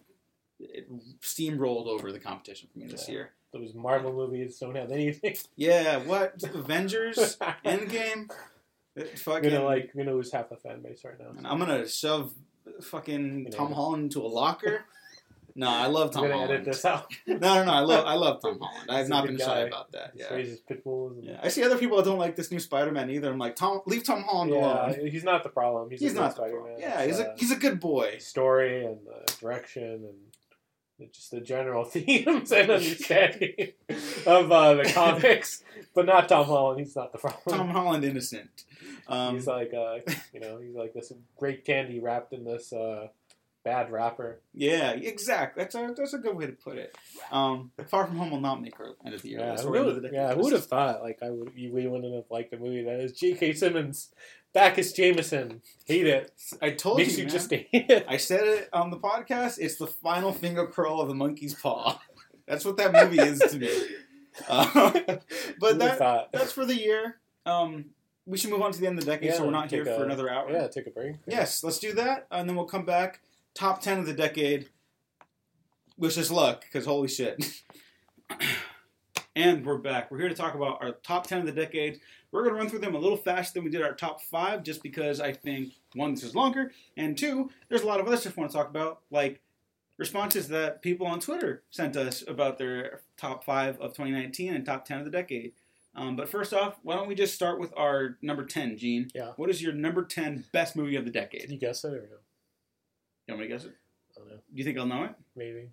it 0.60 0.88
steamrolled 1.20 1.86
over 1.86 2.10
the 2.12 2.18
competition 2.18 2.68
for 2.72 2.78
me 2.78 2.86
this 2.86 3.08
Yeah. 3.08 3.12
year. 3.14 3.30
those 3.52 3.72
Marvel 3.74 4.12
movies 4.12 4.58
don't 4.58 4.74
have 4.76 4.90
anything. 4.90 5.34
Yeah, 5.56 5.98
what 5.98 6.34
Avengers 6.42 7.16
Endgame? 7.64 8.30
It 8.96 9.10
I'm 9.12 9.16
fucking 9.16 9.50
gonna 9.50 9.64
like 9.64 9.90
I'm 9.94 10.00
gonna 10.04 10.14
lose 10.16 10.32
half 10.32 10.48
the 10.50 10.56
fan 10.56 10.82
base 10.82 11.02
right 11.04 11.18
now. 11.18 11.30
and 11.36 11.46
I'm 11.46 11.58
gonna 11.58 11.88
shove 11.88 12.34
fucking 12.82 13.38
You 13.38 13.44
know. 13.44 13.50
Tom 13.50 13.72
Holland 13.72 14.04
into 14.04 14.20
a 14.20 14.28
locker. 14.28 14.82
No, 15.54 15.68
I 15.68 15.86
love 15.86 16.12
Tom 16.12 16.30
Holland. 16.30 16.52
edit 16.52 16.64
this 16.66 16.84
out. 16.84 17.12
No, 17.26 17.34
no, 17.36 17.64
no. 17.64 17.72
I 17.72 17.80
love 17.80 18.06
I 18.06 18.14
love 18.14 18.40
Tom 18.40 18.60
Holland. 18.60 18.88
I 18.88 18.98
have 18.98 19.08
not 19.08 19.22
good 19.26 19.38
been 19.38 19.44
shy 19.44 19.60
about 19.62 19.90
that. 19.90 20.12
He 20.14 20.20
Yeah. 20.20 20.32
raises 20.32 20.60
pit 20.60 20.84
bulls. 20.84 21.16
And, 21.16 21.24
Yeah. 21.24 21.40
I 21.42 21.48
see 21.48 21.64
other 21.64 21.76
people 21.76 21.96
that 21.96 22.04
don't 22.04 22.18
like 22.18 22.36
this 22.36 22.52
new 22.52 22.60
Spider-Man 22.60 23.10
either. 23.10 23.28
I'm 23.32 23.38
like, 23.38 23.56
Tom, 23.56 23.80
leave 23.84 24.04
Tom 24.04 24.22
Holland 24.22 24.52
Yeah, 24.52 24.58
alone. 24.90 25.06
he's 25.08 25.24
not 25.24 25.42
the 25.42 25.48
problem. 25.48 25.90
He's, 25.90 26.00
He's 26.00 26.12
a 26.12 26.14
not 26.14 26.28
the 26.30 26.36
Spider-Man. 26.36 26.60
problem. 26.62 26.80
Yeah, 26.80 27.00
It's, 27.00 27.16
he's 27.18 27.26
a 27.26 27.30
uh, 27.30 27.36
he's 27.38 27.50
a 27.50 27.56
good 27.56 27.80
boy. 27.80 28.18
story 28.18 28.84
and 28.86 28.98
the 29.04 29.32
direction 29.40 29.82
and 29.82 30.04
the- 30.04 30.27
just 31.06 31.30
the 31.30 31.40
general 31.40 31.84
themes 31.84 32.52
and 32.52 32.70
understanding 32.70 33.72
of 34.26 34.50
uh, 34.50 34.74
the 34.74 34.90
comics, 34.92 35.62
but 35.94 36.06
not 36.06 36.28
Tom 36.28 36.46
Holland. 36.46 36.80
He's 36.80 36.96
not 36.96 37.12
the 37.12 37.18
problem. 37.18 37.58
Tom 37.58 37.68
Holland 37.70 38.04
innocent. 38.04 38.64
Um, 39.06 39.36
he's 39.36 39.46
like, 39.46 39.72
uh, 39.72 39.98
you 40.32 40.40
know, 40.40 40.58
he's 40.58 40.74
like 40.74 40.92
this 40.92 41.12
great 41.36 41.64
candy 41.64 42.00
wrapped 42.00 42.32
in 42.32 42.44
this 42.44 42.72
uh, 42.72 43.08
bad 43.64 43.90
rapper. 43.90 44.40
yeah, 44.54 44.92
exactly. 44.92 45.62
That's 45.62 45.74
a 45.74 45.94
that's 45.96 46.14
a 46.14 46.18
good 46.18 46.36
way 46.36 46.46
to 46.46 46.52
put 46.52 46.78
it. 46.78 46.96
Um, 47.30 47.70
Far 47.88 48.06
From 48.06 48.16
Home 48.16 48.30
will 48.30 48.40
not 48.40 48.62
make 48.62 48.78
our 48.80 48.94
end 49.04 49.14
of 49.14 49.22
the 49.22 49.28
year. 49.30 49.40
Yeah, 49.40 49.56
who 49.56 49.68
or 49.68 49.76
end 49.76 49.88
of 49.88 49.94
would, 49.94 50.04
the 50.04 50.10
yeah, 50.12 50.34
who 50.34 50.42
would 50.42 50.52
have 50.52 50.66
thought? 50.66 51.02
Like, 51.02 51.18
I 51.22 51.30
would, 51.30 51.54
we 51.54 51.86
wouldn't 51.86 52.14
have 52.14 52.24
liked 52.30 52.52
a 52.52 52.58
movie 52.58 52.84
that 52.84 53.00
is 53.00 53.12
J.K. 53.12 53.54
Simmons, 53.54 54.10
Bacchus 54.52 54.92
Jameson. 54.92 55.62
Hate 55.86 56.06
it. 56.06 56.32
I 56.62 56.70
told 56.70 56.98
Makes 56.98 57.18
you, 57.18 57.24
you 57.24 57.30
just 57.30 57.50
hate 57.50 57.68
it. 57.72 58.06
I 58.08 58.16
said 58.16 58.44
it 58.44 58.68
on 58.72 58.90
the 58.90 58.98
podcast. 58.98 59.58
It's 59.58 59.76
the 59.76 59.86
final 59.86 60.32
finger 60.32 60.66
curl 60.66 61.00
of 61.00 61.08
the 61.08 61.14
monkey's 61.14 61.54
paw. 61.54 62.00
That's 62.46 62.64
what 62.64 62.76
that 62.78 62.92
movie 62.92 63.20
is 63.20 63.38
to 63.40 63.58
me. 63.58 63.70
Uh, 64.48 64.92
but 65.58 65.80
that 65.80 66.28
that's 66.32 66.52
for 66.52 66.64
the 66.64 66.76
year. 66.76 67.16
Um, 67.44 67.86
we 68.24 68.36
should 68.36 68.50
move 68.50 68.62
on 68.62 68.70
to 68.70 68.80
the 68.80 68.86
end 68.86 68.96
of 68.98 69.04
the 69.04 69.10
decade, 69.10 69.34
so 69.34 69.44
we're 69.44 69.50
not 69.50 69.68
here 69.68 69.84
take 69.84 69.96
for 69.96 70.04
another 70.04 70.30
hour. 70.30 70.48
Yeah, 70.48 70.68
take 70.68 70.86
a 70.86 70.90
break. 70.90 71.16
Yes, 71.26 71.64
let's 71.64 71.80
do 71.80 71.92
that, 71.94 72.28
and 72.30 72.48
then 72.48 72.54
we'll 72.54 72.66
come 72.66 72.84
back. 72.84 73.20
Top 73.58 73.82
ten 73.82 73.98
of 73.98 74.06
the 74.06 74.12
decade. 74.12 74.68
Wish 75.96 76.16
us 76.16 76.30
luck, 76.30 76.62
because 76.62 76.84
holy 76.86 77.08
shit. 77.08 77.60
and 79.34 79.66
we're 79.66 79.78
back. 79.78 80.12
We're 80.12 80.20
here 80.20 80.28
to 80.28 80.34
talk 80.36 80.54
about 80.54 80.80
our 80.80 80.92
top 81.02 81.26
ten 81.26 81.40
of 81.40 81.46
the 81.46 81.50
decade. 81.50 81.98
We're 82.30 82.42
going 82.44 82.54
to 82.54 82.60
run 82.60 82.68
through 82.68 82.78
them 82.78 82.94
a 82.94 83.00
little 83.00 83.16
faster 83.16 83.54
than 83.54 83.64
we 83.64 83.70
did 83.70 83.82
our 83.82 83.94
top 83.94 84.20
five, 84.20 84.62
just 84.62 84.80
because 84.80 85.20
I 85.20 85.32
think 85.32 85.72
one, 85.96 86.14
this 86.14 86.22
is 86.22 86.36
longer, 86.36 86.70
and 86.96 87.18
two, 87.18 87.50
there's 87.68 87.82
a 87.82 87.86
lot 87.88 87.98
of 87.98 88.06
other 88.06 88.16
stuff 88.16 88.36
we 88.36 88.42
want 88.42 88.52
to 88.52 88.56
talk 88.56 88.70
about, 88.70 89.00
like 89.10 89.40
responses 89.96 90.46
that 90.46 90.80
people 90.80 91.08
on 91.08 91.18
Twitter 91.18 91.64
sent 91.70 91.96
us 91.96 92.22
about 92.28 92.58
their 92.58 93.00
top 93.16 93.42
five 93.42 93.74
of 93.80 93.90
2019 93.90 94.54
and 94.54 94.64
top 94.64 94.84
ten 94.84 95.00
of 95.00 95.04
the 95.04 95.10
decade. 95.10 95.50
Um, 95.96 96.14
but 96.14 96.28
first 96.28 96.54
off, 96.54 96.76
why 96.84 96.94
don't 96.94 97.08
we 97.08 97.16
just 97.16 97.34
start 97.34 97.58
with 97.58 97.74
our 97.76 98.18
number 98.22 98.44
ten, 98.44 98.78
Gene? 98.78 99.08
Yeah. 99.16 99.32
What 99.34 99.50
is 99.50 99.60
your 99.60 99.72
number 99.72 100.04
ten 100.04 100.44
best 100.52 100.76
movie 100.76 100.94
of 100.94 101.04
the 101.04 101.10
decade? 101.10 101.40
Can 101.40 101.50
you 101.50 101.58
guess 101.58 101.82
it 101.82 101.92
or 101.92 102.08
no? 102.08 102.18
You 103.28 103.34
want 103.34 103.42
me 103.42 103.48
to 103.48 103.54
guess 103.54 103.64
it? 103.66 103.74
I 104.16 104.20
don't 104.20 104.28
know. 104.30 104.36
Do 104.36 104.40
you 104.54 104.64
think 104.64 104.78
I'll 104.78 104.86
know 104.86 105.04
it? 105.04 105.14
Maybe. 105.36 105.68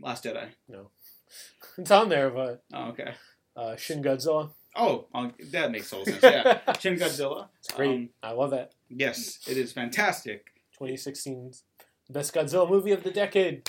Last 0.00 0.24
Jedi. 0.24 0.46
No. 0.68 0.90
it's 1.78 1.90
on 1.90 2.08
there, 2.08 2.30
but 2.30 2.62
Oh, 2.72 2.88
okay. 2.90 3.14
uh, 3.56 3.76
Shin 3.76 4.02
Godzilla. 4.02 4.50
Oh, 4.76 5.06
that 5.50 5.70
makes 5.70 5.90
total 5.90 6.06
sense. 6.06 6.22
Yeah. 6.22 6.72
Shin 6.78 6.96
Godzilla. 6.96 7.48
It's 7.58 7.72
great. 7.74 7.90
Um, 7.90 8.08
I 8.22 8.30
love 8.32 8.50
that. 8.52 8.72
yes, 8.88 9.40
it 9.48 9.56
is 9.58 9.72
fantastic. 9.72 10.46
2016's 10.80 11.64
best 12.08 12.32
Godzilla 12.32 12.68
movie 12.70 12.92
of 12.92 13.02
the 13.02 13.10
decade. 13.10 13.68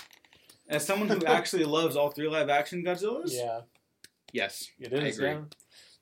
As 0.70 0.86
someone 0.86 1.10
who 1.10 1.26
actually 1.26 1.66
loves 1.66 1.96
all 1.96 2.12
three 2.12 2.28
live 2.30 2.50
action 2.50 2.84
Godzillas, 2.86 3.32
Yeah, 3.34 3.62
yes, 4.32 4.70
It 4.80 4.94
is. 4.94 5.20
Yeah. 5.20 5.42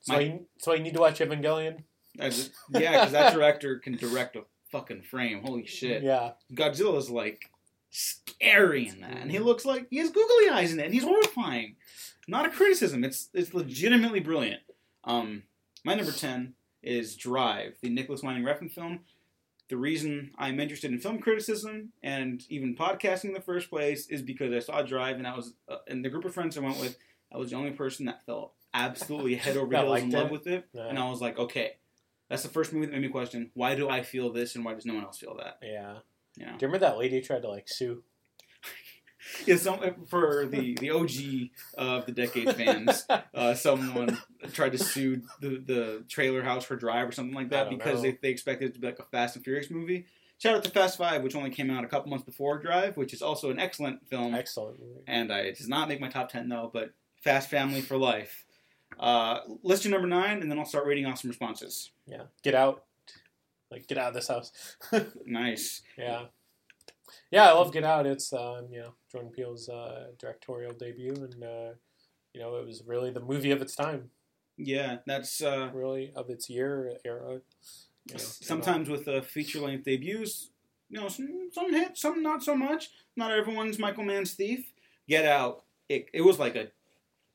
So 0.02 0.12
My- 0.12 0.20
you, 0.20 0.46
so 0.58 0.74
you 0.74 0.82
need 0.82 0.94
to 0.94 1.00
watch 1.00 1.18
Evangelion. 1.20 1.84
Yeah, 2.14 2.28
because 2.68 3.12
that 3.12 3.32
director 3.32 3.78
can 3.78 3.96
direct 3.96 4.36
a 4.36 4.42
fucking 4.72 5.02
frame. 5.02 5.42
Holy 5.44 5.66
shit. 5.66 6.02
Yeah, 6.02 6.32
Godzilla's 6.52 7.08
like 7.10 7.48
scary 7.90 8.88
in 8.88 9.00
that, 9.02 9.18
and 9.18 9.30
he 9.30 9.38
looks 9.38 9.64
like 9.64 9.86
he 9.90 9.98
has 9.98 10.10
googly 10.10 10.48
eyes 10.50 10.72
in 10.72 10.80
it, 10.80 10.86
and 10.86 10.94
he's 10.94 11.04
horrifying. 11.04 11.76
Not 12.26 12.46
a 12.46 12.50
criticism. 12.50 13.04
It's 13.04 13.28
it's 13.34 13.54
legitimately 13.54 14.20
brilliant. 14.20 14.62
Um, 15.04 15.44
my 15.84 15.94
number 15.94 16.12
ten 16.12 16.54
is 16.82 17.16
Drive, 17.16 17.76
the 17.80 17.88
Nicolas 17.90 18.22
Winding 18.22 18.44
Refn 18.44 18.70
film. 18.70 19.00
The 19.68 19.76
reason 19.76 20.32
I'm 20.36 20.60
interested 20.60 20.90
in 20.92 20.98
film 20.98 21.18
criticism 21.20 21.92
and 22.02 22.44
even 22.50 22.76
podcasting 22.76 23.26
in 23.26 23.32
the 23.32 23.40
first 23.40 23.70
place 23.70 24.06
is 24.08 24.20
because 24.20 24.52
I 24.52 24.58
saw 24.58 24.82
Drive, 24.82 25.16
and 25.16 25.26
I 25.26 25.34
was 25.36 25.54
uh, 25.68 25.76
in 25.86 26.02
the 26.02 26.08
group 26.10 26.24
of 26.24 26.34
friends 26.34 26.56
I 26.56 26.60
went 26.60 26.78
with. 26.80 26.96
I 27.32 27.38
was 27.38 27.50
the 27.50 27.56
only 27.56 27.70
person 27.70 28.06
that 28.06 28.24
felt 28.26 28.52
absolutely 28.74 29.36
head 29.36 29.56
over 29.56 29.74
heels 29.76 30.00
in 30.02 30.10
love 30.10 30.26
it? 30.26 30.32
with 30.32 30.46
it, 30.46 30.64
Yeah. 30.74 30.88
and 30.88 30.98
I 30.98 31.08
was 31.08 31.20
like, 31.20 31.38
okay. 31.38 31.76
That's 32.32 32.44
the 32.44 32.48
first 32.48 32.72
movie 32.72 32.86
that 32.86 32.92
made 32.92 33.02
me 33.02 33.08
question 33.08 33.50
why 33.52 33.74
do 33.74 33.90
I 33.90 34.02
feel 34.02 34.32
this 34.32 34.56
and 34.56 34.64
why 34.64 34.72
does 34.72 34.86
no 34.86 34.94
one 34.94 35.04
else 35.04 35.18
feel 35.18 35.36
that? 35.36 35.58
yeah. 35.62 35.98
You 36.34 36.46
know? 36.46 36.52
Do 36.52 36.64
you 36.64 36.68
remember 36.68 36.78
that 36.78 36.96
lady 36.96 37.20
tried 37.20 37.42
to 37.42 37.50
like 37.50 37.68
sue? 37.68 38.02
Yeah, 39.46 39.56
some 39.56 40.06
for 40.08 40.46
the 40.46 40.74
the 40.80 40.90
OG 40.90 41.50
of 41.78 42.06
the 42.06 42.12
decade 42.12 42.56
fans. 42.56 43.06
Uh, 43.34 43.54
someone 43.54 44.18
tried 44.52 44.72
to 44.72 44.78
sue 44.78 45.22
the, 45.40 45.62
the 45.64 46.04
trailer 46.08 46.42
house 46.42 46.64
for 46.64 46.76
Drive 46.76 47.08
or 47.08 47.12
something 47.12 47.34
like 47.34 47.50
that 47.50 47.70
because 47.70 48.02
know. 48.02 48.10
they, 48.10 48.18
they 48.20 48.28
expected 48.30 48.70
it 48.70 48.74
to 48.74 48.80
be 48.80 48.88
like 48.88 48.98
a 48.98 49.04
Fast 49.04 49.36
and 49.36 49.44
Furious 49.44 49.70
movie. 49.70 50.06
Shout 50.38 50.56
out 50.56 50.64
to 50.64 50.70
Fast 50.70 50.98
Five, 50.98 51.22
which 51.22 51.34
only 51.34 51.50
came 51.50 51.70
out 51.70 51.84
a 51.84 51.86
couple 51.86 52.10
months 52.10 52.24
before 52.24 52.58
Drive, 52.58 52.96
which 52.96 53.14
is 53.14 53.22
also 53.22 53.50
an 53.50 53.58
excellent 53.58 54.06
film. 54.08 54.34
Excellent 54.34 54.80
movie. 54.80 55.02
And 55.06 55.32
I, 55.32 55.40
it 55.40 55.58
does 55.58 55.68
not 55.68 55.88
make 55.88 56.00
my 56.00 56.08
top 56.08 56.30
ten 56.30 56.48
though, 56.48 56.70
but 56.72 56.92
Fast 57.22 57.48
Family 57.48 57.80
for 57.80 57.96
life. 57.96 58.44
Uh, 58.98 59.40
let's 59.62 59.82
do 59.82 59.90
number 59.90 60.06
nine, 60.08 60.42
and 60.42 60.50
then 60.50 60.58
I'll 60.58 60.64
start 60.64 60.86
reading 60.86 61.06
off 61.06 61.20
some 61.20 61.30
responses. 61.30 61.90
Yeah. 62.06 62.24
Get 62.42 62.54
out. 62.54 62.84
Like 63.70 63.86
get 63.86 63.98
out 63.98 64.08
of 64.08 64.14
this 64.14 64.28
house. 64.28 64.52
Nice. 65.26 65.82
yeah. 65.96 66.24
Yeah, 67.30 67.48
I 67.48 67.52
love 67.52 67.72
Get 67.72 67.84
Out. 67.84 68.06
It's 68.06 68.32
um, 68.32 68.68
you 68.70 68.80
know 68.80 68.94
Jordan 69.10 69.30
Peele's 69.30 69.68
uh, 69.68 70.08
directorial 70.18 70.72
debut, 70.72 71.14
and 71.14 71.42
uh, 71.42 71.72
you 72.34 72.40
know 72.40 72.56
it 72.56 72.66
was 72.66 72.82
really 72.86 73.10
the 73.10 73.20
movie 73.20 73.50
of 73.50 73.62
its 73.62 73.74
time, 73.74 74.10
Yeah, 74.56 74.98
that's 75.06 75.42
uh, 75.42 75.70
really 75.72 76.12
of 76.14 76.28
its 76.30 76.48
year 76.50 76.94
era. 77.04 77.40
You 78.06 78.14
know, 78.14 78.18
sometimes 78.18 78.88
with 78.88 79.08
uh, 79.08 79.20
feature 79.22 79.60
length 79.60 79.84
debuts, 79.84 80.50
you 80.90 81.00
know, 81.00 81.08
some, 81.08 81.48
some 81.52 81.72
hit, 81.72 81.96
some 81.96 82.22
not 82.22 82.42
so 82.42 82.54
much. 82.56 82.90
Not 83.16 83.30
everyone's 83.32 83.78
Michael 83.78 84.04
Mann's 84.04 84.34
Thief. 84.34 84.72
Get 85.08 85.24
Out. 85.24 85.64
It, 85.88 86.06
it 86.12 86.22
was 86.22 86.38
like 86.38 86.56
a 86.56 86.68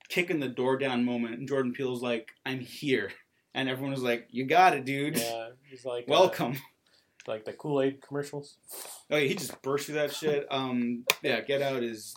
kick 0.10 0.30
in 0.30 0.39
the 0.39 0.47
door 0.47 0.78
down 0.78 1.05
moment, 1.05 1.39
and 1.39 1.47
Jordan 1.47 1.74
Peele's 1.74 2.01
like, 2.01 2.32
"I'm 2.45 2.60
here," 2.60 3.12
and 3.53 3.70
everyone 3.70 3.91
was 3.91 4.03
like, 4.03 4.28
"You 4.32 4.45
got 4.45 4.76
it, 4.76 4.86
dude. 4.86 5.18
yeah, 5.18 5.49
he's 5.70 5.86
like 5.86 6.03
uh, 6.03 6.12
Welcome." 6.12 6.58
like 7.28 7.45
the 7.45 7.53
Kool 7.53 7.82
Aid 7.82 8.01
commercials. 8.01 8.58
Oh, 9.12 9.18
yeah, 9.18 9.28
he 9.28 9.36
just 9.36 9.62
burst 9.62 9.86
through 9.86 9.95
that 9.95 10.14
shit. 10.14 10.47
Um, 10.49 11.03
yeah, 11.22 11.41
Get 11.41 11.62
Out 11.62 11.84
is 11.84 12.16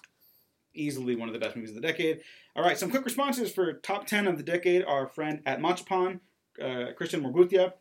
easily 0.73 1.17
one 1.17 1.29
of 1.29 1.33
the 1.33 1.41
best 1.41 1.57
movies 1.57 1.71
of 1.71 1.77
the 1.77 1.83
decade. 1.83 2.21
All 2.55 2.63
right, 2.63 2.79
some 2.79 2.91
quick 2.91 3.05
responses 3.05 3.51
for 3.53 3.73
top 3.75 4.07
ten 4.07 4.27
of 4.27 4.37
the 4.37 4.43
decade. 4.43 4.85
Our 4.85 5.09
friend 5.09 5.43
at 5.47 5.61
Machapan, 5.61 6.21
uh, 6.63 6.93
Christian 6.97 7.23
Morgutia, 7.23 7.73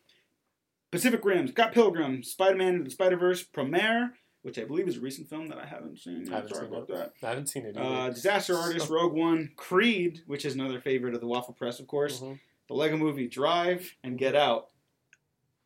Pacific 0.91 1.23
Rim, 1.23 1.47
Scott 1.47 1.71
Pilgrim, 1.71 2.23
Spider-Man 2.23 2.75
into 2.75 2.83
the 2.85 2.89
Spider-Verse, 2.91 3.43
Promare, 3.43 4.11
which 4.41 4.57
I 4.57 4.63
believe 4.63 4.87
is 4.87 4.97
a 4.97 5.01
recent 5.01 5.29
film 5.29 5.47
that 5.47 5.57
I 5.57 5.65
haven't 5.65 5.99
seen. 5.99 6.27
I 6.31 6.35
haven't 6.35 6.49
Sorry 6.55 6.67
seen 6.67 6.73
about 6.75 6.89
it. 6.89 6.95
that. 6.95 7.13
I 7.27 7.29
haven't 7.29 7.47
seen 7.47 7.65
it 7.65 7.77
Uh. 7.77 8.09
Disaster 8.09 8.55
Artist, 8.55 8.89
Rogue 8.89 9.13
One, 9.13 9.51
Creed, 9.55 10.21
which 10.27 10.45
is 10.45 10.55
another 10.55 10.79
favorite 10.79 11.13
of 11.13 11.21
the 11.21 11.27
Waffle 11.27 11.53
Press, 11.53 11.79
of 11.79 11.87
course. 11.87 12.19
Mhm. 12.21 12.39
The 12.67 12.73
Lego 12.75 12.97
Movie, 12.97 13.27
Drive, 13.27 13.95
and 14.03 14.17
Get 14.17 14.35
Out. 14.35 14.69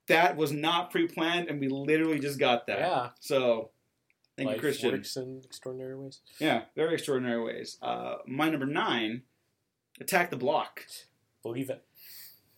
That 0.08 0.36
was 0.36 0.52
not 0.52 0.90
pre-planned, 0.92 1.48
and 1.50 1.60
we 1.60 1.68
literally 1.70 2.20
just 2.20 2.40
got 2.40 2.68
that. 2.68 2.80
Yeah, 2.80 3.10
So, 3.20 3.72
thank 4.36 4.48
life 4.48 4.56
you, 4.56 4.62
Christian. 4.62 4.92
works 4.92 5.16
in 5.16 5.42
extraordinary 5.46 5.96
ways. 5.98 6.20
Yeah, 6.40 6.66
very 6.76 6.94
extraordinary 6.96 7.42
ways. 7.44 7.78
Uh, 7.82 8.16
my 8.26 8.50
number 8.50 8.66
nine, 8.66 9.24
Attack 10.02 10.30
the 10.32 10.36
Block. 10.38 10.86
Believe 11.44 11.70
it. 11.70 11.86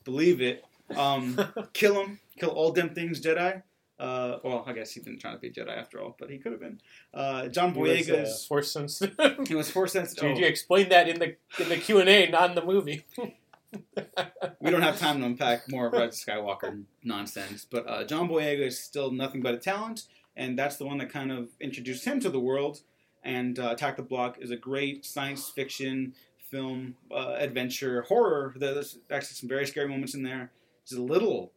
Believe 0.04 0.42
it. 0.42 0.64
Um, 0.96 1.38
kill 1.74 2.02
him. 2.02 2.20
Kill 2.40 2.50
all 2.50 2.72
them 2.72 2.94
things, 2.96 3.20
Jedi. 3.22 3.62
Uh, 3.98 4.40
well, 4.44 4.64
I 4.68 4.74
guess 4.74 4.92
he 4.92 5.00
didn't 5.00 5.20
try 5.20 5.32
to 5.32 5.38
be 5.38 5.48
a 5.48 5.52
Jedi 5.52 5.76
after 5.78 6.02
all, 6.02 6.16
but 6.20 6.30
he 6.30 6.38
could 6.38 6.52
have 6.52 6.62
been. 6.62 6.82
Uh, 7.14 7.48
John 7.48 7.74
He 7.74 7.80
was, 7.80 8.10
uh, 8.10 8.48
force 8.48 8.72
sensitive. 8.72 9.16
He 9.48 9.56
was 9.56 9.72
force 9.72 9.94
sensitive. 9.94 10.38
you 10.38 10.46
explain 10.46 10.90
that 10.90 11.08
in 11.08 11.20
the 11.20 11.36
in 11.60 11.70
the 11.70 11.78
Q 11.78 12.00
and 12.00 12.10
A, 12.10 12.28
not 12.28 12.50
in 12.50 12.56
the 12.56 12.66
movie. 12.66 13.06
we 14.60 14.72
don't 14.72 14.82
have 14.82 15.00
time 15.00 15.20
to 15.20 15.26
unpack 15.26 15.70
more 15.70 15.88
of 15.88 15.94
Rise 15.94 16.24
Skywalker 16.24 16.84
nonsense, 17.04 17.66
but 17.70 17.88
uh, 17.88 18.04
John 18.04 18.28
Boyega 18.28 18.68
is 18.68 18.80
still 18.80 19.12
nothing 19.12 19.42
but 19.42 19.54
a 19.54 19.58
talent, 19.58 20.04
and 20.36 20.60
that's 20.60 20.78
the 20.78 20.86
one 20.86 20.98
that 20.98 21.10
kind 21.10 21.32
of 21.32 21.50
introduced 21.60 22.06
him 22.06 22.20
to 22.22 22.30
the 22.30 22.40
world. 22.40 22.82
And 23.24 23.58
uh, 23.58 23.72
Attack 23.72 23.98
the 23.98 24.04
Block 24.04 24.38
is 24.40 24.52
a 24.52 24.56
great 24.56 25.04
science 25.04 25.50
fiction 25.50 26.14
film, 26.38 26.96
uh, 27.12 27.36
adventure, 27.40 28.04
horror. 28.04 28.54
There's 28.56 29.00
actually 29.10 29.36
some 29.36 29.50
very 29.50 29.66
scary 29.66 29.88
moments 29.88 30.14
in 30.14 30.22
there. 30.24 30.52
It's 30.84 30.94
a 30.94 31.02
little, 31.02 31.52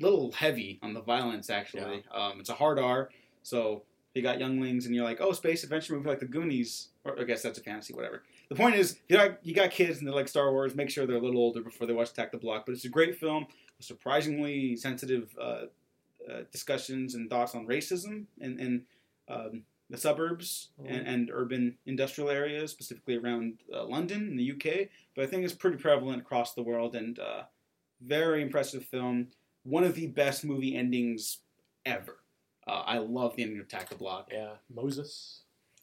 little 0.00 0.32
heavy 0.32 0.78
on 0.82 0.94
the 0.94 1.00
violence. 1.00 1.50
Actually, 1.50 2.04
um, 2.12 2.40
it's 2.40 2.50
a 2.50 2.54
hard 2.54 2.78
R. 2.78 3.10
So 3.42 3.82
you 4.14 4.22
got 4.22 4.38
younglings, 4.38 4.86
and 4.86 4.94
you're 4.94 5.04
like, 5.04 5.20
oh, 5.20 5.32
space 5.32 5.64
adventure 5.64 5.94
movie 5.94 6.08
like 6.08 6.20
the 6.20 6.26
Goonies, 6.26 6.88
or 7.04 7.18
I 7.18 7.24
guess 7.24 7.42
that's 7.42 7.58
a 7.58 7.62
fantasy, 7.62 7.94
whatever. 7.94 8.22
The 8.48 8.54
point 8.54 8.76
is, 8.76 8.98
you 9.08 9.16
got 9.16 9.44
you 9.44 9.54
got 9.54 9.70
kids 9.70 9.98
and 9.98 10.06
they 10.06 10.12
like 10.12 10.28
Star 10.28 10.52
Wars. 10.52 10.74
Make 10.74 10.90
sure 10.90 11.06
they're 11.06 11.16
a 11.16 11.20
little 11.20 11.40
older 11.40 11.62
before 11.62 11.86
they 11.86 11.92
watch 11.92 12.10
Attack 12.10 12.32
the 12.32 12.38
Block. 12.38 12.66
But 12.66 12.72
it's 12.72 12.84
a 12.84 12.90
great 12.90 13.18
film, 13.18 13.46
surprisingly 13.80 14.76
sensitive 14.76 15.34
uh, 15.40 15.66
uh, 16.30 16.42
discussions 16.52 17.14
and 17.14 17.28
thoughts 17.28 17.54
on 17.54 17.66
racism 17.66 18.24
and, 18.40 18.58
and 18.58 18.82
um, 19.28 19.62
the 19.90 19.98
suburbs 19.98 20.68
and, 20.86 21.06
and 21.06 21.30
urban 21.32 21.76
industrial 21.86 22.30
areas, 22.30 22.70
specifically 22.70 23.16
around 23.16 23.58
uh, 23.74 23.84
London 23.84 24.28
in 24.28 24.36
the 24.36 24.52
UK. 24.52 24.88
But 25.14 25.24
I 25.24 25.26
think 25.26 25.44
it's 25.44 25.54
pretty 25.54 25.76
prevalent 25.76 26.22
across 26.22 26.54
the 26.54 26.62
world 26.62 26.94
and 26.94 27.18
uh, 27.18 27.42
very 28.00 28.42
impressive 28.42 28.84
film. 28.84 29.28
One 29.64 29.84
of 29.84 29.94
the 29.94 30.06
best 30.06 30.44
movie 30.44 30.76
endings 30.76 31.38
ever. 31.84 32.16
Uh, 32.66 32.82
I 32.86 32.98
love 32.98 33.36
the 33.36 33.42
ending 33.42 33.58
of 33.60 33.66
Attack 33.66 33.88
the 33.90 33.94
Block. 33.96 34.28
Yeah, 34.32 34.52
Moses. 34.74 35.40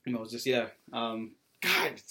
Moses, 0.07 0.45
yeah. 0.45 0.67
Um, 0.93 1.31
God, 1.61 2.01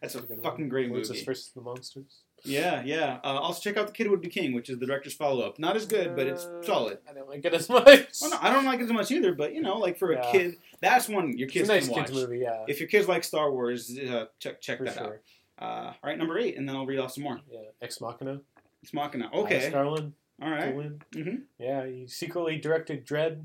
that's 0.00 0.14
a 0.14 0.22
fucking 0.22 0.68
great 0.70 0.88
movie. 0.88 1.00
Moses 1.00 1.16
movie. 1.16 1.24
versus 1.24 1.50
the 1.54 1.60
monsters. 1.60 2.20
Yeah, 2.42 2.82
yeah. 2.84 3.20
Uh, 3.24 3.38
also 3.38 3.60
check 3.60 3.78
out 3.78 3.86
The 3.86 3.92
Kid 3.92 4.10
Would 4.10 4.20
Be 4.20 4.28
King, 4.28 4.52
which 4.54 4.68
is 4.68 4.78
the 4.78 4.86
director's 4.86 5.14
follow-up. 5.14 5.58
Not 5.58 5.76
as 5.76 5.86
good, 5.86 6.14
but 6.14 6.26
it's 6.26 6.44
Uh, 6.44 6.62
solid. 6.62 6.98
I 7.08 7.12
don't 7.14 7.28
like 7.28 7.44
it 7.44 7.54
as 7.54 7.68
much. 7.70 7.86
Well, 8.20 8.30
no, 8.30 8.38
I 8.40 8.52
don't 8.52 8.64
like 8.66 8.80
it 8.80 8.84
as 8.84 8.92
much 8.92 9.10
either, 9.10 9.34
but 9.34 9.54
you 9.54 9.62
know, 9.62 9.78
like 9.78 9.98
for 9.98 10.12
a 10.12 10.16
Yeah. 10.16 10.32
kid, 10.32 10.56
that's 10.80 11.08
one 11.08 11.36
your 11.38 11.46
it's 11.46 11.54
kids 11.54 11.68
a 11.68 11.72
nice 11.72 11.84
can 11.86 11.96
watch. 11.96 12.06
kids 12.08 12.18
movie, 12.18 12.38
yeah. 12.40 12.64
If 12.68 12.80
your 12.80 12.88
kids 12.88 13.08
like 13.08 13.24
Star 13.24 13.50
Wars, 13.50 13.98
uh, 13.98 14.26
check 14.38 14.60
check 14.60 14.78
for 14.78 14.84
that 14.84 14.94
sure. 14.94 15.20
out. 15.58 15.62
Uh, 15.62 15.86
all 16.02 16.10
right, 16.10 16.18
number 16.18 16.38
eight, 16.38 16.56
and 16.58 16.68
then 16.68 16.76
I'll 16.76 16.84
read 16.86 16.98
off 16.98 17.12
some 17.12 17.24
more. 17.24 17.40
Yeah, 17.50 17.60
Ex 17.80 18.00
Machina. 18.00 18.40
It's 18.82 18.92
Machina. 18.92 19.30
Okay, 19.32 19.70
Garland. 19.70 20.12
All 20.42 20.50
right. 20.50 20.70
to 20.70 20.76
win. 20.76 21.00
hmm 21.14 21.36
Yeah, 21.58 21.86
he 21.86 22.06
secretly 22.08 22.58
directed 22.58 23.06
Dredd, 23.06 23.44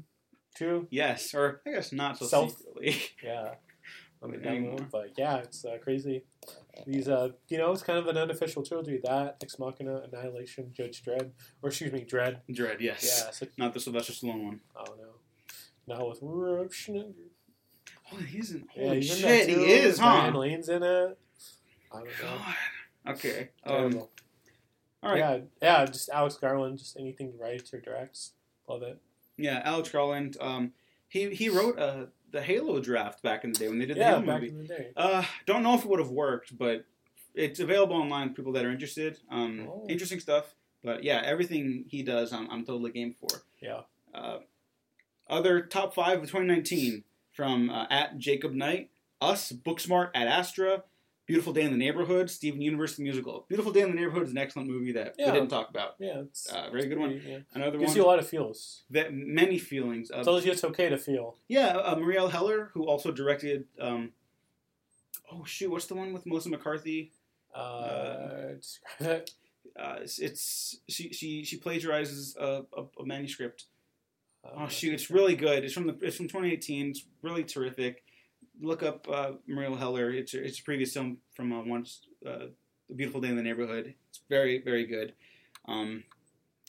too. 0.55 0.87
Yes, 0.89 1.33
or 1.33 1.61
I 1.65 1.71
guess 1.71 1.91
not 1.91 2.17
so 2.17 2.25
Self- 2.25 2.57
secretly. 2.57 2.95
Yeah. 3.23 3.53
On 4.21 4.31
the 4.31 4.37
Wait, 4.37 4.43
down 4.43 4.87
but 4.91 5.11
yeah, 5.17 5.37
it's 5.37 5.63
uh, 5.63 5.77
crazy. 5.81 6.23
These, 6.85 7.07
uh, 7.07 7.29
you 7.47 7.57
know, 7.57 7.71
it's 7.71 7.83
kind 7.83 7.97
of 7.97 8.07
an 8.07 8.17
unofficial 8.17 8.63
trilogy. 8.65 8.99
That 9.01 9.37
Ex 9.41 9.57
Machina, 9.57 10.01
Annihilation, 10.11 10.73
Judge 10.73 11.01
Dredd, 11.03 11.29
or 11.61 11.69
excuse 11.69 11.93
me, 11.93 12.01
Dredd. 12.03 12.39
Dredd, 12.51 12.81
yes. 12.81 13.23
Yeah, 13.25 13.31
so, 13.31 13.47
Not 13.57 13.73
the 13.73 13.79
Sylvester 13.79 14.11
Stallone 14.11 14.43
one. 14.43 14.59
oh 14.75 14.83
no, 14.97 15.95
now 15.95 16.09
with 16.09 16.19
Rob 16.21 16.73
Schneider. 16.73 17.13
Oh, 18.11 18.17
he's 18.17 18.51
in. 18.51 18.65
Yeah, 18.75 18.93
he's 18.95 19.17
shit, 19.17 19.47
too. 19.47 19.57
he 19.63 19.71
is, 19.71 19.99
huh? 19.99 20.13
Diane 20.23 20.33
Lane's 20.33 20.67
in 20.67 20.83
it. 20.83 21.17
I 21.93 21.95
don't 21.97 22.05
know. 22.05 22.11
God. 22.21 22.55
Okay. 23.15 23.49
Um. 23.65 24.03
All 25.03 25.11
right. 25.11 25.19
Yeah, 25.19 25.39
yeah, 25.61 25.85
just 25.85 26.09
Alex 26.09 26.35
Garland, 26.35 26.79
just 26.79 26.97
anything 26.97 27.31
he 27.31 27.37
writes 27.41 27.73
or 27.73 27.79
directs. 27.79 28.31
Love 28.67 28.83
it. 28.83 28.97
Yeah, 29.37 29.61
Alex 29.63 29.89
Garland. 29.89 30.37
Um, 30.41 30.73
he 31.07 31.33
he 31.33 31.49
wrote 31.49 31.79
uh 31.79 32.05
the 32.31 32.41
Halo 32.41 32.79
draft 32.79 33.23
back 33.23 33.43
in 33.43 33.51
the 33.53 33.59
day 33.59 33.67
when 33.69 33.79
they 33.79 33.85
did 33.85 33.97
the 33.97 34.03
Halo 34.03 34.21
back 34.21 34.41
movie. 34.41 34.49
in 34.49 34.57
the 34.59 34.67
day. 34.67 34.87
Uh, 34.95 35.23
don't 35.47 35.63
know 35.63 35.73
if 35.73 35.81
it 35.83 35.89
would 35.89 35.99
have 35.99 36.11
worked, 36.11 36.57
but 36.57 36.85
it's 37.33 37.59
available 37.59 37.95
online 37.95 38.29
for 38.29 38.35
people 38.35 38.51
that 38.53 38.65
are 38.65 38.71
interested. 38.71 39.17
Um, 39.31 39.67
Oh. 39.69 39.85
interesting 39.89 40.19
stuff. 40.19 40.53
But 40.83 41.03
yeah, 41.03 41.21
everything 41.25 41.85
he 41.87 42.03
does, 42.03 42.31
I'm, 42.31 42.49
I'm 42.51 42.65
totally 42.65 42.91
game 42.91 43.13
for. 43.19 43.41
Yeah. 43.61 43.81
Uh, 44.13 44.39
other 45.29 45.61
top 45.61 45.93
five 45.93 46.19
of 46.19 46.25
2019 46.25 47.03
from 47.33 47.69
uh, 47.69 47.85
at 47.89 48.17
Jacob 48.17 48.53
Knight, 48.53 48.89
Us, 49.21 49.51
Booksmart, 49.51 50.09
at 50.15 50.27
Astra, 50.27 50.83
Beautiful 51.29 51.53
Day 51.53 51.61
in 51.61 51.69
the 51.71 51.77
Neighborhood, 51.77 52.27
Steven 52.27 52.59
Universe 52.59 52.95
the 52.95 53.03
musical. 53.03 53.45
Beautiful 53.47 53.71
Day 53.71 53.81
in 53.81 53.89
the 53.89 53.95
Neighborhood 53.95 54.23
is 54.23 54.31
an 54.31 54.39
excellent 54.39 54.67
movie 54.67 54.93
that 54.93 55.13
Yeah. 55.19 55.27
we 55.27 55.33
didn't 55.33 55.49
talk 55.49 55.69
about. 55.69 55.93
Yeah, 55.99 56.21
it's 56.21 56.51
Uh, 56.51 56.71
very 56.71 56.87
good 56.87 56.97
one. 56.97 57.21
Yeah. 57.23 57.41
Another 57.53 57.77
Gives 57.77 57.89
one 57.91 57.97
you 57.97 58.03
a 58.03 58.07
lot 58.07 58.17
of 58.17 58.27
feels. 58.27 58.81
that 58.89 59.13
many 59.13 59.59
feelings. 59.59 60.09
Uh, 60.09 60.23
Tells 60.23 60.43
you 60.43 60.51
it's 60.51 60.63
okay 60.63 60.89
to 60.89 60.97
feel. 60.97 61.37
yeah, 61.47 61.77
uh, 61.77 61.93
Marielle 61.95 62.31
Heller, 62.31 62.71
who 62.73 62.87
also 62.87 63.11
directed. 63.11 63.67
Um, 63.79 64.13
oh 65.31 65.43
shoot, 65.43 65.69
what's 65.69 65.85
the 65.85 65.93
one 65.93 66.13
with 66.13 66.25
Melissa 66.25 66.49
McCarthy? 66.49 67.11
Uh, 67.53 68.55
it. 68.99 69.31
Uh, 69.75 69.97
it's, 70.01 70.17
it's 70.17 70.79
she 70.87 71.13
she 71.13 71.43
she 71.43 71.57
plagiarizes 71.59 72.35
a, 72.37 72.65
a, 72.75 72.85
a 73.01 73.05
manuscript. 73.05 73.65
Uh, 74.43 74.63
Oh 74.63 74.67
shoot, 74.67 74.95
it's 74.95 75.11
really 75.11 75.35
good. 75.35 75.63
It's 75.63 75.75
from 75.75 75.85
the 75.85 75.95
it's 76.01 76.17
from 76.17 76.27
2018. 76.27 76.89
It's 76.89 77.05
really 77.21 77.43
terrific. 77.43 78.03
Look 78.61 78.83
up 78.83 79.07
uh, 79.09 79.31
Marielle 79.49 79.77
Heller. 79.77 80.11
It's 80.11 80.33
a, 80.33 80.43
it's 80.43 80.59
a 80.59 80.63
previous 80.63 80.93
film 80.93 81.17
from 81.33 81.53
uh, 81.53 81.61
once 81.63 82.01
uh, 82.25 82.47
A 82.89 82.93
Beautiful 82.93 83.21
Day 83.21 83.29
in 83.29 83.35
the 83.37 83.43
Neighborhood. 83.43 83.93
It's 84.09 84.21
very 84.29 84.61
very 84.61 84.85
good. 84.85 85.13
Um, 85.65 86.03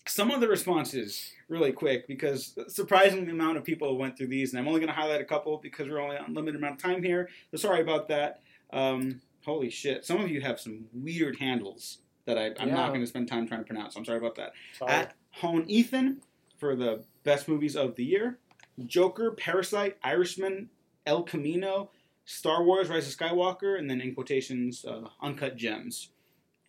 some 0.07 0.31
of 0.31 0.41
the 0.41 0.49
responses 0.49 1.33
really 1.49 1.73
quick 1.73 2.07
because 2.09 2.57
surprisingly 2.69 3.27
the 3.27 3.33
amount 3.33 3.59
of 3.59 3.65
people 3.65 3.97
went 3.99 4.17
through 4.17 4.29
these, 4.29 4.53
and 4.53 4.59
I'm 4.61 4.67
only 4.69 4.81
going 4.81 4.93
to 4.93 4.99
highlight 4.99 5.21
a 5.21 5.25
couple 5.25 5.59
because 5.59 5.89
we're 5.89 6.01
only 6.01 6.17
on 6.17 6.31
a 6.31 6.33
limited 6.33 6.57
amount 6.57 6.75
of 6.77 6.83
time 6.83 7.03
here. 7.03 7.29
So 7.51 7.57
sorry 7.57 7.81
about 7.81 8.09
that. 8.09 8.41
Um, 8.73 9.21
holy 9.45 9.69
shit, 9.71 10.05
some 10.05 10.21
of 10.21 10.31
you 10.31 10.41
have 10.41 10.59
some 10.61 10.87
weird 10.93 11.37
handles 11.39 11.99
that 12.27 12.39
I, 12.39 12.47
I'm 12.59 12.69
Yeah. 12.69 12.75
not 12.77 12.89
going 12.89 13.01
to 13.01 13.07
spend 13.07 13.29
time 13.29 13.47
trying 13.49 13.61
to 13.61 13.67
pronounce. 13.67 13.95
So 13.95 14.01
I'm 14.01 14.05
sorry 14.05 14.19
about 14.19 14.37
that 14.37 14.53
Sorry. 14.79 14.93
at 14.93 15.15
Hone 15.33 15.65
Ethan 15.69 16.21
for 16.59 16.77
the 16.77 17.05
best 17.25 17.49
movies 17.49 17.77
of 17.77 17.95
the 17.97 18.05
year. 18.05 18.39
Joker, 18.87 19.33
Parasite, 19.33 19.97
Irishman, 20.03 20.71
El 21.07 21.23
Camino, 21.23 21.91
Star 22.25 22.63
Wars: 22.65 22.89
Rise 22.89 23.09
of 23.13 23.19
Skywalker, 23.19 23.79
and 23.79 23.89
then 23.91 24.01
in 24.01 24.15
quotations, 24.15 24.85
uh, 24.85 25.09
Uncut 25.23 25.57
Gems. 25.57 26.11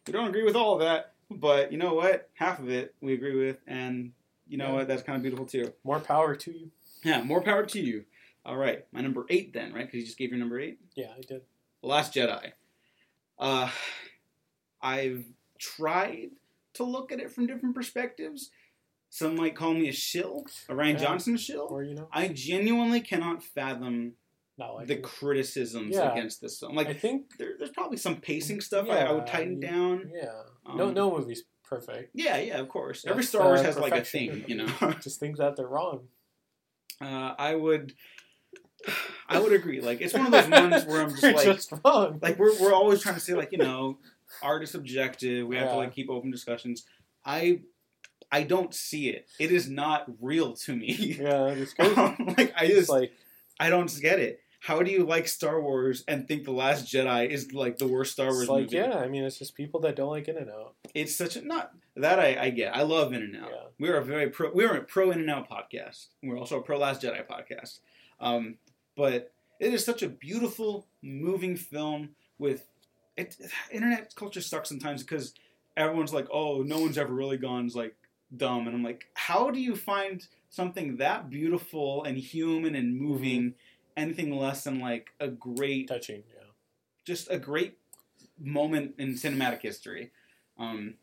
We 0.07 0.13
don't 0.13 0.27
agree 0.29 0.43
with 0.43 0.55
all 0.55 0.73
of 0.73 0.79
that, 0.79 1.13
but 1.29 1.71
you 1.71 1.77
know 1.77 1.93
what? 1.93 2.29
Half 2.34 2.59
of 2.59 2.69
it 2.69 2.95
we 3.01 3.13
agree 3.13 3.36
with, 3.36 3.57
and 3.67 4.13
you 4.47 4.57
know 4.57 4.67
Yeah. 4.67 4.73
what? 4.73 4.88
That's 4.88 5.03
kind 5.03 5.15
of 5.15 5.21
beautiful 5.21 5.45
too. 5.45 5.73
More 5.84 5.99
power 5.99 6.36
to 6.36 6.51
you. 6.51 6.71
Yeah, 7.03 7.21
more 7.23 7.41
power 7.41 7.65
to 7.65 7.79
you. 7.79 8.05
All 8.45 8.57
right, 8.57 8.86
my 8.91 9.01
number 9.01 9.25
eight 9.29 9.53
then, 9.53 9.71
right? 9.73 9.86
Because 9.86 9.99
you 9.99 10.05
just 10.05 10.17
gave 10.17 10.29
your 10.32 10.39
number 10.39 10.59
eight. 10.59 10.79
Yeah, 10.95 11.11
I 11.15 11.21
did. 11.21 11.43
The 11.82 11.88
Last 11.88 12.13
Jedi. 12.13 12.53
Uh, 13.38 13.69
I've 14.82 15.25
tried 15.59 16.32
to 16.73 16.84
look 16.84 17.11
at 17.11 17.19
it 17.19 17.32
from 17.32 17.45
different 17.47 17.75
perspectives. 17.75 18.49
Some 19.09 19.36
might 19.36 19.55
call 19.55 19.73
me 19.73 19.89
a 19.89 19.93
shill, 19.93 20.45
a 20.69 20.73
Rian 20.73 20.93
Yeah. 20.93 20.99
Johnson 20.99 21.38
shill. 21.38 21.67
Or 21.69 21.84
you 21.84 21.93
know, 21.93 22.07
I 22.11 22.29
genuinely 22.29 23.01
cannot 23.01 23.43
fathom 23.43 24.13
not 24.58 24.76
like 24.76 24.88
the 24.88 24.97
it. 24.97 25.04
criticisms 25.04 25.95
Yeah. 25.95 26.12
against 26.12 26.41
this 26.41 26.60
film. 26.60 26.76
Like 26.76 26.88
I 26.88 26.93
think. 26.93 27.38
there, 27.38 27.54
there's 27.58 27.72
probably 27.72 27.97
some 27.97 28.18
pacing 28.18 28.62
stuff 28.62 28.88
I, 28.89 28.99
I 28.99 29.12
would 29.12 29.28
tighten 29.28 29.60
down. 29.60 30.12
Yeah. 30.14 30.30
Um, 30.66 30.78
no, 30.78 30.91
no 30.91 31.18
movie's 31.18 31.43
perfect. 31.64 32.12
Yeah, 32.14 32.38
yeah, 32.38 32.60
of 32.60 32.70
course. 32.70 33.06
Every 33.06 33.22
That's, 33.22 33.30
Star 33.30 33.45
Wars 33.45 33.62
uh, 33.62 33.64
has 33.64 33.78
like 33.80 33.95
a 33.95 34.04
thing, 34.04 34.43
you 34.47 34.56
know. 34.56 34.68
Just 35.02 35.20
things 35.20 35.39
that 35.39 35.56
they're 35.56 35.68
wrong. 35.68 36.08
uh, 37.02 37.34
I 37.38 37.56
would, 37.56 37.93
I 39.30 39.39
would 39.39 39.54
agree. 39.54 39.80
Like, 39.82 40.02
it's 40.02 40.14
one 40.14 40.26
of 40.26 40.32
those 40.32 40.49
ones 40.49 40.86
where 40.86 41.02
I'm 41.02 41.10
just 41.16 41.24
like, 41.24 41.43
just 41.45 41.74
wrong. 41.84 42.20
like 42.22 42.38
we're, 42.38 42.60
we're 42.60 42.74
always 42.74 43.02
trying 43.02 43.16
to 43.16 43.22
say 43.22 43.34
like 43.34 43.52
you 43.52 43.58
know 43.58 43.97
art 44.41 44.64
is 44.64 44.72
subjective 44.72 45.45
we 45.45 45.58
have 45.58 45.70
to 45.70 45.76
like 45.76 45.93
keep 45.93 46.10
open 46.10 46.32
discussions 46.32 46.86
i 47.26 47.60
i 48.32 48.43
don't 48.43 48.74
see 48.74 49.10
it 49.10 49.28
it 49.41 49.52
is 49.52 49.70
not 49.70 50.06
real 50.22 50.54
to 50.54 50.74
me 50.74 51.18
yeah, 51.20 51.47
it's 51.47 51.74
crazy. 51.74 51.93
like 51.95 52.54
i 52.56 52.64
It's 52.64 52.76
just 52.76 52.89
like 52.89 53.12
i 53.62 53.70
don't 53.70 53.91
get 54.01 54.20
it 54.20 54.39
how 54.68 54.84
do 54.84 54.91
you 54.91 55.03
like 55.05 55.28
star 55.28 55.59
wars 55.62 56.03
and 56.07 56.28
think 56.28 56.43
the 56.43 56.51
last 56.51 56.86
jedi 56.86 57.28
is 57.30 57.51
like 57.53 57.78
the 57.78 57.88
worst 57.88 58.12
star 58.14 58.28
wars 58.28 58.41
it's 58.41 58.49
like 58.49 58.64
movie 58.66 58.78
yeah. 58.78 58.97
I 58.97 59.07
mean, 59.07 59.24
it's 59.24 59.39
just 59.39 59.55
people 59.55 59.80
that 59.82 59.95
don't 59.95 60.09
like 60.09 60.28
In 60.28 60.38
and 60.38 60.49
Out. 60.49 60.76
it's 60.93 61.16
such 61.16 61.36
a 61.36 61.41
not 61.45 61.72
that 61.95 62.20
i 62.20 62.30
i 62.45 62.49
get 62.49 62.76
i 62.76 62.82
love 62.84 63.14
in 63.14 63.22
and 63.24 63.36
out 63.36 63.49
Yeah. 63.51 63.68
we're 63.80 63.97
a 63.97 64.03
very 64.03 64.30
pro 64.30 64.51
we're 64.53 64.76
a 64.76 64.84
pro 64.84 65.12
in 65.12 65.20
and 65.20 65.30
out 65.30 65.49
podcast 65.49 66.07
we're 66.24 66.38
also 66.38 66.59
a 66.59 66.62
pro 66.62 66.78
last 66.78 67.01
jedi 67.01 67.24
podcast 67.26 67.80
um 68.20 68.57
but 68.95 69.32
it 69.59 69.74
is 69.74 69.86
such 69.86 70.01
a 70.03 70.09
beautiful 70.09 70.88
moving 71.01 71.55
film 71.55 72.09
with 72.38 72.68
it 73.18 73.36
internet 73.72 74.14
culture 74.16 74.41
sucks 74.41 74.70
sometimes 74.70 75.01
because 75.03 75.34
everyone's 75.78 76.14
like 76.14 76.28
oh 76.32 76.62
no 76.62 76.80
one's 76.80 76.97
ever 76.97 77.14
really 77.14 77.38
gone 77.38 77.68
like 77.74 77.95
dumb 78.36 78.68
and 78.68 78.76
i'm 78.76 78.84
like 78.84 79.05
how 79.16 79.49
do 79.49 79.59
you 79.59 79.76
find 79.76 80.28
something 80.52 80.97
that 80.97 81.30
beautiful 81.32 82.04
and 82.04 82.18
human 82.18 82.76
and 82.76 82.95
moving 82.95 83.56
anything 83.97 84.38
less 84.38 84.64
than 84.66 84.80
like 84.80 85.10
a 85.20 85.28
great 85.28 85.88
Touching. 85.88 86.24
Yeah. 86.34 86.43
just 87.06 87.32
a 87.32 87.39
great 87.39 87.78
moment 88.39 88.93
in 88.99 89.14
cinematic 89.16 89.62
history 89.62 90.12
um 90.60 90.93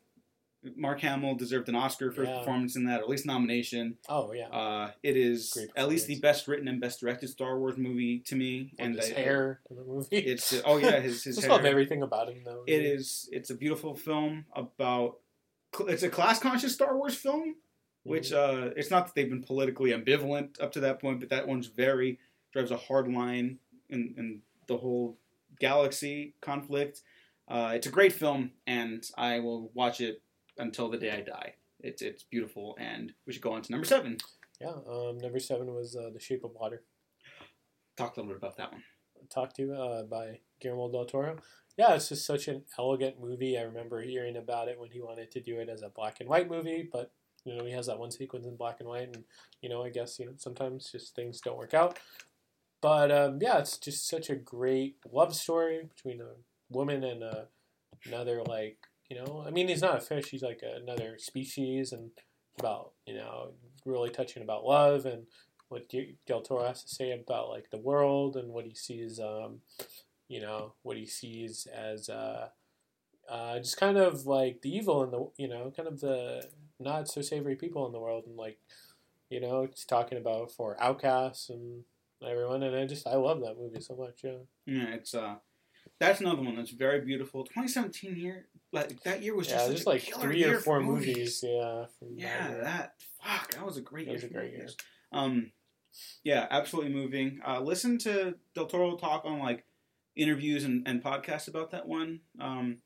Mark 0.76 1.00
Hamill 1.00 1.36
deserved 1.36 1.68
an 1.68 1.76
Oscar 1.76 2.10
for 2.10 2.22
his 2.22 2.30
Yeah. 2.30 2.38
performance 2.40 2.74
in 2.74 2.84
that, 2.86 2.98
or 2.98 3.04
at 3.04 3.08
least 3.08 3.24
nomination. 3.24 3.96
Oh 4.08 4.32
yeah. 4.32 4.48
Uh, 4.48 4.90
it 5.04 5.16
is 5.16 5.56
at 5.76 5.88
least 5.88 6.08
the 6.08 6.18
best 6.18 6.48
written 6.48 6.66
and 6.66 6.80
best 6.80 6.98
directed 6.98 7.28
Star 7.28 7.56
Wars 7.60 7.76
movie 7.76 8.18
to 8.26 8.34
me. 8.34 8.72
and 8.76 8.88
and 8.94 8.96
his 8.96 9.12
I- 9.12 9.14
hair 9.14 9.60
in 9.70 9.76
the 9.76 9.84
movie. 9.84 10.16
It's 10.16 10.60
oh 10.66 10.78
yeah, 10.78 10.98
his 10.98 11.22
his 11.28 11.36
just 11.36 11.46
hair. 11.46 11.56
love 11.56 11.64
everything 11.64 12.02
about 12.02 12.28
him 12.28 12.42
though. 12.44 12.64
It 12.66 12.82
is. 12.84 13.28
It's 13.30 13.50
a 13.50 13.54
beautiful 13.54 13.94
film 13.94 14.46
about. 14.52 15.20
It's 15.86 16.02
a 16.02 16.08
class 16.10 16.40
conscious 16.40 16.74
Star 16.74 16.96
Wars 16.96 17.14
film, 17.14 17.54
which 18.08 18.32
uh, 18.32 18.70
it's 18.76 18.90
not 18.90 19.06
that 19.06 19.14
they've 19.14 19.28
been 19.28 19.42
politically 19.42 19.90
ambivalent 19.90 20.60
up 20.62 20.72
to 20.72 20.80
that 20.80 21.00
point, 21.00 21.20
but 21.20 21.28
that 21.28 21.46
one's 21.46 21.66
very 21.66 22.18
drives 22.52 22.70
a 22.70 22.76
hard 22.76 23.08
line 23.08 23.58
in, 23.90 24.14
in 24.16 24.40
the 24.66 24.76
whole 24.76 25.18
galaxy 25.60 26.34
conflict. 26.40 27.02
Uh, 27.46 27.72
it's 27.74 27.86
a 27.86 27.90
great 27.90 28.12
film, 28.12 28.50
and 28.66 29.04
I 29.16 29.40
will 29.40 29.70
watch 29.74 30.00
it 30.00 30.22
until 30.56 30.88
the 30.88 30.98
day 30.98 31.10
I 31.10 31.20
die. 31.20 31.54
It's 31.80 32.02
it's 32.02 32.22
beautiful, 32.24 32.76
and 32.80 33.12
we 33.26 33.32
should 33.32 33.42
go 33.42 33.52
on 33.52 33.62
to 33.62 33.72
number 33.72 33.86
seven. 33.86 34.18
Yeah. 34.60 34.74
Um, 34.90 35.18
number 35.18 35.38
seven 35.38 35.72
was 35.72 35.96
uh, 35.96 36.10
The 36.12 36.20
Shape 36.20 36.44
of 36.44 36.52
Water. 36.52 36.82
Talk 37.96 38.16
a 38.16 38.20
little 38.20 38.34
bit 38.34 38.38
about 38.38 38.56
that 38.56 38.72
one. 38.72 38.82
Talked 39.30 39.56
to 39.56 39.72
uh, 39.74 40.02
by 40.04 40.40
Guillermo 40.60 40.90
del 40.90 41.04
Toro. 41.04 41.36
Yeah, 41.76 41.94
it's 41.94 42.08
just 42.08 42.26
such 42.26 42.48
an 42.48 42.64
elegant 42.76 43.20
movie. 43.20 43.56
I 43.56 43.62
remember 43.62 44.02
hearing 44.02 44.36
about 44.36 44.66
it 44.68 44.80
when 44.80 44.90
he 44.90 45.00
wanted 45.00 45.30
to 45.32 45.40
do 45.40 45.60
it 45.60 45.68
as 45.68 45.82
a 45.82 45.88
black 45.88 46.16
and 46.18 46.28
white 46.28 46.50
movie, 46.50 46.88
but 46.90 47.12
you 47.48 47.56
know 47.56 47.64
he 47.64 47.72
has 47.72 47.86
that 47.86 47.98
one 47.98 48.10
sequence 48.10 48.46
in 48.46 48.56
black 48.56 48.76
and 48.80 48.88
white, 48.88 49.14
and 49.14 49.24
you 49.62 49.68
know 49.68 49.82
I 49.82 49.90
guess 49.90 50.18
you 50.18 50.26
know 50.26 50.32
sometimes 50.36 50.90
just 50.90 51.14
things 51.14 51.40
don't 51.40 51.58
work 51.58 51.74
out. 51.74 51.98
but 52.80 53.10
um, 53.10 53.38
yeah, 53.40 53.58
it's 53.58 53.78
just 53.78 54.08
such 54.08 54.30
a 54.30 54.36
great 54.36 54.96
love 55.10 55.34
story 55.34 55.88
between 55.94 56.20
a 56.20 56.34
woman 56.70 57.02
and 57.04 57.22
a, 57.22 57.46
another 58.06 58.42
like 58.44 58.78
you 59.08 59.16
know. 59.16 59.44
I 59.46 59.50
mean, 59.50 59.68
he's 59.68 59.82
not 59.82 59.96
a 59.96 60.00
fish; 60.00 60.28
he's 60.30 60.42
like 60.42 60.62
another 60.62 61.16
species, 61.18 61.92
and 61.92 62.10
about 62.58 62.92
you 63.06 63.14
know 63.14 63.52
really 63.84 64.10
touching 64.10 64.42
about 64.42 64.64
love 64.64 65.06
and 65.06 65.26
what 65.68 65.92
Del 66.26 66.40
Toro 66.42 66.66
has 66.66 66.82
to 66.82 66.94
say 66.94 67.12
about 67.12 67.50
like 67.50 67.70
the 67.70 67.78
world 67.78 68.36
and 68.36 68.48
what 68.52 68.64
he 68.64 68.74
sees, 68.74 69.20
um, 69.20 69.60
you 70.28 70.40
know, 70.40 70.72
what 70.82 70.96
he 70.96 71.06
sees 71.06 71.66
as 71.66 72.08
uh, 72.08 72.48
uh, 73.28 73.58
just 73.58 73.76
kind 73.76 73.98
of 73.98 74.26
like 74.26 74.62
the 74.62 74.74
evil 74.74 75.04
in 75.04 75.10
the 75.10 75.28
you 75.36 75.48
know 75.48 75.72
kind 75.76 75.88
of 75.88 76.00
the 76.00 76.48
not 76.80 77.08
so 77.08 77.22
savory 77.22 77.56
people 77.56 77.86
in 77.86 77.92
the 77.92 77.98
world 77.98 78.24
and 78.26 78.36
like 78.36 78.58
you 79.30 79.40
know 79.40 79.62
it's 79.62 79.84
talking 79.84 80.18
about 80.18 80.50
for 80.50 80.76
outcasts 80.80 81.50
and 81.50 81.84
everyone 82.26 82.62
and 82.62 82.74
I 82.74 82.86
just 82.86 83.06
I 83.06 83.14
love 83.16 83.40
that 83.40 83.58
movie 83.58 83.80
so 83.80 83.94
much 83.96 84.20
yeah. 84.24 84.38
Yeah 84.66 84.94
it's 84.94 85.14
uh 85.14 85.36
that's 86.00 86.20
another 86.20 86.42
one 86.42 86.56
that's 86.56 86.70
very 86.70 87.00
beautiful. 87.00 87.44
2017 87.44 88.16
year 88.16 88.46
like 88.72 89.02
that 89.02 89.22
year 89.22 89.34
was 89.34 89.48
yeah, 89.48 89.68
just 89.68 89.86
like 89.86 90.02
three 90.02 90.44
or 90.44 90.58
four 90.58 90.80
movies. 90.80 91.16
movies. 91.16 91.44
yeah 91.44 91.84
yeah 92.14 92.48
that, 92.48 92.64
that 92.64 92.92
fuck 93.22 93.50
that 93.52 93.64
was 93.64 93.76
a 93.76 93.80
great 93.80 94.06
that 94.06 94.12
year 94.12 94.16
was 94.16 94.24
a 94.24 94.28
great 94.28 94.52
year. 94.52 94.68
Um 95.12 95.52
yeah 96.24 96.46
absolutely 96.50 96.92
moving. 96.92 97.40
Uh 97.46 97.60
listen 97.60 97.98
to 97.98 98.34
Del 98.54 98.66
Toro 98.66 98.96
talk 98.96 99.24
on 99.24 99.38
like 99.38 99.64
interviews 100.16 100.64
and, 100.64 100.86
and 100.86 101.02
podcasts 101.02 101.48
about 101.48 101.70
that 101.70 101.86
one. 101.86 102.20
Um 102.40 102.78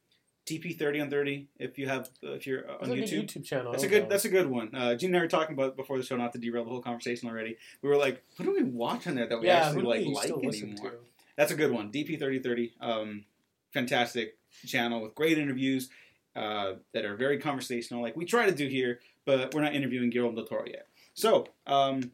DP 0.46 0.78
thirty 0.78 1.00
on 1.00 1.10
thirty. 1.10 1.48
If 1.58 1.78
you 1.78 1.88
have, 1.88 2.10
uh, 2.24 2.32
if 2.32 2.46
you're 2.46 2.68
uh, 2.68 2.78
on 2.82 2.88
That's 2.88 3.10
YouTube, 3.10 3.24
YouTube 3.24 3.44
channel 3.44 3.72
that's 3.72 3.84
a 3.84 3.88
good. 3.88 4.08
That's 4.08 4.24
a 4.24 4.28
good 4.28 4.48
one. 4.48 4.74
Uh, 4.74 4.94
Gene 4.94 5.10
and 5.10 5.18
I 5.18 5.20
were 5.20 5.28
talking 5.28 5.54
about 5.54 5.76
before 5.76 5.98
the 5.98 6.04
show, 6.04 6.16
not 6.16 6.32
to 6.32 6.38
derail 6.38 6.64
the 6.64 6.70
whole 6.70 6.82
conversation 6.82 7.28
already. 7.28 7.56
We 7.80 7.88
were 7.88 7.96
like, 7.96 8.22
what 8.36 8.46
do 8.46 8.52
we 8.52 8.62
watch 8.62 9.06
on 9.06 9.14
there 9.14 9.26
that 9.26 9.40
we 9.40 9.46
yeah 9.46 9.68
actually 9.68 10.04
like 10.04 10.30
like 10.30 10.44
anymore? 10.62 10.90
to? 10.90 10.96
That's 11.36 11.52
a 11.52 11.54
good 11.56 11.70
one. 11.70 11.92
DP 11.92 12.18
thirty 12.18 12.40
thirty. 12.40 12.72
Um, 12.80 13.24
fantastic 13.72 14.36
channel 14.66 15.00
with 15.00 15.14
great 15.14 15.38
interviews 15.38 15.88
uh, 16.36 16.74
that 16.92 17.04
are 17.04 17.16
very 17.16 17.38
conversational, 17.38 18.02
like 18.02 18.16
we 18.16 18.24
try 18.24 18.46
to 18.46 18.54
do 18.54 18.66
here, 18.68 19.00
but 19.24 19.54
we're 19.54 19.62
not 19.62 19.74
interviewing 19.74 20.10
Guillermo 20.10 20.36
del 20.36 20.46
Toro 20.46 20.64
yet. 20.66 20.88
So, 21.14 21.46
um, 21.66 22.12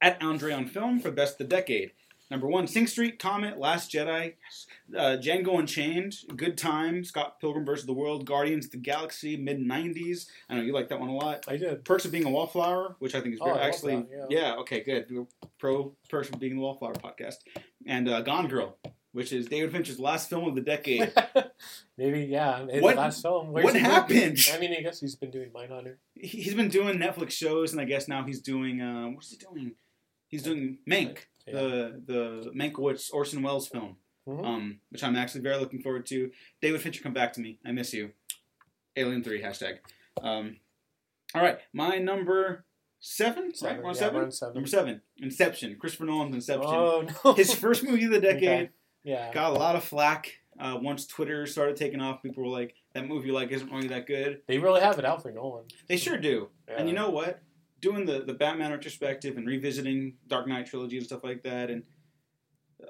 at 0.00 0.22
Andre 0.22 0.52
on 0.52 0.66
Film 0.66 0.98
for 1.00 1.10
best 1.10 1.40
of 1.40 1.48
the 1.48 1.56
decade. 1.56 1.92
Number 2.30 2.46
one, 2.48 2.66
Sing 2.66 2.86
Street, 2.86 3.18
Comet, 3.18 3.58
Last 3.58 3.92
Jedi, 3.92 4.32
yes. 4.42 4.66
uh, 4.96 5.16
Django 5.20 5.58
Unchained, 5.58 6.14
Good 6.34 6.56
Time, 6.56 7.04
Scott 7.04 7.38
Pilgrim 7.40 7.64
vs. 7.66 7.84
the 7.86 7.92
World, 7.92 8.24
Guardians 8.24 8.64
of 8.64 8.70
the 8.72 8.78
Galaxy, 8.78 9.36
mid 9.36 9.58
90s. 9.60 10.26
I 10.48 10.54
know 10.56 10.62
you 10.62 10.72
like 10.72 10.88
that 10.88 10.98
one 10.98 11.10
a 11.10 11.14
lot. 11.14 11.44
I 11.46 11.58
did 11.58 11.84
Perks 11.84 12.06
of 12.06 12.12
Being 12.12 12.24
a 12.24 12.30
Wallflower, 12.30 12.96
which 12.98 13.14
I 13.14 13.20
think 13.20 13.34
is 13.34 13.40
Oh, 13.42 13.44
very, 13.44 13.58
I 13.58 13.60
love 13.66 13.68
actually, 13.74 13.96
that, 13.96 14.26
yeah. 14.30 14.54
okay, 14.56 14.80
good. 14.82 15.26
Pro 15.58 15.94
Perks 16.08 16.30
of 16.30 16.40
Being 16.40 16.56
a 16.56 16.60
Wallflower 16.60 16.94
podcast. 16.94 17.36
And 17.86 18.08
uh, 18.08 18.22
Gone 18.22 18.48
Girl, 18.48 18.78
which 19.12 19.30
is 19.32 19.46
David 19.46 19.70
Fincher's 19.72 20.00
last 20.00 20.30
film 20.30 20.48
of 20.48 20.54
the 20.54 20.60
decade. 20.62 21.12
maybe 21.98 22.22
yeah 22.22 22.66
his 22.68 22.82
What- 22.82 22.96
last 22.96 23.22
film 23.22 23.52
Where's 23.52 23.64
what 23.66 23.76
happened? 23.76 24.38
I 24.52 24.58
mean 24.58 24.74
I 24.76 24.80
guess 24.82 24.98
he's 24.98 25.14
been 25.14 25.30
doing 25.30 25.50
Mindhunter 25.50 25.96
He- 26.14 26.26
he's 26.42 26.54
been 26.54 26.68
doing 26.68 26.98
Netflix 26.98 27.32
shows, 27.32 27.72
and 27.72 27.80
I 27.80 27.84
guess 27.84 28.08
now 28.08 28.24
he's 28.24 28.40
doing, 28.40 28.80
uh, 28.80 29.08
what's 29.08 29.30
he 29.30 29.36
doing? 29.36 29.72
He's 30.34 30.42
doing 30.42 30.78
Mank, 30.90 31.18
Yeah. 31.46 31.52
the, 31.54 32.02
the 32.06 32.50
Mankiewicz 32.54 33.12
Orson 33.12 33.40
Welles 33.42 33.68
film. 33.68 33.96
Mhm. 34.28 34.44
um, 34.44 34.80
which 34.88 35.04
I'm 35.04 35.16
actually 35.16 35.42
very 35.42 35.58
looking 35.58 35.80
forward 35.82 36.06
to. 36.06 36.30
David 36.62 36.80
Fincher, 36.80 37.02
come 37.02 37.12
back 37.12 37.34
to 37.34 37.40
me. 37.42 37.58
I 37.64 37.72
miss 37.72 37.92
you. 37.92 38.12
Alien 38.96 39.22
Three 39.22 39.42
hashtag. 39.42 39.78
Um, 40.22 40.56
all 41.34 41.42
right, 41.42 41.58
my 41.74 41.98
number 41.98 42.64
seven. 43.00 43.44
Right, 43.44 43.56
Seven, 43.56 43.82
we're 43.82 43.88
on 43.90 43.94
yeah, 43.94 44.00
seven? 44.00 44.14
we're 44.16 44.24
on 44.24 44.32
seven. 44.32 44.54
Number 44.54 44.68
seven, 44.68 45.00
Inception. 45.18 45.76
Christopher 45.78 46.06
Nolan's 46.06 46.34
Inception. 46.34 46.64
oh 46.70 47.06
no 47.24 47.32
His 47.34 47.54
first 47.54 47.84
movie 47.84 48.04
of 48.06 48.12
the 48.12 48.20
decade. 48.32 48.42
Okay. 48.48 48.70
yeah 49.04 49.30
Got 49.32 49.52
a 49.52 49.58
lot 49.58 49.76
of 49.76 49.84
flack. 49.84 50.32
Uh, 50.58 50.78
once 50.80 51.06
Twitter 51.06 51.46
started 51.46 51.76
taking 51.76 52.00
off, 52.00 52.22
people 52.22 52.44
were 52.44 52.48
like, 52.48 52.74
"That 52.94 53.06
movie 53.06 53.30
like 53.30 53.50
isn't 53.50 53.70
really 53.70 53.88
that 53.88 54.06
good." 54.06 54.40
they 54.46 54.56
really 54.58 54.80
have 54.80 54.98
it 54.98 55.04
out 55.04 55.20
for 55.22 55.30
Nolan 55.32 55.64
They 55.88 55.96
sure 55.98 56.16
do. 56.16 56.48
yeah. 56.66 56.76
And 56.78 56.88
you 56.88 56.94
know 56.94 57.10
what? 57.10 57.40
Doing 57.84 58.06
the, 58.06 58.20
the 58.20 58.32
Batman 58.32 58.70
retrospective 58.70 59.36
and 59.36 59.46
revisiting 59.46 60.14
Dark 60.26 60.46
Knight 60.48 60.64
trilogy 60.66 60.96
and 60.96 61.04
stuff 61.04 61.22
like 61.22 61.42
that, 61.42 61.68
and 61.70 61.82
uh, 62.82 62.86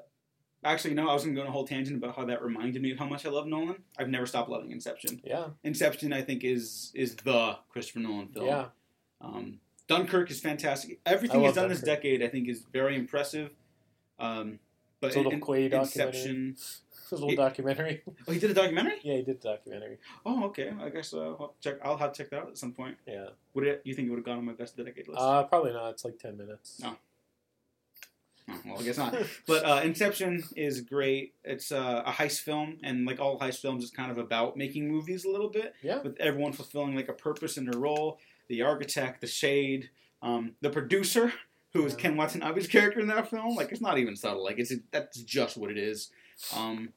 actually, 0.62 0.94
no, 0.94 1.08
I 1.10 1.14
was 1.14 1.24
going 1.24 1.34
to 1.34 1.40
go 1.40 1.42
on 1.44 1.48
a 1.48 1.52
whole 1.52 1.66
tangent 1.66 1.96
about 1.96 2.14
how 2.14 2.24
that 2.26 2.40
reminded 2.42 2.80
me 2.80 2.92
of 2.92 2.98
how 3.00 3.06
much 3.06 3.26
I 3.26 3.30
love 3.30 3.48
Nolan. 3.48 3.82
I've 3.98 4.08
never 4.08 4.24
stopped 4.24 4.48
loving 4.48 4.70
Inception. 4.70 5.20
yeah 5.24 5.46
Inception, 5.64 6.12
I 6.12 6.22
think, 6.22 6.44
is 6.44 6.92
is 6.94 7.16
the 7.16 7.56
Christopher 7.68 7.98
Nolan 7.98 8.28
film. 8.28 8.46
yeah 8.46 8.66
Um, 9.20 9.58
Dunkirk 9.88 10.30
is 10.30 10.38
fantastic. 10.40 11.00
Everything 11.04 11.40
he's 11.42 11.54
done 11.54 11.68
this 11.68 11.80
decade, 11.82 12.22
I 12.22 12.28
think, 12.28 12.48
is 12.48 12.62
very 12.72 12.94
impressive. 12.96 13.50
Um, 14.20 14.60
but 15.00 15.08
It's 15.08 15.16
a 15.16 15.18
little 15.18 15.32
in-. 15.32 15.40
Inception. 15.98 16.56
His 17.10 17.12
little 17.20 17.30
It- 17.30 17.36
documentary 17.36 18.02
Oh, 18.28 18.32
he 18.32 18.38
did 18.38 18.50
a 18.50 18.54
documentary. 18.54 18.98
yeah 19.02 19.16
he 19.16 19.22
did 19.22 19.40
the 19.40 19.48
documentary 19.50 19.98
Oh, 20.26 20.44
okay. 20.46 20.72
I 20.80 20.88
guess 20.90 21.12
uh, 21.14 21.20
I'll 21.40 21.54
check. 21.60 21.76
I'll 21.84 21.96
have 21.96 22.12
to 22.12 22.18
check 22.22 22.30
that 22.30 22.40
out 22.40 22.48
at 22.48 22.58
some 22.58 22.72
point. 22.72 22.96
yeah 23.06 23.26
Would 23.54 23.66
it? 23.66 23.82
You 23.84 23.94
think 23.94 24.08
it 24.08 24.10
would 24.10 24.18
have 24.18 24.24
gone 24.26 24.38
on 24.38 24.44
my 24.44 24.52
best 24.52 24.76
decade 24.76 25.08
list? 25.08 25.20
uh 25.20 25.42
probably 25.44 25.72
not 25.72 25.90
it's 25.90 26.04
like 26.04 26.18
10 26.18 26.36
minutes 26.36 26.80
No. 26.82 26.96
Oh, 28.46 28.60
well, 28.66 28.78
I 28.78 28.82
guess 28.82 28.98
not. 28.98 29.16
But 29.46 29.64
uh, 29.64 29.80
Inception 29.84 30.42
is 30.54 30.82
great. 30.82 31.32
It's 31.44 31.72
uh, 31.72 32.02
a 32.04 32.10
heist 32.12 32.40
film, 32.40 32.76
and 32.82 33.06
like 33.06 33.18
all 33.18 33.38
heist 33.38 33.60
films, 33.60 33.82
it's 33.82 33.90
kind 33.90 34.10
of 34.10 34.18
about 34.18 34.54
making 34.54 34.86
movies 34.86 35.24
a 35.24 35.30
little 35.30 35.48
bit, 35.48 35.74
yeah 35.82 36.02
with 36.02 36.14
everyone 36.20 36.52
fulfilling 36.52 36.94
like 36.94 37.08
a 37.08 37.14
purpose 37.14 37.56
in 37.56 37.64
their 37.64 37.80
role. 37.80 38.18
The 38.48 38.60
architect, 38.60 39.22
the 39.22 39.26
shade, 39.26 39.88
um, 40.20 40.52
the 40.60 40.68
producer, 40.68 41.32
who 41.72 41.86
is 41.86 41.94
Yeah. 41.94 42.00
Ken 42.00 42.16
Watanabe's 42.16 42.66
character 42.66 43.00
in 43.00 43.06
that 43.06 43.30
film. 43.30 43.56
Like 43.56 43.72
it's 43.72 43.80
not 43.80 43.96
even 43.96 44.14
subtle. 44.14 44.44
Like 44.44 44.58
it's 44.58 44.74
that's 44.92 45.22
just 45.22 45.56
what 45.56 45.70
it 45.70 45.78
is. 45.78 46.10
Um, 46.54 46.92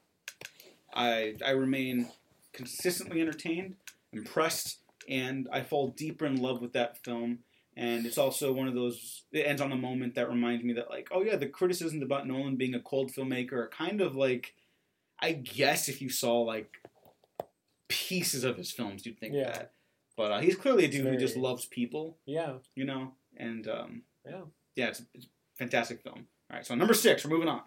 I 0.94 1.36
I 1.46 1.52
remain 1.52 2.10
consistently 2.54 3.22
entertained, 3.22 3.76
impressed, 4.12 4.80
and 5.08 5.48
I 5.52 5.62
fall 5.62 5.90
deeper 5.90 6.26
in 6.26 6.42
love 6.42 6.62
with 6.62 6.74
that 6.74 7.04
film. 7.04 7.40
And 7.76 8.08
it's 8.08 8.18
also 8.18 8.52
one 8.52 8.68
of 8.68 8.74
those. 8.74 9.24
It 9.32 9.46
ends 9.46 9.62
on 9.62 9.72
a 9.72 9.76
moment 9.76 10.16
that 10.16 10.30
reminds 10.30 10.64
me 10.64 10.74
that, 10.74 10.90
like, 10.90 11.10
oh 11.12 11.22
yeah, 11.22 11.36
the 11.36 11.46
criticisms 11.48 12.02
about 12.02 12.26
Nolan 12.28 12.56
being 12.56 12.74
a 12.74 12.80
cold 12.80 13.12
filmmaker 13.12 13.54
are 13.54 13.68
kind 13.70 14.02
of 14.02 14.16
like, 14.16 14.56
I 15.20 15.34
guess 15.34 15.88
if 15.88 16.02
you 16.02 16.10
saw 16.10 16.42
like 16.42 16.78
pieces 17.88 18.44
of 18.44 18.58
his 18.58 18.72
films, 18.72 19.06
you'd 19.06 19.20
think 19.20 19.34
Yeah. 19.36 19.52
that. 19.52 19.72
But 20.16 20.32
uh, 20.32 20.40
he's 20.40 20.56
clearly 20.56 20.86
a 20.86 20.88
dude 20.88 21.06
who 21.06 21.18
just 21.18 21.38
loves 21.38 21.66
people, 21.66 22.18
yeah 22.26 22.54
you 22.76 22.86
know. 22.86 23.14
And 23.38 23.68
um, 23.68 24.02
Yeah. 24.26 24.42
yeah, 24.76 24.88
it's, 24.88 25.04
it's 25.14 25.26
a 25.26 25.30
fantastic 25.60 26.02
film. 26.02 26.26
All 26.50 26.58
right, 26.58 26.66
so 26.66 26.74
number 26.74 26.96
six, 26.96 27.24
we're 27.24 27.30
moving 27.30 27.48
on. 27.50 27.62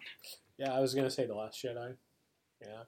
Yeah, 0.57 0.73
I 0.73 0.79
was 0.79 0.93
gonna 0.93 1.09
say 1.11 1.25
the 1.25 1.35
Last 1.35 1.61
Jedi. 1.63 1.95
Yeah. 2.61 2.83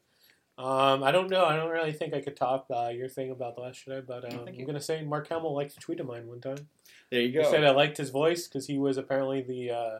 Um, 0.56 1.04
I 1.04 1.12
don't 1.12 1.30
know. 1.32 1.46
I 1.46 1.56
don't 1.56 1.72
really 1.72 1.94
think 1.94 2.14
I 2.14 2.22
could 2.22 2.36
top 2.36 2.68
uh, 2.70 2.90
your 2.90 3.10
thing 3.10 3.32
about 3.32 3.56
the 3.56 3.62
Last 3.62 3.86
Jedi, 3.88 4.06
but 4.06 4.32
um, 4.32 4.46
I'm 4.48 4.54
you. 4.54 4.66
gonna 4.66 4.82
say 4.82 5.04
Mark 5.04 5.28
Hamill 5.30 5.56
liked 5.56 5.76
a 5.76 5.80
tweet 5.80 6.00
of 6.00 6.06
mine 6.08 6.28
one 6.28 6.42
time. 6.42 6.68
There 7.10 7.22
you 7.22 7.28
He 7.30 7.34
go. 7.34 7.50
said 7.50 7.64
I 7.64 7.72
liked 7.72 7.98
his 7.98 8.10
voice 8.12 8.48
because 8.48 8.68
he 8.68 8.78
was 8.78 8.98
apparently 8.98 9.42
the 9.42 9.72
uh, 9.72 10.00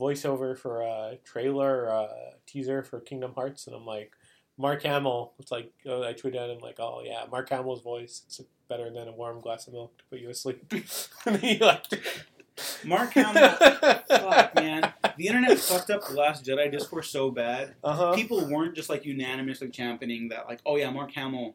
voiceover 0.00 0.56
for 0.56 0.80
a 0.82 1.18
trailer 1.24 1.90
uh, 1.90 2.08
teaser 2.46 2.82
for 2.82 3.00
Kingdom 3.00 3.34
Hearts, 3.34 3.66
and 3.66 3.76
I'm 3.76 3.84
like, 3.86 4.12
Mark 4.58 4.82
Hamill. 4.82 5.32
It's 5.38 5.52
like 5.52 5.72
uh, 5.86 6.00
I 6.02 6.14
tweeted 6.14 6.36
at 6.36 6.50
him 6.50 6.58
like, 6.60 6.80
oh 6.80 7.02
yeah, 7.04 7.24
Mark 7.30 7.50
Hamill's 7.50 7.82
voice. 7.82 8.22
It's 8.26 8.40
better 8.68 8.90
than 8.90 9.08
a 9.08 9.12
warm 9.12 9.40
glass 9.40 9.66
of 9.66 9.74
milk 9.74 9.96
to 9.98 10.04
put 10.10 10.20
you 10.20 10.30
asleep. 10.30 10.72
and 11.26 11.36
he 11.36 11.58
liked 11.58 11.92
it. 11.92 12.02
Mark 12.84 13.12
Hamill. 13.12 13.54
The 15.16 15.26
internet 15.28 15.58
fucked 15.58 15.90
up 15.90 16.06
the 16.06 16.14
Last 16.14 16.44
Jedi 16.44 16.70
discourse 16.70 17.08
so 17.10 17.30
bad. 17.30 17.74
Uh 17.82 17.92
huh. 17.94 18.14
People 18.14 18.46
weren't 18.48 18.74
just 18.74 18.88
like 18.90 19.04
unanimously 19.04 19.68
championing 19.70 20.28
that, 20.28 20.46
like, 20.48 20.60
oh 20.66 20.76
yeah, 20.76 20.90
Mark 20.90 21.12
Hamill 21.12 21.54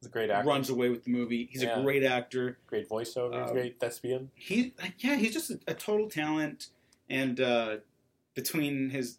He's 0.00 0.08
a 0.08 0.10
great 0.10 0.28
actor. 0.30 0.46
runs 0.48 0.68
away 0.70 0.90
with 0.90 1.04
the 1.04 1.10
movie. 1.10 1.48
He's 1.50 1.62
Yeah. 1.62 1.78
a 1.78 1.82
great 1.82 2.02
actor. 2.04 2.58
Great 2.66 2.88
voiceover. 2.88 3.40
He's 3.40 3.48
Um, 3.50 3.52
great 3.54 3.80
thespian. 3.80 4.30
He, 4.34 4.74
like, 4.80 4.94
yeah, 4.98 5.16
he's 5.16 5.32
just 5.32 5.50
a, 5.50 5.58
a 5.68 5.74
total 5.74 6.08
talent. 6.10 6.68
And 7.08 7.40
uh, 7.40 7.76
between 8.34 8.90
his, 8.90 9.18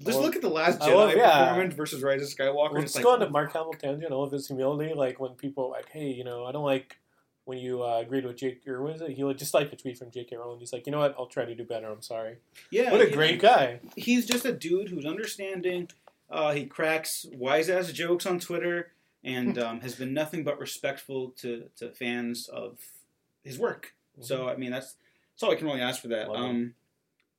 just 0.00 0.18
Well, 0.18 0.20
look 0.26 0.36
at 0.36 0.42
the 0.42 0.48
Last 0.50 0.80
Jedi 0.80 0.94
love- 0.94 1.14
yeah. 1.16 1.46
performance 1.48 1.74
versus 1.74 2.02
Rise 2.02 2.20
of 2.22 2.28
Skywalker. 2.36 2.74
Let's 2.74 2.94
like, 2.94 3.04
go 3.04 3.12
on 3.12 3.20
to 3.20 3.30
Mark 3.30 3.52
Hamill 3.52 3.72
tangent. 3.74 4.12
I 4.12 4.14
love 4.14 4.32
his 4.32 4.48
humility. 4.48 4.92
Like 4.92 5.18
when 5.20 5.32
people 5.32 5.70
like, 5.70 5.88
hey, 5.90 6.08
you 6.08 6.24
know, 6.24 6.44
I 6.44 6.52
don't 6.52 6.64
like 6.64 6.98
when 7.44 7.58
you 7.58 7.82
uh, 7.82 7.98
agreed 8.00 8.24
with 8.24 8.36
Jake 8.36 8.66
or 8.68 8.82
was 8.82 9.00
it? 9.00 9.10
He 9.10 9.24
would 9.24 9.38
just 9.38 9.52
like 9.54 9.72
a 9.72 9.76
tweet 9.76 9.98
from 9.98 10.10
J.K. 10.10 10.36
Rowling. 10.36 10.60
He's 10.60 10.72
like, 10.72 10.86
you 10.86 10.92
know 10.92 10.98
what? 11.00 11.14
I'll 11.18 11.26
try 11.26 11.44
to 11.44 11.54
do 11.54 11.64
better. 11.64 11.88
I'm 11.88 12.02
sorry. 12.02 12.36
yeah, 12.70 12.92
What 12.92 13.00
a 13.00 13.06
he- 13.06 13.12
great 13.12 13.40
guy. 13.40 13.80
he's 13.96 14.26
just 14.26 14.44
a 14.44 14.52
dude 14.52 14.88
who's 14.90 15.04
understanding. 15.06 15.88
Uh, 16.30 16.52
he 16.52 16.66
cracks 16.66 17.26
wise 17.32 17.68
ass 17.68 17.92
jokes 17.92 18.24
on 18.26 18.38
Twitter 18.38 18.92
and 19.24 19.58
um, 19.58 19.80
has 19.80 19.94
been 19.94 20.14
nothing 20.14 20.44
but 20.44 20.58
respectful 20.58 21.30
to, 21.38 21.64
to 21.76 21.90
fans 21.90 22.48
of 22.48 22.78
his 23.44 23.58
work. 23.58 23.94
So 24.20 24.48
I 24.48 24.56
mean 24.56 24.70
that's 24.70 24.94
that's 25.34 25.42
all 25.42 25.50
I 25.50 25.56
can 25.56 25.66
really 25.66 25.80
ask 25.80 26.00
for 26.02 26.08
that. 26.08 26.28
Um, 26.30 26.74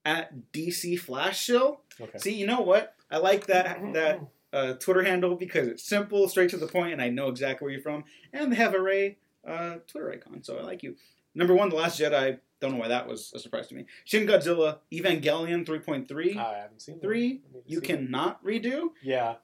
at 0.06 0.52
DC 0.52 1.00
Flash 1.00 1.40
Shill. 1.42 1.82
okay. 2.02 2.18
See, 2.18 2.34
you 2.34 2.46
know 2.46 2.62
what? 2.62 2.96
I 3.10 3.18
like 3.18 3.46
that 3.48 3.80
that 3.94 4.20
uh, 4.52 4.74
Twitter 4.74 5.04
handle 5.04 5.36
because 5.36 5.68
it's 5.68 5.84
simple, 5.88 6.28
straight 6.28 6.50
to 6.52 6.58
the 6.58 6.68
point, 6.68 6.94
and 6.94 7.02
I 7.02 7.10
know 7.10 7.30
exactly 7.30 7.66
where 7.66 7.74
you're 7.74 7.82
from. 7.82 8.04
And 8.34 8.52
they 8.52 8.56
have 8.58 8.74
array 8.76 9.18
uh, 9.48 9.78
Twitter 9.88 10.12
icon, 10.12 10.44
so 10.44 10.58
I 10.58 10.62
like 10.64 10.84
you. 10.84 10.96
Number 11.36 11.54
one, 11.54 11.70
The 11.70 11.76
Last 11.76 12.00
Jedi. 12.00 12.40
Don't 12.60 12.72
know 12.74 12.78
why 12.78 12.88
that 12.88 13.08
was 13.08 13.32
a 13.36 13.40
surprise 13.40 13.68
to 13.68 13.76
me. 13.76 13.86
Shin 14.06 14.26
Godzilla, 14.26 14.78
Evangelion 14.92 15.66
3.3. 15.66 16.38
I 16.38 16.60
haven't 16.60 16.82
seen. 16.82 17.00
Three, 17.02 17.26
I 17.26 17.56
need 17.56 17.64
to 17.66 17.72
you 17.72 17.82
cannot 17.82 18.42
redo. 18.46 18.90
Yeah. 19.02 19.36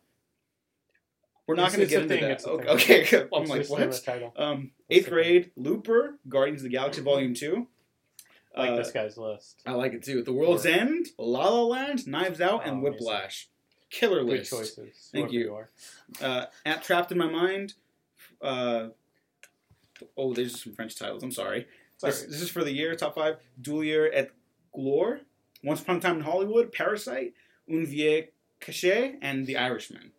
We're 1.48 1.56
not 1.56 1.74
going 1.74 1.82
to 1.82 1.88
get 1.90 2.04
into 2.04 2.14
thing, 2.14 2.22
that. 2.24 2.32
it's 2.32 2.46
Okay, 2.48 3.02
okay. 3.04 3.28
I'm 3.34 3.42
It's 3.44 3.70
like, 3.70 3.80
what? 3.90 4.02
title. 4.06 4.34
Um, 4.38 4.72
eighth 4.90 5.06
okay. 5.08 5.12
grade, 5.12 5.52
Looper, 5.58 6.20
Guardians 6.30 6.62
of 6.62 6.66
the 6.66 6.70
Galaxy 6.70 7.02
Volume 7.02 7.34
2. 7.34 7.68
I 8.56 8.62
like 8.62 8.70
Uh, 8.72 8.76
this 8.78 8.92
guy's 8.92 9.18
list. 9.18 9.62
I 9.66 9.72
like 9.72 9.94
it 9.94 10.04
too. 10.04 10.22
The 10.24 10.32
World's 10.32 10.66
Or- 10.66 10.70
End, 10.70 11.08
La 11.18 11.50
La 11.50 11.64
Land, 11.64 12.08
Knives 12.08 12.40
Out, 12.40 12.62
and 12.66 12.78
Oh, 12.78 12.88
amazing. 12.88 12.92
Whiplash. 13.00 13.50
Killer 13.90 14.20
Good 14.24 14.28
list. 14.40 14.52
choices. 14.52 15.10
Thank 15.12 15.32
you. 15.32 15.56
are. 15.56 15.70
Uh, 16.22 16.46
at 16.66 16.84
Trapped 16.84 17.12
in 17.12 17.18
My 17.18 17.28
Mind. 17.30 17.74
Uh, 18.42 18.90
oh, 20.18 20.34
there's 20.34 20.62
some 20.64 20.74
French 20.74 20.96
titles. 20.96 21.24
I'm 21.24 21.32
sorry. 21.32 21.68
This, 22.02 22.24
this 22.24 22.42
is 22.42 22.50
for 22.50 22.64
the 22.64 22.72
year, 22.72 22.96
top 22.96 23.16
five. 23.16 23.38
Douleur 23.62 24.10
et 24.14 24.32
Gloire, 24.74 25.20
Once 25.64 25.82
Upon 25.82 25.98
a 25.98 26.00
Time 26.00 26.18
in 26.18 26.22
Hollywood, 26.24 26.72
Parasite, 26.72 27.34
Un 27.70 27.86
Vieux 27.86 28.28
Cachet, 28.62 29.16
and 29.22 29.46
The 29.46 29.58
Irishman. 29.58 30.12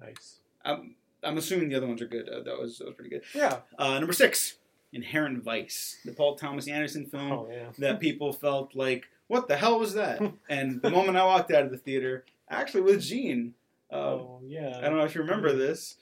Nice. 0.00 0.40
I'm, 0.64 0.94
I'm 1.22 1.38
assuming 1.38 1.68
the 1.68 1.76
other 1.76 1.86
ones 1.86 2.02
are 2.02 2.06
good. 2.06 2.28
Uh, 2.28 2.42
that, 2.42 2.58
was, 2.58 2.78
that 2.78 2.86
was 2.86 2.94
pretty 2.94 3.10
good. 3.10 3.22
Yeah. 3.34 3.60
Uh, 3.78 3.98
number 3.98 4.12
six, 4.12 4.56
Inherent 4.92 5.42
Vice, 5.42 5.98
the 6.04 6.12
Paul 6.12 6.36
Thomas 6.36 6.68
Anderson 6.68 7.06
film 7.06 7.32
Oh 7.32 7.48
yeah. 7.50 7.68
that 7.78 8.00
people 8.00 8.32
felt 8.32 8.74
like, 8.74 9.06
what 9.28 9.48
the 9.48 9.56
hell 9.56 9.78
was 9.78 9.94
that? 9.94 10.20
and 10.50 10.82
the 10.82 10.90
moment 10.90 11.16
I 11.16 11.24
walked 11.24 11.50
out 11.50 11.64
of 11.64 11.70
the 11.70 11.78
theater, 11.78 12.24
actually 12.50 12.82
with 12.82 13.00
Gene, 13.00 13.54
uh, 13.90 13.96
oh 13.96 14.40
yeah. 14.44 14.76
I 14.78 14.82
don't 14.82 14.98
know 14.98 15.04
if 15.04 15.14
you 15.14 15.22
remember 15.22 15.52
this. 15.54 15.96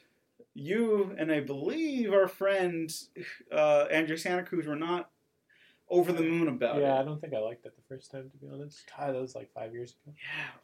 You 0.55 1.15
and 1.19 1.31
I 1.31 1.41
believe 1.41 2.13
our 2.13 2.29
friend 2.29 2.93
uh, 3.53 3.87
Andrew 3.91 4.17
Santa 4.17 4.43
Cruz 4.43 4.67
were 4.67 4.77
not 4.77 5.11
over 5.89 6.13
the 6.13 6.23
moon 6.23 6.49
about 6.49 6.79
it. 6.79 6.83
Yeah, 6.83 6.99
I 7.01 7.03
don't 7.05 7.21
think 7.21 7.35
I 7.35 7.39
liked 7.39 7.65
it 7.67 7.75
the 7.77 7.83
first 7.95 8.11
time 8.11 8.31
to 8.31 8.37
be 8.37 8.47
honest. 8.53 8.83
God, 8.97 9.15
that 9.15 9.21
was 9.21 9.35
like 9.35 9.51
five 9.55 9.73
years 9.73 9.91
ago. 10.05 10.15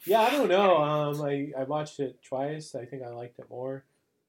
Yeah. 0.06 0.20
Yeah, 0.20 0.20
I 0.26 0.30
don't 0.30 0.48
know. 0.48 0.76
Um, 0.76 1.22
I, 1.22 1.50
I 1.58 1.64
watched 1.64 2.00
it 2.00 2.22
twice. 2.22 2.74
I 2.74 2.84
think 2.84 3.02
I 3.02 3.08
liked 3.10 3.38
it 3.38 3.46
more. 3.50 3.84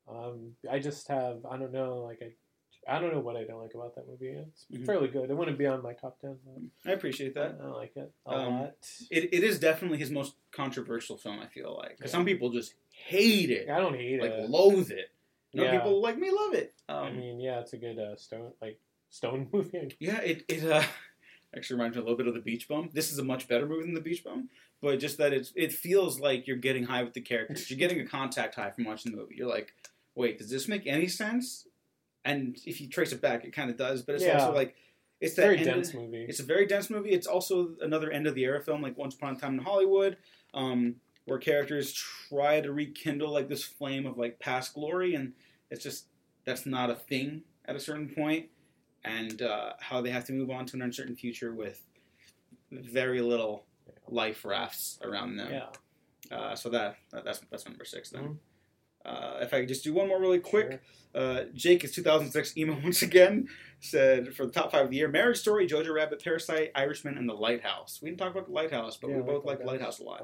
Um, 0.08 0.56
I 0.70 0.80
just 0.80 1.08
have 1.10 1.46
I 1.50 1.58
don't 1.58 1.74
know 1.74 1.98
like 1.98 2.22
I 2.22 2.32
I 2.90 3.00
don't 3.02 3.14
know 3.14 3.20
what 3.20 3.36
I 3.36 3.44
don't 3.44 3.60
like 3.62 3.74
about 3.74 3.96
that 3.96 4.08
movie. 4.08 4.30
It's 4.30 4.66
Mhm. 4.72 4.86
fairly 4.86 5.08
good. 5.10 5.30
It 5.30 5.36
wouldn't 5.36 5.58
be 5.58 5.66
on 5.66 5.84
my 5.84 5.94
top 5.94 6.20
ten. 6.22 6.38
But 6.46 6.90
I 6.90 6.94
appreciate 6.94 7.34
that. 7.34 7.60
I 7.62 7.66
like 7.68 7.98
it 7.98 8.12
a 8.26 8.34
Um, 8.34 8.54
lot. 8.62 8.76
It, 9.12 9.34
it 9.34 9.44
is 9.44 9.60
definitely 9.60 9.98
his 9.98 10.10
most 10.12 10.36
controversial 10.52 11.18
film. 11.18 11.40
I 11.40 11.48
feel 11.48 11.76
like 11.76 12.00
'Cause 12.00 12.10
Yeah. 12.10 12.18
some 12.18 12.26
people 12.26 12.50
just 12.52 12.76
hate 12.92 13.50
it, 13.52 13.70
I 13.70 13.80
don't 13.80 13.96
hate 13.96 14.22
like 14.22 14.32
it. 14.32 14.40
Like, 14.42 14.50
loathe 14.50 14.92
it. 14.92 15.10
You 15.54 15.62
know, 15.62 15.68
Yeah. 15.72 15.78
people 15.80 16.02
like 16.02 16.18
me 16.18 16.30
love 16.32 16.54
it. 16.54 16.74
Um, 16.90 17.06
I 17.06 17.12
mean, 17.12 17.40
yeah, 17.40 17.60
it's 17.60 17.74
a 17.74 17.78
good 17.78 17.98
uh, 18.00 18.16
stone 18.18 18.52
like 18.62 18.80
stone 19.10 19.48
movie. 19.54 19.96
Yeah, 20.00 20.20
it, 20.22 20.44
it 20.48 20.64
uh, 20.70 20.84
actually 21.56 21.76
reminds 21.78 21.96
me 21.96 22.02
a 22.02 22.04
little 22.04 22.18
bit 22.18 22.28
of 22.28 22.34
the 22.34 22.42
Beach 22.42 22.68
Bum. 22.68 22.90
This 22.94 23.12
is 23.12 23.20
a 23.20 23.24
much 23.24 23.48
better 23.48 23.66
movie 23.66 23.84
than 23.86 23.94
the 23.94 24.02
Beach 24.02 24.24
Bum, 24.24 24.50
but 24.82 25.00
just 25.00 25.18
that 25.18 25.34
it's 25.34 25.54
it 25.56 25.72
feels 25.72 26.20
like 26.20 26.48
you're 26.48 26.58
getting 26.58 26.84
high 26.84 27.04
with 27.04 27.14
the 27.14 27.22
characters. 27.22 27.70
You're 27.70 27.80
getting 27.80 28.00
a 28.02 28.06
contact 28.06 28.56
high 28.56 28.72
from 28.72 28.84
watching 28.86 29.12
the 29.12 29.18
movie. 29.18 29.36
You're 29.36 29.50
like, 29.50 29.74
wait, 30.16 30.38
does 30.38 30.50
this 30.50 30.68
make 30.68 30.86
any 30.86 31.08
sense? 31.08 31.68
And 32.26 32.58
if 32.66 32.82
you 32.82 32.90
trace 32.90 33.14
it 33.14 33.22
back, 33.22 33.46
it 33.46 33.52
kind 33.54 33.70
of 33.70 33.78
does. 33.78 34.02
But 34.02 34.16
it's 34.16 34.26
Yeah. 34.26 34.34
also 34.40 34.54
like 34.54 34.76
it's 35.22 35.36
that 35.36 35.44
Very 35.44 35.64
dense 35.64 35.94
movie. 35.94 36.26
It's 36.28 36.40
a 36.40 36.44
very 36.44 36.68
dense 36.68 36.90
movie. 36.92 37.10
It's 37.12 37.26
also 37.26 37.76
another 37.82 38.12
end 38.12 38.28
of 38.28 38.36
the 38.36 38.44
era 38.44 38.62
film, 38.62 38.82
like 38.82 38.98
Once 38.98 39.16
Upon 39.16 39.36
a 39.36 39.40
Time 39.40 39.58
in 39.58 39.64
Hollywood, 39.64 40.18
um, 40.54 40.98
where 41.28 41.38
characters 41.38 41.92
try 41.94 42.62
to 42.62 42.72
rekindle 42.72 43.32
like 43.32 43.50
this 43.50 43.64
flame 43.64 44.06
of 44.06 44.18
like 44.18 44.40
past 44.40 44.74
glory, 44.74 45.14
and 45.14 45.34
it's 45.70 45.84
just 45.84 46.06
that's 46.46 46.66
not 46.66 46.90
a 46.90 46.96
thing 46.96 47.44
at 47.66 47.76
a 47.76 47.80
certain 47.80 48.08
point, 48.10 48.48
and 49.04 49.42
uh, 49.42 49.74
how 49.80 50.02
they 50.02 50.10
have 50.10 50.26
to 50.26 50.34
move 50.34 50.50
on 50.50 50.66
to 50.66 50.76
an 50.78 50.82
uncertain 50.82 51.16
future 51.16 51.54
with 51.54 51.82
very 52.72 53.22
little 53.22 53.66
life 54.08 54.44
rafts 54.46 54.98
around 55.04 55.36
them. 55.36 55.52
yeah. 55.52 56.36
Uh, 56.36 56.56
so 56.56 56.70
that, 56.70 56.98
that 57.12 57.24
that's 57.24 57.40
that's 57.52 57.66
number 57.68 57.86
six 57.86 58.10
then. 58.10 58.24
Mhm. 58.24 58.38
Uh, 59.06 59.38
if 59.42 59.54
I 59.54 59.60
could 59.62 59.70
just 59.70 59.84
do 59.86 59.94
one 59.94 60.08
more 60.10 60.20
really 60.20 60.40
quick, 60.40 60.82
Sure. 61.14 61.22
uh, 61.22 61.44
Jake 61.54 61.84
is 61.86 61.94
2006 61.94 62.58
emo 62.58 62.78
once 62.84 63.02
again. 63.02 63.48
Said 63.80 64.34
for 64.36 64.46
the 64.46 64.52
top 64.52 64.72
five 64.72 64.86
of 64.86 64.90
the 64.92 64.98
year: 64.98 65.08
Marriage 65.08 65.38
Story, 65.38 65.68
Jojo 65.68 65.94
Rabbit, 65.94 66.22
Parasite, 66.24 66.72
Irishman, 66.76 67.18
and 67.18 67.30
The 67.30 67.34
Lighthouse. 67.34 68.00
We 68.02 68.10
didn't 68.10 68.20
talk 68.20 68.32
about 68.32 68.48
The 68.48 68.54
Lighthouse, 68.54 68.98
but 68.98 69.10
Yeah, 69.10 69.18
we 69.18 69.22
both 69.22 69.46
like 69.46 69.60
like 69.60 69.68
Lighthouse 69.68 70.00
a 70.00 70.04
lot. 70.04 70.24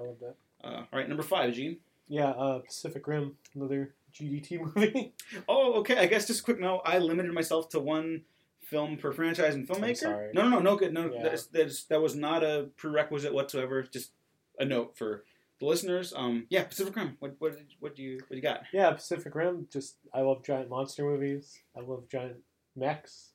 I 0.64 0.68
love 0.68 0.74
that. 0.76 0.78
Uh, 0.80 0.86
all 0.94 1.00
right, 1.00 1.08
number 1.08 1.24
five, 1.24 1.54
Gene. 1.54 1.78
Yeah, 2.08 2.30
uh, 2.30 2.60
Pacific 2.60 3.08
Rim, 3.08 3.36
another 3.56 3.96
GDT 4.14 4.60
movie. 4.76 5.14
Oh, 5.48 5.74
okay. 5.80 5.98
I 5.98 6.06
guess 6.06 6.28
just 6.28 6.42
a 6.42 6.44
quick 6.44 6.60
note. 6.60 6.82
I 6.86 7.00
limited 7.00 7.34
myself 7.34 7.70
to 7.70 7.80
one 7.80 8.22
film 8.62 8.98
per 8.98 9.12
franchise 9.12 9.56
and 9.56 9.68
filmmaker. 9.68 10.34
No, 10.34 10.44
no, 10.44 10.50
no, 10.50 10.60
no 10.60 10.76
good. 10.76 10.94
No, 10.94 11.12
Yeah. 11.14 11.24
that's, 11.24 11.46
that's, 11.48 11.84
that 11.86 12.02
was 12.02 12.16
not 12.16 12.44
a 12.44 12.70
prerequisite 12.78 13.34
whatsoever. 13.34 13.84
Just 13.84 14.12
a 14.60 14.66
note 14.66 14.98
for 14.98 15.24
the 15.60 15.66
listeners. 15.66 16.14
Um, 16.16 16.46
yeah, 16.50 16.64
Pacific 16.64 16.96
Rim. 16.96 17.16
What, 17.20 17.36
what, 17.40 17.58
what 17.80 17.96
do 17.96 18.04
you, 18.04 18.18
what 18.20 18.30
do 18.32 18.36
you 18.36 18.42
got? 18.42 18.62
yeah, 18.74 18.92
Pacific 18.92 19.34
Rim. 19.34 19.68
Just 19.72 19.96
I 20.14 20.22
love 20.22 20.44
giant 20.44 20.70
monster 20.70 21.04
movies. 21.04 21.58
I 21.76 21.82
love 21.82 22.04
giant 22.12 22.38
mechs. 22.76 23.30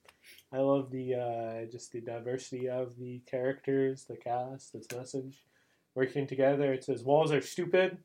I 0.53 0.59
love 0.59 0.91
the 0.91 1.15
uh, 1.15 1.71
just 1.71 1.93
the 1.93 2.01
diversity 2.01 2.69
of 2.69 2.97
the 2.99 3.21
characters, 3.31 4.05
the 4.05 4.17
cast, 4.17 4.75
its 4.75 4.95
message, 4.95 5.45
working 5.99 6.27
together. 6.29 6.73
It 6.73 6.85
says 6.85 7.03
walls 7.03 7.33
are 7.33 7.41
stupid. 7.41 7.99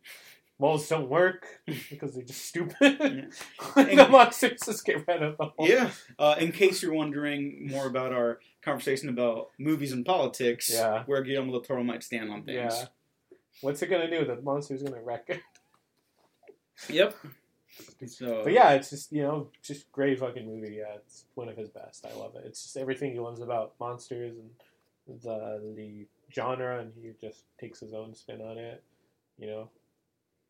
Walls 0.59 0.87
don't 0.87 1.09
work 1.09 1.45
because 1.89 2.13
they're 2.13 2.23
just 2.23 2.45
stupid. 2.45 2.77
the 3.75 4.07
monsters 4.09 4.61
just 4.65 4.85
get 4.85 5.05
rid 5.07 5.21
of 5.23 5.37
them. 5.37 5.51
Yeah. 5.59 5.91
Uh, 6.17 6.35
in 6.39 6.51
case 6.51 6.81
you're 6.81 6.93
wondering 6.93 7.67
more 7.69 7.85
about 7.87 8.11
our 8.13 8.39
conversation 8.61 9.09
about 9.09 9.49
movies 9.59 9.91
and 9.91 10.05
politics, 10.05 10.69
Yeah. 10.73 11.03
where 11.05 11.21
Guillermo 11.21 11.51
del 11.51 11.61
Toro 11.61 11.83
might 11.83 12.03
stand 12.03 12.31
on 12.31 12.43
things. 12.43 12.73
Yeah. 12.75 12.85
What's 13.61 13.81
it 13.81 13.87
gonna 13.89 14.09
do? 14.09 14.25
The 14.25 14.41
monster's 14.41 14.83
gonna 14.83 15.01
wreck 15.01 15.25
it. 15.29 15.41
Yep. 16.89 17.15
So, 18.05 18.41
But 18.43 18.53
yeah, 18.53 18.73
it's 18.73 18.91
just 18.91 19.11
you 19.11 19.23
know, 19.23 19.49
just 19.63 19.91
great 19.91 20.19
fucking 20.19 20.45
movie. 20.45 20.75
Yeah, 20.77 20.93
it's 20.97 21.25
one 21.33 21.49
of 21.49 21.57
his 21.57 21.69
best. 21.69 22.05
I 22.05 22.13
love 22.15 22.35
it. 22.35 22.43
It's 22.45 22.61
just 22.61 22.77
everything 22.77 23.13
he 23.13 23.19
loves 23.19 23.41
about 23.41 23.73
monsters 23.79 24.35
and 24.37 25.19
the 25.23 25.73
the 25.75 26.05
genre, 26.33 26.79
and 26.79 26.91
he 27.01 27.11
just 27.21 27.43
takes 27.59 27.79
his 27.79 27.93
own 27.93 28.13
spin 28.13 28.41
on 28.41 28.57
it. 28.57 28.83
You 29.37 29.47
know, 29.47 29.69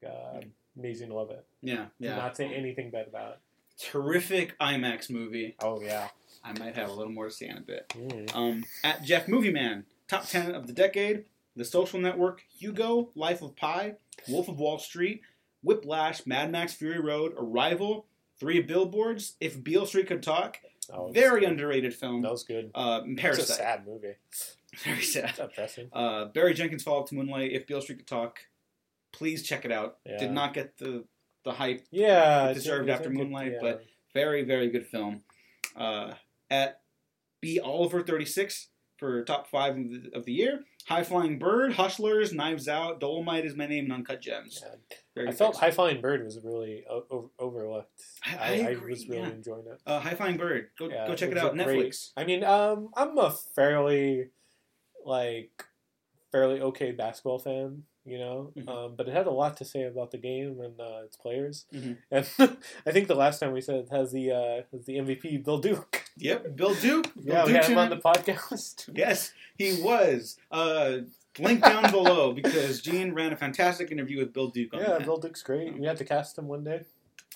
uh, 0.08 0.42
amazing. 0.78 1.10
Love 1.10 1.32
it. 1.32 1.46
yeah, 1.62 1.86
yeah. 2.00 2.16
Not 2.16 2.36
say 2.38 2.54
anything 2.54 2.90
bad 2.92 3.08
about 3.08 3.34
it. 3.34 3.40
Terrific 3.80 4.58
IMAX 4.60 5.10
movie. 5.10 5.56
Oh 5.62 5.82
yeah. 5.82 6.10
I 6.44 6.58
might 6.60 6.76
have 6.76 6.90
a 6.90 6.94
little 6.94 7.12
more 7.14 7.28
to 7.28 7.34
say 7.34 7.48
in 7.48 7.58
a 7.58 7.62
bit. 7.62 7.88
Mm. 7.90 8.36
Um, 8.36 8.64
at 8.84 9.04
Jeff 9.04 9.28
Movie 9.30 9.52
Man, 9.52 9.86
top 10.10 10.26
10 10.28 10.54
of 10.54 10.68
the 10.68 10.74
decade, 10.74 11.24
The 11.56 11.64
Social 11.64 12.00
Network, 12.02 12.44
Hugo, 12.60 13.10
Life 13.16 13.42
of 13.42 13.56
Pi, 13.56 13.94
Wolf 14.28 14.50
of 14.50 14.60
Wall 14.60 14.78
Street, 14.78 15.22
Whiplash, 15.64 16.26
Mad 16.26 16.52
Max 16.52 16.74
Fury 16.74 17.00
Road, 17.00 17.34
Arrival, 17.38 18.06
Three 18.40 18.62
Billboards, 18.62 19.36
If 19.40 19.64
Beale 19.64 19.86
Street 19.86 20.08
Could 20.08 20.22
Talk, 20.22 20.58
Oh, 20.92 21.12
very 21.14 21.46
underrated 21.46 21.94
film. 21.94 22.22
That 22.24 22.32
was 22.32 22.44
good. 22.44 22.70
Uh, 22.76 23.02
It's 23.06 23.14
a 23.20 23.22
Parasite, 23.22 23.58
sad 23.58 23.88
movie. 23.88 24.16
very 24.84 25.02
sad. 25.02 25.30
It's 25.30 25.38
depressing. 25.40 25.90
Uh, 25.94 26.26
Barry 26.26 26.54
Jenkins' 26.54 26.84
Fall 26.84 27.04
to 27.06 27.16
Moonlight, 27.16 27.52
If 27.52 27.68
Beale 27.68 27.82
Street 27.82 28.00
Could 28.00 28.08
Talk, 28.08 28.40
please 29.12 29.44
check 29.44 29.66
it 29.66 29.72
out. 29.72 29.98
Yeah. 30.06 30.18
Did 30.18 30.32
not 30.32 30.54
get 30.54 30.78
the 30.78 31.06
the 31.46 31.52
hype 31.52 31.86
Yeah, 31.92 32.50
It 32.50 32.54
deserved 32.54 32.90
it's 32.90 32.98
after 32.98 33.10
a 33.10 33.12
good- 33.12 33.18
Moonlight, 33.24 33.52
yeah. 33.54 33.60
but 33.62 33.84
very 34.14 34.44
very 34.44 34.70
good 34.70 34.88
film. 34.88 35.24
Uh, 35.76 36.14
at 36.50 36.82
B 37.42 37.60
Oliver 37.60 38.02
thirty 38.04 38.26
six 38.26 38.70
for 38.98 39.24
top 39.26 39.48
five 39.48 39.76
of 39.78 39.90
the, 39.90 40.12
of 40.16 40.26
the 40.26 40.32
year. 40.32 40.62
High 40.88 41.04
Flying 41.04 41.40
Bird, 41.40 41.74
Hustlers, 41.74 42.34
Knives 42.34 42.68
Out, 42.68 43.00
Dolomite 43.00 43.46
is 43.46 43.56
my 43.56 43.66
name, 43.68 43.86
and 43.86 43.94
Uncut 43.94 44.22
Gems. 44.22 44.62
Yeah. 45.16 45.30
I 45.30 45.32
felt. 45.32 45.56
High 45.58 45.72
Flying 45.72 46.02
Bird 46.02 46.24
was 46.26 46.38
really 46.44 46.84
o- 46.90 47.32
overlooked. 47.40 48.02
I- 48.26 48.38
I, 48.38 48.48
I 48.68 48.72
I, 48.72 48.76
was 48.90 49.08
really 49.08 49.22
yeah. 49.22 49.30
enjoying 49.30 49.66
it. 49.68 49.82
uh, 49.86 50.00
High 50.02 50.16
Flying 50.16 50.38
Bird. 50.38 50.70
Go 50.78 50.90
Yeah, 50.90 51.08
go 51.08 51.16
check 51.16 51.30
it 51.32 51.36
was 51.36 51.44
out. 51.44 51.54
great- 51.56 51.68
Netflix. 51.92 52.12
I 52.18 52.24
mean, 52.26 52.44
um, 52.44 52.90
I'm 52.96 53.18
a 53.18 53.32
fairly 53.32 54.30
like 55.06 55.66
fairly 56.32 56.62
okay 56.62 56.92
basketball 56.92 57.40
fan, 57.40 57.84
you 58.06 58.18
know, 58.18 58.52
Mhm. 58.58 58.68
um, 58.70 58.96
but 58.96 59.08
it 59.08 59.14
had 59.14 59.28
a 59.28 59.32
lot 59.32 59.58
to 59.58 59.66
say 59.66 59.84
about 59.84 60.12
the 60.12 60.18
game 60.18 60.60
and 60.62 60.80
uh, 60.80 61.02
its 61.06 61.16
players. 61.18 61.66
Mhm. 61.74 61.98
And 62.12 62.28
I 62.86 62.92
think 62.92 63.08
the 63.08 63.16
last 63.16 63.40
time 63.40 63.52
we 63.54 63.62
said 63.62 63.76
it 63.76 63.90
has 63.92 64.12
the 64.12 64.32
uh, 64.32 64.62
has 64.72 64.86
the 64.86 64.98
MVP 64.98 65.38
Bill 65.44 65.60
Duke. 65.60 66.04
Yep, 66.18 66.56
Bill 66.56 66.74
Duke. 66.76 67.14
Bill 67.16 67.24
yeah, 67.36 67.46
we 67.46 67.54
had 67.54 67.66
him 67.66 67.78
on 67.78 67.90
the 67.90 67.98
podcast. 67.98 68.90
Yes, 68.96 69.32
he 69.58 69.82
was. 69.82 70.38
Uh, 70.52 71.00
link 71.40 71.64
down 71.64 71.90
below 71.92 72.32
because 72.34 72.80
Gene 72.82 73.12
ran 73.14 73.34
a 73.34 73.36
fantastic 73.38 73.92
interview 73.92 74.20
with 74.20 74.34
Bill 74.34 74.50
Duke 74.50 74.74
on 74.74 74.80
Yeah, 74.82 74.90
that. 74.98 75.04
Bill 75.06 75.18
Duke's 75.18 75.42
great. 75.42 75.78
We 75.80 75.88
had 75.88 75.98
to 75.98 76.06
cast 76.06 76.38
him 76.38 76.48
one 76.48 76.64
day. 76.64 76.82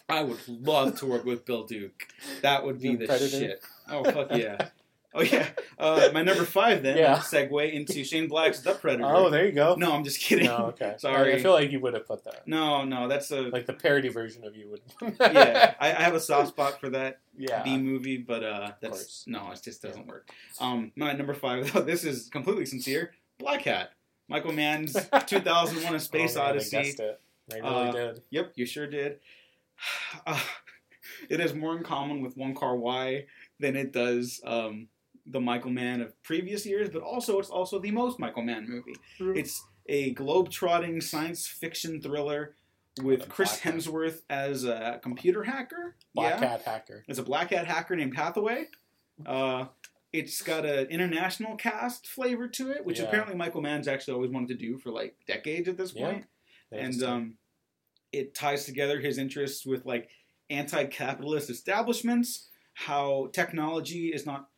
I 0.08 0.24
would 0.24 0.38
love 0.48 1.00
to 1.00 1.06
work 1.08 1.26
with 1.26 1.46
Bill 1.46 1.64
Duke. 1.66 2.08
That 2.44 2.64
would 2.64 2.80
be 2.80 2.90
You 2.90 2.98
the 2.98 3.18
shit. 3.18 3.62
Oh 3.90 4.04
fuck 4.04 4.36
yeah. 4.36 4.70
Oh 5.14 5.22
yeah, 5.22 5.48
uh, 5.80 6.10
my 6.14 6.22
number 6.22 6.44
five 6.44 6.84
then. 6.84 6.98
Yeah. 6.98 7.18
Segue 7.18 7.72
into 7.72 8.04
Shane 8.04 8.28
Black's 8.28 8.60
The 8.60 8.74
Predator. 8.74 9.06
Oh, 9.06 9.30
there 9.30 9.46
you 9.46 9.54
go. 9.54 9.76
no, 9.76 9.94
I'm 9.94 10.04
just 10.04 10.20
kidding. 10.20 10.46
No, 10.46 10.68
okay. 10.68 10.96
Sorry. 11.00 11.34
I, 11.34 11.40
feel 11.40 11.54
like 11.54 11.72
you 11.72 11.80
would 11.80 11.94
have 11.94 12.06
put 12.06 12.24
that. 12.26 12.48
No, 12.48 12.84
no, 12.84 13.08
that's 13.08 13.32
a 13.32 13.42
Like 13.42 13.66
the 13.66 13.74
parody 13.74 14.10
version 14.10 14.46
of 14.46 14.56
you 14.56 14.70
would. 14.70 15.16
yeah. 15.20 15.76
I, 15.80 15.88
I 15.88 16.02
have 16.02 16.14
a 16.14 16.20
soft 16.20 16.50
spot 16.50 16.80
for 16.80 16.90
that 16.90 17.20
yeah. 17.38 17.64
B 17.64 17.78
movie, 17.78 18.18
but 18.18 18.44
uh, 18.44 18.72
that's 18.82 19.26
no, 19.28 19.50
it 19.52 19.62
just 19.64 19.82
doesn't 19.82 20.08
work. 20.08 20.30
Um, 20.60 20.92
my 20.96 21.14
number 21.14 21.34
five 21.34 21.72
though. 21.74 21.82
This 21.82 22.04
is 22.04 22.28
completely 22.30 22.66
sincere. 22.66 23.14
Black 23.40 23.62
Hat. 23.62 23.92
Michael 24.28 24.52
Mann's 24.52 24.94
2001: 25.26 25.96
A 25.96 26.00
Space 26.00 26.36
oh, 26.36 26.40
man, 26.40 26.50
Odyssey. 26.50 26.78
I 26.78 26.84
guessed 26.84 27.00
it. 27.00 27.22
I 27.54 27.56
really 27.58 27.90
Uh, 27.90 27.92
did. 27.92 28.22
Yep, 28.30 28.52
you 28.56 28.66
sure 28.66 28.88
did. 28.88 29.20
Uh, 30.26 30.40
it 31.30 31.40
has 31.40 31.54
more 31.54 31.78
in 31.78 31.84
common 31.84 32.22
with 32.22 32.36
Wong 32.36 32.54
Kar-wai 32.54 33.26
than 33.60 33.76
it 33.76 33.92
does 33.94 34.42
um, 34.44 34.88
the 35.30 35.40
Michael 35.42 35.72
Mann 35.72 36.02
of 36.02 36.22
previous 36.24 36.66
years, 36.66 36.90
but 36.90 37.02
also 37.02 37.40
it's 37.40 37.50
also 37.50 37.80
the 37.80 37.92
most 37.92 38.20
Michael 38.20 38.44
Mann 38.44 38.68
movie. 38.70 38.96
It's 39.40 39.62
a 39.88 40.12
globe-trotting 40.14 41.02
science 41.02 41.48
fiction 41.48 42.02
thriller 42.02 42.56
with 43.02 43.20
With 43.22 43.30
Chris 43.30 43.52
black 43.52 43.60
hat. 43.62 43.74
Hemsworth 43.76 44.22
as 44.30 44.64
a 44.64 45.00
computer 45.04 45.44
hacker. 45.44 45.96
Black 46.16 46.42
yeah, 46.42 46.48
Hat 46.50 46.62
Hacker. 46.64 47.04
it's 47.08 47.20
a 47.20 47.24
black 47.24 47.52
hat 47.52 47.68
hacker 47.68 47.96
named 47.96 48.16
Hathaway. 48.16 48.66
Uh, 49.26 49.66
it's 50.14 50.42
got 50.42 50.66
an 50.66 50.88
international 50.88 51.56
cast 51.58 52.08
flavor 52.08 52.48
to 52.48 52.72
it, 52.72 52.86
which 52.86 53.00
Yeah. 53.00 53.06
apparently 53.06 53.36
Michael 53.36 53.62
Mann's 53.62 53.88
actually 53.88 54.14
always 54.16 54.32
wanted 54.32 54.48
to 54.50 54.56
do 54.56 54.78
for 54.78 54.90
like 54.92 55.16
decades 55.28 55.68
at 55.68 55.78
this 55.78 55.94
Yeah. 55.94 56.06
point 56.12 56.26
They 56.72 56.80
and 56.80 57.04
um, 57.04 57.34
it 58.12 58.34
ties 58.34 58.66
together 58.66 59.00
his 59.00 59.18
interests 59.18 59.66
with 59.66 59.86
like 59.86 60.10
anti-capitalist 60.50 61.50
establishments. 61.50 62.50
How 62.74 63.30
technology 63.34 64.10
is 64.14 64.26
not 64.26 64.50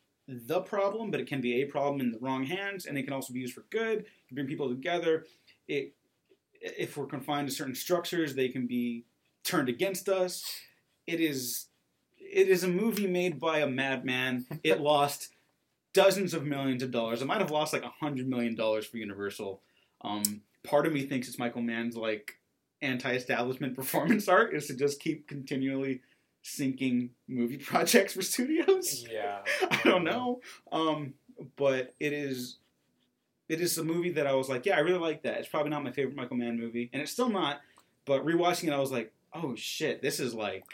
the 0.46 0.60
problem, 0.60 1.10
but 1.10 1.20
it 1.20 1.26
can 1.26 1.40
be 1.40 1.62
a 1.62 1.64
problem 1.64 2.00
in 2.00 2.12
the 2.12 2.18
wrong 2.20 2.44
hands, 2.44 2.86
and 2.86 2.96
it 2.96 3.02
can 3.02 3.12
also 3.12 3.32
be 3.32 3.40
used 3.40 3.54
for 3.54 3.64
good. 3.70 4.04
Can 4.28 4.34
bring 4.34 4.46
people 4.46 4.68
together. 4.68 5.26
It, 5.66 5.94
if 6.60 6.96
we're 6.96 7.06
confined 7.06 7.48
to 7.48 7.54
certain 7.54 7.74
structures, 7.74 8.34
they 8.34 8.48
can 8.48 8.66
be 8.66 9.04
turned 9.44 9.68
against 9.68 10.08
us. 10.08 10.44
It 11.06 11.20
is, 11.20 11.66
it 12.18 12.48
is 12.48 12.64
a 12.64 12.68
movie 12.68 13.06
made 13.06 13.40
by 13.40 13.58
a 13.58 13.66
madman. 13.66 14.46
It 14.62 14.80
lost 14.80 15.30
dozens 15.92 16.34
of 16.34 16.44
millions 16.44 16.82
of 16.82 16.90
dollars. 16.90 17.22
It 17.22 17.26
might 17.26 17.40
have 17.40 17.50
lost 17.50 17.72
like 17.72 17.82
a 17.82 17.92
hundred 18.00 18.28
million 18.28 18.54
dollars 18.54 18.86
for 18.86 18.98
Universal. 18.98 19.62
Um, 20.02 20.42
part 20.62 20.86
of 20.86 20.92
me 20.92 21.06
thinks 21.06 21.28
it's 21.28 21.38
Michael 21.38 21.62
Mann's 21.62 21.96
like 21.96 22.34
anti-establishment 22.82 23.74
performance 23.76 24.28
art 24.28 24.54
is 24.54 24.66
to 24.66 24.74
just 24.74 25.00
keep 25.00 25.26
continually 25.28 26.00
sinking 26.42 27.10
movie 27.28 27.56
projects 27.72 28.14
for 28.14 28.22
studios. 28.22 29.06
yeah. 29.10 29.40
I 29.70 29.80
don't 29.84 30.04
know, 30.04 30.40
um, 30.72 31.14
but 31.56 31.94
it 32.00 32.12
is 32.12 32.58
it 33.48 33.60
is 33.60 33.76
a 33.78 33.84
movie 33.84 34.10
that 34.12 34.26
I 34.26 34.34
was 34.34 34.48
like, 34.48 34.64
yeah, 34.66 34.76
I 34.76 34.80
really 34.80 34.98
like 35.00 35.22
that. 35.24 35.38
It's 35.38 35.48
probably 35.48 35.70
not 35.70 35.82
my 35.82 35.90
favorite 35.90 36.14
Michael 36.16 36.36
Mann 36.36 36.58
movie, 36.58 36.88
and 36.92 37.02
it's 37.02 37.10
still 37.12 37.28
not. 37.30 37.60
But 38.06 38.24
rewatching 38.24 38.68
it, 38.68 38.72
I 38.72 38.78
was 38.78 38.92
like, 38.92 39.12
oh 39.34 39.54
shit, 39.56 40.02
this 40.02 40.20
is 40.20 40.34
like. 40.34 40.64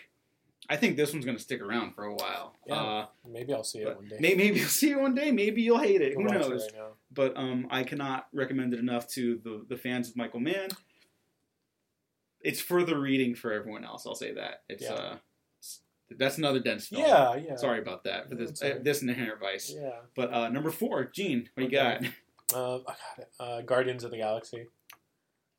I 0.69 0.75
think 0.75 0.97
this 0.97 1.13
one's 1.13 1.25
gonna 1.25 1.39
stick 1.39 1.61
around 1.63 1.95
for 1.95 2.05
a 2.05 2.13
while. 2.15 2.57
Yeah. 2.67 2.75
Uh, 2.75 3.07
Maybe 3.29 3.55
I'll 3.55 3.63
see 3.63 3.81
it 3.83 3.95
one 3.95 4.09
day. 4.09 4.17
may- 4.19 4.35
maybe 4.35 4.59
you'll 4.59 4.69
see 4.81 4.91
it 4.91 5.01
one 5.01 5.15
day. 5.15 5.31
Maybe 5.31 5.63
you'll 5.63 5.79
hate 5.79 6.01
it. 6.01 6.15
Who 6.15 6.27
it 6.27 6.33
knows? 6.33 6.69
right 6.75 6.83
but 7.13 7.37
um, 7.37 7.69
I 7.71 7.85
cannot 7.85 8.27
recommend 8.33 8.75
it 8.75 8.81
enough 8.81 9.07
to 9.11 9.41
the, 9.45 9.65
the 9.69 9.77
fans 9.77 10.09
of 10.11 10.17
Michael 10.17 10.41
Mann. 10.41 10.69
It's 12.41 12.61
further 12.61 12.99
reading 12.99 13.35
for 13.35 13.53
everyone 13.53 13.85
else. 13.85 14.07
I'll 14.07 14.15
say 14.17 14.33
that. 14.35 14.63
It's 14.69 14.83
Yeah. 14.83 14.93
uh, 14.93 14.97
it's- 14.97 15.19
that's 16.11 16.39
another 16.39 16.61
dense 16.61 16.87
film. 16.89 17.03
Yeah, 17.03 17.35
yeah. 17.37 17.57
Sorry 17.57 17.79
about 17.81 18.05
that 18.05 18.29
for 18.29 18.35
this 18.37 18.51
That's 18.51 18.63
all 18.63 18.69
right. 18.71 18.79
uh, 18.81 18.83
this 18.83 19.03
Inherent 19.03 19.41
Vice. 19.41 19.73
Yeah. 19.75 19.91
But 20.15 20.33
uh, 20.33 20.49
number 20.49 20.71
four, 20.71 21.05
Gene, 21.07 21.49
what 21.55 21.71
you 21.71 21.79
Okay. 21.79 21.99
got? 22.01 22.11
Uh, 22.55 22.77
I 22.77 22.79
got 22.79 22.97
it. 23.19 23.29
Uh, 23.41 23.61
Guardians 23.63 24.05
of 24.05 24.13
the 24.13 24.19
Galaxy. 24.19 24.67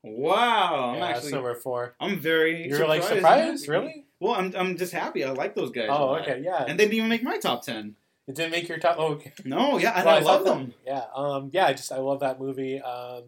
Wow, 0.03 0.91
I'm 0.93 0.99
yeah, 0.99 1.07
actually 1.07 1.31
number 1.33 1.53
four. 1.55 1.95
I'm 1.99 2.17
very 2.19 2.67
You're 2.67 2.87
like 2.87 3.03
surprised. 3.03 3.63
surprised? 3.63 3.67
Really? 3.67 4.05
Well, 4.21 4.35
I'm 4.35 4.53
I'm 4.57 4.77
just 4.77 4.93
happy. 4.93 5.23
I 5.25 5.31
like 5.31 5.53
those 5.53 5.71
guys. 5.71 5.87
Oh, 5.89 6.15
okay, 6.15 6.41
yeah. 6.43 6.63
And 6.67 6.79
they 6.79 6.85
didn't 6.85 6.95
even 6.95 7.09
make 7.09 7.23
my 7.23 7.37
top 7.39 7.63
ten. 7.63 7.95
it 8.27 8.35
didn't 8.35 8.51
make 8.51 8.69
your 8.69 8.77
top. 8.77 8.95
Oh, 8.99 9.13
okay. 9.15 9.33
No, 9.45 9.77
yeah, 9.77 9.97
and 9.97 10.05
Well, 10.05 10.15
I, 10.15 10.19
love 10.19 10.43
thought 10.43 10.45
that- 10.45 10.59
them. 10.59 10.73
Yeah, 10.85 11.03
um, 11.13 11.49
yeah. 11.51 11.65
I 11.65 11.73
just 11.73 11.91
I 11.91 11.97
love 11.97 12.21
that 12.21 12.39
movie. 12.39 12.79
Um, 12.81 13.23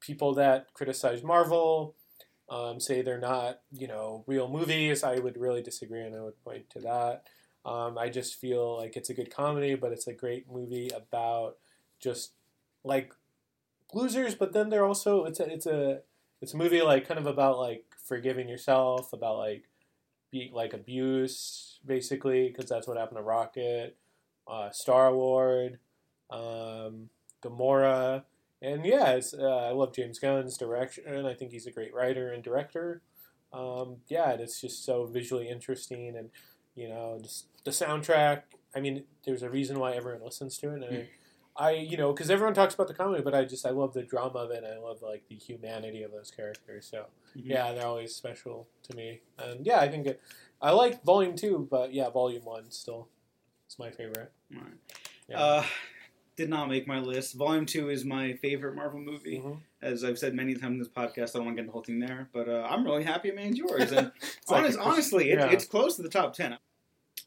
people 0.00 0.34
that 0.34 0.72
criticize 0.74 1.24
Marvel 1.24 1.96
um, 2.52 2.78
say 2.78 3.00
they're 3.00 3.18
not, 3.18 3.60
you 3.72 3.88
know, 3.88 4.24
real 4.26 4.46
movies. 4.46 5.02
I 5.02 5.18
would 5.18 5.38
really 5.38 5.62
disagree, 5.62 6.02
and 6.02 6.14
I 6.14 6.20
would 6.20 6.44
point 6.44 6.68
to 6.70 6.80
that. 6.80 7.24
Um, 7.64 7.96
I 7.96 8.10
just 8.10 8.34
feel 8.34 8.76
like 8.76 8.94
it's 8.94 9.08
a 9.08 9.14
good 9.14 9.34
comedy, 9.34 9.74
but 9.74 9.90
it's 9.92 10.06
a 10.06 10.12
great 10.12 10.50
movie 10.52 10.90
about 10.94 11.56
just 11.98 12.32
like 12.84 13.14
losers. 13.94 14.34
But 14.34 14.52
then 14.52 14.68
they're 14.68 14.84
also 14.84 15.24
it's 15.24 15.40
a 15.40 15.50
it's 15.50 15.66
a 15.66 16.00
it's 16.42 16.52
a 16.52 16.58
movie 16.58 16.82
like 16.82 17.08
kind 17.08 17.18
of 17.18 17.26
about 17.26 17.58
like 17.58 17.86
forgiving 18.04 18.50
yourself, 18.50 19.14
about 19.14 19.38
like 19.38 19.64
be 20.30 20.50
like 20.52 20.74
abuse 20.74 21.78
basically, 21.86 22.48
because 22.48 22.68
that's 22.68 22.86
what 22.86 22.98
happened 22.98 23.16
to 23.16 23.22
Rocket, 23.22 23.96
uh, 24.46 24.70
Star 24.70 25.10
Lord, 25.10 25.78
um, 26.30 27.08
Gamora, 27.42 28.24
and 28.62 28.86
yeah, 28.86 29.10
it's, 29.12 29.34
uh, 29.34 29.66
I 29.68 29.72
love 29.72 29.92
James 29.92 30.18
Gunn's 30.18 30.56
direction. 30.56 31.26
I 31.26 31.34
think 31.34 31.50
he's 31.50 31.66
a 31.66 31.72
great 31.72 31.92
writer 31.94 32.30
and 32.32 32.42
director. 32.42 33.02
Um, 33.52 33.96
yeah, 34.08 34.30
it's 34.30 34.60
just 34.60 34.84
so 34.84 35.04
visually 35.04 35.48
interesting, 35.48 36.16
and 36.16 36.30
you 36.74 36.88
know, 36.88 37.18
just 37.22 37.46
the 37.64 37.70
soundtrack. 37.70 38.42
I 38.74 38.80
mean, 38.80 39.04
there's 39.26 39.42
a 39.42 39.50
reason 39.50 39.78
why 39.78 39.92
everyone 39.92 40.22
listens 40.24 40.56
to 40.58 40.70
it, 40.74 40.82
and 40.82 41.06
I, 41.56 41.66
I 41.66 41.70
you 41.72 41.98
know, 41.98 42.12
because 42.14 42.30
everyone 42.30 42.54
talks 42.54 42.74
about 42.74 42.88
the 42.88 42.94
comedy, 42.94 43.22
but 43.22 43.34
I 43.34 43.44
just 43.44 43.66
I 43.66 43.70
love 43.70 43.92
the 43.92 44.04
drama 44.04 44.38
of 44.38 44.50
it. 44.52 44.64
I 44.64 44.78
love 44.78 45.02
like 45.02 45.24
the 45.28 45.34
humanity 45.34 46.02
of 46.02 46.10
those 46.12 46.30
characters. 46.30 46.86
So 46.90 47.06
Mhm. 47.36 47.42
yeah, 47.44 47.72
they're 47.72 47.86
always 47.86 48.14
special 48.14 48.68
to 48.84 48.96
me. 48.96 49.20
And 49.38 49.66
yeah, 49.66 49.80
I 49.80 49.88
think 49.88 50.06
it, 50.06 50.20
I 50.62 50.70
like 50.70 51.02
Volume 51.04 51.36
Two, 51.36 51.68
but 51.70 51.92
yeah, 51.92 52.08
Volume 52.08 52.44
One 52.44 52.70
still 52.70 53.08
is 53.68 53.78
my 53.78 53.90
favorite. 53.90 54.32
Alright. 54.56 54.72
Yeah. 55.28 55.38
Uh, 55.40 55.64
did 56.36 56.48
not 56.48 56.68
make 56.68 56.86
my 56.86 56.98
list. 56.98 57.34
Volume 57.34 57.66
two 57.66 57.90
is 57.90 58.04
my 58.04 58.34
favorite 58.34 58.74
Marvel 58.74 59.00
movie. 59.00 59.38
Mhm. 59.38 59.58
As 59.80 60.04
I've 60.04 60.18
said 60.18 60.34
many 60.34 60.54
times 60.54 60.72
in 60.74 60.78
this 60.78 60.88
podcast, 60.88 61.30
I 61.34 61.38
don't 61.38 61.46
want 61.46 61.56
to 61.56 61.62
get 61.62 61.66
the 61.66 61.72
whole 61.72 61.82
thing 61.82 61.98
there, 62.00 62.28
but 62.32 62.48
uh, 62.48 62.66
I'm 62.70 62.84
really 62.84 63.02
happy 63.04 63.28
it 63.28 63.34
made 63.36 63.56
yours. 63.56 63.92
And 63.92 64.12
It's 64.22 64.50
like 64.50 64.74
honestly, 64.78 65.30
it, 65.30 65.38
yeah. 65.38 65.50
it's 65.50 65.64
close 65.64 65.96
to 65.96 66.02
the 66.02 66.08
top 66.08 66.34
ten. 66.34 66.56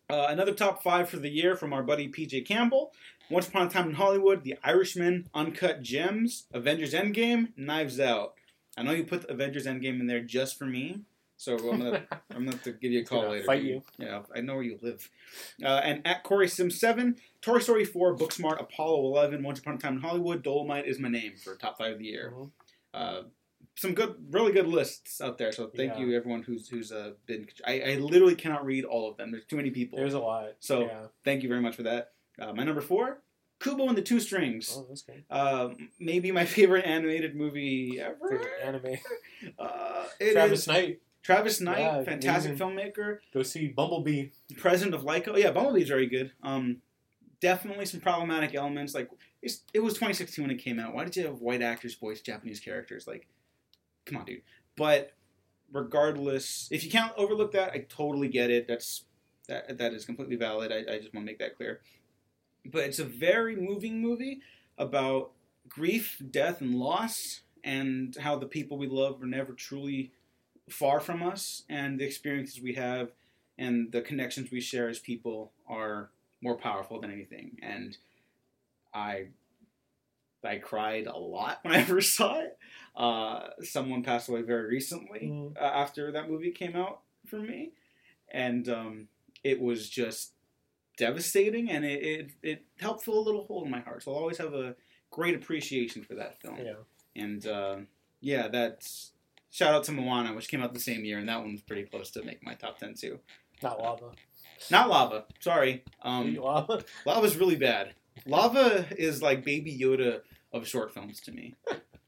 Uh, 0.10 0.28
another 0.30 0.54
top 0.54 0.84
five 0.84 1.10
for 1.10 1.18
the 1.18 1.30
year 1.30 1.56
from 1.56 1.74
our 1.74 1.84
buddy 1.84 2.08
PJ 2.08 2.46
Campbell. 2.46 2.94
Once 3.30 3.48
Upon 3.48 3.66
a 3.66 3.70
Time 3.72 3.90
in 3.90 3.96
Hollywood, 3.96 4.44
The 4.44 4.56
Irishman, 4.64 5.28
Uncut 5.34 5.82
Gems, 5.82 6.46
Avengers 6.54 6.94
Endgame, 6.94 7.54
Knives 7.58 8.00
Out. 8.00 8.36
I 8.78 8.84
know 8.84 8.92
you 8.92 9.04
put 9.04 9.28
Avengers 9.30 9.66
Endgame 9.66 10.00
in 10.00 10.06
there 10.06 10.22
just 10.22 10.60
for 10.60 10.66
me, 10.66 11.02
so 11.38 11.56
I'm 11.58 11.80
gonna 11.80 12.06
I'm 12.32 12.40
gonna 12.46 12.52
have 12.52 12.64
to 12.64 12.72
give 12.74 12.92
you 12.92 13.02
a 13.02 13.06
call 13.06 13.30
later. 13.30 13.44
fight 13.46 13.62
dude. 13.62 13.70
you. 13.70 13.82
Yeah, 13.98 14.22
I 14.36 14.42
know 14.42 14.56
where 14.56 14.64
you 14.64 14.80
live. 14.82 15.10
Uh, 15.64 15.68
and 15.84 16.06
at 16.08 16.24
Corey 16.24 16.48
Sim 16.48 16.70
seven, 16.72 17.18
Toy 17.42 17.60
Story 17.60 17.86
four, 17.86 18.16
Booksmart, 18.16 18.60
Apollo 18.62 19.06
eleven, 19.06 19.44
Once 19.44 19.60
Upon 19.60 19.76
a 19.76 19.78
Time 19.78 19.96
in 19.96 20.02
Hollywood, 20.02 20.44
Dolomite 20.44 20.86
is 20.88 21.00
my 21.00 21.10
name 21.10 21.34
for 21.42 21.56
top 21.56 21.78
five 21.78 21.94
of 21.94 22.00
the 22.00 22.06
year. 22.06 22.34
Mhm. 22.36 22.52
Uh, 22.94 23.22
some 23.78 23.94
good, 23.94 24.16
really 24.32 24.54
good 24.54 24.68
lists 24.68 25.20
out 25.20 25.38
there. 25.38 25.52
So 25.52 25.68
thank 25.68 25.94
Yeah. 25.96 26.00
you 26.06 26.16
everyone 26.16 26.44
who's 26.44 26.70
who's 26.70 26.92
uh, 26.94 27.12
been. 27.26 27.48
I, 27.66 27.82
I 27.82 27.96
literally 27.96 28.36
cannot 28.36 28.64
read 28.66 28.86
all 28.86 29.10
of 29.10 29.18
them. 29.18 29.32
There's 29.32 29.46
too 29.46 29.58
many 29.58 29.70
people. 29.72 29.98
There's 29.98 30.14
a 30.14 30.20
lot. 30.20 30.52
So- 30.62 30.84
yeah. 30.86 31.08
Thank 31.26 31.44
you 31.44 31.50
very 31.50 31.62
much 31.62 31.76
for 31.76 31.84
that. 31.84 32.12
Uh, 32.40 32.54
my 32.54 32.64
number 32.64 32.80
four, 32.82 33.22
Kubo 33.60 33.88
and 33.90 33.98
the 33.98 34.02
Two 34.02 34.20
Strings. 34.22 34.78
Oh. 35.30 35.66
Um, 35.66 35.90
maybe 36.00 36.32
my 36.32 36.46
favorite 36.58 36.86
animated 36.86 37.36
movie 37.36 38.00
ever. 38.00 38.16
Favorite 38.30 38.54
anime. 38.64 38.98
Uh, 39.60 40.06
it 40.20 40.34
Travis 40.34 40.62
is 40.62 40.68
Knight. 40.68 41.00
Travis 41.26 41.60
Knight, 41.60 41.80
Yeah, 41.80 42.04
fantastic 42.04 42.52
amazing. 42.52 42.68
filmmaker, 42.94 43.18
Go 43.34 43.42
see 43.42 43.68
Bumblebee. 43.70 44.28
president 44.58 44.94
of 44.94 45.02
Laika. 45.02 45.36
Yeah, 45.38 45.50
Bumblebee's 45.52 45.88
very 45.90 46.06
good. 46.06 46.32
Um, 46.44 46.78
definitely 47.42 47.88
some 47.88 48.00
problematic 48.00 48.54
elements. 48.54 48.94
Like 48.94 49.10
it's, 49.42 49.62
it 49.74 49.80
was 49.80 49.94
2016 49.96 50.44
when 50.44 50.52
it 50.52 50.62
came 50.62 50.80
out. 50.80 50.94
Why 50.94 51.04
did 51.04 51.16
you 51.16 51.26
have 51.26 51.42
white 51.42 51.64
actors 51.64 51.96
voice 51.96 52.22
Japanese 52.22 52.60
characters? 52.60 53.08
Like, 53.08 53.28
come 54.06 54.18
on, 54.20 54.26
dude. 54.26 54.44
But 54.78 55.14
regardless, 55.72 56.68
if 56.72 56.84
you 56.84 56.92
can't 56.92 57.12
overlook 57.18 57.54
that, 57.54 57.72
I 57.74 57.86
totally 57.90 58.28
get 58.28 58.52
it. 58.52 58.68
That's 58.68 59.06
that 59.48 59.80
that 59.80 59.94
is 59.94 60.06
completely 60.06 60.36
valid. 60.36 60.72
I, 60.72 60.94
I 60.94 61.00
just 61.00 61.12
want 61.14 61.26
to 61.26 61.32
make 61.32 61.40
that 61.40 61.56
clear. 61.58 61.82
But 62.66 62.84
it's 62.84 63.00
a 63.00 63.04
very 63.06 63.56
moving 63.56 64.00
movie 64.00 64.42
about 64.78 65.32
grief, 65.68 66.22
death, 66.32 66.62
and 66.62 66.76
loss, 66.76 67.42
and 67.64 68.16
how 68.20 68.38
the 68.38 68.46
people 68.48 68.78
we 68.78 68.88
love 68.88 69.22
are 69.24 69.28
never 69.28 69.54
truly 69.54 70.12
far 70.70 71.00
from 71.00 71.22
us, 71.24 71.64
and 71.70 72.00
the 72.00 72.06
experiences 72.06 72.62
we 72.62 72.74
have 72.74 73.12
and 73.58 73.92
the 73.92 74.02
connections 74.02 74.52
we 74.52 74.60
share 74.60 74.90
as 74.90 75.00
people 75.00 75.52
are 75.68 76.10
more 76.42 76.58
powerful 76.58 77.00
than 77.00 77.12
anything. 77.12 77.58
And 77.62 77.98
I 78.94 79.28
I 80.44 80.58
cried 80.58 81.08
a 81.08 81.18
lot 81.18 81.60
when 81.64 81.74
I 81.74 81.84
first 81.84 82.14
saw 82.16 82.40
it. 82.40 82.58
Uh, 82.96 83.50
someone 83.62 84.04
passed 84.04 84.30
away 84.30 84.42
very 84.42 84.68
recently 84.70 85.22
Mhm. 85.32 85.58
uh, 85.58 85.60
after 85.60 86.12
that 86.12 86.30
movie 86.30 86.52
came 86.52 86.76
out 86.76 87.02
for 87.26 87.40
me, 87.40 87.72
and 88.30 88.70
um, 88.70 89.08
it 89.44 89.60
was 89.60 89.90
just 89.90 90.34
devastating, 90.98 91.70
and 91.70 91.84
it, 91.84 92.04
it 92.04 92.32
it 92.42 92.66
helped 92.80 93.04
fill 93.04 93.18
a 93.20 93.26
little 93.28 93.44
hole 93.46 93.66
in 93.66 93.72
my 93.72 93.80
heart. 93.82 94.04
So 94.04 94.12
I'll 94.12 94.20
always 94.20 94.38
have 94.38 94.54
a 94.54 94.76
great 95.10 95.36
appreciation 95.36 96.04
for 96.04 96.16
that 96.16 96.40
film. 96.42 96.58
Yeah. 96.58 96.74
And 97.16 97.46
uh, 97.48 97.78
yeah, 98.22 98.48
that's 98.48 99.12
shout 99.56 99.74
out 99.74 99.86
to 99.86 99.94
Moana, 99.94 100.34
which 100.34 100.50
came 100.50 100.62
out 100.62 100.74
the 100.74 100.80
same 100.80 101.06
year, 101.06 101.18
and 101.18 101.30
that 101.30 101.42
one's 101.42 101.62
pretty 101.62 101.84
close 101.84 102.12
to 102.12 102.24
make 102.24 102.44
my 102.44 102.56
top 102.56 102.78
ten 102.78 102.94
too. 102.94 103.20
Not 103.64 103.80
lava. 103.82 104.12
Not 104.70 104.90
lava. 104.90 105.26
Sorry, 105.40 105.84
um, 106.02 106.36
lava. 106.36 106.84
lava's 107.06 107.38
really 107.38 107.56
bad. 107.56 107.94
Lava 108.26 108.86
is 108.98 109.22
like 109.22 109.46
Baby 109.46 109.78
Yoda 109.78 110.22
of 110.52 110.68
short 110.68 110.94
films 110.94 111.22
to 111.22 111.32
me. 111.32 111.56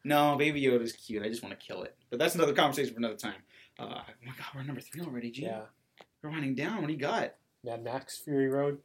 No, 0.04 0.36
Baby 0.36 0.62
Yoda's 0.62 0.92
cute. 0.92 1.24
I 1.24 1.30
just 1.30 1.42
want 1.42 1.58
to 1.58 1.66
kill 1.66 1.84
it. 1.84 1.96
But 2.10 2.20
that's 2.20 2.36
another 2.36 2.54
conversation 2.54 2.94
for 2.94 3.00
another 3.00 3.16
time. 3.16 3.42
Uh, 3.80 3.84
oh 3.86 4.26
my 4.26 4.32
god, 4.38 4.48
we're 4.54 4.64
number 4.64 4.82
three 4.82 5.02
already, 5.02 5.32
G. 5.32 5.44
Yeah. 5.44 5.62
We're 6.22 6.32
winding 6.32 6.56
down. 6.56 6.80
What 6.80 6.88
do 6.88 6.94
you 6.94 7.00
got? 7.00 7.36
Mad 7.64 7.84
Max 7.84 8.18
Fury 8.18 8.50
Road. 8.50 8.80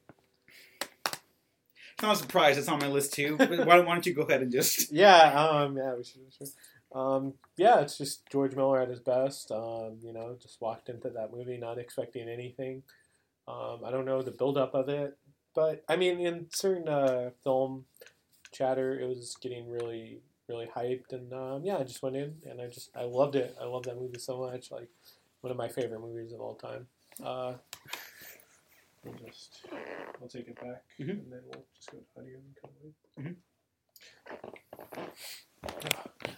It's 1.06 2.02
not 2.02 2.14
a 2.14 2.18
surprise. 2.18 2.58
It's 2.58 2.68
on 2.68 2.78
my 2.78 2.88
list 2.88 3.14
too. 3.14 3.36
But 3.36 3.50
why, 3.66 3.80
why 3.80 3.94
don't 3.94 4.06
you 4.06 4.14
go 4.14 4.22
ahead 4.22 4.42
and 4.42 4.52
just? 4.52 4.92
Yeah. 4.92 5.32
Um. 5.32 5.76
Yeah. 5.76 5.94
We 5.94 6.04
should. 6.04 6.20
We 6.20 6.30
should. 6.36 6.48
Um. 6.94 7.34
Yeah. 7.56 7.80
It's 7.80 7.96
just 7.98 8.28
George 8.30 8.54
Miller 8.54 8.80
at 8.80 8.88
his 8.88 9.00
best. 9.00 9.50
Um. 9.50 9.98
You 10.02 10.12
know, 10.12 10.36
just 10.40 10.60
walked 10.60 10.88
into 10.88 11.10
that 11.10 11.32
movie 11.32 11.56
not 11.58 11.78
expecting 11.78 12.28
anything. 12.28 12.82
Um. 13.48 13.80
I 13.84 13.90
don't 13.90 14.04
know 14.04 14.22
the 14.22 14.30
buildup 14.30 14.74
of 14.74 14.88
it, 14.88 15.16
but 15.54 15.84
I 15.88 15.96
mean, 15.96 16.20
in 16.20 16.46
certain 16.52 16.88
uh, 16.88 17.30
film 17.44 17.84
chatter, 18.52 18.98
it 18.98 19.08
was 19.08 19.36
getting 19.40 19.68
really, 19.70 20.20
really 20.48 20.66
hyped, 20.66 21.12
and 21.12 21.32
um, 21.32 21.64
yeah, 21.64 21.78
I 21.78 21.84
just 21.84 22.02
went 22.02 22.16
in 22.16 22.34
and 22.48 22.60
I 22.60 22.66
just 22.66 22.90
I 22.94 23.04
loved 23.04 23.34
it. 23.36 23.56
I 23.60 23.64
love 23.64 23.84
that 23.84 23.96
movie 23.96 24.18
so 24.18 24.38
much. 24.40 24.70
Like 24.70 24.88
one 25.40 25.50
of 25.50 25.56
my 25.56 25.68
favorite 25.68 26.00
movies 26.00 26.32
of 26.32 26.40
all 26.40 26.54
time. 26.54 26.86
Uh, 27.22 27.54
we'll 29.04 29.14
just 29.26 29.66
I'll 30.20 30.28
take 30.28 30.48
it 30.48 30.56
back, 30.56 30.82
Mhm. 31.00 31.10
and 31.10 31.32
then 31.32 31.40
we'll 31.46 31.64
just 31.76 31.90
go 31.90 31.98
to 31.98 32.20
audio 32.20 32.36
and 32.38 32.56
come 32.60 32.70
away. 33.24 33.34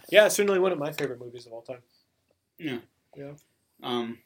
Yeah, 0.09 0.27
it's 0.27 0.35
certainly 0.35 0.59
one 0.59 0.71
of 0.71 0.77
my 0.79 0.91
favorite 0.91 1.19
movies 1.19 1.45
of 1.45 1.53
all 1.53 1.61
time. 1.61 1.79
Yeah. 2.57 2.77
Yeah. 3.15 3.31
Um, 3.83 4.19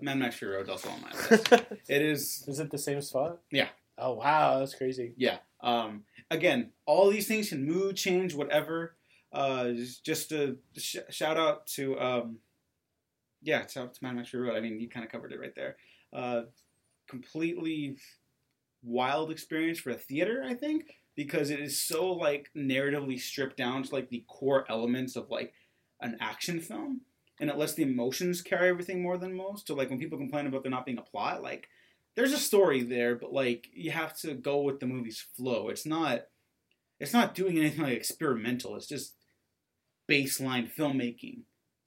Mad 0.00 0.18
Max 0.18 0.36
Fury 0.36 0.56
Road's 0.56 0.68
also 0.68 0.88
on 0.88 1.00
my 1.02 1.10
list. 1.10 1.52
it. 1.88 2.02
Is 2.02 2.44
Is 2.46 2.58
it 2.58 2.70
the 2.70 2.78
same 2.78 3.00
spot? 3.02 3.38
Yeah. 3.50 3.68
Oh 3.98 4.14
wow, 4.14 4.60
that's 4.60 4.74
crazy. 4.74 5.12
Yeah. 5.16 5.38
Um, 5.60 6.04
again, 6.30 6.70
all 6.86 7.10
these 7.10 7.26
things 7.26 7.48
can 7.50 7.66
mood 7.66 7.96
change, 7.96 8.34
whatever. 8.34 8.94
Uh, 9.32 9.72
just- 10.02 10.32
a 10.32 10.56
sh- 10.76 10.96
shout 11.10 11.36
out 11.36 11.66
to, 11.66 11.98
um, 12.00 12.38
yeah, 13.42 13.66
shout 13.66 13.84
out 13.88 13.94
to 13.94 14.04
Mad 14.04 14.16
Max 14.16 14.30
Fury 14.30 14.48
Road. 14.48 14.56
I 14.56 14.60
mean, 14.60 14.80
you 14.80 14.88
kind 14.88 15.04
of 15.04 15.12
covered 15.12 15.32
it 15.32 15.40
right 15.40 15.54
there. 15.54 15.76
Uh, 16.12 16.42
completely 17.08 17.96
wild 18.82 19.30
experience 19.30 19.78
for 19.80 19.90
a 19.90 19.94
theater, 19.96 20.42
I 20.46 20.54
think, 20.54 20.94
because 21.18 21.50
it 21.50 21.58
is 21.58 21.80
so 21.80 22.12
like 22.12 22.48
narratively 22.56 23.18
stripped 23.18 23.56
down 23.56 23.82
to 23.82 23.92
like 23.92 24.08
the 24.08 24.24
core 24.28 24.64
elements 24.70 25.16
of 25.16 25.28
like 25.28 25.52
an 26.00 26.16
action 26.20 26.60
film, 26.60 27.00
and 27.40 27.50
it 27.50 27.58
lets 27.58 27.74
the 27.74 27.82
emotions 27.82 28.40
carry 28.40 28.68
everything 28.68 29.02
more 29.02 29.18
than 29.18 29.34
most. 29.34 29.66
So 29.66 29.74
like 29.74 29.90
when 29.90 29.98
people 29.98 30.16
complain 30.16 30.46
about 30.46 30.62
there 30.62 30.70
not 30.70 30.86
being 30.86 30.96
a 30.96 31.02
plot, 31.02 31.42
like 31.42 31.66
there's 32.14 32.30
a 32.30 32.38
story 32.38 32.84
there, 32.84 33.16
but 33.16 33.32
like 33.32 33.66
you 33.74 33.90
have 33.90 34.16
to 34.18 34.32
go 34.32 34.60
with 34.60 34.78
the 34.78 34.86
movie's 34.86 35.18
flow. 35.36 35.70
It's 35.70 35.84
not 35.84 36.26
it's 37.00 37.12
not 37.12 37.34
doing 37.34 37.58
anything 37.58 37.82
like 37.82 37.96
experimental. 37.96 38.76
It's 38.76 38.86
just 38.86 39.16
baseline 40.08 40.72
filmmaking 40.72 41.40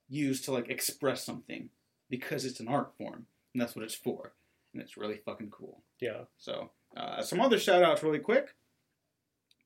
used 0.09 0.43
to 0.43 0.51
like 0.51 0.67
express 0.67 1.23
something 1.23 1.69
because 2.09 2.43
it's 2.43 2.59
an 2.59 2.67
art 2.67 2.97
form 2.97 3.27
and 3.53 3.61
that's 3.61 3.77
what 3.77 3.85
it's 3.85 3.95
for. 3.95 4.33
And 4.73 4.83
it's 4.83 4.97
really 4.97 5.21
fucking 5.23 5.51
cool. 5.51 5.83
Yeah. 6.01 6.23
So 6.37 6.71
uh, 6.97 7.21
some 7.21 7.39
other 7.39 7.57
shout 7.57 7.81
outs 7.81 8.03
really 8.03 8.19
quick 8.19 8.55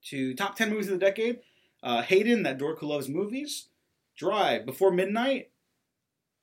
to 0.05 0.33
top 0.35 0.55
10 0.55 0.69
movies 0.69 0.87
of 0.87 0.99
the 0.99 1.05
decade. 1.05 1.39
Uh, 1.83 2.01
Hayden, 2.01 2.43
that 2.43 2.57
dork 2.57 2.79
who 2.79 2.87
loves 2.87 3.07
movies. 3.09 3.67
Drive, 4.17 4.65
Before 4.65 4.91
Midnight. 4.91 5.49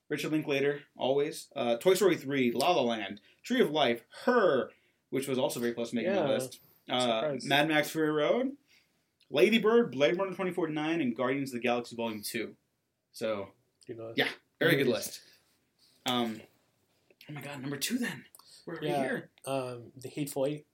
Richard 0.08 0.32
Linklater, 0.32 0.80
always. 0.96 1.48
Uh, 1.56 1.76
Toy 1.78 1.94
Story 1.94 2.16
3, 2.16 2.52
La 2.52 2.70
La 2.72 2.82
Land, 2.82 3.20
Tree 3.42 3.60
of 3.62 3.70
Life, 3.70 4.04
Her, 4.24 4.70
which 5.10 5.26
was 5.26 5.38
also 5.38 5.58
very 5.58 5.72
close 5.72 5.90
to 5.90 5.96
making 5.96 6.12
Yeah, 6.12 6.22
my 6.24 6.28
list. 6.28 6.60
Uh. 6.88 7.34
Mad 7.44 7.68
Max 7.68 7.88
Fury 7.90 8.10
Road, 8.10 8.52
Lady 9.30 9.58
Bird, 9.58 9.90
Blade 9.92 10.18
Runner 10.18 10.32
2049, 10.32 11.00
and 11.00 11.16
Guardians 11.16 11.50
of 11.50 11.54
the 11.54 11.60
Galaxy 11.60 11.96
Volume 11.96 12.20
2. 12.22 12.54
So. 13.12 13.48
Yeah. 14.14 14.28
very 14.60 14.76
good 14.76 14.86
list. 14.88 15.20
Um, 16.06 16.40
oh 17.30 17.32
my 17.32 17.40
god, 17.40 17.60
number 17.62 17.76
two 17.76 17.96
then. 17.98 18.24
We're 18.66 18.74
right 18.74 18.82
Yeah. 18.84 19.02
here. 19.02 19.30
Um, 19.46 19.92
the 19.96 20.08
Hateful 20.08 20.46
Eight. 20.46 20.66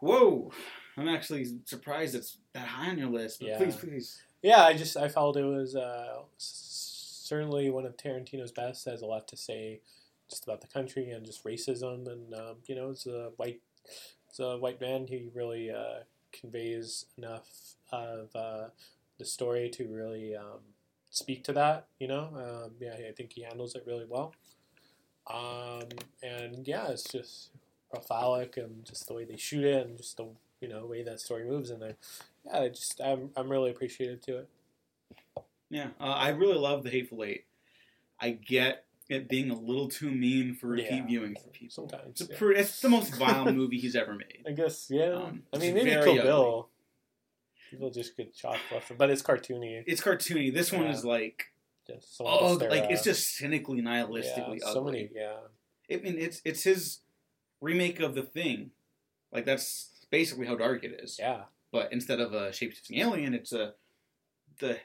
Whoa. 0.00 0.52
I'm 0.96 1.08
actually 1.08 1.46
surprised 1.64 2.14
it's 2.14 2.38
that 2.52 2.66
high 2.66 2.90
on 2.90 2.98
your 2.98 3.08
list. 3.08 3.40
But 3.40 3.48
Yeah. 3.48 3.58
please, 3.58 3.76
please. 3.76 4.22
Yeah, 4.42 4.62
I 4.62 4.74
just 4.74 4.96
I 4.96 5.08
felt 5.08 5.36
it 5.36 5.44
was 5.44 5.74
uh, 5.74 6.22
certainly 6.38 7.70
one 7.70 7.86
of 7.86 7.96
Tarantino's 7.96 8.52
best. 8.52 8.86
It 8.86 8.90
Has 8.90 9.02
a 9.02 9.06
lot 9.06 9.26
to 9.28 9.36
say 9.36 9.80
just 10.28 10.44
about 10.44 10.60
the 10.60 10.66
country 10.66 11.10
and 11.10 11.24
just 11.24 11.44
racism, 11.44 12.06
and 12.06 12.34
um, 12.34 12.56
you 12.66 12.74
know, 12.74 12.90
it's 12.90 13.06
a 13.06 13.30
white, 13.36 13.60
it's 14.28 14.38
a 14.38 14.56
white 14.58 14.80
man. 14.80 15.06
He 15.06 15.30
really 15.34 15.70
uh, 15.70 16.04
conveys 16.32 17.06
enough 17.16 17.76
of 17.90 18.34
uh, 18.34 18.68
the 19.18 19.24
story 19.24 19.70
to 19.70 19.88
really 19.88 20.36
um, 20.36 20.60
speak 21.10 21.44
to 21.44 21.52
that. 21.54 21.86
You 21.98 22.08
know, 22.08 22.28
um, 22.36 22.72
yeah, 22.80 22.94
I 23.08 23.12
think 23.12 23.32
he 23.32 23.42
handles 23.42 23.74
it 23.74 23.84
really 23.86 24.06
well. 24.08 24.34
Um, 25.26 25.88
and 26.22 26.68
yeah, 26.68 26.88
it's 26.88 27.04
just 27.04 27.50
prolific 27.88 28.56
and 28.56 28.84
just 28.84 29.06
the 29.06 29.14
way 29.14 29.24
they 29.24 29.36
shoot 29.36 29.64
it 29.64 29.86
and 29.86 29.96
just 29.96 30.16
the 30.16 30.26
you 30.64 30.70
know 30.72 30.80
the 30.80 30.86
way 30.86 31.02
that 31.02 31.20
story 31.20 31.44
moves 31.44 31.70
and 31.70 31.84
I 31.84 31.94
yeah, 32.46 32.58
I 32.60 32.68
just 32.68 33.00
I'm 33.04 33.30
I'm 33.36 33.48
really 33.50 33.70
appreciative 33.70 34.20
to 34.22 34.38
it. 34.38 34.48
Yeah. 35.70 35.88
Uh, 36.00 36.04
I 36.04 36.28
really 36.30 36.58
love 36.58 36.82
The 36.84 36.90
Hateful 36.90 37.24
Eight. 37.24 37.44
I 38.20 38.30
get 38.30 38.84
it 39.08 39.28
being 39.28 39.50
a 39.50 39.58
little 39.58 39.88
too 39.88 40.10
mean 40.10 40.54
for 40.54 40.68
repeat 40.68 40.86
Yeah. 40.90 41.06
viewing 41.06 41.34
for 41.34 41.48
people. 41.50 41.72
Sometimes, 41.88 42.20
It's, 42.20 42.30
yeah. 42.40 42.48
it's 42.56 42.80
the 42.80 42.88
most 42.88 43.14
vile 43.16 43.52
movie 43.52 43.78
he's 43.78 43.96
ever 43.96 44.14
made. 44.14 44.42
I 44.46 44.52
guess 44.52 44.88
yeah. 44.90 45.12
Um, 45.12 45.42
I 45.52 45.58
mean 45.58 45.74
maybe 45.74 45.90
Kill 45.90 46.00
ugly. 46.00 46.18
Bill. 46.22 46.68
People 47.70 47.90
just 47.90 48.16
get 48.16 48.34
chalk 48.34 48.58
left, 48.72 48.96
but 48.96 49.10
it's 49.10 49.22
cartoony. 49.22 49.82
It's 49.86 50.00
cartoony. 50.00 50.54
This 50.54 50.70
one 50.72 50.86
is 50.86 51.04
like, 51.04 51.46
Just 51.88 52.20
oh, 52.20 52.54
like 52.54 52.84
at. 52.84 52.92
it's 52.92 53.02
just 53.02 53.34
cynically 53.36 53.82
nihilistically 53.82 54.60
yeah, 54.60 54.66
ugly. 54.68 54.74
so 54.74 54.84
many 54.84 55.10
yeah. 55.14 55.36
I 55.90 55.96
mean, 56.00 56.16
it's 56.18 56.40
it's 56.44 56.62
his 56.62 57.00
remake 57.60 58.00
of 58.00 58.14
The 58.14 58.22
Thing. 58.22 58.70
Like 59.32 59.44
that's 59.44 59.90
basically 60.14 60.46
how 60.46 60.54
dark 60.54 60.84
it 60.84 61.00
is. 61.02 61.18
Yeah. 61.18 61.42
But 61.72 61.92
instead 61.92 62.20
of 62.20 62.32
a 62.32 62.52
shape-shifting 62.52 62.98
alien, 62.98 63.34
it's 63.34 63.52
a 63.52 63.74
the 64.60 64.78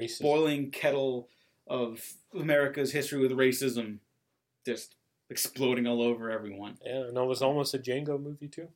Racist. 0.00 0.22
boiling 0.22 0.70
kettle 0.70 1.28
of 1.66 2.14
America's 2.34 2.92
history 2.92 3.20
with 3.20 3.32
racism 3.32 3.98
just 4.64 4.96
exploding 5.28 5.86
all 5.86 6.00
over 6.00 6.30
everyone. 6.30 6.78
Yeah, 6.84 7.08
and 7.08 7.18
it 7.18 7.26
was 7.26 7.42
almost 7.42 7.74
a 7.74 7.78
Django 7.78 8.20
movie 8.20 8.48
too. 8.48 8.68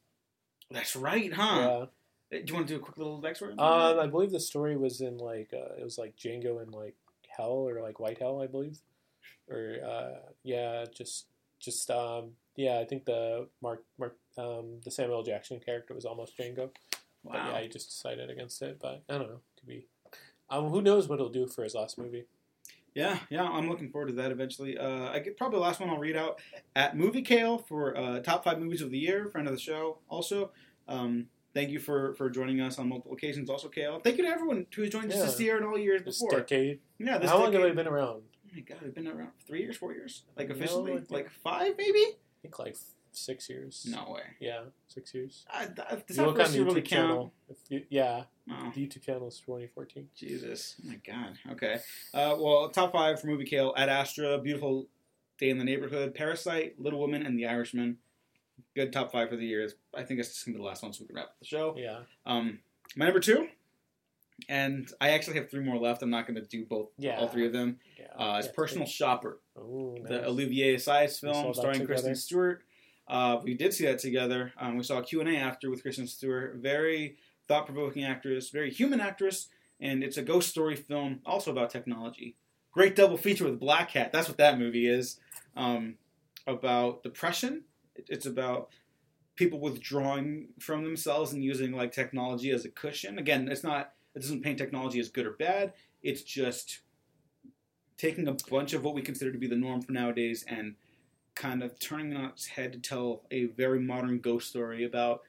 That's 0.70 0.94
right, 0.96 1.32
huh? 1.32 1.86
Yeah. 2.30 2.40
Do 2.40 2.44
you 2.46 2.54
want 2.54 2.66
to 2.68 2.74
do 2.74 2.80
a 2.80 2.82
quick 2.82 2.98
little 2.98 3.22
backstory? 3.22 3.52
Um, 3.58 4.00
I 4.00 4.06
believe 4.06 4.32
the 4.32 4.40
story 4.40 4.76
was 4.76 5.00
in 5.00 5.16
like 5.16 5.50
uh, 5.54 5.76
it 5.78 5.84
was 5.84 5.96
like 5.96 6.16
Django 6.16 6.62
in 6.62 6.72
like 6.72 6.96
Hell 7.34 7.68
or 7.68 7.80
like 7.80 8.00
White 8.00 8.18
Hell, 8.18 8.42
I 8.42 8.48
believe, 8.48 8.78
or 9.48 9.76
uh, 9.82 10.32
yeah, 10.42 10.84
just 10.94 11.26
just 11.58 11.90
um, 11.90 12.32
yeah, 12.56 12.78
I 12.78 12.84
think 12.84 13.04
the 13.04 13.48
Mark 13.62 13.84
Mark 13.98 14.16
um, 14.38 14.80
the 14.84 14.90
Samuel 14.90 15.22
Jackson 15.22 15.60
character 15.60 15.94
was 15.94 16.04
almost 16.04 16.36
Django, 16.38 16.70
but 17.24 17.34
wow. 17.34 17.50
yeah, 17.52 17.60
he 17.62 17.68
just 17.68 17.88
decided 17.88 18.30
against 18.30 18.60
it. 18.62 18.78
But 18.80 19.02
I 19.08 19.18
don't 19.18 19.28
know, 19.28 19.40
could 19.58 19.68
be. 19.68 19.86
Um, 20.48 20.68
who 20.68 20.80
knows 20.82 21.08
what 21.08 21.18
he'll 21.18 21.28
do 21.28 21.46
for 21.46 21.64
his 21.64 21.74
last 21.74 21.98
movie? 21.98 22.24
Yeah, 22.94 23.18
yeah, 23.28 23.42
I'm 23.42 23.68
looking 23.68 23.90
forward 23.90 24.08
to 24.08 24.14
that 24.14 24.30
eventually. 24.32 24.78
Uh, 24.78 25.10
I 25.10 25.18
get 25.18 25.36
probably 25.36 25.58
the 25.58 25.64
last 25.64 25.80
one 25.80 25.90
I'll 25.90 25.98
read 25.98 26.16
out 26.16 26.40
at 26.74 26.96
Movie 26.96 27.20
Kale 27.20 27.58
for 27.58 27.94
uh, 27.96 28.20
top 28.20 28.42
five 28.44 28.58
movies 28.58 28.80
of 28.80 28.90
the 28.90 28.96
year, 28.98 29.26
friend 29.26 29.46
of 29.46 29.52
the 29.52 29.60
show. 29.60 29.98
Also, 30.08 30.50
um, 30.88 31.26
thank 31.52 31.68
you 31.70 31.78
for 31.78 32.14
for 32.14 32.30
joining 32.30 32.60
us 32.62 32.78
on 32.78 32.88
multiple 32.88 33.12
occasions. 33.12 33.50
Also, 33.50 33.68
Kale, 33.68 34.00
thank 34.00 34.16
you 34.16 34.24
to 34.24 34.30
everyone 34.30 34.64
who 34.74 34.82
has 34.82 34.90
joined 34.90 35.10
us 35.12 35.18
Yeah. 35.18 35.24
this 35.26 35.40
year 35.40 35.56
and 35.58 35.66
all 35.66 35.76
years 35.76 36.02
This 36.04 36.22
before. 36.22 36.38
decade. 36.38 36.80
Yeah, 36.98 37.18
this 37.18 37.28
How 37.30 37.38
long 37.38 37.52
have 37.52 37.62
we 37.62 37.72
been 37.72 37.86
around? 37.86 38.22
Oh 38.22 38.50
my 38.54 38.60
god, 38.60 38.78
we've 38.82 38.94
been 38.94 39.08
around 39.08 39.32
three 39.46 39.60
years, 39.60 39.76
four 39.76 39.92
years, 39.92 40.22
like 40.38 40.48
officially, 40.48 40.92
I 40.92 40.96
think- 40.96 41.10
like 41.10 41.30
five 41.30 41.74
maybe. 41.76 42.02
Think 42.46 42.58
like 42.60 42.76
six 43.12 43.48
years. 43.50 43.86
No 43.88 44.12
way. 44.12 44.20
Yeah, 44.40 44.60
six 44.88 45.12
years. 45.14 45.44
I, 45.50 45.64
I, 45.64 45.66
does 45.66 45.76
If 45.90 46.06
that 46.16 46.26
look 46.26 46.38
on 46.38 46.52
the 46.52 46.58
YouTube 46.58 46.66
really 46.66 46.82
count? 46.82 46.88
channel. 47.10 47.32
If 47.48 47.56
you, 47.68 47.82
yeah, 47.88 48.24
Oh. 48.48 48.70
the 48.74 48.86
YouTube 48.86 49.02
channel 49.02 49.26
is 49.26 49.38
2014. 49.40 50.08
Jesus. 50.14 50.76
Oh 50.84 50.88
my 50.88 51.00
God. 51.04 51.38
Okay. 51.52 51.74
Uh, 52.14 52.36
well, 52.38 52.68
top 52.70 52.92
five 52.92 53.20
for 53.20 53.26
movie 53.26 53.44
Kale: 53.46 53.74
Ad 53.76 53.88
Astra, 53.88 54.38
Beautiful 54.38 54.86
Day 55.38 55.50
in 55.50 55.58
the 55.58 55.64
Neighborhood, 55.64 56.14
Parasite, 56.14 56.80
Little 56.80 57.00
Women, 57.00 57.26
and 57.26 57.36
The 57.38 57.46
Irishman. 57.46 57.98
Good 58.74 58.92
top 58.92 59.10
five 59.10 59.28
for 59.30 59.36
the 59.36 59.44
year. 59.46 59.68
I 59.94 60.02
think 60.04 60.20
it's 60.20 60.28
just 60.28 60.44
gonna 60.46 60.56
be 60.56 60.62
the 60.62 60.66
last 60.66 60.82
one, 60.82 60.92
so 60.92 61.02
we 61.02 61.08
can 61.08 61.16
wrap 61.16 61.26
up 61.26 61.38
the 61.40 61.46
show. 61.46 61.74
Yeah, 61.76 62.00
Um, 62.26 62.60
my 62.94 63.06
number 63.06 63.20
two, 63.20 63.48
and 64.48 64.90
I 65.00 65.10
actually 65.10 65.36
have 65.38 65.50
three 65.50 65.64
more 65.64 65.78
left. 65.78 66.02
I'm 66.02 66.10
not 66.10 66.26
gonna 66.26 66.42
do 66.42 66.64
both, 66.64 66.90
Yeah. 66.98 67.18
all 67.18 67.28
three 67.28 67.46
of 67.46 67.52
them. 67.52 67.78
yeah. 67.98 68.06
Uh, 68.16 68.38
it's 68.38 68.46
yeah, 68.46 68.52
Personal 68.54 68.86
Shopper, 68.86 69.40
Ooh, 69.58 69.96
the 70.06 70.18
nice. 70.18 70.26
Olivier 70.26 70.76
Assayas 70.76 71.20
film 71.20 71.52
starring 71.54 71.74
together. 71.80 71.86
Kristen 71.86 72.14
Stewart. 72.14 72.62
Uh, 73.08 73.40
we 73.42 73.54
did 73.54 73.72
see 73.72 73.84
that 73.86 73.98
together. 73.98 74.52
Um, 74.58 74.76
we 74.76 74.82
saw 74.82 74.98
a 74.98 75.02
Q&A 75.02 75.36
after 75.36 75.70
with 75.70 75.82
Kristen 75.82 76.06
Stewart. 76.06 76.56
Very 76.56 77.16
thought-provoking 77.46 78.02
actress, 78.04 78.50
very 78.50 78.70
human 78.70 79.00
actress, 79.00 79.48
and 79.80 80.02
it's 80.02 80.16
a 80.16 80.22
ghost 80.22 80.48
story 80.48 80.74
film 80.76 81.20
also 81.24 81.52
about 81.52 81.70
technology. 81.70 82.34
Great 82.72 82.96
double 82.96 83.16
feature 83.16 83.44
with 83.44 83.60
Blackhat. 83.60 84.10
That's 84.12 84.28
what 84.28 84.38
that 84.38 84.58
movie 84.58 84.88
is. 84.88 85.20
Um, 85.56 85.96
about 86.46 87.02
depression. 87.02 87.62
It's 87.94 88.26
about 88.26 88.68
people 89.36 89.60
withdrawing 89.60 90.48
from 90.58 90.82
themselves 90.84 91.32
and 91.32 91.42
using 91.44 91.72
like 91.72 91.92
technology 91.92 92.50
as 92.50 92.64
a 92.64 92.68
cushion. 92.70 93.18
Again, 93.18 93.48
it's 93.48 93.62
not. 93.62 93.92
It 94.16 94.20
doesn't 94.22 94.42
paint 94.42 94.56
technology 94.58 94.98
as 94.98 95.10
good 95.10 95.26
or 95.26 95.32
bad. 95.32 95.74
It's 96.02 96.22
just 96.22 96.80
taking 97.98 98.26
a 98.26 98.32
bunch 98.50 98.72
of 98.72 98.82
what 98.82 98.94
we 98.94 99.02
consider 99.02 99.30
to 99.30 99.38
be 99.38 99.46
the 99.46 99.56
norm 99.56 99.82
for 99.82 99.92
nowadays 99.92 100.44
and 100.48 100.74
kind 101.34 101.62
of 101.62 101.78
turning 101.78 102.12
it 102.12 102.16
on 102.16 102.24
its 102.24 102.46
head 102.46 102.72
to 102.72 102.78
tell 102.78 103.22
a 103.30 103.44
very 103.44 103.78
modern 103.78 104.18
ghost 104.18 104.48
story 104.48 104.84
about 104.84 105.22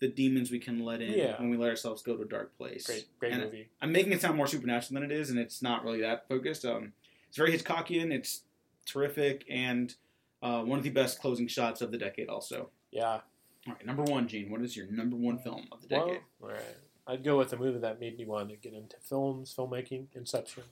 the 0.00 0.08
demons 0.08 0.50
we 0.50 0.58
can 0.58 0.80
let 0.84 1.02
in 1.02 1.12
Yeah. 1.12 1.38
when 1.38 1.50
we 1.50 1.56
let 1.58 1.68
ourselves 1.68 2.02
go 2.02 2.16
to 2.16 2.22
a 2.22 2.26
dark 2.26 2.56
place. 2.56 2.86
Great, 2.86 3.06
great 3.20 3.32
And 3.34 3.42
movie. 3.42 3.68
I'm 3.82 3.92
making 3.92 4.12
it 4.12 4.22
sound 4.22 4.36
more 4.38 4.46
supernatural 4.46 5.00
than 5.00 5.10
it 5.10 5.14
is, 5.14 5.28
and 5.30 5.38
it's 5.38 5.60
not 5.62 5.84
really 5.84 6.00
that 6.00 6.26
focused. 6.28 6.64
Um, 6.64 6.94
it's 7.28 7.36
very 7.36 7.52
Hitchcockian. 7.52 8.10
It's 8.10 8.40
terrific, 8.86 9.44
and 9.50 9.94
uh, 10.42 10.62
one 10.62 10.78
of 10.78 10.82
the 10.84 10.90
best 10.90 11.20
closing 11.20 11.46
shots 11.46 11.82
of 11.82 11.92
the 11.92 11.98
decade. 11.98 12.28
Also, 12.28 12.70
Yeah. 12.90 13.20
all 13.66 13.74
right, 13.74 13.86
number 13.86 14.02
one, 14.02 14.26
Gene. 14.28 14.50
What 14.50 14.62
is 14.62 14.76
your 14.76 14.86
number 14.90 15.14
one 15.16 15.38
film 15.38 15.68
of 15.70 15.82
the 15.86 15.94
Well, 15.94 16.06
decade? 16.06 16.22
all 16.42 16.48
right. 16.48 16.62
I'd 17.06 17.24
go 17.24 17.36
with 17.36 17.52
a 17.52 17.56
movie 17.56 17.80
that 17.80 18.00
made 18.00 18.16
me 18.16 18.24
want 18.24 18.50
to 18.50 18.56
get 18.56 18.74
into 18.74 18.96
films, 19.00 19.54
filmmaking, 19.56 20.06
Inception. 20.14 20.64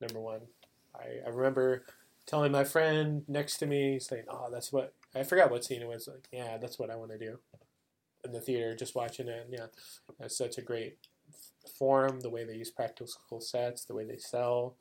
Number 0.00 0.20
one. 0.20 0.40
I, 0.94 1.26
I 1.26 1.30
remember 1.30 1.84
telling 2.26 2.52
my 2.52 2.64
friend 2.64 3.22
next 3.28 3.58
to 3.58 3.66
me, 3.66 3.98
saying, 3.98 4.24
"Oh, 4.28 4.48
that's 4.50 4.72
what 4.72 4.94
I 5.14 5.22
forgot 5.22 5.50
what 5.50 5.64
scene 5.64 5.82
it 5.82 5.88
was." 5.88 6.08
Like, 6.08 6.28
yeah, 6.32 6.58
that's 6.58 6.78
what 6.78 6.90
I 6.90 6.96
want 6.96 7.12
to 7.12 7.18
do 7.18 7.38
in 8.24 8.32
the 8.32 8.40
theater, 8.40 8.74
just 8.74 8.94
watching 8.94 9.28
it. 9.28 9.44
And 9.44 9.52
yeah, 9.52 9.66
that's 10.18 10.36
such 10.36 10.58
a 10.58 10.62
great 10.62 10.98
form. 11.78 12.20
The 12.20 12.30
way 12.30 12.44
they 12.44 12.56
use 12.56 12.70
practical 12.70 13.40
sets, 13.40 13.84
the 13.84 13.94
way 13.94 14.04
they 14.04 14.18
sell, 14.18 14.76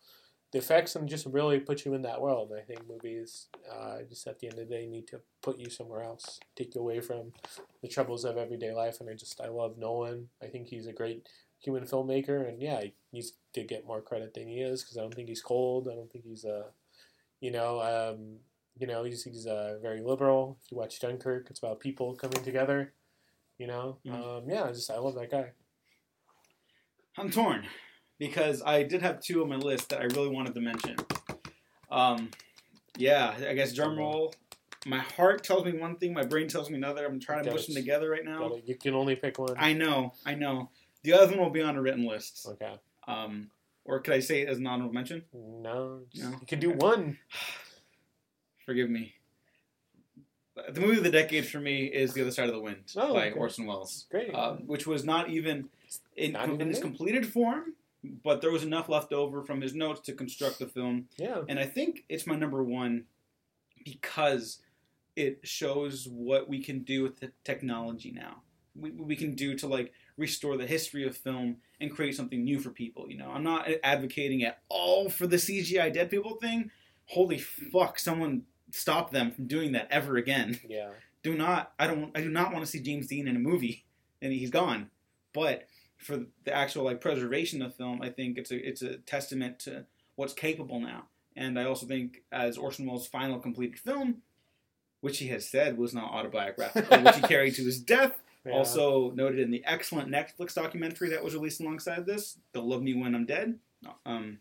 the 0.56 0.60
effects, 0.60 0.96
and 0.96 1.10
just 1.10 1.26
really 1.26 1.60
put 1.60 1.84
you 1.84 1.94
in 1.96 2.02
that 2.04 2.22
world. 2.22 2.54
I 2.58 2.62
think 2.62 2.88
movies, 2.88 3.48
uh, 3.70 3.98
just 4.08 4.26
at 4.26 4.40
the 4.40 4.48
end 4.48 4.58
of 4.58 4.70
the 4.70 4.74
day, 4.74 4.88
need 4.88 5.06
to 5.08 5.20
put 5.42 5.60
you 5.60 5.70
somewhere 5.70 6.02
else, 6.02 6.40
take 6.56 6.74
you 6.76 6.80
away 6.82 7.02
from 7.02 7.34
the 7.82 7.90
troubles 7.90 8.24
of 8.24 8.38
everyday 8.38 8.74
life. 8.74 9.02
And 9.02 9.10
I 9.10 9.16
just 9.16 9.42
I 9.42 9.50
love 9.50 9.78
Nolan. 9.78 10.30
I 10.42 10.46
think 10.48 10.68
he's 10.68 10.88
a 10.88 10.94
great 10.94 11.28
human 11.60 11.84
filmmaker, 11.84 12.48
and 12.48 12.62
yeah, 12.62 12.80
he 12.80 12.94
needs 13.12 13.34
to 13.54 13.64
get 13.64 13.86
more 13.86 14.02
credit 14.02 14.34
than 14.34 14.48
he 14.48 14.62
is 14.62 14.82
because 14.82 14.98
I 14.98 15.02
don't 15.02 15.14
think 15.14 15.28
he's 15.28 15.42
cold. 15.42 15.90
I 15.92 15.96
don't 15.96 16.10
think 16.10 16.24
he's 16.24 16.46
a, 16.46 16.68
you 17.42 17.52
know, 17.52 17.82
um, 17.82 18.38
you 18.80 18.88
know, 18.88 19.04
he's 19.04 19.26
he's 19.26 19.46
uh, 19.48 19.78
very 19.82 20.02
liberal. 20.02 20.58
If 20.64 20.72
you 20.72 20.78
watch 20.78 21.02
Dunkirk, 21.02 21.48
it's 21.50 21.60
about 21.60 21.82
people 21.82 22.16
coming 22.16 22.44
together. 22.44 22.94
You 23.58 23.68
know, 23.68 23.98
Mhm. 24.06 24.14
um, 24.38 24.50
yeah, 24.50 24.64
I 24.64 24.68
just 24.72 24.90
I 24.90 25.00
love 25.00 25.16
that 25.16 25.32
guy. 25.32 25.52
I'm 27.18 27.30
torn 27.30 27.68
because 28.20 28.62
I 28.66 28.84
did 28.84 29.02
have 29.02 29.20
two 29.22 29.42
on 29.44 29.50
my 29.50 29.56
list 29.58 29.90
that 29.90 30.02
I 30.02 30.06
really 30.06 30.30
wanted 30.30 30.54
to 30.56 30.62
mention. 30.62 30.96
Um, 31.92 32.32
yeah, 32.98 33.36
I 33.48 33.54
guess 33.54 33.74
drum 33.74 33.98
roll. 33.98 34.34
My 34.86 35.00
heart 35.00 35.44
tells 35.44 35.66
me 35.66 35.74
one 35.78 35.96
thing, 35.98 36.14
my 36.14 36.24
brain 36.24 36.48
tells 36.48 36.70
me 36.70 36.78
another. 36.78 37.06
I'm 37.06 37.20
trying 37.20 37.44
to 37.44 37.50
Okay. 37.50 37.58
push 37.58 37.66
them 37.68 37.76
together 37.76 38.10
right 38.10 38.24
now. 38.24 38.56
You 38.66 38.76
can 38.76 38.94
only 38.94 39.16
pick 39.16 39.40
one. 39.40 39.56
I 39.58 39.74
know, 39.74 40.14
I 40.26 40.36
know. 40.36 40.70
The 41.04 41.14
other 41.14 41.32
one 41.36 41.40
will 41.46 41.50
be 41.50 41.62
on 41.62 41.76
a 41.76 41.82
written 41.82 42.06
list. 42.06 42.46
Okay. 42.48 42.76
Um, 43.08 43.50
or 43.84 44.00
could 44.00 44.14
I 44.14 44.20
say 44.20 44.42
it 44.42 44.50
as 44.50 44.58
an 44.58 44.68
honorable 44.68 44.94
mention? 44.94 45.24
No, 45.34 46.02
No? 46.16 46.30
you 46.40 46.46
can 46.48 46.60
do 46.60 46.72
one. 46.72 47.18
Forgive 48.66 48.90
me. 48.90 49.14
The 50.72 50.80
movie 50.80 50.98
of 50.98 51.04
the 51.04 51.12
decade 51.12 51.46
for 51.46 51.60
me 51.60 51.86
is 51.86 52.14
The 52.14 52.22
Other 52.22 52.32
Side 52.32 52.48
of 52.48 52.56
the 52.56 52.62
Wind 52.62 52.94
Oh, 52.96 53.14
by 53.14 53.30
okay. 53.30 53.38
Orson 53.40 53.66
Welles, 53.66 54.06
Great. 54.10 54.34
um, 54.34 54.60
which 54.68 54.88
was 54.88 55.04
not 55.04 55.30
even 55.30 55.70
in, 56.16 56.32
Not 56.32 56.46
in 56.48 56.56
even 56.56 56.70
its 56.70 56.80
good. 56.80 56.88
completed 56.88 57.28
form, 57.28 57.74
but 58.24 58.42
there 58.42 58.52
was 58.52 58.64
enough 58.64 58.90
left 58.90 59.14
over 59.14 59.42
from 59.42 59.62
his 59.62 59.74
notes 59.74 60.02
to 60.02 60.14
construct 60.14 60.60
the 60.60 60.68
film. 60.68 61.08
yeah. 61.18 61.42
And 61.48 61.60
I 61.60 61.66
think 61.66 62.04
it's 62.10 62.28
my 62.28 62.36
number 62.36 62.64
one 62.64 63.06
because 63.84 64.60
it 65.16 65.40
shows 65.44 66.08
what 66.10 66.50
we 66.50 66.62
can 66.62 66.80
do 66.84 67.04
with 67.04 67.20
the 67.20 67.32
technology 67.44 68.12
now. 68.12 68.42
We, 68.76 68.92
we 68.92 69.16
can 69.16 69.36
do 69.36 69.56
to 69.56 69.68
like 69.68 69.94
restore 70.18 70.58
the 70.58 70.68
history 70.68 71.08
of 71.08 71.16
film 71.16 71.58
and 71.80 71.92
create 71.94 72.16
something 72.16 72.44
new 72.44 72.60
for 72.60 72.70
people. 72.70 73.10
You 73.10 73.18
know, 73.18 73.32
I'm 73.32 73.44
not 73.44 73.68
advocating 73.84 74.44
at 74.44 74.60
all 74.70 75.10
for 75.10 75.28
the 75.28 75.38
CGI 75.38 75.94
dead 75.94 76.10
people 76.10 76.36
thing. 76.36 76.72
Holy 77.08 77.38
fuck! 77.38 78.00
Someone 78.00 78.44
stop 78.72 79.12
them 79.12 79.32
from 79.32 79.48
doing 79.48 79.72
that 79.74 79.88
ever 79.92 80.18
again. 80.18 80.60
Yeah. 80.68 80.90
Do 81.24 81.36
not. 81.36 81.72
I 81.80 81.88
don't. 81.88 82.12
I 82.16 82.22
do 82.22 82.30
not 82.30 82.52
want 82.52 82.66
to 82.66 82.72
see 82.72 82.82
James 82.82 83.08
Dean 83.08 83.28
in 83.28 83.36
a 83.36 83.40
movie, 83.40 83.86
and 84.22 84.34
he's 84.34 84.50
gone. 84.50 84.90
But 85.34 85.68
for 85.98 86.26
the 86.44 86.54
actual 86.54 86.84
like 86.84 87.02
preservation 87.02 87.62
of 87.62 87.76
film, 87.76 88.02
I 88.02 88.10
think 88.10 88.38
it's 88.38 88.52
a 88.52 88.68
it's 88.68 88.82
a 88.82 88.98
testament 88.98 89.60
to 89.60 89.86
what's 90.16 90.34
capable 90.34 90.80
now. 90.80 91.06
And 91.36 91.60
I 91.60 91.66
also 91.66 91.86
think 91.86 92.24
as 92.32 92.58
Orson 92.58 92.86
Welles' 92.86 93.08
final 93.08 93.40
completed 93.40 93.80
film, 93.80 94.22
which 95.02 95.20
he 95.20 95.28
has 95.28 95.48
said 95.48 95.78
was 95.78 95.94
not 95.94 96.12
autobiographical, 96.12 97.04
which 97.04 97.16
he 97.16 97.22
carried 97.28 97.56
to 97.56 97.64
his 97.64 97.80
death, 97.80 98.22
yeah. 98.46 98.54
also 98.54 99.12
noted 99.12 99.40
in 99.40 99.52
the 99.52 99.64
excellent 99.66 100.10
Netflix 100.10 100.54
documentary 100.54 101.10
that 101.10 101.24
was 101.24 101.34
released 101.34 101.60
alongside 101.60 102.06
this, 102.06 102.38
"They'll 102.54 102.68
Love 102.68 102.82
Me 102.82 102.94
When 102.94 103.16
I'm 103.16 103.26
Dead." 103.26 103.60
Um, 104.06 104.40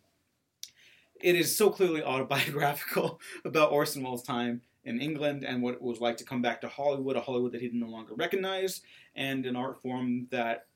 it 1.20 1.34
is 1.34 1.57
so 1.57 1.70
clearly 1.70 2.02
autobiographical 2.02 3.20
about 3.44 3.72
Orson 3.72 4.02
Welles' 4.02 4.22
time 4.22 4.62
in 4.84 5.00
England 5.00 5.44
and 5.44 5.62
what 5.62 5.74
it 5.74 5.82
was 5.82 6.00
like 6.00 6.16
to 6.18 6.24
come 6.24 6.42
back 6.42 6.61
to 6.61 6.68
Hollywood, 6.68 7.16
a 7.16 7.20
Hollywood 7.20 7.52
that 7.52 7.61
he 7.61 7.70
no 7.72 7.86
longer 7.86 8.14
recognized, 8.14 8.82
and 9.14 9.46
an 9.46 9.57
art 9.57 9.80
form 9.80 10.26
that 10.30 10.66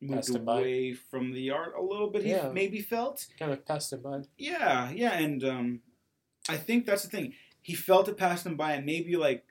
moved 0.00 0.14
Passed 0.14 0.34
him 0.34 0.44
by. 0.44 0.58
away 0.60 0.92
from 0.94 1.32
the 1.32 1.50
art 1.50 1.74
a 1.78 1.82
little 1.82 2.10
bit. 2.10 2.22
He 2.24 2.30
Yeah. 2.30 2.50
maybe 2.52 2.80
felt. 2.80 3.26
kind 3.38 3.52
of 3.52 3.64
passed 3.64 3.92
him 3.92 4.02
by. 4.02 4.22
Yeah, 4.38 4.90
yeah, 4.90 5.18
and 5.18 5.42
um, 5.44 5.80
I 6.48 6.56
think 6.56 6.86
that's 6.86 7.02
the 7.02 7.08
thing. 7.08 7.34
He 7.62 7.74
felt 7.74 8.08
it 8.08 8.16
passed 8.16 8.44
him 8.46 8.56
by, 8.56 8.72
and 8.74 8.84
maybe 8.86 9.16
like 9.16 9.44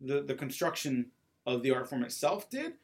the 0.00 0.22
the 0.22 0.34
construction 0.34 1.10
of 1.46 1.62
the 1.62 1.70
art 1.72 1.88
form 1.88 2.04
itself 2.04 2.48
did, 2.50 2.74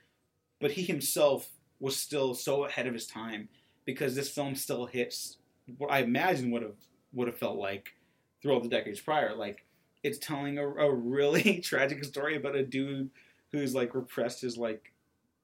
but 0.60 0.72
he 0.72 0.82
himself 0.82 1.50
was 1.78 1.96
still 1.96 2.34
so 2.34 2.64
ahead 2.64 2.86
of 2.86 2.94
his 2.94 3.06
time 3.06 3.48
because 3.84 4.14
this 4.14 4.30
film 4.30 4.54
still 4.54 4.86
hits 4.86 5.36
what 5.78 5.90
I 5.92 6.00
imagine 6.00 6.50
would 6.50 6.62
have 6.62 6.76
would 7.12 7.28
have 7.28 7.38
felt 7.38 7.56
like 7.56 7.94
through 8.42 8.52
all 8.54 8.60
the 8.60 8.68
decades 8.68 9.00
prior. 9.00 9.34
Like 9.34 9.64
it's 10.02 10.18
telling 10.18 10.58
a, 10.58 10.66
a 10.66 10.92
really 10.94 11.60
tragic 11.64 12.02
story 12.04 12.36
about 12.36 12.56
a 12.56 12.64
dude 12.64 13.10
who's 13.52 13.74
like 13.74 13.94
repressed 13.94 14.40
his 14.40 14.56
like 14.56 14.92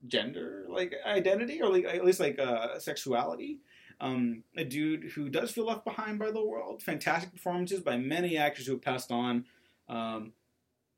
gender 0.06 0.64
like 0.68 0.94
identity 1.06 1.60
or 1.62 1.68
like 1.70 1.84
at 1.84 2.04
least 2.04 2.20
like 2.20 2.38
uh, 2.38 2.78
sexuality 2.78 3.58
um, 4.00 4.42
a 4.56 4.64
dude 4.64 5.04
who 5.12 5.28
does 5.28 5.52
feel 5.52 5.66
left 5.66 5.84
behind 5.84 6.18
by 6.18 6.30
the 6.32 6.44
world. 6.44 6.82
Fantastic 6.82 7.32
performances 7.32 7.80
by 7.80 7.96
many 7.96 8.36
actors 8.36 8.66
who 8.66 8.72
have 8.72 8.82
passed 8.82 9.12
on. 9.12 9.44
Um, 9.88 10.32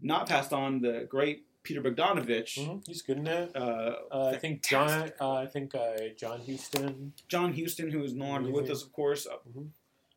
not 0.00 0.26
passed 0.26 0.54
on 0.54 0.80
the 0.80 1.06
great 1.08 1.44
Peter 1.64 1.82
Bogdanovich. 1.82 2.64
hmm 2.66 2.78
He's 2.86 3.02
good 3.02 3.18
in 3.18 3.26
it. 3.26 3.54
Uh, 3.54 3.96
Uh, 4.10 4.32
I 4.34 4.38
think 4.38 4.62
John. 4.66 5.12
Uh, 5.20 5.32
I 5.34 5.46
think 5.46 5.74
uh, 5.74 5.96
John 6.16 6.40
Huston. 6.46 7.12
John 7.28 7.52
Huston, 7.54 7.90
who 7.90 8.02
is 8.02 8.14
no 8.14 8.24
longer 8.26 8.50
with 8.50 8.70
us, 8.70 8.82
of 8.82 8.92
course. 8.92 9.26
Uh, 9.26 9.36
Mhm. 9.50 9.68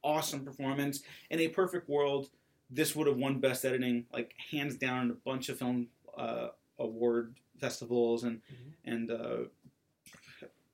Awesome 0.03 0.45
performance. 0.45 1.03
In 1.30 1.40
a 1.41 1.49
perfect 1.49 1.90
world, 1.90 2.30
this 2.70 2.95
would 2.95 3.07
have 3.07 3.18
won 3.18 3.40
Best 3.40 3.66
Editing, 3.66 4.06
like 4.14 4.34
hands 4.52 4.76
down, 4.78 5.06
in 5.06 5.12
a 5.12 5.16
bunch 5.16 5.49
of 5.49 5.57
film 5.57 5.88
uh, 6.18 6.49
award 6.80 7.36
festivals 7.60 8.24
and 8.24 8.42
Mhm. 8.52 8.74
and 8.86 9.12
uh, 9.12 9.38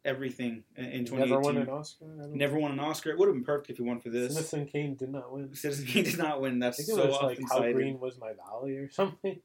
everything 0.06 0.64
in, 0.76 0.86
in 0.86 1.04
Never 1.06 1.40
won 1.40 1.58
an 1.58 1.70
Oscar. 1.70 2.06
Never 2.30 2.60
won 2.60 2.72
an 2.72 2.80
Oscar. 2.80 3.12
It 3.12 3.18
would 3.18 3.28
have 3.28 3.36
been 3.36 3.44
perfect 3.46 3.70
if 3.70 3.78
he 3.78 3.84
won 3.84 4.00
for 4.00 4.10
this. 4.10 4.34
Citizen 4.36 4.66
Kane 4.66 4.96
did 4.96 5.10
not 5.12 5.32
win. 5.32 5.54
Citizen 5.56 5.86
Kane 5.86 6.04
did 6.04 6.18
not 6.18 6.42
win. 6.42 6.60
That's 6.60 6.86
so 6.86 7.06
was 7.06 7.16
often 7.16 7.28
like 7.30 7.40
How 7.50 7.58
cited. 7.60 7.76
Green 7.76 8.00
Was 8.00 8.18
My 8.20 8.34
Valley 8.34 8.78
or 8.78 8.90
something. 8.90 9.40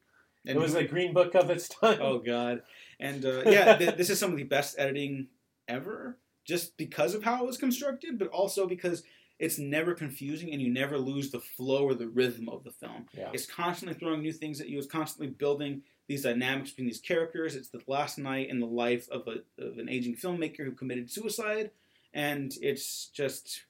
And 0.46 0.56
it 0.56 0.60
was 0.60 0.72
the 0.72 0.84
Green 0.84 1.12
Book 1.12 1.34
of 1.34 1.50
its 1.50 1.68
time. 1.68 1.98
oh 2.00 2.18
god, 2.18 2.62
and 2.98 3.24
uh, 3.24 3.42
yeah, 3.46 3.76
th- 3.76 3.96
this 3.96 4.08
is 4.08 4.18
some 4.18 4.30
of 4.30 4.36
the 4.38 4.44
best 4.44 4.76
editing 4.78 5.28
ever, 5.66 6.16
just 6.44 6.76
because 6.76 7.14
of 7.14 7.22
how 7.22 7.42
it 7.42 7.46
was 7.46 7.58
constructed, 7.58 8.18
but 8.18 8.28
also 8.28 8.66
because 8.66 9.02
it's 9.38 9.58
never 9.58 9.94
confusing 9.94 10.50
and 10.52 10.60
you 10.62 10.72
never 10.72 10.96
lose 10.98 11.30
the 11.30 11.38
flow 11.40 11.84
or 11.84 11.94
the 11.94 12.08
rhythm 12.08 12.48
of 12.48 12.64
the 12.64 12.70
film. 12.70 13.06
Yeah. 13.12 13.30
It's 13.32 13.46
constantly 13.46 13.96
throwing 13.98 14.22
new 14.22 14.32
things 14.32 14.60
at 14.60 14.68
you. 14.68 14.78
It's 14.78 14.86
constantly 14.86 15.28
building 15.32 15.82
these 16.08 16.22
dynamics 16.22 16.70
between 16.70 16.86
these 16.88 17.00
characters. 17.00 17.54
It's 17.54 17.68
the 17.68 17.80
last 17.86 18.18
night 18.18 18.48
in 18.50 18.58
the 18.60 18.66
life 18.66 19.08
of, 19.10 19.28
a, 19.28 19.62
of 19.62 19.78
an 19.78 19.88
aging 19.88 20.16
filmmaker 20.16 20.64
who 20.64 20.72
committed 20.72 21.10
suicide, 21.10 21.70
and 22.12 22.52
it's 22.60 23.06
just. 23.08 23.62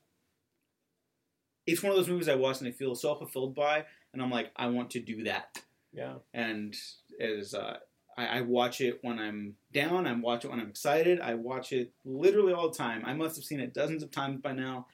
It's 1.66 1.82
one 1.82 1.90
of 1.90 1.96
those 1.98 2.08
movies 2.08 2.28
I 2.28 2.34
watch 2.34 2.60
and 2.60 2.68
I 2.68 2.70
feel 2.72 2.94
so 2.94 3.14
fulfilled 3.14 3.54
by, 3.54 3.84
and 4.12 4.22
I'm 4.22 4.30
like, 4.30 4.50
I 4.56 4.68
want 4.68 4.90
to 4.92 5.00
do 5.00 5.24
that 5.24 5.60
Yeah. 5.92 6.14
and 6.32 6.74
as 7.20 7.52
uh, 7.52 7.76
I, 8.16 8.38
I 8.38 8.40
watch 8.40 8.80
it 8.80 9.00
when 9.02 9.18
I'm 9.18 9.54
down. 9.72 10.06
I 10.06 10.12
watch 10.14 10.44
it 10.46 10.50
when 10.50 10.60
I'm 10.60 10.70
excited. 10.70 11.20
I 11.20 11.34
watch 11.34 11.72
it 11.72 11.92
literally 12.06 12.54
all 12.54 12.70
the 12.70 12.76
time. 12.78 13.02
I 13.04 13.12
must 13.12 13.36
have 13.36 13.44
seen 13.44 13.60
it 13.60 13.74
dozens 13.74 14.02
of 14.02 14.10
times 14.10 14.40
by 14.40 14.52
now, 14.52 14.86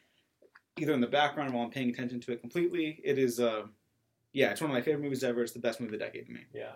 either 0.79 0.93
in 0.95 1.01
the 1.01 1.07
background 1.07 1.55
while 1.55 1.63
I'm 1.65 1.71
paying 1.71 1.91
attention 1.91 2.19
to 2.23 2.33
it 2.33 2.41
completely. 2.41 3.01
It 3.05 3.19
is 3.19 3.39
uh, 3.39 3.67
yeah, 4.33 4.51
it's 4.51 4.61
one 4.61 4.71
of 4.71 4.75
my 4.75 4.83
favorite 4.83 5.03
movies 5.05 5.23
ever. 5.23 5.43
It's 5.43 5.53
the 5.53 5.61
best 5.61 5.81
movie 5.81 5.95
of 5.95 6.01
the 6.01 6.05
decade 6.05 6.27
to 6.27 6.33
me. 6.33 6.41
Yeah. 6.53 6.73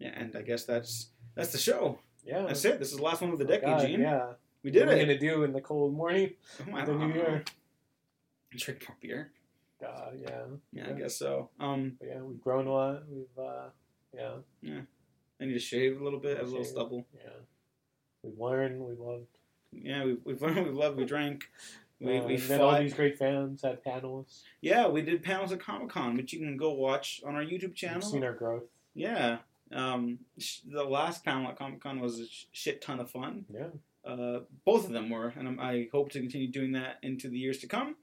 Yeah, 0.00 0.10
and 0.16 0.34
I 0.34 0.42
guess 0.42 0.64
that's 0.64 1.10
that's 1.36 1.52
the 1.52 1.58
show. 1.58 1.98
Yeah. 2.24 2.42
That's 2.46 2.64
it. 2.64 2.78
This 2.80 2.90
is 2.90 2.96
the 2.96 3.02
last 3.02 3.20
one 3.20 3.30
of 3.32 3.38
the 3.38 3.44
Oh, 3.44 3.48
decade, 3.48 3.64
God, 3.64 3.86
Gene. 3.86 4.00
Yeah. 4.00 4.32
We 4.64 4.70
did 4.70 4.86
what 4.86 4.94
we 4.96 5.00
it. 5.02 5.06
gonna 5.06 5.18
do 5.18 5.44
in 5.44 5.52
the 5.52 5.60
cold 5.60 5.94
morning? 5.94 6.30
Oh, 6.60 6.74
I 6.76 6.84
the 6.84 6.92
new 6.94 7.14
year? 7.14 7.44
Drink 8.56 8.84
more 8.88 8.96
beer. 9.00 9.30
Uh, 9.86 10.10
yeah. 10.16 10.40
Yeah, 10.72 10.88
I 10.90 10.92
guess 10.92 11.16
so. 11.16 11.48
Um, 11.60 11.96
But 11.98 12.08
yeah, 12.08 12.20
we've 12.20 12.40
grown 12.40 12.66
a 12.66 12.72
lot. 12.72 13.02
We've 13.08 13.38
uh, 13.38 13.68
yeah, 14.14 14.80
I 15.40 15.44
need 15.44 15.52
to 15.54 15.58
shave 15.60 16.00
a 16.00 16.04
little 16.04 16.18
bit, 16.18 16.36
have 16.36 16.46
a 16.46 16.50
little 16.50 16.64
stubble. 16.64 17.06
yeah. 17.14 17.30
We've 18.22 18.38
learned. 18.38 18.80
We 18.82 18.94
loved. 18.98 19.26
Yeah, 19.72 20.04
we've 20.04 20.18
we've 20.24 20.42
learned, 20.46 20.66
we've 20.66 20.74
loved, 20.74 20.98
we 20.98 21.04
drank, 21.06 21.44
we 22.00 22.18
uh, 22.18 22.24
we 22.24 22.36
met 22.48 22.60
all 22.60 22.78
these 22.78 22.92
great 22.92 23.16
fans 23.18 23.64
at 23.64 23.82
panels. 23.84 24.42
Yeah, 24.60 24.88
we 24.88 25.00
did 25.02 25.22
panels 25.22 25.52
at 25.52 25.60
Comic 25.60 25.88
Con, 25.90 26.16
which 26.16 26.32
you 26.34 26.40
can 26.40 26.56
go 26.58 26.72
watch 26.72 27.22
on 27.24 27.34
our 27.36 27.42
YouTube 27.42 27.74
channel. 27.74 28.00
We've 28.00 28.02
channel. 28.02 28.02
seen 28.10 28.24
our 28.24 28.34
growth. 28.34 28.64
Yeah. 28.94 29.38
Um, 29.72 30.18
sh- 30.38 30.60
the 30.70 30.84
last 30.84 31.24
panel 31.24 31.48
at 31.48 31.56
Comic 31.58 31.80
Con 31.80 32.00
was 32.00 32.20
a 32.20 32.26
sh- 32.26 32.46
shit 32.52 32.82
ton 32.82 33.00
of 33.00 33.10
fun. 33.10 33.44
Yeah. 33.52 33.68
Uh, 34.04 34.40
both 34.64 34.86
of 34.86 34.92
them 34.92 35.10
were, 35.10 35.32
and 35.36 35.46
I'm, 35.46 35.60
I 35.60 35.88
hope 35.92 36.10
to 36.12 36.20
continue 36.20 36.48
doing 36.48 36.72
that 36.72 36.98
into 37.02 37.28
the 37.28 37.38
years 37.38 37.58
to 37.58 37.66
come. 37.66 37.96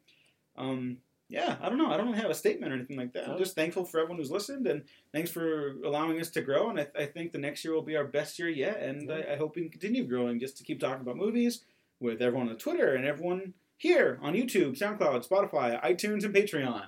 Um, 0.56 0.98
yeah, 1.30 1.58
I 1.62 1.68
don't 1.68 1.78
know. 1.78 1.92
I 1.92 1.98
don't 1.98 2.08
really 2.08 2.22
have 2.22 2.30
a 2.30 2.36
statement 2.36 2.72
or 2.72 2.76
anything 2.76 2.98
like 2.98 3.12
that. 3.14 3.28
I'm 3.28 3.38
just 3.38 3.56
thankful 3.56 3.84
for 3.84 4.00
everyone 4.00 4.18
who's 4.18 4.32
listened, 4.32 4.66
and 4.68 4.84
thanks 5.12 5.30
for 5.30 5.76
allowing 5.84 6.22
us 6.22 6.30
to 6.32 6.42
grow. 6.42 6.70
And 6.70 6.80
I, 6.80 6.88
I 6.98 7.06
think 7.06 7.32
the 7.32 7.38
next 7.38 7.66
year 7.66 7.74
will 7.74 7.82
be 7.82 7.98
our 7.98 8.06
best 8.06 8.40
year 8.40 8.48
yet, 8.48 8.82
and 8.82 9.12
I, 9.12 9.34
I 9.34 9.36
hope 9.36 9.56
we 9.56 9.64
can 9.64 9.72
continue 9.72 10.06
growing 10.06 10.40
just 10.40 10.58
to 10.58 10.64
keep 10.64 10.80
talking 10.80 11.02
about 11.02 11.18
movies 11.18 11.66
with 12.00 12.22
everyone 12.22 12.48
on 12.48 12.58
Twitter 12.58 12.96
and 12.96 13.06
everyone 13.06 13.54
here 13.76 14.20
on 14.22 14.34
YouTube, 14.34 14.80
SoundCloud, 14.80 15.28
Spotify, 15.28 15.84
iTunes, 15.84 16.24
and 16.24 16.34
Patreon. 16.34 16.86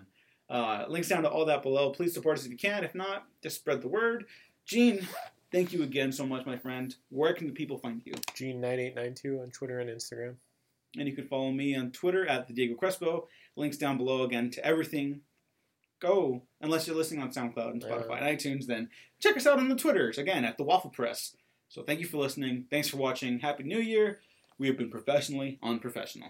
Uh, 0.49 0.85
links 0.88 1.10
down 1.10 1.22
to 1.23 1.30
all 1.30 1.45
that 1.45 1.61
below. 1.61 1.91
Please 1.91 2.14
support 2.14 2.38
us 2.38 2.45
if 2.45 2.51
you 2.51 2.57
can. 2.57 2.84
If 2.84 2.95
not, 2.95 3.27
just 3.43 3.57
spread 3.57 3.81
the 3.81 3.88
word. 3.88 4.26
Gene, 4.69 5.07
thank 5.51 5.73
you 5.73 5.81
again 5.81 6.11
so 6.11 6.27
much, 6.27 6.45
my 6.45 6.55
friend. 6.55 6.95
Where 7.09 7.33
can 7.33 7.47
the 7.47 7.53
people 7.53 7.79
find 7.79 8.03
you? 8.05 8.13
Gene 8.35 8.61
nine 8.61 8.79
eight 8.79 8.95
nine 8.95 9.15
two 9.15 9.39
on 9.41 9.49
Twitter 9.49 9.79
and 9.79 9.89
Instagram. 9.89 10.35
And 10.95 11.07
you 11.07 11.15
can 11.15 11.27
follow 11.27 11.49
me 11.49 11.75
on 11.75 11.89
Twitter 11.89 12.27
at 12.27 12.47
the 12.47 12.53
Diego 12.53 12.75
Crespo. 12.75 13.27
Links 13.55 13.77
down 13.77 13.97
below 13.97 14.21
again 14.21 14.51
to 14.51 14.63
everything. 14.63 15.21
Go, 15.99 16.43
unless 16.61 16.85
you're 16.85 16.95
listening 16.95 17.23
on 17.23 17.31
SoundCloud 17.31 17.71
and 17.71 17.83
Spotify 17.83 18.21
and 18.21 18.37
iTunes, 18.37 18.67
then 18.67 18.89
check 19.19 19.35
us 19.35 19.47
out 19.47 19.57
on 19.57 19.69
the 19.69 19.75
Twitters 19.75 20.19
again 20.19 20.45
at 20.45 20.57
the 20.57 20.63
Waffle 20.63 20.91
Press. 20.91 21.35
So 21.67 21.81
thank 21.81 21.99
you 21.99 22.05
for 22.05 22.17
listening. 22.17 22.65
Thanks 22.69 22.89
for 22.89 22.97
watching. 22.97 23.39
Happy 23.39 23.63
New 23.63 23.79
Year. 23.79 24.19
We 24.59 24.67
have 24.67 24.77
been 24.77 24.91
professionally 24.91 25.57
unprofessional. 25.63 26.29